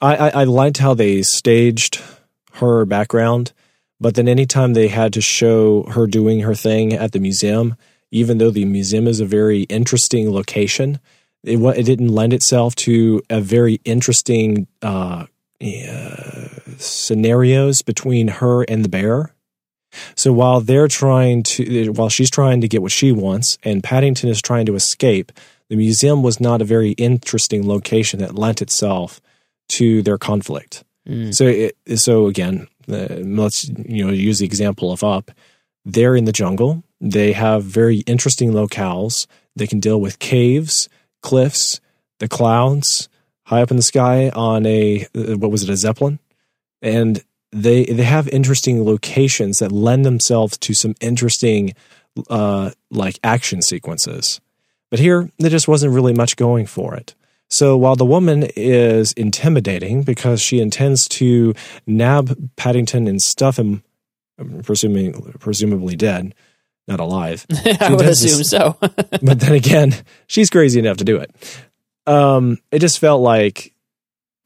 I, 0.00 0.16
I 0.16 0.28
I 0.28 0.44
liked 0.44 0.78
how 0.78 0.94
they 0.94 1.22
staged 1.22 2.02
her 2.54 2.84
background, 2.84 3.52
but 4.00 4.14
then 4.14 4.28
anytime 4.28 4.74
they 4.74 4.88
had 4.88 5.12
to 5.14 5.20
show 5.20 5.84
her 5.84 6.06
doing 6.06 6.40
her 6.40 6.54
thing 6.54 6.92
at 6.92 7.12
the 7.12 7.20
museum, 7.20 7.76
even 8.20 8.38
though 8.38 8.52
the 8.52 8.64
museum 8.64 9.06
is 9.06 9.20
a 9.20 9.26
very 9.26 9.62
interesting 9.68 10.30
location, 10.30 10.98
It, 11.44 11.58
it 11.80 11.84
didn't 11.84 12.14
lend 12.14 12.32
itself 12.32 12.74
to 12.86 13.20
a 13.28 13.40
very 13.40 13.76
interesting 13.84 14.66
uh, 14.80 15.26
uh, 15.60 16.48
scenarios 16.78 17.82
between 17.82 18.28
her 18.40 18.64
and 18.70 18.82
the 18.82 18.88
bear. 18.88 19.34
So 20.16 20.32
while 20.32 20.60
they're 20.64 20.88
trying 20.88 21.42
to, 21.54 21.92
while 21.92 22.08
she's 22.08 22.30
trying 22.30 22.62
to 22.62 22.68
get 22.68 22.82
what 22.82 22.92
she 22.92 23.12
wants, 23.12 23.58
and 23.62 23.84
Paddington 23.84 24.30
is 24.30 24.40
trying 24.40 24.66
to 24.66 24.74
escape, 24.74 25.28
the 25.68 25.76
museum 25.76 26.22
was 26.22 26.40
not 26.40 26.62
a 26.62 26.70
very 26.76 26.92
interesting 26.96 27.68
location 27.68 28.20
that 28.20 28.38
lent 28.44 28.60
itself 28.62 29.20
to 29.76 30.02
their 30.02 30.18
conflict. 30.18 30.82
So, 31.32 31.44
it, 31.46 31.76
so 31.96 32.26
again, 32.26 32.66
uh, 32.88 33.20
let's 33.42 33.68
you 33.68 34.04
know 34.04 34.12
use 34.12 34.38
the 34.38 34.46
example 34.46 34.88
of 34.90 35.02
Up. 35.04 35.30
They're 35.84 36.16
in 36.16 36.24
the 36.24 36.32
jungle. 36.32 36.82
They 37.00 37.32
have 37.32 37.64
very 37.64 37.98
interesting 37.98 38.52
locales. 38.52 39.26
They 39.54 39.66
can 39.66 39.80
deal 39.80 40.00
with 40.00 40.18
caves, 40.18 40.88
cliffs, 41.22 41.80
the 42.18 42.28
clouds, 42.28 43.08
high 43.44 43.62
up 43.62 43.70
in 43.70 43.76
the 43.76 43.82
sky 43.82 44.30
on 44.30 44.66
a 44.66 45.06
uh, 45.14 45.36
what 45.36 45.50
was 45.50 45.62
it 45.62 45.70
a 45.70 45.76
zeppelin, 45.76 46.18
and 46.82 47.22
they 47.52 47.84
they 47.84 48.04
have 48.04 48.28
interesting 48.28 48.84
locations 48.84 49.58
that 49.58 49.72
lend 49.72 50.04
themselves 50.04 50.56
to 50.58 50.74
some 50.74 50.94
interesting 51.00 51.74
uh, 52.30 52.70
like 52.90 53.18
action 53.22 53.62
sequences. 53.62 54.40
But 54.90 55.00
here, 55.00 55.30
there 55.38 55.50
just 55.50 55.68
wasn't 55.68 55.92
really 55.92 56.14
much 56.14 56.36
going 56.36 56.66
for 56.66 56.94
it. 56.94 57.14
So 57.50 57.76
while 57.76 57.96
the 57.96 58.04
woman 58.04 58.48
is 58.56 59.12
intimidating 59.12 60.02
because 60.02 60.40
she 60.40 60.60
intends 60.60 61.06
to 61.08 61.54
nab 61.86 62.50
Paddington 62.56 63.06
and 63.06 63.20
stuff 63.20 63.58
him, 63.58 63.82
presuming 64.62 65.34
presumably 65.38 65.96
dead, 65.96 66.34
not 66.86 67.00
alive. 67.00 67.46
I 67.80 67.94
would 67.94 68.06
assume 68.06 68.44
so. 68.44 68.76
but 68.80 69.40
then 69.40 69.52
again, 69.52 69.94
she's 70.26 70.50
crazy 70.50 70.78
enough 70.78 70.98
to 70.98 71.04
do 71.04 71.18
it. 71.18 71.30
Um, 72.06 72.58
it 72.70 72.80
just 72.80 72.98
felt 72.98 73.22
like 73.22 73.74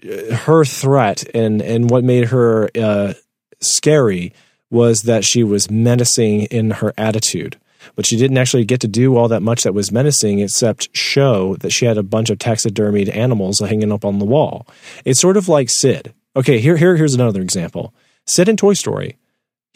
uh, 0.05 0.34
her 0.34 0.64
threat 0.64 1.24
and 1.34 1.61
and 1.61 1.91
what 1.91 2.05
made 2.05 2.26
her 2.26 2.68
uh, 2.78 3.14
scary 3.61 4.32
was 4.70 5.03
that 5.03 5.24
she 5.24 5.43
was 5.43 5.70
menacing 5.70 6.43
in 6.43 6.70
her 6.72 6.93
attitude. 6.97 7.59
But 7.95 8.07
she 8.07 8.16
didn't 8.16 8.39
actually 8.39 8.64
get 8.64 8.80
to 8.80 8.89
do 8.89 9.16
all 9.16 9.28
that 9.28 9.43
much 9.43 9.62
that 9.62 9.74
was 9.74 9.93
menacing 9.93 10.41
except 10.41 10.95
show 10.97 11.57
that 11.57 11.72
she 11.72 11.86
had 11.86 11.97
a 11.97 12.03
bunch 12.03 12.28
of 12.28 12.39
taxidermied 12.39 13.14
animals 13.14 13.61
hanging 13.61 13.93
up 13.93 14.05
on 14.05 14.18
the 14.18 14.24
wall. 14.24 14.66
It's 15.05 15.20
sort 15.20 15.36
of 15.36 15.49
like 15.49 15.70
Sid. 15.70 16.12
Okay, 16.36 16.59
here, 16.59 16.76
here 16.76 16.97
here's 16.97 17.14
another 17.14 17.41
example. 17.41 17.95
Sid 18.26 18.49
in 18.49 18.57
Toy 18.57 18.74
Story. 18.74 19.16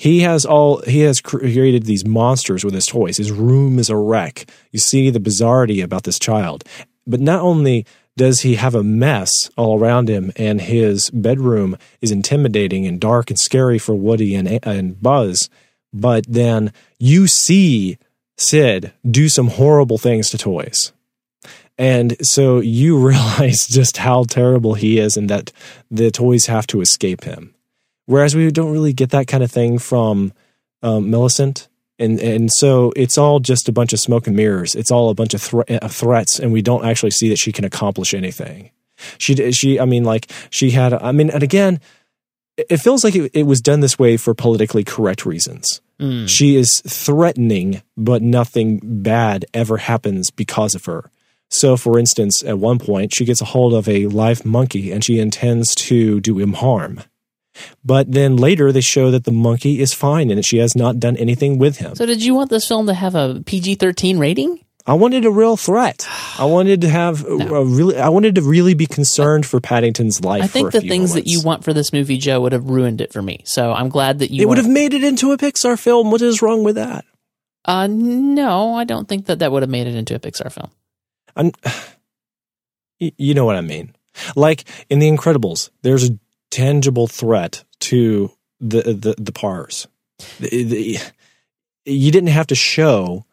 He 0.02 0.22
has 0.22 0.44
all 0.44 0.82
he 0.82 1.02
has 1.02 1.20
created 1.20 1.84
these 1.84 2.04
monsters 2.04 2.64
with 2.64 2.74
his 2.74 2.86
toys. 2.86 3.18
His 3.18 3.30
room 3.30 3.78
is 3.78 3.88
a 3.88 3.94
wreck. 3.94 4.50
You 4.72 4.80
see 4.80 5.10
the 5.10 5.20
bizarrety 5.20 5.80
about 5.80 6.02
this 6.02 6.18
child. 6.18 6.64
But 7.06 7.20
not 7.20 7.40
only 7.40 7.86
does 8.16 8.40
he 8.40 8.56
have 8.56 8.74
a 8.74 8.82
mess 8.82 9.48
all 9.56 9.78
around 9.78 10.10
him 10.10 10.32
and 10.34 10.60
his 10.60 11.08
bedroom 11.10 11.76
is 12.00 12.10
intimidating 12.10 12.84
and 12.84 13.00
dark 13.00 13.30
and 13.30 13.38
scary 13.38 13.78
for 13.78 13.94
Woody 13.94 14.34
and 14.34 14.58
and 14.66 15.00
Buzz, 15.00 15.48
but 15.92 16.24
then 16.28 16.72
you 16.98 17.28
see 17.28 17.96
Sid 18.36 18.92
do 19.08 19.28
some 19.28 19.50
horrible 19.50 19.98
things 19.98 20.30
to 20.30 20.36
toys. 20.36 20.92
And 21.78 22.16
so 22.26 22.58
you 22.58 22.98
realize 23.08 23.68
just 23.68 23.98
how 23.98 24.24
terrible 24.24 24.74
he 24.74 24.98
is 24.98 25.16
and 25.16 25.30
that 25.30 25.52
the 25.92 26.10
toys 26.10 26.46
have 26.46 26.66
to 26.66 26.80
escape 26.80 27.22
him. 27.22 27.54
Whereas 28.12 28.36
we 28.36 28.50
don't 28.50 28.72
really 28.72 28.92
get 28.92 29.08
that 29.10 29.26
kind 29.26 29.42
of 29.42 29.50
thing 29.50 29.78
from 29.78 30.34
um, 30.82 31.10
Millicent. 31.10 31.68
And, 31.98 32.20
and 32.20 32.50
so 32.52 32.92
it's 32.94 33.16
all 33.16 33.40
just 33.40 33.70
a 33.70 33.72
bunch 33.72 33.94
of 33.94 34.00
smoke 34.00 34.26
and 34.26 34.36
mirrors. 34.36 34.74
It's 34.74 34.90
all 34.90 35.08
a 35.08 35.14
bunch 35.14 35.32
of 35.32 35.40
thre- 35.40 35.62
uh, 35.70 35.88
threats, 35.88 36.38
and 36.38 36.52
we 36.52 36.60
don't 36.60 36.84
actually 36.84 37.12
see 37.12 37.30
that 37.30 37.38
she 37.38 37.52
can 37.52 37.64
accomplish 37.64 38.12
anything. 38.12 38.70
She, 39.16 39.52
she, 39.52 39.80
I 39.80 39.86
mean, 39.86 40.04
like 40.04 40.30
she 40.50 40.72
had, 40.72 40.92
I 40.92 41.12
mean, 41.12 41.30
and 41.30 41.42
again, 41.42 41.80
it 42.58 42.78
feels 42.78 43.02
like 43.02 43.14
it, 43.14 43.30
it 43.32 43.44
was 43.44 43.62
done 43.62 43.80
this 43.80 43.98
way 43.98 44.18
for 44.18 44.34
politically 44.34 44.84
correct 44.84 45.24
reasons. 45.24 45.80
She 46.26 46.56
is 46.56 46.82
threatening, 46.86 47.80
but 47.96 48.20
nothing 48.20 48.80
bad 48.82 49.46
ever 49.54 49.78
happens 49.78 50.30
because 50.30 50.74
of 50.74 50.84
her. 50.84 51.10
So, 51.48 51.78
for 51.78 51.98
instance, 51.98 52.42
at 52.44 52.58
one 52.58 52.78
point, 52.78 53.14
she 53.14 53.24
gets 53.24 53.40
a 53.40 53.46
hold 53.46 53.72
of 53.72 53.88
a 53.88 54.06
live 54.08 54.44
monkey 54.44 54.92
and 54.92 55.02
she 55.02 55.18
intends 55.18 55.74
to 55.76 56.20
do 56.20 56.38
him 56.38 56.52
harm. 56.52 57.00
But 57.84 58.10
then 58.10 58.36
later, 58.36 58.72
they 58.72 58.80
show 58.80 59.10
that 59.10 59.24
the 59.24 59.32
monkey 59.32 59.80
is 59.80 59.92
fine 59.92 60.30
and 60.30 60.44
she 60.44 60.58
has 60.58 60.74
not 60.74 60.98
done 60.98 61.16
anything 61.16 61.58
with 61.58 61.78
him. 61.78 61.94
so, 61.94 62.06
did 62.06 62.24
you 62.24 62.34
want 62.34 62.50
this 62.50 62.66
film 62.66 62.86
to 62.86 62.94
have 62.94 63.14
a 63.14 63.42
PG 63.44 63.76
13 63.76 64.18
rating? 64.18 64.64
I 64.84 64.94
wanted 64.94 65.24
a 65.24 65.30
real 65.30 65.56
threat. 65.56 66.08
I 66.38 66.44
wanted 66.46 66.80
to 66.80 66.88
have 66.88 67.24
a, 67.24 67.36
a 67.36 67.64
really. 67.64 67.98
I 67.98 68.08
wanted 68.08 68.34
to 68.34 68.42
really 68.42 68.74
be 68.74 68.86
concerned 68.86 69.46
for 69.46 69.60
Paddington's 69.60 70.24
life. 70.24 70.42
I 70.42 70.46
think 70.48 70.72
the 70.72 70.80
things 70.80 71.14
that 71.14 71.28
you 71.28 71.40
want 71.40 71.62
for 71.62 71.72
this 71.72 71.92
movie, 71.92 72.18
Joe, 72.18 72.40
would 72.40 72.52
have 72.52 72.68
ruined 72.68 73.00
it 73.00 73.12
for 73.12 73.22
me. 73.22 73.42
So 73.44 73.72
I'm 73.72 73.88
glad 73.88 74.18
that 74.18 74.32
you 74.32 74.42
It 74.42 74.48
would 74.48 74.58
have 74.58 74.68
made 74.68 74.92
it 74.92 75.04
into 75.04 75.30
a 75.30 75.38
Pixar 75.38 75.78
film. 75.78 76.10
What 76.10 76.20
is 76.20 76.42
wrong 76.42 76.64
with 76.64 76.74
that? 76.74 77.04
Uh, 77.64 77.86
no, 77.86 78.74
I 78.74 78.82
don't 78.82 79.08
think 79.08 79.26
that 79.26 79.38
that 79.38 79.52
would 79.52 79.62
have 79.62 79.70
made 79.70 79.86
it 79.86 79.94
into 79.94 80.16
a 80.16 80.18
Pixar 80.18 80.50
film. 80.50 80.70
I'm, 81.36 81.52
you 82.98 83.34
know 83.34 83.44
what 83.44 83.56
I 83.56 83.60
mean. 83.60 83.94
Like 84.34 84.64
in 84.90 84.98
The 84.98 85.08
Incredibles, 85.08 85.70
there's 85.82 86.10
a 86.10 86.18
tangible 86.52 87.08
threat 87.08 87.64
to 87.80 88.30
the 88.60 88.82
the 88.94 89.14
the 89.18 89.32
Parrs. 89.32 89.88
The- 90.38 90.62
the- 90.62 90.98
you 91.84 92.12
didn't 92.12 92.28
have 92.28 92.46
to 92.46 92.54
show 92.54 93.24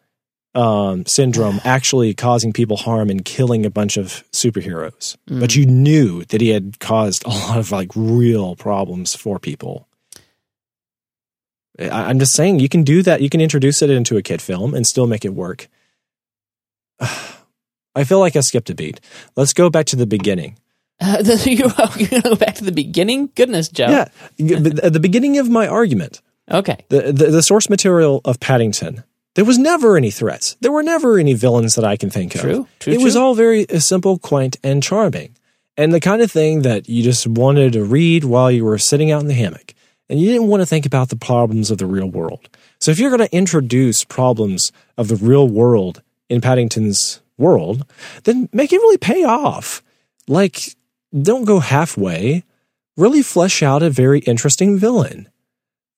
um, 0.56 1.06
Syndrome 1.06 1.60
actually 1.64 2.12
causing 2.14 2.52
people 2.52 2.76
harm 2.76 3.08
and 3.10 3.24
killing 3.24 3.64
a 3.64 3.70
bunch 3.70 3.96
of 3.96 4.24
superheroes, 4.32 5.16
but 5.28 5.54
you 5.54 5.64
knew 5.66 6.24
that 6.24 6.40
he 6.40 6.48
had 6.48 6.80
caused 6.80 7.24
a 7.24 7.28
lot 7.28 7.58
of 7.58 7.70
like 7.70 7.90
real 7.94 8.56
problems 8.56 9.14
for 9.14 9.38
people. 9.38 9.86
I- 11.78 12.08
I'm 12.10 12.18
just 12.18 12.34
saying 12.34 12.58
you 12.58 12.68
can 12.68 12.82
do 12.82 13.02
that. 13.04 13.22
You 13.22 13.30
can 13.30 13.40
introduce 13.40 13.80
it 13.82 13.90
into 13.90 14.16
a 14.16 14.22
kid 14.22 14.42
film 14.42 14.74
and 14.74 14.84
still 14.84 15.06
make 15.06 15.24
it 15.24 15.34
work. 15.34 15.68
I 17.00 18.04
feel 18.04 18.18
like 18.20 18.34
I 18.36 18.40
skipped 18.40 18.70
a 18.70 18.74
beat. 18.74 19.00
Let's 19.36 19.52
go 19.52 19.70
back 19.70 19.86
to 19.86 19.96
the 19.96 20.06
beginning. 20.06 20.58
Uh, 21.02 21.22
you, 21.24 21.54
you're 21.56 21.68
going 21.70 22.06
to 22.06 22.20
go 22.22 22.34
back 22.36 22.56
to 22.56 22.64
the 22.64 22.72
beginning? 22.72 23.30
Goodness, 23.34 23.68
Joe. 23.68 23.88
Yeah, 23.88 24.08
at 24.82 24.92
the 24.92 25.00
beginning 25.00 25.38
of 25.38 25.48
my 25.48 25.66
argument, 25.66 26.20
Okay. 26.50 26.76
the, 26.90 27.12
the 27.12 27.26
the 27.26 27.42
source 27.42 27.70
material 27.70 28.20
of 28.26 28.38
Paddington, 28.38 29.04
there 29.34 29.46
was 29.46 29.56
never 29.56 29.96
any 29.96 30.10
threats. 30.10 30.56
There 30.60 30.72
were 30.72 30.82
never 30.82 31.18
any 31.18 31.32
villains 31.32 31.74
that 31.76 31.84
I 31.84 31.96
can 31.96 32.10
think 32.10 32.34
of. 32.34 32.42
True, 32.42 32.68
true, 32.80 32.92
It 32.92 33.00
was 33.00 33.16
all 33.16 33.34
very 33.34 33.68
uh, 33.70 33.78
simple, 33.80 34.18
quaint, 34.18 34.58
and 34.62 34.82
charming, 34.82 35.36
and 35.78 35.94
the 35.94 36.00
kind 36.00 36.20
of 36.20 36.30
thing 36.30 36.62
that 36.62 36.86
you 36.88 37.02
just 37.02 37.26
wanted 37.26 37.72
to 37.74 37.84
read 37.84 38.24
while 38.24 38.50
you 38.50 38.64
were 38.66 38.76
sitting 38.78 39.10
out 39.10 39.22
in 39.22 39.26
the 39.28 39.34
hammock, 39.34 39.72
and 40.10 40.20
you 40.20 40.26
didn't 40.30 40.48
want 40.48 40.60
to 40.60 40.66
think 40.66 40.84
about 40.84 41.08
the 41.08 41.16
problems 41.16 41.70
of 41.70 41.78
the 41.78 41.86
real 41.86 42.10
world. 42.10 42.48
So 42.78 42.90
if 42.90 42.98
you're 42.98 43.16
going 43.16 43.26
to 43.26 43.34
introduce 43.34 44.04
problems 44.04 44.70
of 44.98 45.08
the 45.08 45.16
real 45.16 45.48
world 45.48 46.02
in 46.28 46.40
Paddington's 46.42 47.22
world, 47.38 47.86
then 48.24 48.48
make 48.52 48.70
it 48.72 48.76
really 48.78 48.98
pay 48.98 49.24
off. 49.24 49.82
Like, 50.28 50.74
don't 51.18 51.44
go 51.44 51.60
halfway. 51.60 52.44
Really 52.96 53.22
flesh 53.22 53.62
out 53.62 53.82
a 53.82 53.90
very 53.90 54.18
interesting 54.20 54.78
villain 54.78 55.28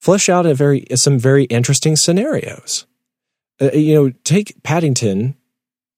flesh 0.03 0.29
out 0.29 0.45
a 0.45 0.53
very 0.53 0.85
some 0.95 1.19
very 1.19 1.45
interesting 1.45 1.97
scenarios. 1.97 2.87
Uh, 3.61 3.71
you 3.73 3.95
know, 3.95 4.13
take 4.25 4.61
Paddington 4.63 5.37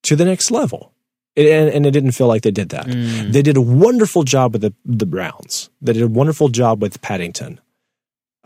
to 0.03 0.15
the 0.15 0.25
next 0.25 0.51
level. 0.51 0.93
It, 1.35 1.47
and, 1.47 1.69
and 1.69 1.85
it 1.85 1.91
didn't 1.91 2.11
feel 2.11 2.27
like 2.27 2.43
they 2.43 2.51
did 2.51 2.69
that. 2.69 2.85
They 2.85 3.41
did 3.41 3.57
a 3.57 3.61
wonderful 3.61 4.23
job 4.23 4.53
with 4.53 4.61
the 4.61 4.73
the 4.85 5.05
Browns. 5.05 5.69
They 5.81 5.91
did 5.93 6.03
a 6.03 6.07
wonderful 6.07 6.47
job 6.47 6.81
with 6.81 7.01
Paddington. 7.01 7.59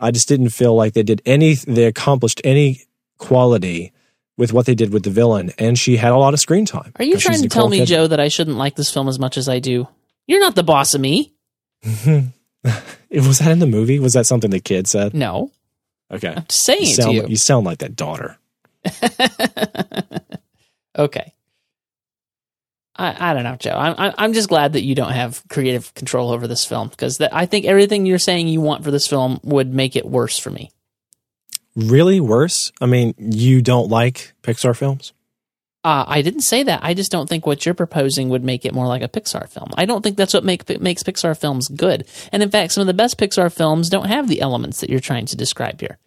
I 0.00 0.10
just 0.10 0.26
didn't 0.26 0.48
feel 0.48 0.74
like 0.74 0.94
they 0.94 1.04
did 1.04 1.22
any. 1.24 1.54
They 1.54 1.84
accomplished 1.84 2.40
any 2.42 2.82
quality 3.18 3.92
with 4.38 4.54
what 4.54 4.64
they 4.64 4.74
did 4.74 4.92
with 4.92 5.04
the 5.04 5.10
villain, 5.10 5.52
and 5.58 5.78
she 5.78 5.98
had 5.98 6.12
a 6.12 6.16
lot 6.16 6.32
of 6.32 6.40
screen 6.40 6.64
time. 6.64 6.92
Are 6.96 7.04
you 7.04 7.18
trying 7.18 7.42
to 7.42 7.48
tell 7.48 7.68
me, 7.68 7.80
Kidman. 7.80 7.86
Joe, 7.86 8.06
that 8.06 8.18
I 8.18 8.28
shouldn't 8.28 8.56
like 8.56 8.74
this 8.74 8.92
film 8.92 9.06
as 9.08 9.18
much 9.18 9.36
as 9.36 9.48
I 9.48 9.58
do? 9.58 9.86
You're 10.26 10.40
not 10.40 10.54
the 10.54 10.62
boss 10.62 10.94
of 10.94 11.00
me. 11.00 11.34
Was 11.84 13.38
that 13.38 13.50
in 13.50 13.58
the 13.58 13.66
movie? 13.66 13.98
Was 13.98 14.12
that 14.12 14.26
something 14.26 14.50
the 14.50 14.60
kid 14.60 14.86
said? 14.86 15.14
No. 15.14 15.50
Okay, 16.12 16.28
I'm 16.28 16.44
just 16.48 16.64
saying 16.64 16.82
you 16.82 16.94
sound, 16.94 17.14
you. 17.14 17.26
you 17.28 17.36
sound 17.36 17.66
like 17.66 17.78
that 17.78 17.96
daughter. 17.96 18.36
okay. 20.98 21.34
I, 22.96 23.30
I 23.30 23.34
don't 23.34 23.44
know, 23.44 23.56
Joe. 23.56 23.74
I'm 23.76 24.14
I'm 24.18 24.32
just 24.32 24.48
glad 24.48 24.74
that 24.74 24.82
you 24.82 24.94
don't 24.94 25.12
have 25.12 25.42
creative 25.48 25.94
control 25.94 26.30
over 26.30 26.46
this 26.46 26.66
film 26.66 26.88
because 26.88 27.18
that, 27.18 27.34
I 27.34 27.46
think 27.46 27.64
everything 27.64 28.06
you're 28.06 28.18
saying 28.18 28.48
you 28.48 28.60
want 28.60 28.84
for 28.84 28.90
this 28.90 29.06
film 29.06 29.40
would 29.42 29.72
make 29.72 29.96
it 29.96 30.04
worse 30.04 30.38
for 30.38 30.50
me. 30.50 30.70
Really 31.76 32.20
worse? 32.20 32.72
I 32.80 32.86
mean, 32.86 33.14
you 33.18 33.62
don't 33.62 33.88
like 33.88 34.34
Pixar 34.42 34.76
films? 34.76 35.12
Uh, 35.82 36.04
I 36.06 36.20
didn't 36.20 36.42
say 36.42 36.62
that. 36.62 36.80
I 36.82 36.92
just 36.92 37.10
don't 37.10 37.28
think 37.28 37.46
what 37.46 37.64
you're 37.64 37.74
proposing 37.74 38.28
would 38.28 38.44
make 38.44 38.66
it 38.66 38.74
more 38.74 38.86
like 38.86 39.02
a 39.02 39.08
Pixar 39.08 39.48
film. 39.48 39.70
I 39.76 39.86
don't 39.86 40.02
think 40.02 40.16
that's 40.18 40.34
what 40.34 40.44
make, 40.44 40.68
makes 40.80 41.02
Pixar 41.02 41.38
films 41.38 41.68
good. 41.68 42.06
And 42.32 42.42
in 42.42 42.50
fact, 42.50 42.72
some 42.72 42.82
of 42.82 42.86
the 42.86 42.94
best 42.94 43.18
Pixar 43.18 43.50
films 43.52 43.88
don't 43.88 44.08
have 44.08 44.28
the 44.28 44.42
elements 44.42 44.80
that 44.80 44.90
you're 44.90 45.00
trying 45.00 45.26
to 45.26 45.36
describe 45.36 45.80
here. 45.80 45.98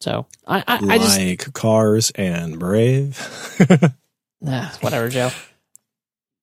So 0.00 0.26
I, 0.46 0.64
I, 0.66 0.78
I 0.82 0.98
just 0.98 1.18
like 1.18 1.52
Cars 1.54 2.10
and 2.14 2.58
Brave. 2.58 3.18
Nah, 4.42 4.68
whatever, 4.80 5.08
Joe. 5.08 5.30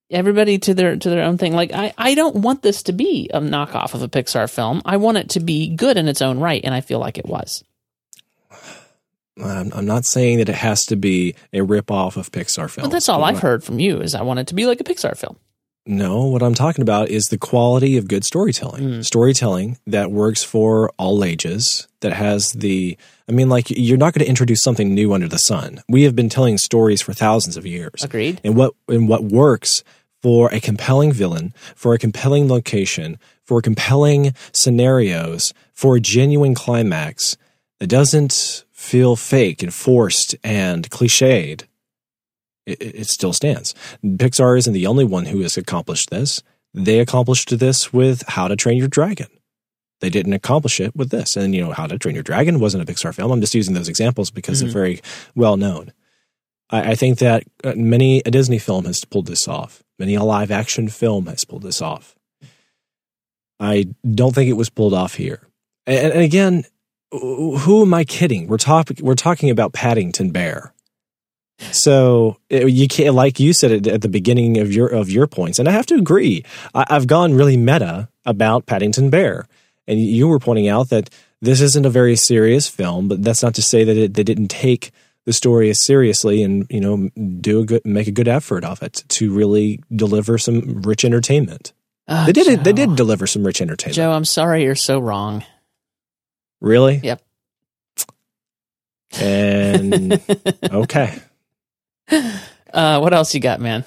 Everybody 0.10 0.58
to 0.60 0.74
their 0.74 0.96
to 0.96 1.10
their 1.10 1.24
own 1.24 1.38
thing. 1.38 1.54
Like 1.54 1.72
I, 1.72 1.94
I 1.98 2.16
don't 2.16 2.38
want 2.38 2.64
this 2.64 2.84
to 2.84 2.94
be 2.94 3.30
a 3.32 3.40
knockoff 3.40 3.94
of 3.94 4.02
a 4.02 4.08
Pixar 4.08 4.50
film. 4.50 4.82
I 4.86 4.98
want 4.98 5.18
it 5.18 5.30
to 5.32 5.40
be 5.40 5.76
good 5.76 5.98
in 5.98 6.08
its 6.08 6.22
own 6.22 6.40
right, 6.40 6.62
and 6.64 6.74
I 6.74 6.82
feel 6.82 7.00
like 7.00 7.18
it 7.18 7.28
was. 7.28 7.64
I'm, 9.44 9.72
I'm 9.74 9.86
not 9.86 10.06
saying 10.06 10.40
that 10.40 10.50
it 10.50 10.56
has 10.56 10.86
to 10.88 10.96
be 10.96 11.36
a 11.54 11.62
rip 11.62 11.92
off 11.92 12.18
of 12.18 12.32
Pixar 12.32 12.70
films. 12.70 12.88
But 12.88 12.92
that's 12.92 13.10
all 13.10 13.20
but 13.20 13.26
I've 13.26 13.34
what- 13.36 13.44
heard 13.44 13.64
from 13.64 13.80
you 13.80 14.00
is 14.02 14.16
I 14.16 14.22
want 14.22 14.40
it 14.40 14.48
to 14.48 14.56
be 14.56 14.66
like 14.66 14.80
a 14.80 14.84
Pixar 14.84 15.18
film. 15.18 15.38
No, 15.86 16.26
what 16.26 16.44
I'm 16.44 16.54
talking 16.54 16.84
about 16.84 17.10
is 17.10 17.24
the 17.26 17.38
quality 17.40 17.98
of 17.98 18.08
good 18.08 18.24
storytelling. 18.24 18.84
Mm. 18.84 19.06
Storytelling 19.06 19.80
that 19.88 20.12
works 20.12 20.44
for 20.44 20.92
all 21.00 21.24
ages, 21.24 21.88
that 22.02 22.14
has 22.14 22.52
the, 22.52 22.96
I 23.28 23.32
mean, 23.32 23.50
like, 23.50 23.72
you're 23.72 23.98
not 23.98 24.14
going 24.14 24.24
to 24.24 24.30
introduce 24.30 24.62
something 24.62 24.94
new 24.94 25.14
under 25.14 25.28
the 25.28 25.38
sun. 25.40 25.82
We 25.90 26.04
have 26.04 26.16
been 26.16 26.30
telling 26.30 26.60
stories 26.60 27.02
for 27.02 27.14
thousands 27.14 27.58
of 27.58 27.66
years. 27.66 28.04
Agreed. 28.04 28.40
And 28.44 28.56
what, 28.56 28.76
and 28.88 29.10
what 29.10 29.24
works 29.24 29.84
for 30.22 30.54
a 30.54 30.60
compelling 30.60 31.12
villain, 31.12 31.56
for 31.76 31.96
a 31.96 31.98
compelling 31.98 32.48
location, 32.50 33.18
for 33.46 33.60
compelling 33.60 34.36
scenarios, 34.52 35.54
for 35.74 35.96
a 35.96 36.00
genuine 36.00 36.54
climax 36.54 37.36
that 37.80 37.88
doesn't 37.88 38.64
feel 38.80 39.16
fake 39.18 39.62
and 39.62 39.74
forced 39.74 40.36
and 40.42 40.90
cliched 40.90 41.64
it, 42.66 42.82
it 42.82 43.08
still 43.08 43.34
stands. 43.34 43.76
Pixar 44.04 44.58
isn't 44.58 44.74
the 44.74 44.88
only 44.88 45.04
one 45.04 45.26
who 45.26 45.42
has 45.42 45.58
accomplished 45.58 46.10
this. 46.12 46.42
They 46.74 47.00
accomplished 47.00 47.60
this 47.60 47.92
with 47.92 48.24
How 48.28 48.48
to 48.48 48.56
Train 48.56 48.78
Your 48.78 48.88
Dragon. 48.88 49.28
They 50.00 50.10
didn't 50.10 50.32
accomplish 50.34 50.80
it 50.80 50.96
with 50.96 51.10
this. 51.10 51.36
And, 51.36 51.54
you 51.54 51.62
know, 51.62 51.74
How 51.74 51.88
to 51.88 51.98
Train 51.98 52.16
Your 52.16 52.24
Dragon 52.24 52.60
wasn't 52.62 52.88
a 52.88 52.92
Pixar 52.92 53.14
film. 53.14 53.32
I'm 53.32 53.42
just 53.42 53.54
using 53.56 53.74
those 53.74 53.90
examples 53.90 54.32
because 54.32 54.60
Mhm. 54.60 54.64
they're 54.66 54.72
very 54.74 55.02
well 55.36 55.58
known. 55.58 55.92
I, 56.70 56.92
I 56.92 56.96
think 56.96 57.20
that 57.20 57.44
uh, 57.66 57.74
many 57.76 58.22
a 58.26 58.32
Disney 58.32 58.60
film 58.60 58.86
has 58.86 59.04
pulled 59.04 59.28
this 59.28 59.48
off. 59.48 59.84
Many 59.98 60.16
a 60.16 60.24
live 60.24 60.52
action 60.52 60.88
film 60.88 61.26
has 61.26 61.44
pulled 61.44 61.64
this 61.64 61.82
off. 61.82 62.16
I 63.60 63.88
don't 64.10 64.34
think 64.34 64.50
it 64.50 64.54
was 64.54 64.70
pulled 64.70 64.94
off 64.94 65.16
here. 65.16 65.42
And, 65.86 66.14
and 66.14 66.22
again, 66.22 66.64
who 67.12 67.82
am 67.82 67.94
I 67.94 68.04
kidding? 68.04 68.48
We're 68.48 68.58
talking 68.58 68.98
we're 69.02 69.16
talking 69.16 69.50
about 69.50 69.74
Paddington 69.74 70.32
Bear. 70.32 70.74
So 71.72 72.38
it- 72.50 72.70
you 72.70 72.88
can't, 72.88 73.16
like 73.16 73.40
you 73.40 73.54
said 73.54 73.88
at 73.88 74.02
the 74.02 74.10
beginning 74.10 74.58
of 74.60 74.72
your 74.72 74.88
of 74.88 75.10
your 75.10 75.28
points, 75.28 75.60
and 75.60 75.68
I 75.68 75.72
have 75.72 75.86
to 75.88 75.96
agree. 75.96 76.44
I, 76.74 76.86
I've 76.90 77.08
gone 77.08 77.34
really 77.34 77.58
meta 77.58 78.10
about 78.26 78.66
Paddington 78.66 79.10
Bear, 79.10 79.48
and 79.88 80.00
you 80.00 80.28
were 80.28 80.40
pointing 80.40 80.68
out 80.68 80.90
that 80.90 81.10
this 81.42 81.62
isn't 81.62 81.86
a 81.86 81.90
very 81.90 82.16
serious 82.16 82.68
film, 82.68 83.08
but 83.08 83.24
that's 83.24 83.44
not 83.44 83.56
to 83.56 83.62
say 83.62 83.84
that 83.84 83.98
it, 83.98 84.14
they 84.14 84.24
didn't 84.24 84.50
take 84.50 84.92
the 85.26 85.34
story 85.34 85.70
as 85.70 85.86
seriously 85.86 86.44
and 86.44 86.66
you 86.70 86.80
know 86.80 87.10
do 87.42 87.60
a 87.60 87.66
good 87.66 87.82
make 87.86 88.08
a 88.08 88.12
good 88.12 88.28
effort 88.28 88.64
of 88.64 88.82
it 88.82 89.04
to 89.10 89.34
really 89.34 89.82
deliver 89.94 90.38
some 90.38 90.82
rich 90.84 91.04
entertainment. 91.04 91.74
Ah, 92.08 92.24
they 92.26 92.32
did 92.34 92.48
it. 92.48 92.64
They 92.64 92.74
did 92.74 92.96
deliver 92.96 93.28
some 93.28 93.44
rich 93.44 93.62
entertainment. 93.62 93.96
Joe, 93.98 94.12
I'm 94.12 94.26
sorry 94.26 94.64
you're 94.64 94.76
so 94.76 95.00
wrong. 95.00 95.44
Really? 96.62 97.00
Yep. 97.04 97.22
And 99.20 100.22
okay, 100.72 101.20
Uh, 102.12 103.00
what 103.00 103.14
else 103.14 103.34
you 103.34 103.40
got, 103.40 103.60
man? 103.60 103.84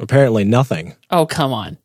apparently 0.00 0.44
nothing. 0.44 0.94
Oh, 1.10 1.26
come 1.26 1.52
on. 1.52 1.78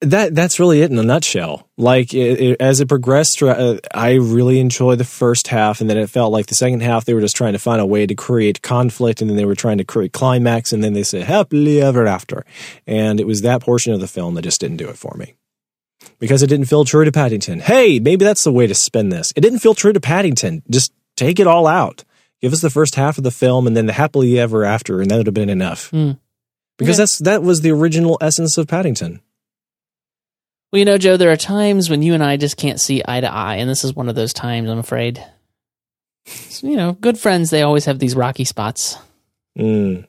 that 0.00 0.34
that's 0.34 0.58
really 0.60 0.82
it 0.82 0.90
in 0.90 0.98
a 0.98 1.02
nutshell. 1.02 1.68
Like 1.76 2.12
it, 2.14 2.40
it, 2.40 2.60
as 2.60 2.80
it 2.80 2.88
progressed, 2.88 3.40
uh, 3.42 3.78
I 3.94 4.14
really 4.14 4.58
enjoyed 4.60 4.98
the 4.98 5.04
first 5.04 5.48
half, 5.48 5.80
and 5.80 5.88
then 5.88 5.96
it 5.98 6.10
felt 6.10 6.32
like 6.32 6.46
the 6.46 6.54
second 6.54 6.82
half 6.82 7.04
they 7.04 7.14
were 7.14 7.20
just 7.20 7.36
trying 7.36 7.52
to 7.54 7.58
find 7.60 7.80
a 7.80 7.86
way 7.86 8.06
to 8.06 8.14
create 8.14 8.62
conflict, 8.62 9.20
and 9.20 9.30
then 9.30 9.36
they 9.36 9.44
were 9.44 9.54
trying 9.54 9.78
to 9.78 9.84
create 9.84 10.12
climax, 10.12 10.72
and 10.72 10.82
then 10.82 10.92
they 10.92 11.02
said 11.04 11.22
happily 11.22 11.80
ever 11.80 12.06
after, 12.06 12.44
and 12.86 13.20
it 13.20 13.26
was 13.26 13.42
that 13.42 13.62
portion 13.62 13.92
of 13.92 14.00
the 14.00 14.08
film 14.08 14.34
that 14.34 14.42
just 14.42 14.60
didn't 14.60 14.76
do 14.78 14.88
it 14.88 14.98
for 14.98 15.14
me 15.16 15.34
because 16.18 16.42
it 16.42 16.46
didn't 16.48 16.66
feel 16.66 16.84
true 16.84 17.04
to 17.04 17.12
Paddington. 17.12 17.60
Hey, 17.60 17.98
maybe 18.00 18.24
that's 18.24 18.44
the 18.44 18.52
way 18.52 18.66
to 18.66 18.74
spin 18.74 19.08
this. 19.08 19.32
It 19.36 19.40
didn't 19.40 19.58
feel 19.60 19.74
true 19.74 19.92
to 19.92 20.00
Paddington. 20.00 20.62
Just 20.70 20.92
take 21.16 21.38
it 21.40 21.46
all 21.46 21.66
out. 21.66 22.04
Give 22.42 22.52
us 22.52 22.60
the 22.60 22.70
first 22.70 22.94
half 22.96 23.16
of 23.18 23.24
the 23.24 23.30
film, 23.30 23.66
and 23.66 23.76
then 23.76 23.86
the 23.86 23.92
happily 23.92 24.38
ever 24.38 24.64
after, 24.64 25.00
and 25.00 25.10
that 25.10 25.16
would 25.16 25.26
have 25.26 25.34
been 25.34 25.48
enough. 25.48 25.90
Hmm. 25.90 26.12
Because 26.78 26.96
Okay. 26.96 27.02
that's 27.02 27.18
that 27.20 27.42
was 27.42 27.62
the 27.62 27.70
original 27.70 28.18
essence 28.20 28.58
of 28.58 28.66
Paddington. 28.68 29.20
Well, 30.72 30.78
you 30.80 30.84
know, 30.84 30.98
Joe, 30.98 31.16
there 31.16 31.30
are 31.32 31.36
times 31.36 31.88
when 31.88 32.02
you 32.02 32.12
and 32.12 32.22
I 32.22 32.36
just 32.36 32.56
can't 32.56 32.80
see 32.80 33.02
eye 33.06 33.20
to 33.20 33.32
eye, 33.32 33.56
and 33.56 33.70
this 33.70 33.84
is 33.84 33.94
one 33.94 34.08
of 34.08 34.14
those 34.14 34.32
times, 34.34 34.68
I'm 34.68 34.78
afraid. 34.78 35.24
So, 36.26 36.66
you 36.66 36.76
know, 36.76 36.92
good 36.92 37.18
friends, 37.18 37.50
they 37.50 37.62
always 37.62 37.84
have 37.84 37.98
these 38.00 38.16
rocky 38.16 38.44
spots. 38.44 38.98
Mm, 39.58 40.06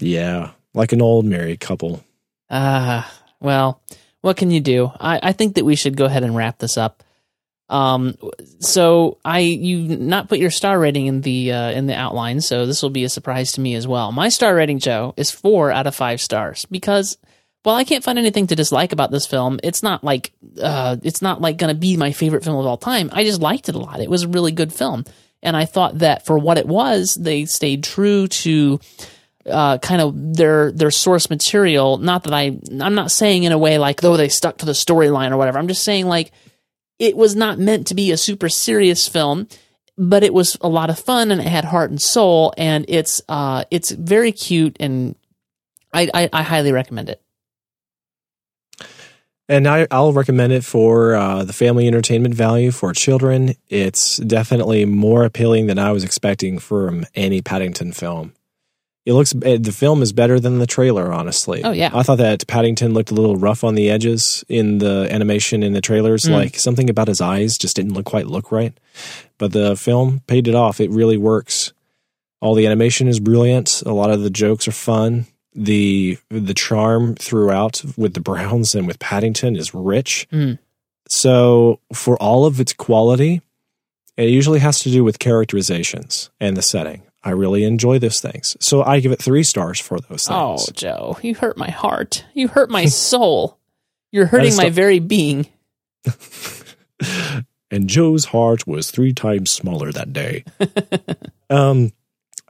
yeah, 0.00 0.52
like 0.74 0.92
an 0.92 1.02
old 1.02 1.26
married 1.26 1.60
couple. 1.60 2.02
Ah, 2.50 3.12
well, 3.40 3.80
what 4.20 4.36
can 4.36 4.50
you 4.50 4.60
do? 4.60 4.90
I, 4.98 5.20
I 5.22 5.32
think 5.32 5.54
that 5.54 5.64
we 5.64 5.76
should 5.76 5.96
go 5.96 6.04
ahead 6.04 6.24
and 6.24 6.34
wrap 6.36 6.58
this 6.58 6.76
up. 6.76 7.02
Um, 7.68 8.16
so 8.60 9.18
I 9.24 9.40
you 9.40 9.96
not 9.96 10.28
put 10.28 10.38
your 10.38 10.50
star 10.50 10.78
rating 10.78 11.06
in 11.06 11.20
the 11.20 11.52
uh, 11.52 11.70
in 11.72 11.86
the 11.86 11.94
outline, 11.94 12.40
so 12.40 12.64
this 12.64 12.82
will 12.82 12.90
be 12.90 13.04
a 13.04 13.10
surprise 13.10 13.52
to 13.52 13.60
me 13.60 13.74
as 13.74 13.86
well. 13.86 14.10
My 14.10 14.30
star 14.30 14.54
rating, 14.54 14.78
Joe, 14.78 15.12
is 15.16 15.30
four 15.30 15.70
out 15.70 15.86
of 15.86 15.94
five 15.94 16.20
stars 16.20 16.64
because 16.70 17.18
while 17.64 17.76
I 17.76 17.84
can't 17.84 18.04
find 18.04 18.18
anything 18.18 18.46
to 18.46 18.56
dislike 18.56 18.92
about 18.92 19.10
this 19.10 19.26
film, 19.26 19.60
it's 19.62 19.82
not 19.82 20.02
like 20.02 20.32
uh, 20.62 20.96
it's 21.02 21.20
not 21.20 21.42
like 21.42 21.58
going 21.58 21.74
to 21.74 21.78
be 21.78 21.98
my 21.98 22.12
favorite 22.12 22.42
film 22.42 22.56
of 22.56 22.64
all 22.64 22.78
time. 22.78 23.10
I 23.12 23.24
just 23.24 23.42
liked 23.42 23.68
it 23.68 23.74
a 23.74 23.78
lot. 23.78 24.00
It 24.00 24.08
was 24.08 24.22
a 24.22 24.28
really 24.28 24.52
good 24.52 24.72
film, 24.72 25.04
and 25.42 25.54
I 25.54 25.66
thought 25.66 25.98
that 25.98 26.24
for 26.24 26.38
what 26.38 26.56
it 26.56 26.66
was, 26.66 27.18
they 27.20 27.44
stayed 27.44 27.84
true 27.84 28.28
to 28.28 28.80
uh, 29.48 29.78
kind 29.78 30.00
of 30.00 30.14
their 30.36 30.72
their 30.72 30.90
source 30.90 31.30
material. 31.30 31.98
Not 31.98 32.24
that 32.24 32.34
I 32.34 32.58
I'm 32.80 32.94
not 32.94 33.10
saying 33.10 33.44
in 33.44 33.52
a 33.52 33.58
way 33.58 33.78
like 33.78 34.00
though 34.00 34.16
they 34.16 34.28
stuck 34.28 34.58
to 34.58 34.66
the 34.66 34.72
storyline 34.72 35.30
or 35.30 35.36
whatever. 35.36 35.58
I'm 35.58 35.68
just 35.68 35.84
saying 35.84 36.06
like 36.06 36.32
it 36.98 37.16
was 37.16 37.36
not 37.36 37.58
meant 37.58 37.86
to 37.88 37.94
be 37.94 38.10
a 38.10 38.16
super 38.16 38.48
serious 38.48 39.08
film, 39.08 39.48
but 39.96 40.22
it 40.22 40.34
was 40.34 40.56
a 40.60 40.68
lot 40.68 40.90
of 40.90 40.98
fun 40.98 41.30
and 41.30 41.40
it 41.40 41.46
had 41.46 41.64
heart 41.64 41.90
and 41.90 42.00
soul 42.00 42.52
and 42.56 42.84
it's 42.88 43.20
uh 43.28 43.64
it's 43.70 43.90
very 43.90 44.32
cute 44.32 44.76
and 44.80 45.14
I 45.92 46.10
I, 46.14 46.28
I 46.32 46.42
highly 46.42 46.72
recommend 46.72 47.08
it. 47.08 47.22
And 49.50 49.66
I, 49.66 49.86
I'll 49.90 50.12
recommend 50.12 50.52
it 50.52 50.62
for 50.62 51.14
uh, 51.14 51.42
the 51.42 51.54
family 51.54 51.86
entertainment 51.86 52.34
value 52.34 52.70
for 52.70 52.92
children. 52.92 53.54
It's 53.68 54.18
definitely 54.18 54.84
more 54.84 55.24
appealing 55.24 55.68
than 55.68 55.78
I 55.78 55.90
was 55.90 56.04
expecting 56.04 56.58
from 56.58 57.06
any 57.14 57.40
Paddington 57.40 57.92
film. 57.92 58.34
It 59.08 59.14
looks 59.14 59.34
eh, 59.40 59.56
the 59.58 59.72
film 59.72 60.02
is 60.02 60.12
better 60.12 60.38
than 60.38 60.58
the 60.58 60.66
trailer, 60.66 61.10
honestly. 61.10 61.64
Oh, 61.64 61.72
yeah. 61.72 61.88
I 61.94 62.02
thought 62.02 62.18
that 62.18 62.46
Paddington 62.46 62.92
looked 62.92 63.10
a 63.10 63.14
little 63.14 63.36
rough 63.36 63.64
on 63.64 63.74
the 63.74 63.88
edges 63.88 64.44
in 64.50 64.80
the 64.80 65.08
animation 65.10 65.62
in 65.62 65.72
the 65.72 65.80
trailers. 65.80 66.24
Mm. 66.24 66.32
Like 66.32 66.56
something 66.56 66.90
about 66.90 67.08
his 67.08 67.22
eyes 67.22 67.56
just 67.56 67.74
didn't 67.74 67.94
look 67.94 68.04
quite 68.04 68.26
look 68.26 68.52
right. 68.52 68.78
But 69.38 69.52
the 69.52 69.76
film 69.76 70.20
paid 70.26 70.46
it 70.46 70.54
off. 70.54 70.78
It 70.78 70.90
really 70.90 71.16
works. 71.16 71.72
All 72.42 72.54
the 72.54 72.66
animation 72.66 73.08
is 73.08 73.18
brilliant. 73.18 73.80
A 73.86 73.94
lot 73.94 74.10
of 74.10 74.20
the 74.20 74.28
jokes 74.28 74.68
are 74.68 74.72
fun. 74.72 75.24
The 75.54 76.18
the 76.28 76.52
charm 76.52 77.14
throughout 77.14 77.82
with 77.96 78.12
the 78.12 78.20
Browns 78.20 78.74
and 78.74 78.86
with 78.86 78.98
Paddington 78.98 79.56
is 79.56 79.72
rich. 79.72 80.28
Mm. 80.30 80.58
So 81.08 81.80
for 81.94 82.18
all 82.18 82.44
of 82.44 82.60
its 82.60 82.74
quality, 82.74 83.40
it 84.18 84.28
usually 84.28 84.58
has 84.58 84.80
to 84.80 84.90
do 84.90 85.02
with 85.02 85.18
characterizations 85.18 86.28
and 86.38 86.58
the 86.58 86.62
setting. 86.62 87.04
I 87.22 87.30
really 87.30 87.64
enjoy 87.64 87.98
those 87.98 88.20
things. 88.20 88.56
So 88.60 88.82
I 88.82 89.00
give 89.00 89.12
it 89.12 89.20
three 89.20 89.42
stars 89.42 89.80
for 89.80 89.98
those 89.98 90.26
things. 90.26 90.30
Oh, 90.30 90.64
Joe, 90.72 91.18
you 91.22 91.34
hurt 91.34 91.56
my 91.56 91.70
heart. 91.70 92.24
You 92.34 92.48
hurt 92.48 92.70
my 92.70 92.84
soul. 92.86 93.58
You're 94.10 94.26
hurting 94.26 94.56
my 94.56 94.70
very 94.70 95.00
being. 95.00 95.46
and 97.70 97.88
Joe's 97.88 98.26
heart 98.26 98.66
was 98.66 98.90
three 98.90 99.12
times 99.12 99.50
smaller 99.50 99.92
that 99.92 100.12
day. 100.12 100.44
um, 101.50 101.92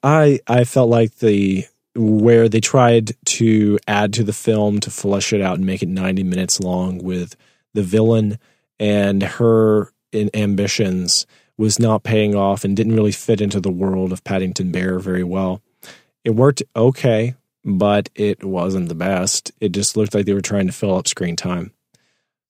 I 0.03 0.41
I 0.47 0.65
felt 0.65 0.89
like 0.89 1.17
the 1.17 1.67
where 1.95 2.49
they 2.49 2.61
tried 2.61 3.13
to 3.25 3.79
add 3.89 4.13
to 4.13 4.23
the 4.23 4.33
film 4.33 4.79
to 4.81 4.91
flesh 4.91 5.33
it 5.33 5.41
out 5.41 5.57
and 5.57 5.67
make 5.67 5.83
it 5.83 5.89
90 5.89 6.23
minutes 6.23 6.61
long 6.61 6.99
with 6.99 7.35
the 7.75 7.83
villain 7.83 8.39
and 8.79 9.23
her 9.23 9.93
in 10.13 10.31
ambitions 10.35 11.27
was 11.59 11.79
not 11.79 12.05
paying 12.05 12.35
off 12.35 12.65
and 12.65 12.77
didn't 12.77 12.95
really 12.95 13.13
fit 13.13 13.41
into 13.41 13.61
the 13.61 13.71
world 13.71 14.13
of 14.13 14.25
Paddington 14.25 14.71
Bear 14.71 14.99
very 14.99 15.25
well. 15.25 15.61
It 16.25 16.31
worked 16.31 16.63
okay, 16.75 17.35
but 17.65 18.09
it 18.15 18.45
wasn't 18.45 18.89
the 18.89 18.95
best. 18.95 19.53
It 19.61 19.73
just 19.73 19.97
looked 19.97 20.15
like 20.15 20.25
they 20.25 20.35
were 20.35 20.41
trying 20.41 20.69
to 20.69 20.73
fill 20.73 20.97
up 20.97 21.09
screen 21.09 21.37
time. 21.37 21.73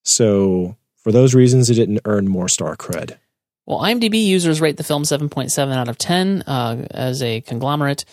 So 0.02 0.76
for 0.96 1.10
those 1.10 1.34
reasons, 1.34 1.70
it 1.70 1.74
didn't 1.74 2.00
earn 2.04 2.28
more 2.28 2.48
star 2.48 2.76
cred. 2.76 3.16
Well, 3.66 3.80
IMDb 3.80 4.24
users 4.24 4.60
rate 4.60 4.76
the 4.76 4.84
film 4.84 5.02
7.7 5.02 5.74
out 5.74 5.88
of 5.88 5.98
10 5.98 6.42
uh, 6.46 6.86
as 6.90 7.22
a 7.22 7.40
conglomerate. 7.42 8.04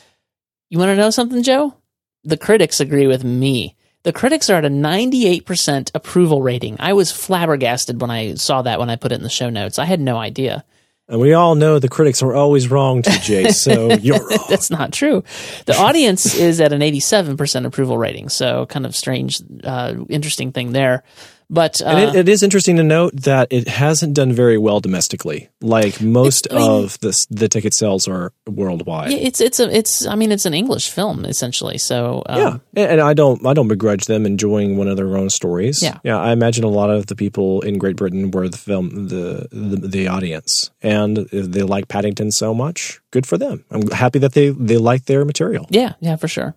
You 0.69 0.79
want 0.79 0.89
to 0.89 0.95
know 0.95 1.09
something, 1.09 1.43
Joe? 1.43 1.75
The 2.23 2.37
critics 2.37 2.79
agree 2.79 3.07
with 3.07 3.23
me. 3.23 3.75
The 4.03 4.13
critics 4.13 4.49
are 4.49 4.57
at 4.57 4.65
a 4.65 4.69
98% 4.69 5.91
approval 5.95 6.41
rating. 6.41 6.75
I 6.79 6.93
was 6.93 7.11
flabbergasted 7.11 8.01
when 8.01 8.11
I 8.11 8.35
saw 8.35 8.61
that 8.61 8.79
when 8.79 8.89
I 8.89 8.97
put 8.97 9.11
it 9.11 9.15
in 9.15 9.23
the 9.23 9.29
show 9.29 9.49
notes. 9.49 9.79
I 9.79 9.85
had 9.85 9.99
no 9.99 10.17
idea. 10.17 10.63
And 11.07 11.19
we 11.19 11.33
all 11.33 11.53
know 11.53 11.77
the 11.77 11.87
critics 11.87 12.23
are 12.23 12.33
always 12.33 12.67
wrong, 12.67 13.03
TJ. 13.03 13.53
So 13.53 13.93
you're 14.01 14.17
wrong. 14.17 14.45
That's 14.49 14.71
not 14.71 14.91
true. 14.91 15.23
The 15.65 15.77
audience 15.77 16.33
is 16.35 16.59
at 16.59 16.73
an 16.73 16.81
87% 16.81 17.65
approval 17.65 17.97
rating. 17.97 18.29
So 18.29 18.65
kind 18.65 18.85
of 18.85 18.95
strange, 18.95 19.39
uh, 19.63 19.95
interesting 20.09 20.51
thing 20.51 20.71
there. 20.71 21.03
But 21.49 21.81
uh, 21.81 21.85
and 21.85 21.99
it, 21.99 22.19
it 22.21 22.29
is 22.29 22.43
interesting 22.43 22.77
to 22.77 22.83
note 22.83 23.15
that 23.21 23.47
it 23.51 23.67
hasn't 23.67 24.13
done 24.15 24.33
very 24.33 24.57
well 24.57 24.79
domestically. 24.79 25.49
Like 25.61 26.01
most 26.01 26.47
I 26.51 26.55
mean- 26.55 26.69
of 26.69 26.99
the 26.99 27.15
the 27.29 27.47
ticket 27.47 27.73
sales 27.73 28.07
are 28.07 28.33
worldwide. 28.47 29.11
yeah, 29.11 29.17
it's 29.19 29.41
it's 29.41 29.59
a 29.59 29.75
it's 29.75 30.05
I 30.07 30.15
mean 30.15 30.31
it's 30.31 30.45
an 30.45 30.53
English 30.53 30.89
film 30.89 31.25
essentially. 31.25 31.77
So 31.77 32.23
um, 32.25 32.39
yeah, 32.39 32.57
and 32.75 32.91
and 32.93 33.01
I 33.01 33.13
don't 33.13 33.45
I 33.45 33.53
don't 33.53 33.67
begrudge 33.67 34.05
them 34.05 34.25
enjoying 34.25 34.77
one 34.77 34.87
of 34.87 34.97
their 34.97 35.15
own 35.17 35.29
stories. 35.29 35.81
Yeah. 35.81 35.99
yeah. 36.03 36.19
I 36.19 36.31
imagine 36.31 36.63
a 36.63 36.69
lot 36.69 36.89
of 36.89 37.07
the 37.07 37.15
people 37.15 37.61
in 37.61 37.77
Great 37.77 37.95
Britain 37.95 38.31
were 38.31 38.49
the 38.49 38.57
film 38.57 39.07
the 39.07 39.47
the, 39.51 39.87
the 39.87 40.07
audience, 40.07 40.71
and 40.81 41.17
they 41.31 41.63
like 41.63 41.87
Paddington 41.87 42.31
so 42.31 42.53
much, 42.53 42.99
good 43.11 43.25
for 43.25 43.37
them. 43.37 43.65
I'm 43.69 43.89
happy 43.91 44.19
that 44.19 44.33
they 44.33 44.49
they 44.49 44.77
like 44.77 45.05
their 45.05 45.25
material. 45.25 45.67
Yeah, 45.69 45.93
yeah, 45.99 46.15
for 46.15 46.27
sure. 46.27 46.55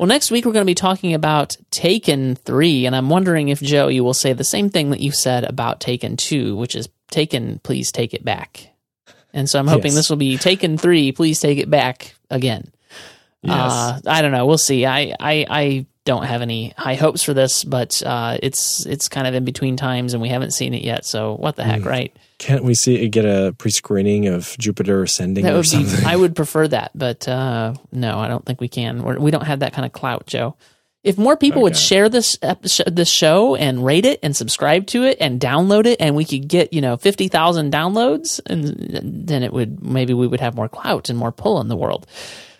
Well, 0.00 0.06
next 0.06 0.30
week 0.30 0.46
we're 0.46 0.54
going 0.54 0.64
to 0.64 0.70
be 0.70 0.74
talking 0.74 1.12
about 1.12 1.58
Taken 1.70 2.34
3, 2.34 2.86
and 2.86 2.96
I'm 2.96 3.10
wondering 3.10 3.50
if, 3.50 3.60
Joe, 3.60 3.88
you 3.88 4.02
will 4.02 4.14
say 4.14 4.32
the 4.32 4.44
same 4.44 4.70
thing 4.70 4.92
that 4.92 5.00
you 5.00 5.12
said 5.12 5.44
about 5.44 5.78
Taken 5.78 6.16
2, 6.16 6.56
which 6.56 6.74
is 6.74 6.88
Taken, 7.10 7.58
please 7.58 7.92
take 7.92 8.14
it 8.14 8.24
back. 8.24 8.70
And 9.34 9.46
so 9.46 9.58
I'm 9.58 9.66
hoping 9.66 9.92
Yes. 9.92 9.96
this 9.96 10.08
will 10.08 10.16
be 10.16 10.38
Taken 10.38 10.78
3, 10.78 11.12
please 11.12 11.38
take 11.38 11.58
it 11.58 11.68
back 11.68 12.14
again. 12.30 12.72
Yes. 13.42 13.72
Uh, 13.72 14.00
I 14.06 14.22
don't 14.22 14.32
know. 14.32 14.46
We'll 14.46 14.56
see. 14.56 14.86
I, 14.86 15.14
I, 15.20 15.44
I 15.50 15.86
don't 16.06 16.24
have 16.24 16.40
any 16.40 16.72
high 16.78 16.94
hopes 16.94 17.22
for 17.22 17.34
this, 17.34 17.62
but 17.62 18.02
uh, 18.02 18.38
it's 18.42 18.86
it's 18.86 19.10
kind 19.10 19.26
of 19.26 19.34
in 19.34 19.44
between 19.44 19.76
times, 19.76 20.14
and 20.14 20.22
we 20.22 20.30
haven't 20.30 20.52
seen 20.52 20.72
it 20.72 20.82
yet. 20.82 21.04
So 21.04 21.34
what 21.34 21.56
the 21.56 21.64
heck, 21.64 21.84
right? 21.84 22.16
Can't 22.40 22.64
we 22.64 22.74
see 22.74 23.06
get 23.08 23.26
a 23.26 23.54
pre 23.58 23.70
screening 23.70 24.26
of 24.26 24.56
Jupiter 24.58 25.02
Ascending 25.02 25.44
That 25.44 25.54
would 25.54 25.68
be. 25.70 26.06
I 26.06 26.16
would 26.16 26.34
prefer 26.34 26.66
that, 26.68 26.90
but 26.94 27.28
uh, 27.28 27.74
no, 27.92 28.18
I 28.18 28.28
don't 28.28 28.46
think 28.46 28.62
we 28.62 28.68
can. 28.68 29.02
We're, 29.02 29.18
we 29.18 29.30
don't 29.30 29.44
have 29.44 29.60
that 29.60 29.74
kind 29.74 29.84
of 29.84 29.92
clout, 29.92 30.26
Joe. 30.26 30.56
If 31.04 31.18
more 31.18 31.36
people 31.36 31.60
would 31.62 31.76
share 31.76 32.08
this 32.08 32.38
episode, 32.40 32.96
this 32.96 33.10
show 33.10 33.56
and 33.56 33.84
rate 33.84 34.06
it 34.06 34.20
and 34.22 34.34
subscribe 34.34 34.86
to 34.88 35.02
it 35.02 35.18
and 35.20 35.38
download 35.38 35.84
it, 35.84 36.00
and 36.00 36.16
we 36.16 36.24
could 36.24 36.48
get 36.48 36.72
you 36.72 36.80
know 36.80 36.96
fifty 36.96 37.28
thousand 37.28 37.74
downloads, 37.74 38.40
and 38.46 39.26
then 39.28 39.42
it 39.42 39.52
would 39.52 39.82
maybe 39.82 40.14
we 40.14 40.26
would 40.26 40.40
have 40.40 40.54
more 40.54 40.68
clout 40.68 41.10
and 41.10 41.18
more 41.18 41.32
pull 41.32 41.60
in 41.60 41.68
the 41.68 41.76
world. 41.76 42.06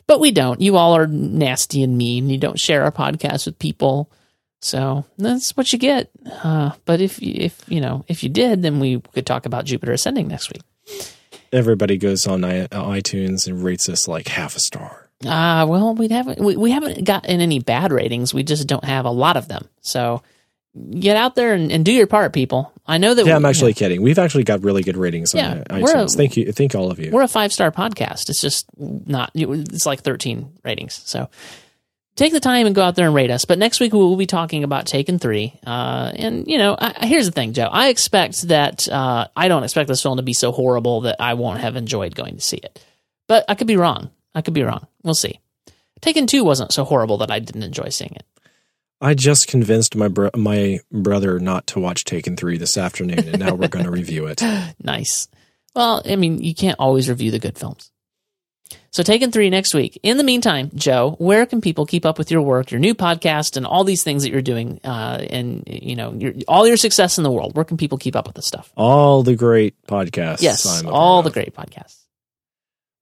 But 0.07 0.21
we 0.21 0.31
don't. 0.31 0.61
You 0.61 0.77
all 0.77 0.95
are 0.95 1.07
nasty 1.07 1.83
and 1.83 1.97
mean. 1.97 2.29
You 2.29 2.37
don't 2.37 2.61
share 2.61 2.85
our 2.85 2.93
podcast 2.93 3.47
with 3.47 3.59
people. 3.59 4.11
So 4.61 5.05
that's 5.19 5.57
what 5.57 5.73
you 5.73 5.79
get. 5.79 6.11
Uh, 6.45 6.73
but 6.85 7.01
if 7.01 7.21
you- 7.23 7.35
if 7.37 7.65
you 7.69 7.81
know 7.81 8.05
if 8.09 8.23
you 8.23 8.29
did, 8.29 8.63
then 8.63 8.79
we 8.81 9.01
could 9.15 9.27
talk 9.27 9.47
about 9.47 9.65
Jupiter 9.65 9.93
Ascending 9.93 10.29
next 10.29 10.51
week. 10.53 10.63
Everybody 11.53 11.97
goes 11.97 12.27
on 12.27 12.45
i- 12.45 12.67
iTunes 12.69 13.47
and 13.47 13.65
rates 13.65 13.89
us 13.89 14.07
like 14.07 14.29
half 14.29 14.55
a 14.57 14.61
star. 14.61 15.09
Ah, 15.27 15.65
well, 15.67 15.95
we 15.95 16.09
haven't 16.09 16.39
we, 16.41 16.57
we 16.57 16.71
haven't 16.71 17.05
gotten 17.05 17.41
any 17.41 17.59
bad 17.59 17.93
ratings. 17.93 18.33
We 18.33 18.43
just 18.43 18.67
don't 18.67 18.85
have 18.85 19.05
a 19.05 19.11
lot 19.11 19.37
of 19.37 19.49
them. 19.49 19.69
So 19.81 20.23
get 20.99 21.17
out 21.17 21.35
there 21.35 21.53
and, 21.53 21.73
and 21.73 21.85
do 21.85 21.93
your 21.93 22.07
part, 22.07 22.33
people. 22.33 22.73
I 22.87 22.99
know 22.99 23.15
that 23.15 23.27
Yeah, 23.27 23.33
we, 23.33 23.37
I'm 23.37 23.45
actually 23.45 23.75
kidding. 23.75 24.03
We've 24.03 24.19
actually 24.19 24.45
got 24.45 24.63
really 24.63 24.83
good 24.83 24.97
ratings 24.97 25.35
Yeah, 25.35 25.51
on 25.51 25.59
uh, 25.79 25.81
we're 25.83 25.91
a- 25.91 26.05
iTunes. 26.05 26.17
thank 26.17 26.37
you, 26.37 26.53
thank 26.53 26.75
all 26.75 26.91
of 26.91 26.99
you. 27.01 27.11
we're 27.11 27.23
a 27.23 27.29
five 27.29 27.53
star 27.53 27.73
podcast. 27.73 28.29
It's 28.31 28.41
just 28.41 28.67
not. 28.79 29.31
It's 29.35 29.87
like 29.87 30.03
13 30.03 30.53
ratings. 30.65 31.01
So 31.05 31.29
take 32.21 32.33
the 32.35 32.41
time 32.41 32.67
and 32.67 32.75
go 32.75 32.83
out 32.83 32.97
there 32.97 33.07
and 33.07 33.15
rate 33.15 33.31
us. 33.31 33.47
But 33.47 33.59
next 33.59 33.81
week 33.81 33.95
we'll 33.95 34.15
be 34.17 34.27
talking 34.27 34.63
about 34.63 34.87
Taken 34.87 35.19
Three. 35.19 35.59
Uh, 35.67 36.13
and 36.15 36.47
you 36.47 36.59
know, 36.59 36.77
I, 36.79 37.07
here's 37.07 37.27
the 37.27 37.33
thing, 37.33 37.55
Joe. 37.55 37.69
I 37.71 37.89
expect 37.89 38.43
that 38.49 38.87
uh, 38.89 39.29
I 39.35 39.49
don't 39.49 39.65
expect 39.65 39.89
this 39.89 40.03
film 40.03 40.19
to 40.19 40.23
be 40.23 40.35
so 40.35 40.53
horrible 40.53 41.03
that 41.03 41.17
I 41.19 41.35
won't 41.35 41.61
have 41.61 41.77
enjoyed 41.77 42.15
going 42.15 42.37
to 42.37 42.43
see 42.43 42.59
it. 42.59 42.85
But 43.27 43.47
I 43.49 43.55
could 43.55 43.67
be 43.67 43.77
wrong. 43.77 44.11
I 44.35 44.43
could 44.43 44.55
be 44.55 44.63
wrong. 44.63 44.87
We'll 45.03 45.15
see. 45.15 45.41
Taken 46.03 46.27
Two 46.27 46.45
wasn't 46.45 46.73
so 46.73 46.85
horrible 46.85 47.19
that 47.19 47.31
I 47.31 47.39
didn't 47.39 47.63
enjoy 47.63 47.89
seeing 47.89 48.13
it. 48.15 48.25
I 49.01 49.15
just 49.15 49.49
convinced 49.49 49.97
my 49.97 50.09
bro- 50.09 50.31
my 50.37 50.81
brother 50.93 51.39
not 51.41 51.67
to 51.69 51.81
watch 51.81 52.05
Taken 52.05 52.37
Three 52.37 52.59
this 52.59 52.77
afternoon, 52.77 53.29
and 53.29 53.39
now 53.39 53.55
we're 53.55 53.69
going 53.69 53.85
to 53.87 53.91
review 53.91 54.27
it. 54.27 54.43
Nice. 54.83 55.29
Well, 55.75 56.03
I 56.05 56.17
mean, 56.17 56.43
you 56.43 56.55
can't 56.55 56.79
always 56.79 57.09
review 57.09 57.31
the 57.31 57.39
good 57.39 57.57
films. 57.57 57.91
So, 58.91 59.03
Taken 59.03 59.31
Three 59.31 59.51
next 59.51 59.73
week. 59.73 59.99
In 60.03 60.17
the 60.17 60.25
meantime, 60.25 60.71
Joe, 60.75 61.15
where 61.19 61.47
can 61.47 61.61
people 61.61 61.87
keep 61.87 62.05
up 62.05 62.19
with 62.19 62.31
your 62.31 62.43
work, 62.43 62.71
your 62.71 62.81
new 62.81 62.95
podcast, 62.95 63.57
and 63.57 63.65
all 63.65 63.85
these 63.85 64.03
things 64.03 64.23
that 64.25 64.31
you're 64.31 64.43
doing, 64.43 64.81
uh, 64.83 65.25
and 65.31 65.63
you 65.67 65.95
know, 65.95 66.13
your, 66.15 66.33
all 66.49 66.67
your 66.67 66.77
success 66.77 67.17
in 67.17 67.25
the 67.25 67.31
world? 67.31 67.55
Where 67.55 67.65
can 67.65 67.77
people 67.77 67.99
keep 67.99 68.17
up 68.17 68.27
with 68.27 68.37
this 68.37 68.47
stuff? 68.47 68.73
All 68.77 69.23
the 69.23 69.37
great 69.37 69.75
podcasts. 69.87 70.43
Yes, 70.43 70.85
all 70.85 71.23
the 71.23 71.31
great 71.31 71.55
podcasts. 71.55 72.01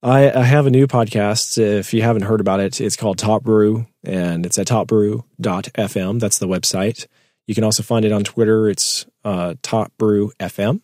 I, 0.02 0.30
I 0.30 0.44
have 0.44 0.66
a 0.66 0.70
new 0.70 0.86
podcast. 0.86 1.58
If 1.58 1.92
you 1.92 2.02
haven't 2.02 2.22
heard 2.22 2.40
about 2.40 2.60
it, 2.60 2.80
it's 2.80 2.94
called 2.96 3.18
Top 3.18 3.42
Brew, 3.42 3.86
and 4.04 4.46
it's 4.46 4.58
at 4.58 4.66
topbrew.fm. 4.68 6.20
That's 6.20 6.38
the 6.38 6.46
website. 6.46 7.06
You 7.46 7.54
can 7.54 7.64
also 7.64 7.82
find 7.82 8.04
it 8.04 8.12
on 8.12 8.24
Twitter. 8.24 8.68
It's 8.68 9.06
uh, 9.24 9.54
Top 9.62 9.92
Brew 9.98 10.32
FM. 10.38 10.82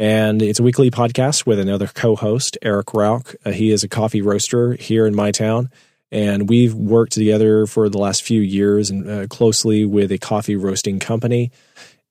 And 0.00 0.40
it's 0.40 0.58
a 0.58 0.62
weekly 0.62 0.90
podcast 0.90 1.44
with 1.44 1.58
another 1.58 1.86
co 1.86 2.16
host, 2.16 2.56
Eric 2.62 2.94
Rauch. 2.94 3.36
Uh, 3.44 3.50
he 3.50 3.70
is 3.70 3.84
a 3.84 3.88
coffee 3.88 4.22
roaster 4.22 4.72
here 4.72 5.06
in 5.06 5.14
my 5.14 5.30
town. 5.30 5.68
And 6.10 6.48
we've 6.48 6.74
worked 6.74 7.12
together 7.12 7.66
for 7.66 7.90
the 7.90 7.98
last 7.98 8.22
few 8.22 8.40
years 8.40 8.88
and 8.88 9.08
uh, 9.08 9.26
closely 9.26 9.84
with 9.84 10.10
a 10.10 10.16
coffee 10.16 10.56
roasting 10.56 11.00
company. 11.00 11.52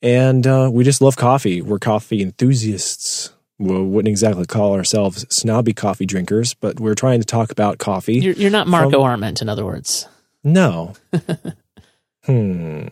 And 0.03 0.45
uh, 0.45 0.69
we 0.71 0.83
just 0.83 1.01
love 1.01 1.17
coffee. 1.17 1.63
We're 1.63 1.79
coffee 1.79 2.21
enthusiasts. 2.21 3.33
We 3.57 3.81
wouldn't 3.81 4.07
exactly 4.07 4.45
call 4.45 4.75
ourselves 4.75 5.25
snobby 5.31 5.73
coffee 5.73 6.05
drinkers, 6.05 6.53
but 6.53 6.79
we're 6.79 6.93
trying 6.93 7.21
to 7.21 7.25
talk 7.25 7.51
about 7.51 7.79
coffee. 7.79 8.19
You're, 8.19 8.35
you're 8.35 8.51
not 8.51 8.67
Marco 8.67 8.91
From- 8.91 9.01
Arment, 9.01 9.41
in 9.41 9.49
other 9.49 9.65
words. 9.65 10.07
no. 10.43 10.93
hmm. 12.25 12.85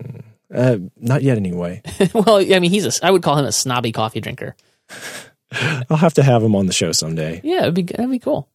Uh, 0.54 0.78
not 0.98 1.22
yet, 1.22 1.38
anyway. 1.38 1.84
well, 2.16 2.38
I 2.38 2.60
mean, 2.60 2.72
he's 2.72 2.86
a. 2.86 3.06
I 3.06 3.12
would 3.12 3.22
call 3.22 3.38
him 3.38 3.46
a 3.46 3.52
snobby 3.52 3.92
coffee 3.92 4.22
drinker. 4.22 4.56
I'll 5.90 5.98
have 5.98 6.14
to 6.16 6.24
have 6.24 6.44
him 6.44 6.56
on 6.56 6.66
the 6.66 6.74
show 6.74 6.92
someday. 6.92 7.42
Yeah, 7.44 7.64
it'd 7.64 7.74
be 7.74 7.84
that'd 7.84 8.10
be 8.10 8.20
cool. 8.20 8.50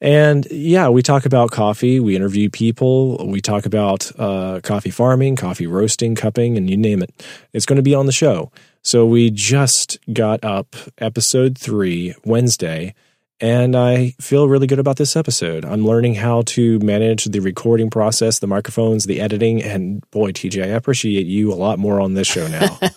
And 0.00 0.46
yeah, 0.50 0.88
we 0.90 1.02
talk 1.02 1.24
about 1.24 1.50
coffee. 1.50 2.00
We 2.00 2.16
interview 2.16 2.50
people. 2.50 3.26
We 3.26 3.40
talk 3.40 3.64
about 3.64 4.12
uh, 4.18 4.60
coffee 4.62 4.90
farming, 4.90 5.36
coffee 5.36 5.66
roasting, 5.66 6.14
cupping, 6.14 6.58
and 6.58 6.68
you 6.68 6.76
name 6.76 7.02
it. 7.02 7.24
It's 7.52 7.64
going 7.64 7.76
to 7.76 7.82
be 7.82 7.94
on 7.94 8.06
the 8.06 8.12
show. 8.12 8.52
So 8.82 9.06
we 9.06 9.30
just 9.30 9.98
got 10.12 10.44
up 10.44 10.76
episode 10.98 11.56
three 11.58 12.14
Wednesday, 12.24 12.94
and 13.40 13.76
I 13.76 14.14
feel 14.20 14.48
really 14.48 14.66
good 14.66 14.78
about 14.78 14.96
this 14.96 15.16
episode. 15.16 15.64
I'm 15.64 15.84
learning 15.84 16.14
how 16.14 16.42
to 16.42 16.78
manage 16.78 17.24
the 17.26 17.40
recording 17.40 17.90
process, 17.90 18.38
the 18.38 18.46
microphones, 18.46 19.04
the 19.04 19.20
editing, 19.20 19.62
and 19.62 20.08
boy, 20.10 20.32
TJ, 20.32 20.62
I 20.62 20.68
appreciate 20.68 21.26
you 21.26 21.52
a 21.52 21.54
lot 21.56 21.78
more 21.78 22.00
on 22.00 22.14
this 22.14 22.26
show 22.26 22.46
now. 22.48 22.78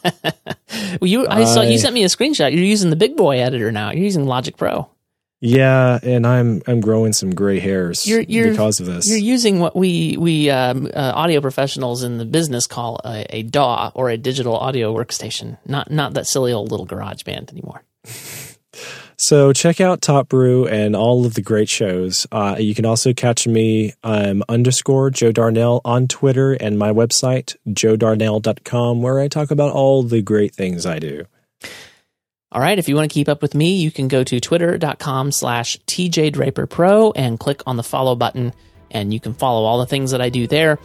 Well, 1.01 1.09
you 1.09 1.27
I 1.27 1.43
saw 1.45 1.61
you 1.61 1.77
sent 1.77 1.93
me 1.93 2.03
a 2.03 2.07
screenshot. 2.07 2.51
You're 2.53 2.63
using 2.63 2.89
the 2.89 2.95
big 2.95 3.15
boy 3.15 3.39
editor 3.39 3.71
now. 3.71 3.91
You're 3.91 4.03
using 4.03 4.25
Logic 4.25 4.55
Pro. 4.55 4.89
yeah, 5.39 5.99
and 6.01 6.25
I'm 6.25 6.61
I'm 6.67 6.79
growing 6.79 7.13
some 7.13 7.33
gray 7.33 7.59
hairs 7.59 8.07
You're, 8.07 8.21
you're 8.21 8.51
because 8.51 8.79
of 8.79 8.85
this. 8.85 9.07
You're 9.07 9.17
using 9.17 9.59
what 9.59 9.75
we 9.75 10.17
we 10.17 10.49
um, 10.49 10.87
uh, 10.87 11.11
audio 11.15 11.41
professionals 11.41 12.03
in 12.03 12.17
the 12.17 12.25
business 12.25 12.65
call 12.67 12.99
a, 13.05 13.25
a 13.29 13.43
DAW 13.43 13.91
or 13.93 14.09
a 14.09 14.17
digital 14.17 14.55
audio 14.55 14.93
workstation. 14.95 15.57
Not 15.65 15.91
not 15.91 16.13
that 16.15 16.27
silly 16.27 16.53
old 16.53 16.71
little 16.71 16.87
GarageBand 16.87 17.51
anymore. 17.51 17.83
So 19.21 19.51
check 19.51 19.81
out 19.81 20.01
Top 20.01 20.29
Brew 20.29 20.65
and 20.65 20.95
all 20.95 21.25
of 21.25 21.33
the 21.33 21.41
great 21.41 21.67
shows. 21.67 22.25
Uh, 22.31 22.55
you 22.57 22.73
can 22.73 22.85
also 22.85 23.13
catch 23.13 23.45
me 23.45 23.91
um, 24.01 24.45
underscore 24.47 25.09
Joe 25.09 25.33
Darnell 25.33 25.81
on 25.83 26.07
Twitter 26.07 26.53
and 26.53 26.79
my 26.79 26.91
website, 26.93 27.57
joedarnell.com, 27.67 29.01
where 29.01 29.19
I 29.19 29.27
talk 29.27 29.51
about 29.51 29.73
all 29.73 30.03
the 30.03 30.21
great 30.21 30.55
things 30.55 30.85
I 30.85 30.99
do. 30.99 31.25
All 32.53 32.61
right. 32.61 32.79
If 32.79 32.87
you 32.87 32.95
want 32.95 33.11
to 33.11 33.13
keep 33.13 33.27
up 33.27 33.41
with 33.41 33.53
me, 33.53 33.75
you 33.75 33.91
can 33.91 34.07
go 34.07 34.23
to 34.23 34.39
twitter.com 34.39 35.33
slash 35.33 35.77
TJ 35.85 36.31
Draper 36.31 36.65
Pro 36.65 37.11
and 37.11 37.37
click 37.37 37.61
on 37.67 37.75
the 37.75 37.83
follow 37.83 38.15
button, 38.15 38.53
and 38.89 39.13
you 39.13 39.19
can 39.19 39.33
follow 39.33 39.65
all 39.65 39.79
the 39.79 39.85
things 39.85 40.11
that 40.11 40.21
I 40.21 40.29
do 40.29 40.47
there. 40.47 40.79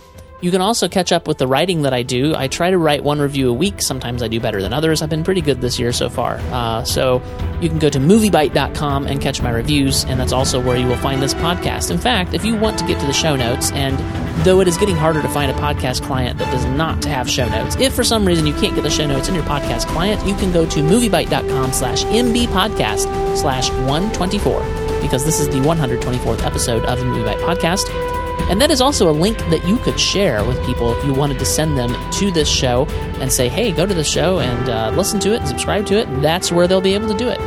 You 0.45 0.51
can 0.51 0.61
also 0.61 0.89
catch 0.89 1.11
up 1.11 1.27
with 1.27 1.39
the 1.39 1.47
writing 1.47 1.81
that 1.83 1.95
I 1.95 2.03
do. 2.03 2.35
I 2.37 2.49
try 2.49 2.69
to 2.69 2.77
write 2.77 3.03
one 3.03 3.19
review 3.19 3.49
a 3.49 3.53
week. 3.55 3.81
Sometimes 3.81 4.23
I 4.23 4.29
do 4.29 4.41
better 4.41 4.61
than 4.61 4.75
others. 4.75 5.01
I've 5.01 5.09
been 5.09 5.25
pretty 5.25 5.41
good 5.41 5.63
this 5.63 5.79
year 5.79 5.91
so 5.91 6.11
far. 6.11 6.35
Uh, 6.53 6.85
so 6.85 7.23
you 7.63 7.71
can 7.71 7.79
go 7.79 7.89
to 7.89 7.99
moviebyte.com 7.99 9.07
and 9.07 9.23
catch 9.23 9.41
my 9.41 9.49
reviews, 9.49 10.05
and 10.05 10.21
that's 10.21 10.35
also 10.35 10.61
where 10.61 10.77
you 10.77 10.87
will 10.87 10.99
find 10.99 11.23
this 11.23 11.33
podcast. 11.33 11.91
In 11.91 11.97
fact, 11.97 12.35
if 12.35 12.45
you 12.45 12.57
want 12.57 12.79
to 12.79 12.87
get 12.87 13.01
to 13.01 13.07
the 13.07 13.13
show 13.15 13.37
notes, 13.37 13.73
and 13.73 13.97
though 14.45 14.61
it 14.61 14.69
is 14.69 14.77
getting 14.77 14.97
harder 14.97 15.23
to 15.23 15.29
find 15.31 15.51
a 15.51 15.55
podcast 15.55 16.03
client 16.03 16.39
that 16.39 16.53
does 16.53 16.67
not 16.77 17.03
have 17.07 17.31
show 17.31 17.49
notes, 17.49 17.77
if 17.77 17.95
for 17.95 18.05
some 18.05 18.27
reason 18.27 18.47
you 18.47 18.53
can't 18.53 18.75
get 18.75 18.83
the 18.83 18.91
show 18.91 19.07
notes 19.07 19.31
in 19.31 19.35
your 19.35 19.45
podcast 19.45 19.87
client, 19.87 20.23
you 20.27 20.35
can 20.35 20.53
go 20.53 20.67
to 20.67 20.81
moviebyte.com 20.81 21.73
slash 21.73 22.05
mbpodcast 22.05 23.39
slash 23.39 23.71
124 23.71 24.61
because 25.01 25.25
this 25.25 25.41
is 25.41 25.49
the 25.49 25.61
124th 25.61 26.45
episode 26.45 26.85
of 26.85 26.99
the 26.99 27.05
MovieByte 27.07 27.41
podcast. 27.41 28.24
And 28.51 28.61
that 28.61 28.71
is 28.71 28.81
also 28.81 29.11
a 29.11 29.13
link 29.13 29.39
that 29.51 29.67
you 29.67 29.79
could 29.79 29.99
share 29.99 30.45
with 30.45 30.65
people 30.67 30.93
if 30.97 31.05
you 31.05 31.15
wanted 31.15 31.39
to 31.39 31.45
send 31.45 31.79
them 31.79 31.95
to 32.13 32.31
this 32.31 32.49
show 32.49 32.87
and 33.21 33.33
say, 33.33 33.49
hey, 33.49 33.73
go 33.73 33.87
to 33.87 33.95
the 33.95 34.05
show 34.05 34.39
and 34.39 34.69
uh, 34.69 34.91
listen 34.91 35.19
to 35.21 35.33
it 35.33 35.41
and 35.41 35.49
subscribe 35.49 35.87
to 35.87 35.99
it. 35.99 36.07
That's 36.21 36.53
where 36.53 36.69
they'll 36.69 36.81
be 36.81 36.95
able 36.95 37.09
to 37.09 37.17
do 37.17 37.29
it. 37.29 37.41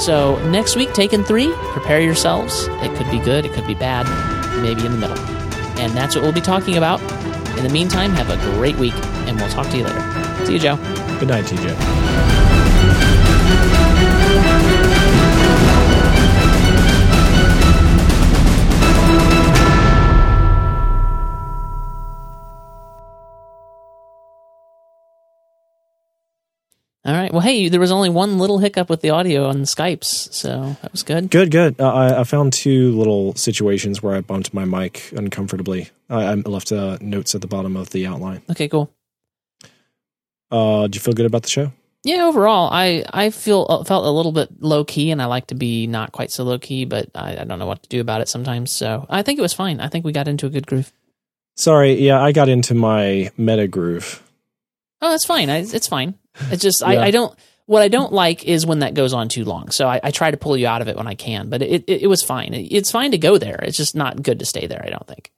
So 0.00 0.36
next 0.48 0.76
week, 0.76 0.92
Taken 0.94 1.24
3, 1.24 1.52
prepare 1.72 2.00
yourselves. 2.00 2.66
It 2.68 2.96
could 2.96 3.10
be 3.10 3.18
good, 3.18 3.44
it 3.44 3.52
could 3.52 3.66
be 3.66 3.74
bad, 3.74 4.06
maybe 4.62 4.84
in 4.86 4.92
the 4.92 4.98
middle. 4.98 5.18
And 5.78 5.92
that's 5.92 6.14
what 6.14 6.22
we'll 6.22 6.32
be 6.32 6.40
talking 6.40 6.76
about. 6.76 7.00
In 7.58 7.64
the 7.64 7.70
meantime, 7.72 8.10
have 8.12 8.30
a 8.30 8.36
great 8.56 8.76
week, 8.76 8.94
and 9.26 9.36
we'll 9.36 9.50
talk 9.50 9.68
to 9.70 9.76
you 9.76 9.84
later. 9.84 10.46
See 10.46 10.54
you, 10.54 10.58
Joe. 10.58 10.76
Good 11.18 11.28
night, 11.28 11.44
TJ. 11.44 12.41
All 27.04 27.14
right. 27.14 27.32
Well, 27.32 27.40
hey, 27.40 27.68
there 27.68 27.80
was 27.80 27.90
only 27.90 28.10
one 28.10 28.38
little 28.38 28.58
hiccup 28.58 28.88
with 28.88 29.00
the 29.00 29.10
audio 29.10 29.46
on 29.48 29.58
the 29.58 29.66
Skypes, 29.66 30.32
so 30.32 30.76
that 30.82 30.92
was 30.92 31.02
good. 31.02 31.30
Good, 31.30 31.50
good. 31.50 31.80
Uh, 31.80 31.92
I, 31.92 32.20
I 32.20 32.24
found 32.24 32.52
two 32.52 32.96
little 32.96 33.34
situations 33.34 34.00
where 34.00 34.14
I 34.14 34.20
bumped 34.20 34.54
my 34.54 34.64
mic 34.64 35.10
uncomfortably. 35.10 35.90
I, 36.08 36.22
I 36.22 36.34
left 36.34 36.70
uh, 36.70 36.98
notes 37.00 37.34
at 37.34 37.40
the 37.40 37.48
bottom 37.48 37.76
of 37.76 37.90
the 37.90 38.06
outline. 38.06 38.42
Okay, 38.48 38.68
cool. 38.68 38.92
Uh, 40.52 40.82
did 40.82 40.94
you 40.94 41.00
feel 41.00 41.14
good 41.14 41.26
about 41.26 41.42
the 41.42 41.48
show? 41.48 41.72
Yeah, 42.04 42.26
overall, 42.26 42.68
I 42.70 43.04
I 43.12 43.30
feel 43.30 43.66
uh, 43.68 43.84
felt 43.84 44.04
a 44.04 44.10
little 44.10 44.32
bit 44.32 44.60
low 44.60 44.84
key, 44.84 45.10
and 45.10 45.22
I 45.22 45.26
like 45.26 45.48
to 45.48 45.54
be 45.54 45.86
not 45.86 46.12
quite 46.12 46.30
so 46.30 46.44
low 46.44 46.58
key, 46.58 46.84
but 46.84 47.08
I, 47.14 47.38
I 47.38 47.44
don't 47.44 47.58
know 47.58 47.66
what 47.66 47.82
to 47.82 47.88
do 47.88 48.00
about 48.00 48.20
it 48.20 48.28
sometimes. 48.28 48.70
So 48.70 49.06
I 49.08 49.22
think 49.22 49.38
it 49.38 49.42
was 49.42 49.54
fine. 49.54 49.80
I 49.80 49.88
think 49.88 50.04
we 50.04 50.12
got 50.12 50.28
into 50.28 50.46
a 50.46 50.50
good 50.50 50.66
groove. 50.66 50.92
Sorry, 51.56 51.94
yeah, 51.94 52.20
I 52.20 52.32
got 52.32 52.48
into 52.48 52.74
my 52.74 53.30
meta 53.36 53.66
groove. 53.68 54.22
Oh, 55.00 55.10
that's 55.10 55.24
fine. 55.24 55.50
I, 55.50 55.58
it's 55.58 55.88
fine. 55.88 56.14
It's 56.50 56.62
just 56.62 56.80
Yeah. 56.80 56.88
I, 56.88 57.04
I 57.06 57.10
don't. 57.10 57.36
What 57.66 57.82
I 57.82 57.88
don't 57.88 58.12
like 58.12 58.44
is 58.44 58.66
when 58.66 58.80
that 58.80 58.94
goes 58.94 59.12
on 59.12 59.28
too 59.28 59.44
long. 59.44 59.70
So 59.70 59.86
I, 59.88 60.00
I 60.02 60.10
try 60.10 60.30
to 60.30 60.36
pull 60.36 60.56
you 60.56 60.66
out 60.66 60.82
of 60.82 60.88
it 60.88 60.96
when 60.96 61.06
I 61.06 61.14
can. 61.14 61.48
But 61.48 61.62
it 61.62 61.84
it, 61.86 62.02
it 62.02 62.06
was 62.08 62.22
fine. 62.22 62.54
It- 62.54 62.72
it's 62.72 62.90
fine 62.90 63.12
to 63.12 63.18
go 63.18 63.38
there. 63.38 63.60
It's 63.62 63.76
just 63.76 63.94
not 63.94 64.22
good 64.22 64.38
to 64.40 64.44
stay 64.46 64.66
there. 64.66 64.82
I 64.84 64.90
don't 64.90 65.06
think. 65.06 65.30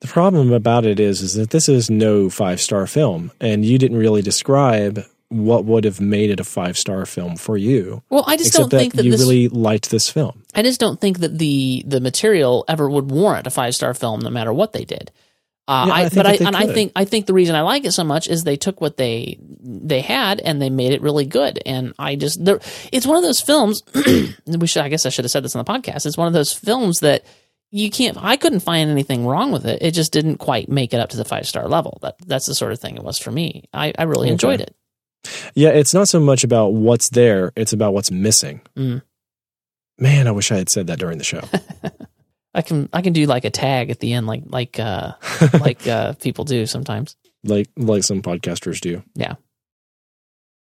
The 0.00 0.08
problem 0.08 0.52
about 0.52 0.84
it 0.86 1.00
is, 1.00 1.22
is 1.22 1.34
that 1.34 1.50
this 1.50 1.68
is 1.68 1.90
no 1.90 2.30
five 2.30 2.60
star 2.60 2.86
film, 2.86 3.32
and 3.40 3.64
you 3.64 3.78
didn't 3.78 3.96
really 3.98 4.22
describe 4.22 5.04
what 5.30 5.64
would 5.64 5.84
have 5.84 6.00
made 6.00 6.30
it 6.30 6.40
a 6.40 6.44
five 6.44 6.76
star 6.78 7.04
film 7.04 7.36
for 7.36 7.56
you. 7.56 8.02
Well, 8.08 8.24
I 8.26 8.36
just 8.36 8.52
don't 8.54 8.70
think 8.70 8.94
that 8.94 9.04
you 9.04 9.10
this. 9.12 9.20
really 9.20 9.48
liked 9.48 9.90
this 9.90 10.08
film. 10.08 10.44
I 10.54 10.62
just 10.62 10.80
don't 10.80 11.00
think 11.00 11.18
that 11.18 11.38
the 11.38 11.82
the 11.86 12.00
material 12.00 12.64
ever 12.68 12.88
would 12.88 13.10
warrant 13.10 13.46
a 13.46 13.50
five 13.50 13.74
star 13.74 13.92
film, 13.92 14.20
no 14.20 14.30
matter 14.30 14.52
what 14.52 14.72
they 14.72 14.84
did. 14.84 15.10
Uh, 15.68 15.84
Yeah, 15.86 15.92
I 15.92 16.00
I, 16.00 16.08
think 16.08 16.14
but 16.14 16.26
I 16.26 16.46
and 16.46 16.56
I 16.56 16.66
think 16.66 16.92
I 16.96 17.04
think 17.04 17.26
the 17.26 17.34
reason 17.34 17.54
I 17.54 17.60
like 17.60 17.84
it 17.84 17.92
so 17.92 18.02
much 18.02 18.26
is 18.26 18.42
they 18.42 18.56
took 18.56 18.80
what 18.80 18.96
they 18.96 19.38
they 19.62 20.00
had 20.00 20.40
and 20.40 20.60
they 20.60 20.70
made 20.70 20.92
it 20.92 21.02
really 21.02 21.26
good. 21.26 21.60
And 21.66 21.92
I 21.98 22.16
just 22.16 22.40
it's 22.90 23.06
one 23.06 23.16
of 23.18 23.22
those 23.22 23.40
films. 23.40 23.82
we 24.46 24.66
should 24.66 24.82
I 24.82 24.88
guess 24.88 25.04
I 25.06 25.10
should 25.10 25.24
have 25.26 25.30
said 25.30 25.44
this 25.44 25.54
on 25.54 25.64
the 25.64 25.70
podcast. 25.70 26.06
It's 26.06 26.16
one 26.16 26.26
of 26.26 26.32
those 26.32 26.52
films 26.52 27.00
that 27.00 27.24
you 27.70 27.90
can't. 27.90 28.16
I 28.18 28.36
couldn't 28.38 28.60
find 28.60 28.88
anything 28.90 29.26
wrong 29.26 29.52
with 29.52 29.66
it. 29.66 29.82
It 29.82 29.90
just 29.92 30.10
didn't 30.10 30.38
quite 30.38 30.70
make 30.70 30.94
it 30.94 31.00
up 31.00 31.10
to 31.10 31.18
the 31.18 31.24
five 31.26 31.46
star 31.46 31.68
level. 31.68 31.98
That 32.00 32.16
that's 32.26 32.46
the 32.46 32.54
sort 32.54 32.72
of 32.72 32.80
thing 32.80 32.96
it 32.96 33.04
was 33.04 33.18
for 33.18 33.30
me. 33.30 33.68
I, 33.74 33.92
I 33.98 34.04
really 34.04 34.28
Okay. 34.28 34.32
enjoyed 34.32 34.60
it. 34.62 34.74
Yeah, 35.54 35.70
it's 35.70 35.92
not 35.92 36.08
so 36.08 36.18
much 36.18 36.44
about 36.44 36.68
what's 36.72 37.10
there; 37.10 37.52
it's 37.56 37.74
about 37.74 37.92
what's 37.92 38.10
missing. 38.10 38.62
Mm. 38.74 39.02
Man, 39.98 40.26
I 40.28 40.30
wish 40.30 40.50
I 40.50 40.56
had 40.56 40.70
said 40.70 40.86
that 40.86 40.98
during 40.98 41.18
the 41.18 41.24
show. 41.24 41.42
I 42.54 42.62
can 42.62 42.88
I 42.92 43.02
can 43.02 43.12
do 43.12 43.26
like 43.26 43.44
a 43.44 43.50
tag 43.50 43.90
at 43.90 44.00
the 44.00 44.12
end, 44.12 44.26
like 44.26 44.42
like 44.46 44.78
uh 44.78 45.12
like 45.60 45.86
uh 45.86 46.14
people 46.14 46.44
do 46.44 46.66
sometimes. 46.66 47.16
like 47.44 47.68
like 47.76 48.04
some 48.04 48.22
podcasters 48.22 48.80
do. 48.80 49.02
Yeah. 49.14 49.34